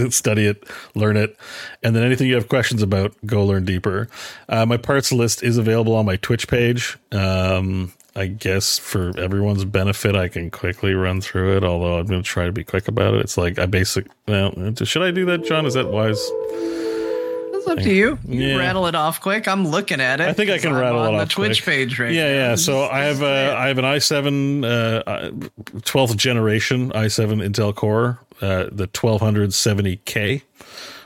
[0.11, 1.37] study it, learn it,
[1.83, 4.09] and then anything you have questions about, go learn deeper.
[4.49, 6.99] Uh, my parts list is available on my Twitch page.
[7.13, 11.65] Um, I guess for everyone's benefit, I can quickly run through it.
[11.65, 13.21] Although I'm going to try to be quick about it.
[13.21, 14.07] It's like I basic.
[14.29, 14.53] Well,
[14.85, 15.67] should I do that, Jon?
[15.67, 16.23] Is that wise?
[17.67, 18.19] It's up to you.
[18.29, 18.57] You Yeah.
[18.57, 19.49] rattle it off quick.
[19.49, 20.29] I'm looking at it.
[20.29, 21.75] I think I can I'm rattle on it the Twitch quick.
[21.89, 22.33] page right yeah, now.
[22.51, 22.55] yeah.
[22.57, 23.57] So I have just a.
[23.57, 30.43] I have an i7 uh, twelfth generation i7 Intel Core, uh, the 1270K,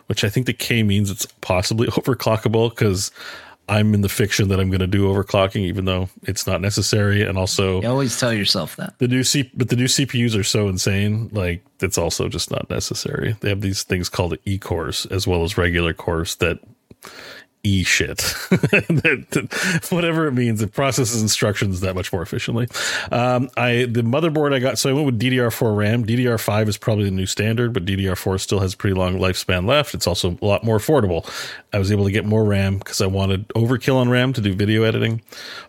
[0.07, 3.11] which I think the K means it's possibly overclockable because
[3.69, 7.23] I'm in the fiction that I'm going to do overclocking, even though it's not necessary,
[7.23, 8.99] and also You always tell yourself that.
[8.99, 11.29] the new C, but the new CPUs are so insane.
[11.33, 13.37] Like it's also just not necessary.
[13.41, 16.59] They have these things called e cores as well as regular cores that
[17.63, 18.23] e shit.
[19.91, 22.69] Whatever it means, it processes instructions that much more efficiently.
[23.11, 26.05] Um, I the motherboard I got, so I went with DDR4 RAM.
[26.05, 29.95] DDR5 is probably the new standard, but DDR4 still has a pretty long lifespan left.
[29.95, 31.29] It's also a lot more affordable.
[31.73, 34.55] I was able to get more RAM because I wanted overkill on RAM to do
[34.55, 35.21] video editing.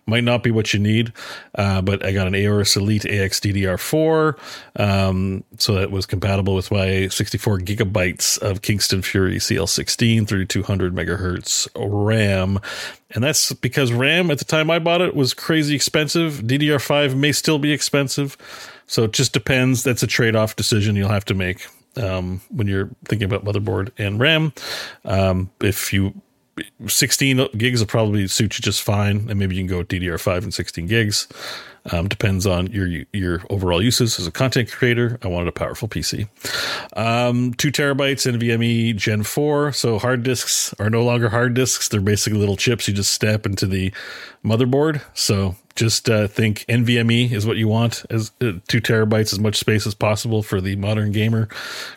[0.06, 1.14] Might not be what you need,
[1.56, 4.40] uh, but I got an Aorus Elite AX DDR4,
[4.80, 10.93] um, so that was compatible with my 64 gigabytes of Kingston Fury CL16 through 200
[10.95, 12.59] megahertz RAM.
[13.11, 16.42] And that's because RAM at the time I bought it was crazy expensive.
[16.43, 18.38] DDR5 may still be expensive.
[18.88, 19.84] So it just depends.
[19.84, 23.92] That's a trade off decision you'll have to make um, when you're thinking about motherboard
[23.98, 24.53] and RAM.
[25.06, 26.14] Um, if you
[26.88, 30.43] 16 gigs will probably suit you just fine, and maybe you can go with DDR5
[30.43, 31.27] and 16 gigs.
[31.91, 35.17] Um, depends on your your overall uses as a content creator.
[35.23, 36.27] I wanted a powerful PC.
[36.95, 39.71] Um, two terabytes NVMe Gen 4.
[39.71, 41.88] So hard disks are no longer hard disks.
[41.88, 43.93] They're basically little chips you just step into the
[44.43, 45.01] motherboard.
[45.13, 49.55] So just uh, think NVMe is what you want as uh, two terabytes, as much
[49.55, 51.47] space as possible for the modern gamer.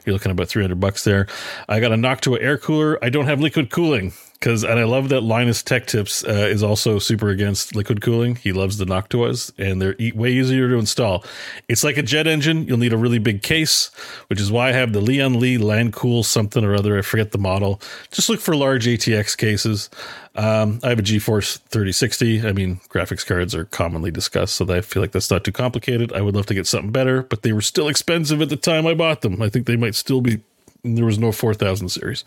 [0.05, 1.27] You're looking about 300 bucks there.
[1.69, 3.03] I got a Noctua air cooler.
[3.03, 4.13] I don't have liquid cooling
[4.43, 8.35] because, and I love that Linus Tech Tips uh, is also super against liquid cooling.
[8.35, 11.25] He loves the Noctuas, and they're e- way easier to install.
[11.69, 12.67] It's like a jet engine.
[12.67, 13.93] You'll need a really big case,
[14.27, 16.99] which is why I have the Lian Li Lancool something or other.
[16.99, 17.81] I forget the model.
[18.11, 19.89] Just look for large ATX cases.
[20.35, 22.45] Um, I have a GeForce 3060.
[22.45, 26.13] I mean, graphics cards are commonly discussed, so I feel like that's not too complicated.
[26.13, 28.89] I would love to get something better, but they were still expensive at the time
[28.89, 29.41] I bought them.
[29.41, 30.41] I think they might still be.
[30.83, 32.25] There was no 4000 series.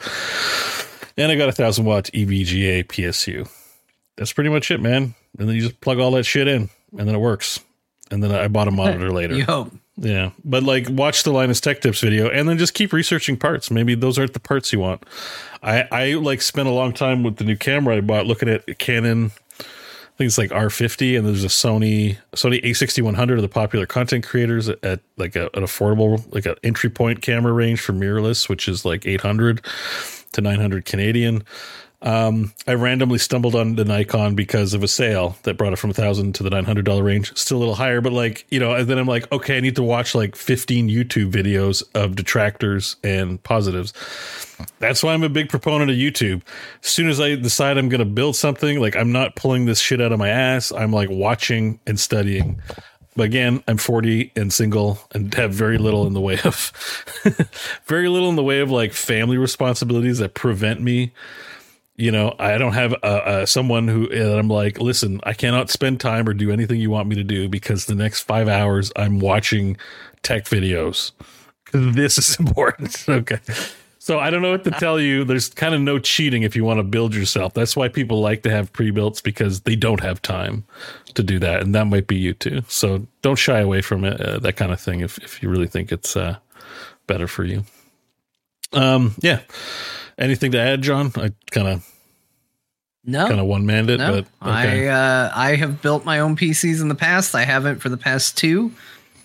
[1.18, 3.50] And I got a thousand watt EVGA PSU.
[4.18, 5.16] That's pretty much it, man.
[5.38, 7.60] And then you just plug all that shit in, and then it works.
[8.12, 9.36] And then I bought a monitor later.
[9.36, 9.74] You hope.
[9.98, 13.72] Yeah, but like watch the Linus Tech Tips video, and then just keep researching parts.
[13.72, 15.06] Maybe those aren't the parts you want.
[15.64, 18.78] I I like spent a long time with the new camera I bought, looking at
[18.78, 19.32] Canon.
[19.58, 24.26] I think it's like R50, and there's a Sony Sony A6100 of the popular content
[24.26, 28.50] creators at, at like a, an affordable like an entry point camera range for mirrorless,
[28.50, 29.66] which is like 800
[30.36, 31.44] to 900 Canadian.
[32.06, 35.90] Um, I randomly stumbled on the Nikon because of a sale that brought it from
[35.90, 37.36] a thousand to the nine hundred dollar range.
[37.36, 39.76] Still a little higher, but like you know, and then I'm like, okay, I need
[39.78, 43.92] to watch like fifteen YouTube videos of detractors and positives.
[44.80, 46.44] That's why I'm a big proponent of YouTube.
[46.84, 49.80] As soon as I decide I'm going to build something, like I'm not pulling this
[49.80, 50.72] shit out of my ass.
[50.72, 52.62] I'm like watching and studying.
[53.16, 56.72] But again, I'm 40 and single and have very little in the way of
[57.86, 61.14] very little in the way of like family responsibilities that prevent me.
[61.98, 65.70] You know i don't have uh, uh, someone who uh, i'm like listen i cannot
[65.70, 68.92] spend time or do anything you want me to do because the next five hours
[68.98, 69.78] i'm watching
[70.22, 71.14] tech videos.
[71.72, 73.40] This is important okay
[74.06, 76.64] so i don't know what to tell you there's kind of no cheating if you
[76.64, 80.22] want to build yourself that's why people like to have pre-builts because they don't have
[80.22, 80.64] time
[81.14, 84.20] to do that and that might be you too so don't shy away from it
[84.22, 86.36] uh, that kind of thing if, if you really think it's uh,
[87.08, 87.64] better for you
[88.74, 89.40] um yeah
[90.18, 91.12] Anything to add, Jon?
[91.16, 91.92] I kind of
[93.04, 94.12] no kind of one manned it, no.
[94.12, 94.90] but okay.
[94.90, 97.36] I uh, I have built my own PCs in the past.
[97.36, 98.72] I haven't for the past two,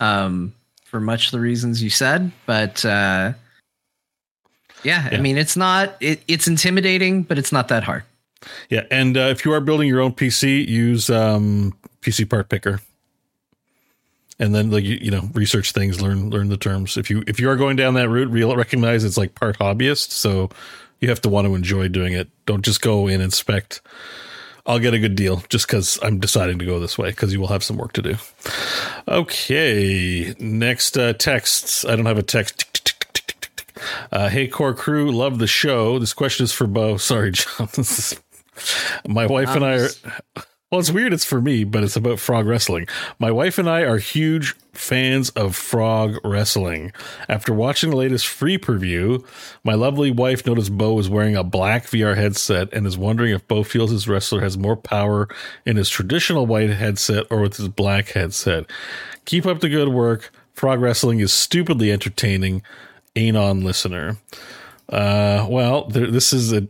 [0.01, 0.53] um,
[0.85, 2.33] for much of the reasons you said.
[2.45, 3.35] But uh,
[4.83, 5.19] yeah, Yeah.
[5.19, 8.05] I mean, it's not it, it's intimidating, but it's not that hard.
[8.69, 8.85] yeah.
[8.91, 12.81] And uh, if you are building your own PC, use um, PC Part Picker,
[14.39, 16.97] and then like you, you know research things, learn learn the terms.
[16.97, 20.11] If you if you are going down that route, real recognize it's like part hobbyist,
[20.11, 20.51] so
[21.01, 22.29] you have to want to enjoy doing it.
[22.47, 23.81] Don't just go in and inspect.
[24.67, 27.41] I'll get a good deal just because I'm deciding to go this way because you
[27.41, 28.17] will have some work to do.
[29.09, 31.85] Okay, next uh, texts.
[31.85, 32.70] I don't have a text.
[34.13, 35.99] Uh, hey, core crew, love the show.
[35.99, 36.97] This question is for Beau.
[36.99, 37.69] Sorry, Jon.
[37.77, 38.21] Is,
[39.07, 39.89] my wife and I are.
[40.71, 41.13] Well, it's weird.
[41.13, 42.87] It's for me, but it's about frog wrestling.
[43.19, 46.93] My wife and I are huge fans of frog wrestling.
[47.29, 49.27] After watching the latest free preview,
[49.65, 53.49] my lovely wife noticed Beau is wearing a black VR headset and is wondering if
[53.49, 55.29] Beau feels his wrestler has more power
[55.67, 58.71] in his traditional white headset or with his black headset.
[59.25, 60.31] Keep up the good work.
[60.55, 62.63] Frog wrestling is stupidly entertaining.
[63.17, 64.17] Anon listener.
[64.89, 66.67] Uh, well, there, this is a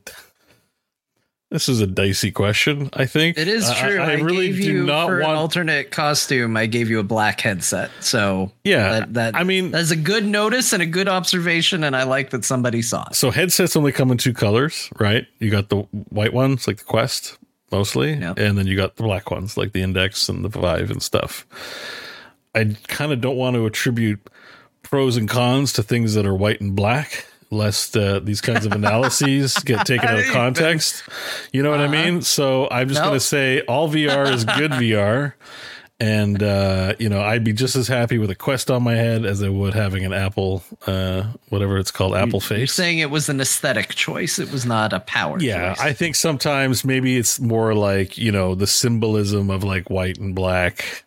[1.50, 2.90] this is a dicey question.
[2.92, 3.98] I think It is true.
[3.98, 5.38] I, I, really gave do not for an want.
[5.38, 6.56] alternate costume.
[6.56, 7.90] I gave you a black headset.
[7.98, 11.96] So Yeah, that, that I mean- that's a good notice and a good observation, and
[11.96, 13.16] I like that somebody saw it.
[13.16, 15.26] so headsets only come in two colors, right?
[15.40, 15.78] You got the
[16.10, 17.36] white ones, like the Quest,
[17.72, 18.38] mostly, Yep.
[18.38, 21.46] and then you got the black ones, like the Index and the Vive and stuff.
[22.54, 24.20] I kind of don't want to attribute
[24.90, 28.72] pros and cons to things that are white and black, lest uh, these kinds of
[28.80, 31.02] analyses get taken out of context.
[31.52, 32.22] You know what I mean?
[32.22, 33.10] So I'm just Uh-huh.
[33.10, 35.34] Going to say all VR is good VR.
[36.02, 39.26] And uh, you know, I'd be just as happy with a Quest on my head
[39.26, 42.72] as I would having an Apple, uh, whatever it's called, Apple You're Face.
[42.72, 44.38] saying it was an aesthetic choice.
[44.38, 45.38] It was not a power.
[45.40, 45.80] Yeah, choice.
[45.84, 50.34] I think sometimes maybe it's more like, you know, the symbolism of like white and
[50.34, 51.04] black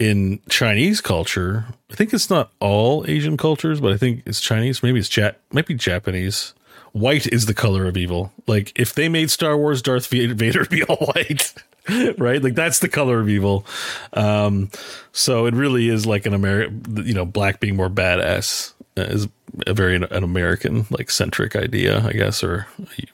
[0.00, 1.66] in Chinese culture.
[1.92, 4.82] I think it's not all Asian cultures, but I think it's Chinese.
[4.82, 6.54] Maybe it's Jap, might be Japanese.
[6.92, 8.32] White is the color of evil.
[8.48, 11.54] Like if they made Star Wars Darth Vader be all white,
[12.18, 12.42] right?
[12.42, 13.66] Like that's the color of evil.
[14.14, 14.70] Um,
[15.12, 18.72] so it really is like an American, you know, black being more badass.
[19.08, 19.28] Is
[19.66, 22.66] a very an American like centric idea, I guess, or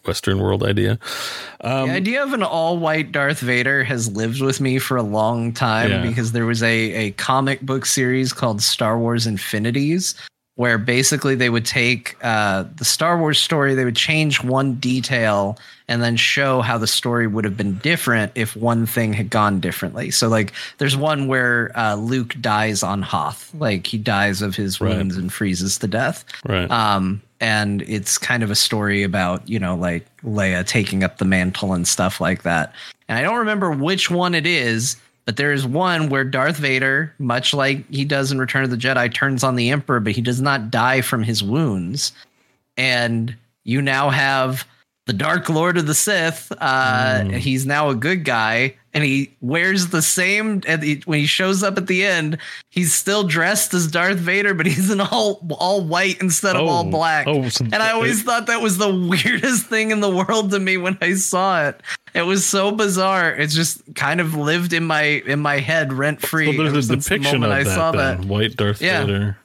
[0.04, 0.98] Western world idea.
[1.62, 5.02] Um, the idea of an all white Darth Vader has lived with me for a
[5.02, 6.02] long time Yeah.
[6.02, 10.14] because there was a, a comic book series called Star Wars Infinities
[10.56, 15.58] where basically they would take uh, the Star Wars story, they would change one detail
[15.88, 19.60] and then show how the story would have been different if one thing had gone
[19.60, 20.10] differently.
[20.10, 24.80] So, like, there's one where uh, Luke dies on Hoth, like he dies of his
[24.80, 24.96] Right.
[24.96, 26.24] wounds and freezes to death.
[26.46, 26.70] right.
[26.70, 31.26] Um, and it's kind of a story about, you know, like Leia taking up the
[31.26, 32.72] mantle and stuff like that.
[33.08, 37.12] And I don't remember which one it is, but there is one where Darth Vader,
[37.18, 40.22] much like he does in Return of the Jedi, turns on the Emperor, but he
[40.22, 42.12] does not die from his wounds.
[42.76, 44.66] And you now have
[45.06, 46.52] the Dark Lord of the Sith.
[46.58, 50.62] Uh, He's now a good guy, and he wears the same.
[50.66, 52.38] At the, when he shows up at the end,
[52.70, 56.86] he's still dressed as Darth Vader, but he's in all all white instead of all
[56.86, 57.26] Oh, black.
[57.28, 60.58] oh, some- and I always thought that was the weirdest thing in the world to
[60.58, 61.80] me when I saw it.
[62.14, 63.34] It was so bizarre.
[63.34, 66.56] It's just kind of lived in my in my head rent free.
[66.56, 68.22] so there's a depiction of I that, saw then.
[68.22, 68.26] that.
[68.26, 69.04] White Darth Yeah.
[69.04, 69.36] Vader.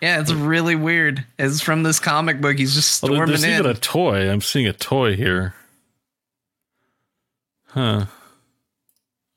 [0.00, 1.24] Yeah, it's really weird.
[1.40, 2.56] It's from this comic book.
[2.56, 3.50] He's just Oh, storming there's in.
[3.54, 4.30] even a toy.
[4.30, 5.54] I'm seeing a toy here.
[7.68, 8.06] Huh.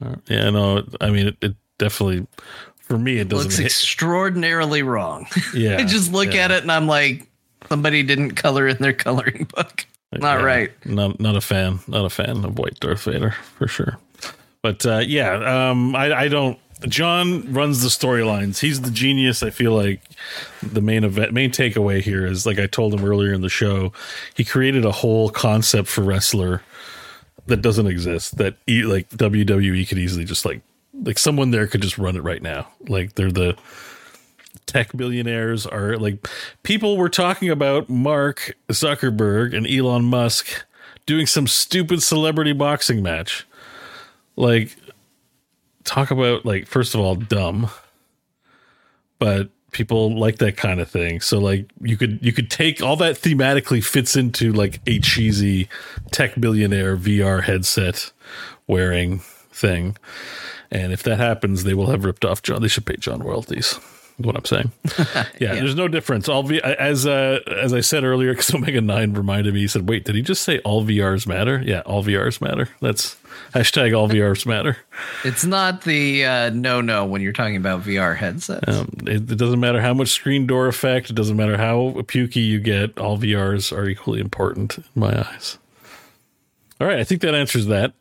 [0.01, 2.27] Uh, Yeah, no, I mean, it, it definitely,
[2.81, 3.65] for me, it doesn't looks hit.
[3.67, 5.27] extraordinarily wrong.
[5.53, 5.77] Yeah.
[5.77, 6.45] I just look yeah.
[6.45, 7.27] at it and I'm like,
[7.69, 9.85] somebody didn't color in their coloring book.
[10.13, 10.85] Not Yeah, right.
[10.85, 11.79] Not not a fan.
[11.87, 13.97] Not a fan of White Darth Vader for sure.
[14.61, 16.59] But uh, yeah, um, I, I don't.
[16.87, 18.59] Jon runs the storylines.
[18.59, 19.43] He's the genius.
[19.43, 20.01] I feel like
[20.63, 23.93] the main event, main takeaway here is like I told him earlier in the show.
[24.35, 26.61] He created a whole concept for wrestler
[27.47, 28.37] that doesn't exist.
[28.37, 30.61] That e, like WWE could easily just like
[30.93, 32.67] like someone there could just run it right now.
[32.87, 33.57] Like they're the
[34.65, 36.27] tech billionaires are like
[36.63, 40.65] people were talking about Mark Zuckerberg and Elon Musk
[41.05, 43.45] doing some stupid celebrity boxing match.
[44.35, 44.75] Like
[45.83, 47.69] talk about like first of all dumb
[49.21, 51.21] but people like that kind of thing.
[51.21, 55.69] So like you could you could take all that thematically fits into like a cheesy
[56.11, 58.11] tech billionaire VR headset
[58.67, 59.19] wearing
[59.51, 59.97] thing.
[60.69, 63.79] And if that happens they will have ripped off Jon they should pay Jon royalties
[64.21, 64.71] is what I'm saying.
[65.39, 66.29] Yeah, there's no difference.
[66.29, 69.61] All v- as uh, as I said earlier, because Omega Nine reminded me.
[69.61, 72.69] He said, "Wait, did he just say all VRs matter?" Yeah, all VRs matter.
[72.81, 73.15] That's
[73.53, 74.77] hashtag all VRs matter.
[75.23, 78.67] It's not the uh, no no when you're talking about VR headsets.
[78.67, 81.09] Um, it, it doesn't matter how much screen door effect.
[81.09, 82.97] It doesn't matter how pukey you get.
[82.99, 85.57] All VRs are equally important in my eyes.
[86.79, 87.93] All right, I think that answers that,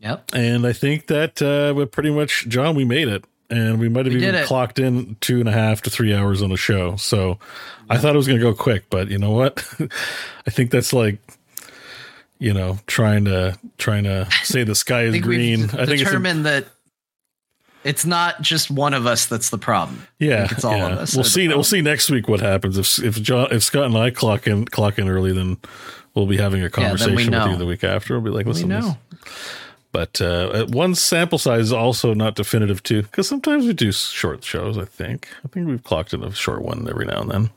[0.00, 0.30] Yep.
[0.34, 2.74] and I think that uh, we're pretty much Jon.
[2.74, 5.82] We made it, and we might have We even clocked in two and a half
[5.82, 6.96] to three hours on a show.
[6.96, 7.38] So
[7.88, 9.64] I thought it was going to go quick, but you know what?
[10.46, 11.18] I think that's like.
[12.42, 15.64] You know, trying to trying to say the sky I is think green.
[15.64, 16.64] I think it's a, determined that
[17.84, 20.06] it's not just one of us that's the problem.
[20.18, 20.88] Yeah, it's all yeah.
[20.88, 21.14] of us.
[21.14, 21.48] We'll see.
[21.48, 24.66] We'll see next week what happens if if Jon, if Scott and I clock in
[24.66, 25.58] clock in early, then
[26.14, 28.18] we'll be having a we conversation with you the week after.
[28.18, 28.96] We'll be like, We listen, this- know.
[29.92, 34.44] But uh, one sample size is also not definitive too, because sometimes we do short
[34.44, 34.78] shows.
[34.78, 37.50] I think I think we've clocked in a short one every now and then.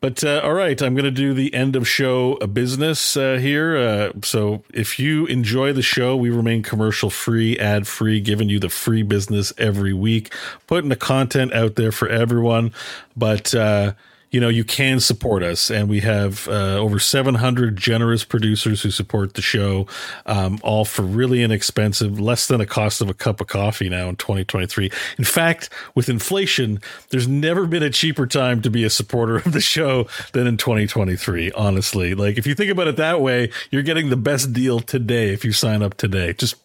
[0.00, 3.38] But uh, all right, I'm going to do the end of show uh, business uh,
[3.40, 3.76] here.
[3.76, 8.58] Uh, so if you enjoy the show, we remain commercial free, ad free, giving you
[8.58, 10.32] the free business every week,
[10.66, 12.72] putting the content out there for everyone.
[13.16, 13.94] But uh,
[14.36, 18.90] you know, you can support us, and we have uh, over 700 generous producers who
[18.90, 19.86] support the show,
[20.26, 24.10] um, all for really inexpensive, less than the cost of a cup of coffee now
[24.10, 24.92] in 2023.
[25.16, 29.54] In fact, with inflation, there's never been a cheaper time to be a supporter of
[29.54, 31.52] the show than in 2023.
[31.52, 35.32] Honestly, like if you think about it that way, you're getting the best deal today
[35.32, 36.34] if you sign up today.
[36.34, 36.56] Just,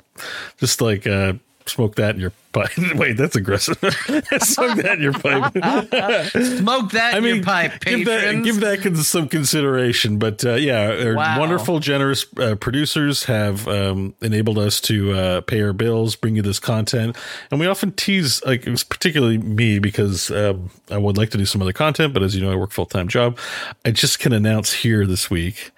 [0.57, 1.07] just like.
[1.07, 1.35] Uh,
[1.67, 2.69] Smoke that in your pipe.
[2.95, 3.77] Wait, that's aggressive.
[3.79, 5.51] Smoke that in your pipe.
[6.57, 8.45] Smoke that I in mean, your pipe, give that patrons.
[8.45, 10.17] give that some consideration.
[10.19, 11.39] But uh, yeah, our Wow.
[11.39, 16.41] wonderful, generous uh, producers have um, enabled us to uh, pay our bills, bring you
[16.41, 17.15] this content,
[17.51, 21.37] and we often tease like it was particularly me because um, I would like to
[21.37, 23.37] do some other content, but as you know, I work full time job.
[23.85, 25.71] I just can announce here this week,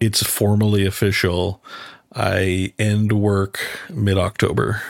[0.00, 1.62] it's formally official.
[2.14, 4.82] I end work mid October.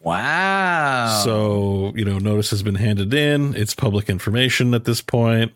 [0.00, 1.22] Wow.
[1.24, 3.54] So, you know, notice has been handed in.
[3.54, 5.52] It's public information at this point.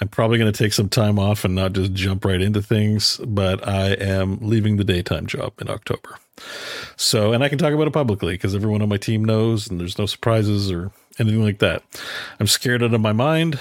[0.00, 3.18] I'm probably going to take some time off and not just jump right into things,
[3.26, 6.18] but I am leaving the daytime job in October.
[6.96, 9.80] So, and I can talk about it publicly because everyone on my team knows and
[9.80, 11.82] there's no surprises or anything like that.
[12.38, 13.58] I'm scared out of my mind.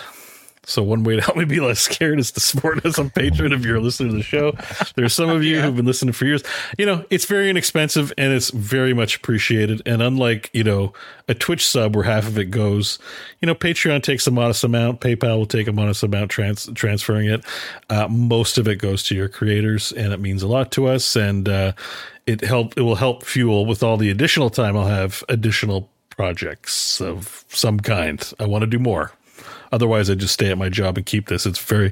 [0.67, 3.53] So one way to help me be less scared is to support us on Patreon
[3.53, 4.51] if you're a listener to the show.
[4.95, 6.43] There's some of you who've been listening for years.
[6.77, 9.81] You know, it's very inexpensive and it's very much appreciated.
[9.85, 10.91] And unlike, you know,
[11.29, 12.99] a Twitch sub where half of it goes,
[13.39, 17.29] you know, Patreon takes a modest amount, PayPal will take a modest amount trans- transferring
[17.29, 17.45] it.
[17.89, 21.15] Uh, most of it goes to your creators and it means a lot to us.
[21.15, 21.71] And uh,
[22.25, 26.99] it help it will help fuel with all the additional time I'll have additional projects
[26.99, 28.21] of some kind.
[28.37, 29.13] I want to do more.
[29.71, 31.45] Otherwise, I just stay at my job and keep this.
[31.45, 31.91] It's very,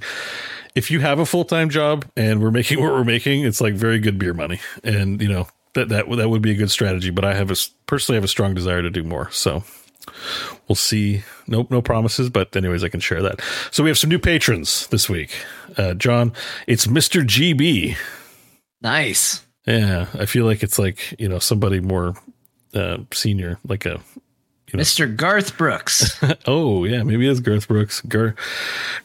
[0.76, 3.74] if you have a full time job and we're making what we're making, it's like
[3.74, 7.10] very good beer money, and you know that that that would be a good strategy.
[7.10, 7.56] But I have a
[7.86, 9.30] personally have a strong desire to do more.
[9.32, 9.64] So
[10.68, 11.24] we'll see.
[11.48, 12.30] Nope, no promises.
[12.30, 13.42] But anyways, I can share that.
[13.72, 15.36] So we have some new patrons this week.
[15.78, 16.34] Uh, Jon,
[16.68, 17.96] it's Mister GB.
[18.82, 19.42] Nice.
[19.66, 22.16] Yeah, I feel like it's like you know somebody more
[22.74, 24.02] uh, senior, like a.
[24.80, 25.14] Mr.
[25.16, 26.22] Garth Brooks.
[26.46, 28.02] oh yeah, maybe it's Garth Brooks.
[28.02, 28.36] Gar-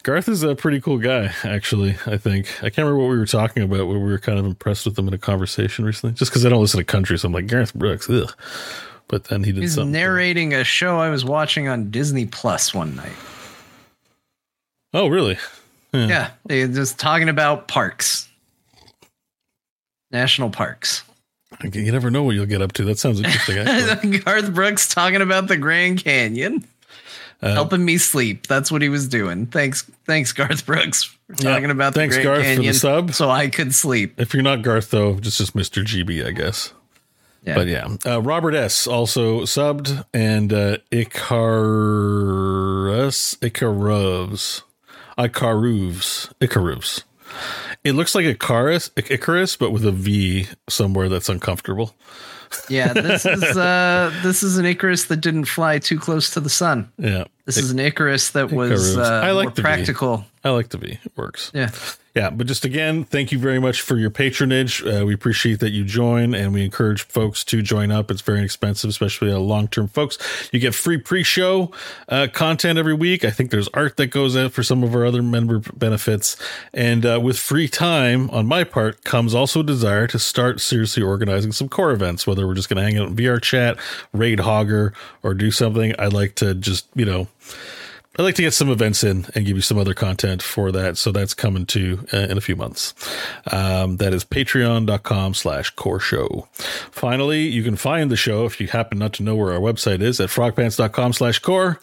[0.03, 1.97] Garth is a pretty cool guy, actually.
[2.07, 3.87] I think I can't remember what we were talking about.
[3.87, 6.15] Where we were kind of impressed with him in a conversation recently.
[6.15, 8.09] Just because I don't listen to country, so I'm like Garth Brooks.
[8.11, 8.33] Ugh.
[9.09, 9.91] But then he did He's something.
[9.93, 13.17] narrating a show I was watching on Disney Plus one night.
[14.95, 15.37] Oh really?
[15.93, 18.29] Yeah, yeah they just talking about parks,
[20.13, 21.03] national parks.
[21.63, 22.85] You never know what you'll get up to.
[22.85, 24.21] That sounds interesting.
[24.25, 26.67] Garth Brooks talking about the Grand Canyon,
[27.43, 28.47] uh, helping me sleep.
[28.47, 29.47] That's what he was doing.
[29.47, 32.79] Thanks, thanks, Garth Brooks, for talking yeah, about thanks, the Grand Garth, Canyon for the
[32.79, 34.19] sub, so I could sleep.
[34.19, 35.85] If you're not Garth, though, just just Mr.
[35.85, 36.73] GB, I guess.
[37.43, 37.55] Yeah.
[37.55, 38.87] But yeah, uh, Robert S.
[38.87, 41.37] also subbed, and uh, Icarus,
[43.41, 44.63] Icarus,
[45.19, 47.05] Icarus, Icarus.
[47.83, 51.95] It looks like Icarus, Icarus, but with a V somewhere that's uncomfortable.
[52.69, 56.51] Yeah, this is uh this is an Icarus that didn't fly too close to the
[56.51, 56.93] sun.
[56.99, 57.25] Yeah.
[57.47, 60.17] This is an Icarus that was uh, I like more practical.
[60.19, 60.25] V.
[60.45, 60.99] I like the V.
[61.05, 61.51] It works.
[61.55, 61.71] Yeah.
[62.21, 64.85] Yeah, but just again, thank you very much for your patronage.
[64.85, 68.11] Uh, we appreciate that you join, and we encourage folks to join up.
[68.11, 70.19] It's very inexpensive, especially long term folks.
[70.53, 71.71] You get free pre show
[72.11, 73.25] uh, content every week.
[73.25, 76.37] I think there's art that goes out for some of our other member benefits.
[76.75, 81.03] And uh, with free time on my part comes also a desire to start seriously
[81.03, 83.79] organizing some core events, whether we're just going to hang out in VR chat,
[84.13, 84.93] raid Hogger,
[85.23, 85.95] or do something.
[85.99, 87.29] I'd like to just, you know,
[88.19, 90.99] I'd like to get some events in and give you some other content for that.
[90.99, 92.93] So that's coming to uh, in a few months.
[93.53, 96.49] Um, that is patreon.com slash core show.
[96.91, 100.03] Finally, you can find the show if you happen not to know where our website
[100.03, 101.81] is at frogpants.com slash core.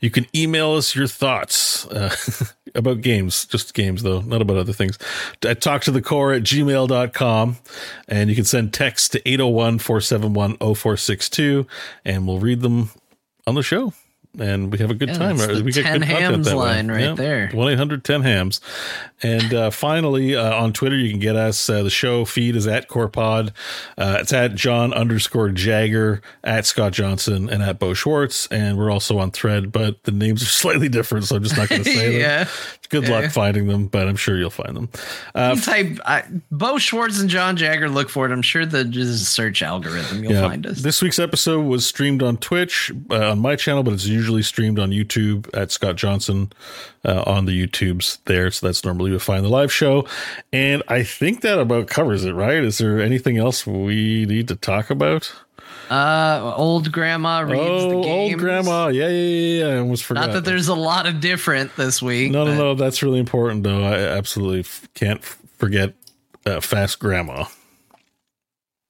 [0.00, 2.14] You can email us your thoughts uh,
[2.74, 4.98] about games, just games though, not about other things.
[5.46, 7.56] At talk to the core at gmail.com.
[8.08, 11.68] And you can send text to 801 471 0462
[12.04, 12.90] and we'll read them
[13.46, 13.92] on the show
[14.38, 15.36] and we have a good yeah, time.
[15.64, 16.94] we get 10 good hams that line way.
[16.94, 17.14] right yeah.
[17.14, 17.50] there.
[17.52, 18.60] 1 800 10 hams.
[19.22, 21.68] And uh, finally, uh, on Twitter, you can get us.
[21.68, 23.52] Uh, the show feed is at CorePod.
[23.96, 28.46] Uh, it's at Jon underscore Jagger, at Scott Johnson, and at Beau Schwartz.
[28.48, 31.68] And we're also on Thread, but the names are slightly different, so I'm just not
[31.68, 32.44] going to say yeah.
[32.44, 32.52] them.
[32.88, 33.20] Good yeah.
[33.20, 34.88] luck finding them, but I'm sure you'll find them.
[35.34, 37.88] Uh, type I, Beau Schwartz and Jon Jagger.
[37.88, 38.32] Look for it.
[38.32, 40.48] I'm sure the just search algorithm you'll yeah.
[40.48, 40.80] find us.
[40.80, 44.78] This week's episode was streamed on Twitch uh, on my channel, but it's usually streamed
[44.78, 46.52] on YouTube at Scott Johnson
[47.04, 48.50] uh, on the YouTubes there.
[48.50, 50.06] So that's normally you find the live show.
[50.52, 52.64] And I think that about covers it, right?
[52.64, 55.30] Is there anything else we need to talk about?
[55.90, 58.32] Uh, old grandma reads oh, the games.
[58.34, 59.74] Old grandma, yeah, yeah, yeah.
[59.74, 60.26] I almost forgot.
[60.26, 62.30] Not that there's a lot of different this week.
[62.30, 62.74] No, no, no.
[62.74, 63.82] That's really important, though.
[63.82, 65.94] I absolutely can't forget
[66.44, 67.46] uh, fast grandma.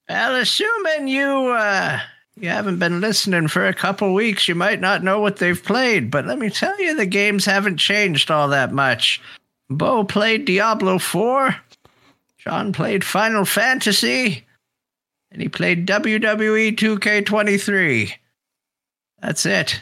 [0.08, 2.00] Well, assuming you uh,
[2.36, 6.10] you haven't been listening for a couple weeks, you might not know what they've played.
[6.10, 9.20] But let me tell you, the games haven't changed all that much.
[9.70, 11.54] Beau played Diablo 4.
[12.38, 14.47] Jon played Final Fantasy
[15.30, 18.12] and he played WWE 2K23.
[19.20, 19.80] That's it.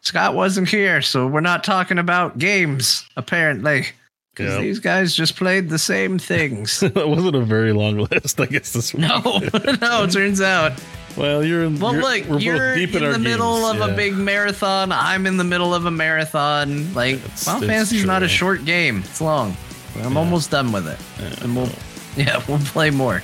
[0.00, 3.86] Scott wasn't here, so we're not talking about games, apparently.
[4.32, 4.62] Because yep.
[4.62, 6.80] these guys just played the same things.
[6.80, 9.02] that wasn't a very long list, I guess this week.
[9.02, 9.20] No,
[9.80, 10.80] no, it turns out.
[11.16, 11.80] Well, you're in.
[11.80, 13.82] Well, you're, look, you're in, in the middle games.
[13.82, 13.92] of yeah.
[13.92, 14.92] a big marathon.
[14.92, 16.94] I'm in the middle of a marathon.
[16.94, 19.00] Like, it's, Final Fantasy's not a short game.
[19.00, 19.56] It's long.
[19.96, 20.18] I'm yeah.
[20.18, 21.44] almost done with it, yeah.
[21.44, 21.70] and we'll,
[22.16, 23.20] yeah, we'll play more.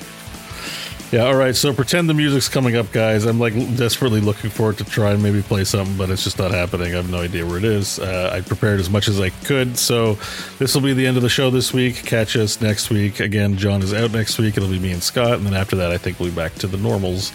[1.12, 1.54] Yeah, all right.
[1.54, 3.24] So pretend the music's coming up, guys.
[3.24, 6.50] I'm like desperately looking forward to try and maybe play something, but it's just not
[6.50, 6.92] happening.
[6.92, 8.00] I have no idea where it is.
[8.00, 9.78] Uh, I prepared as much as I could.
[9.78, 10.14] So
[10.58, 11.96] this will be the end of the show this week.
[12.04, 13.20] Catch us next week.
[13.20, 14.56] Again, Jon is out next week.
[14.56, 15.34] It'll be me and Scott.
[15.34, 17.32] And then after that, I think we'll be back to the normals.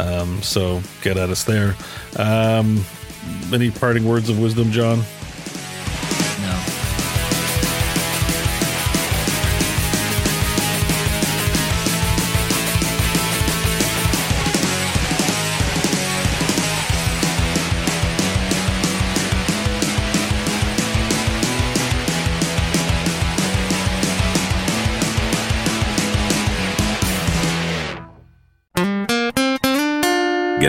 [0.00, 1.76] Um, so get at us there.
[2.16, 2.84] Um,
[3.52, 5.02] any parting words of wisdom, Jon?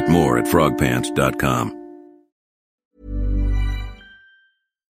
[0.09, 1.84] More at frogpants.com.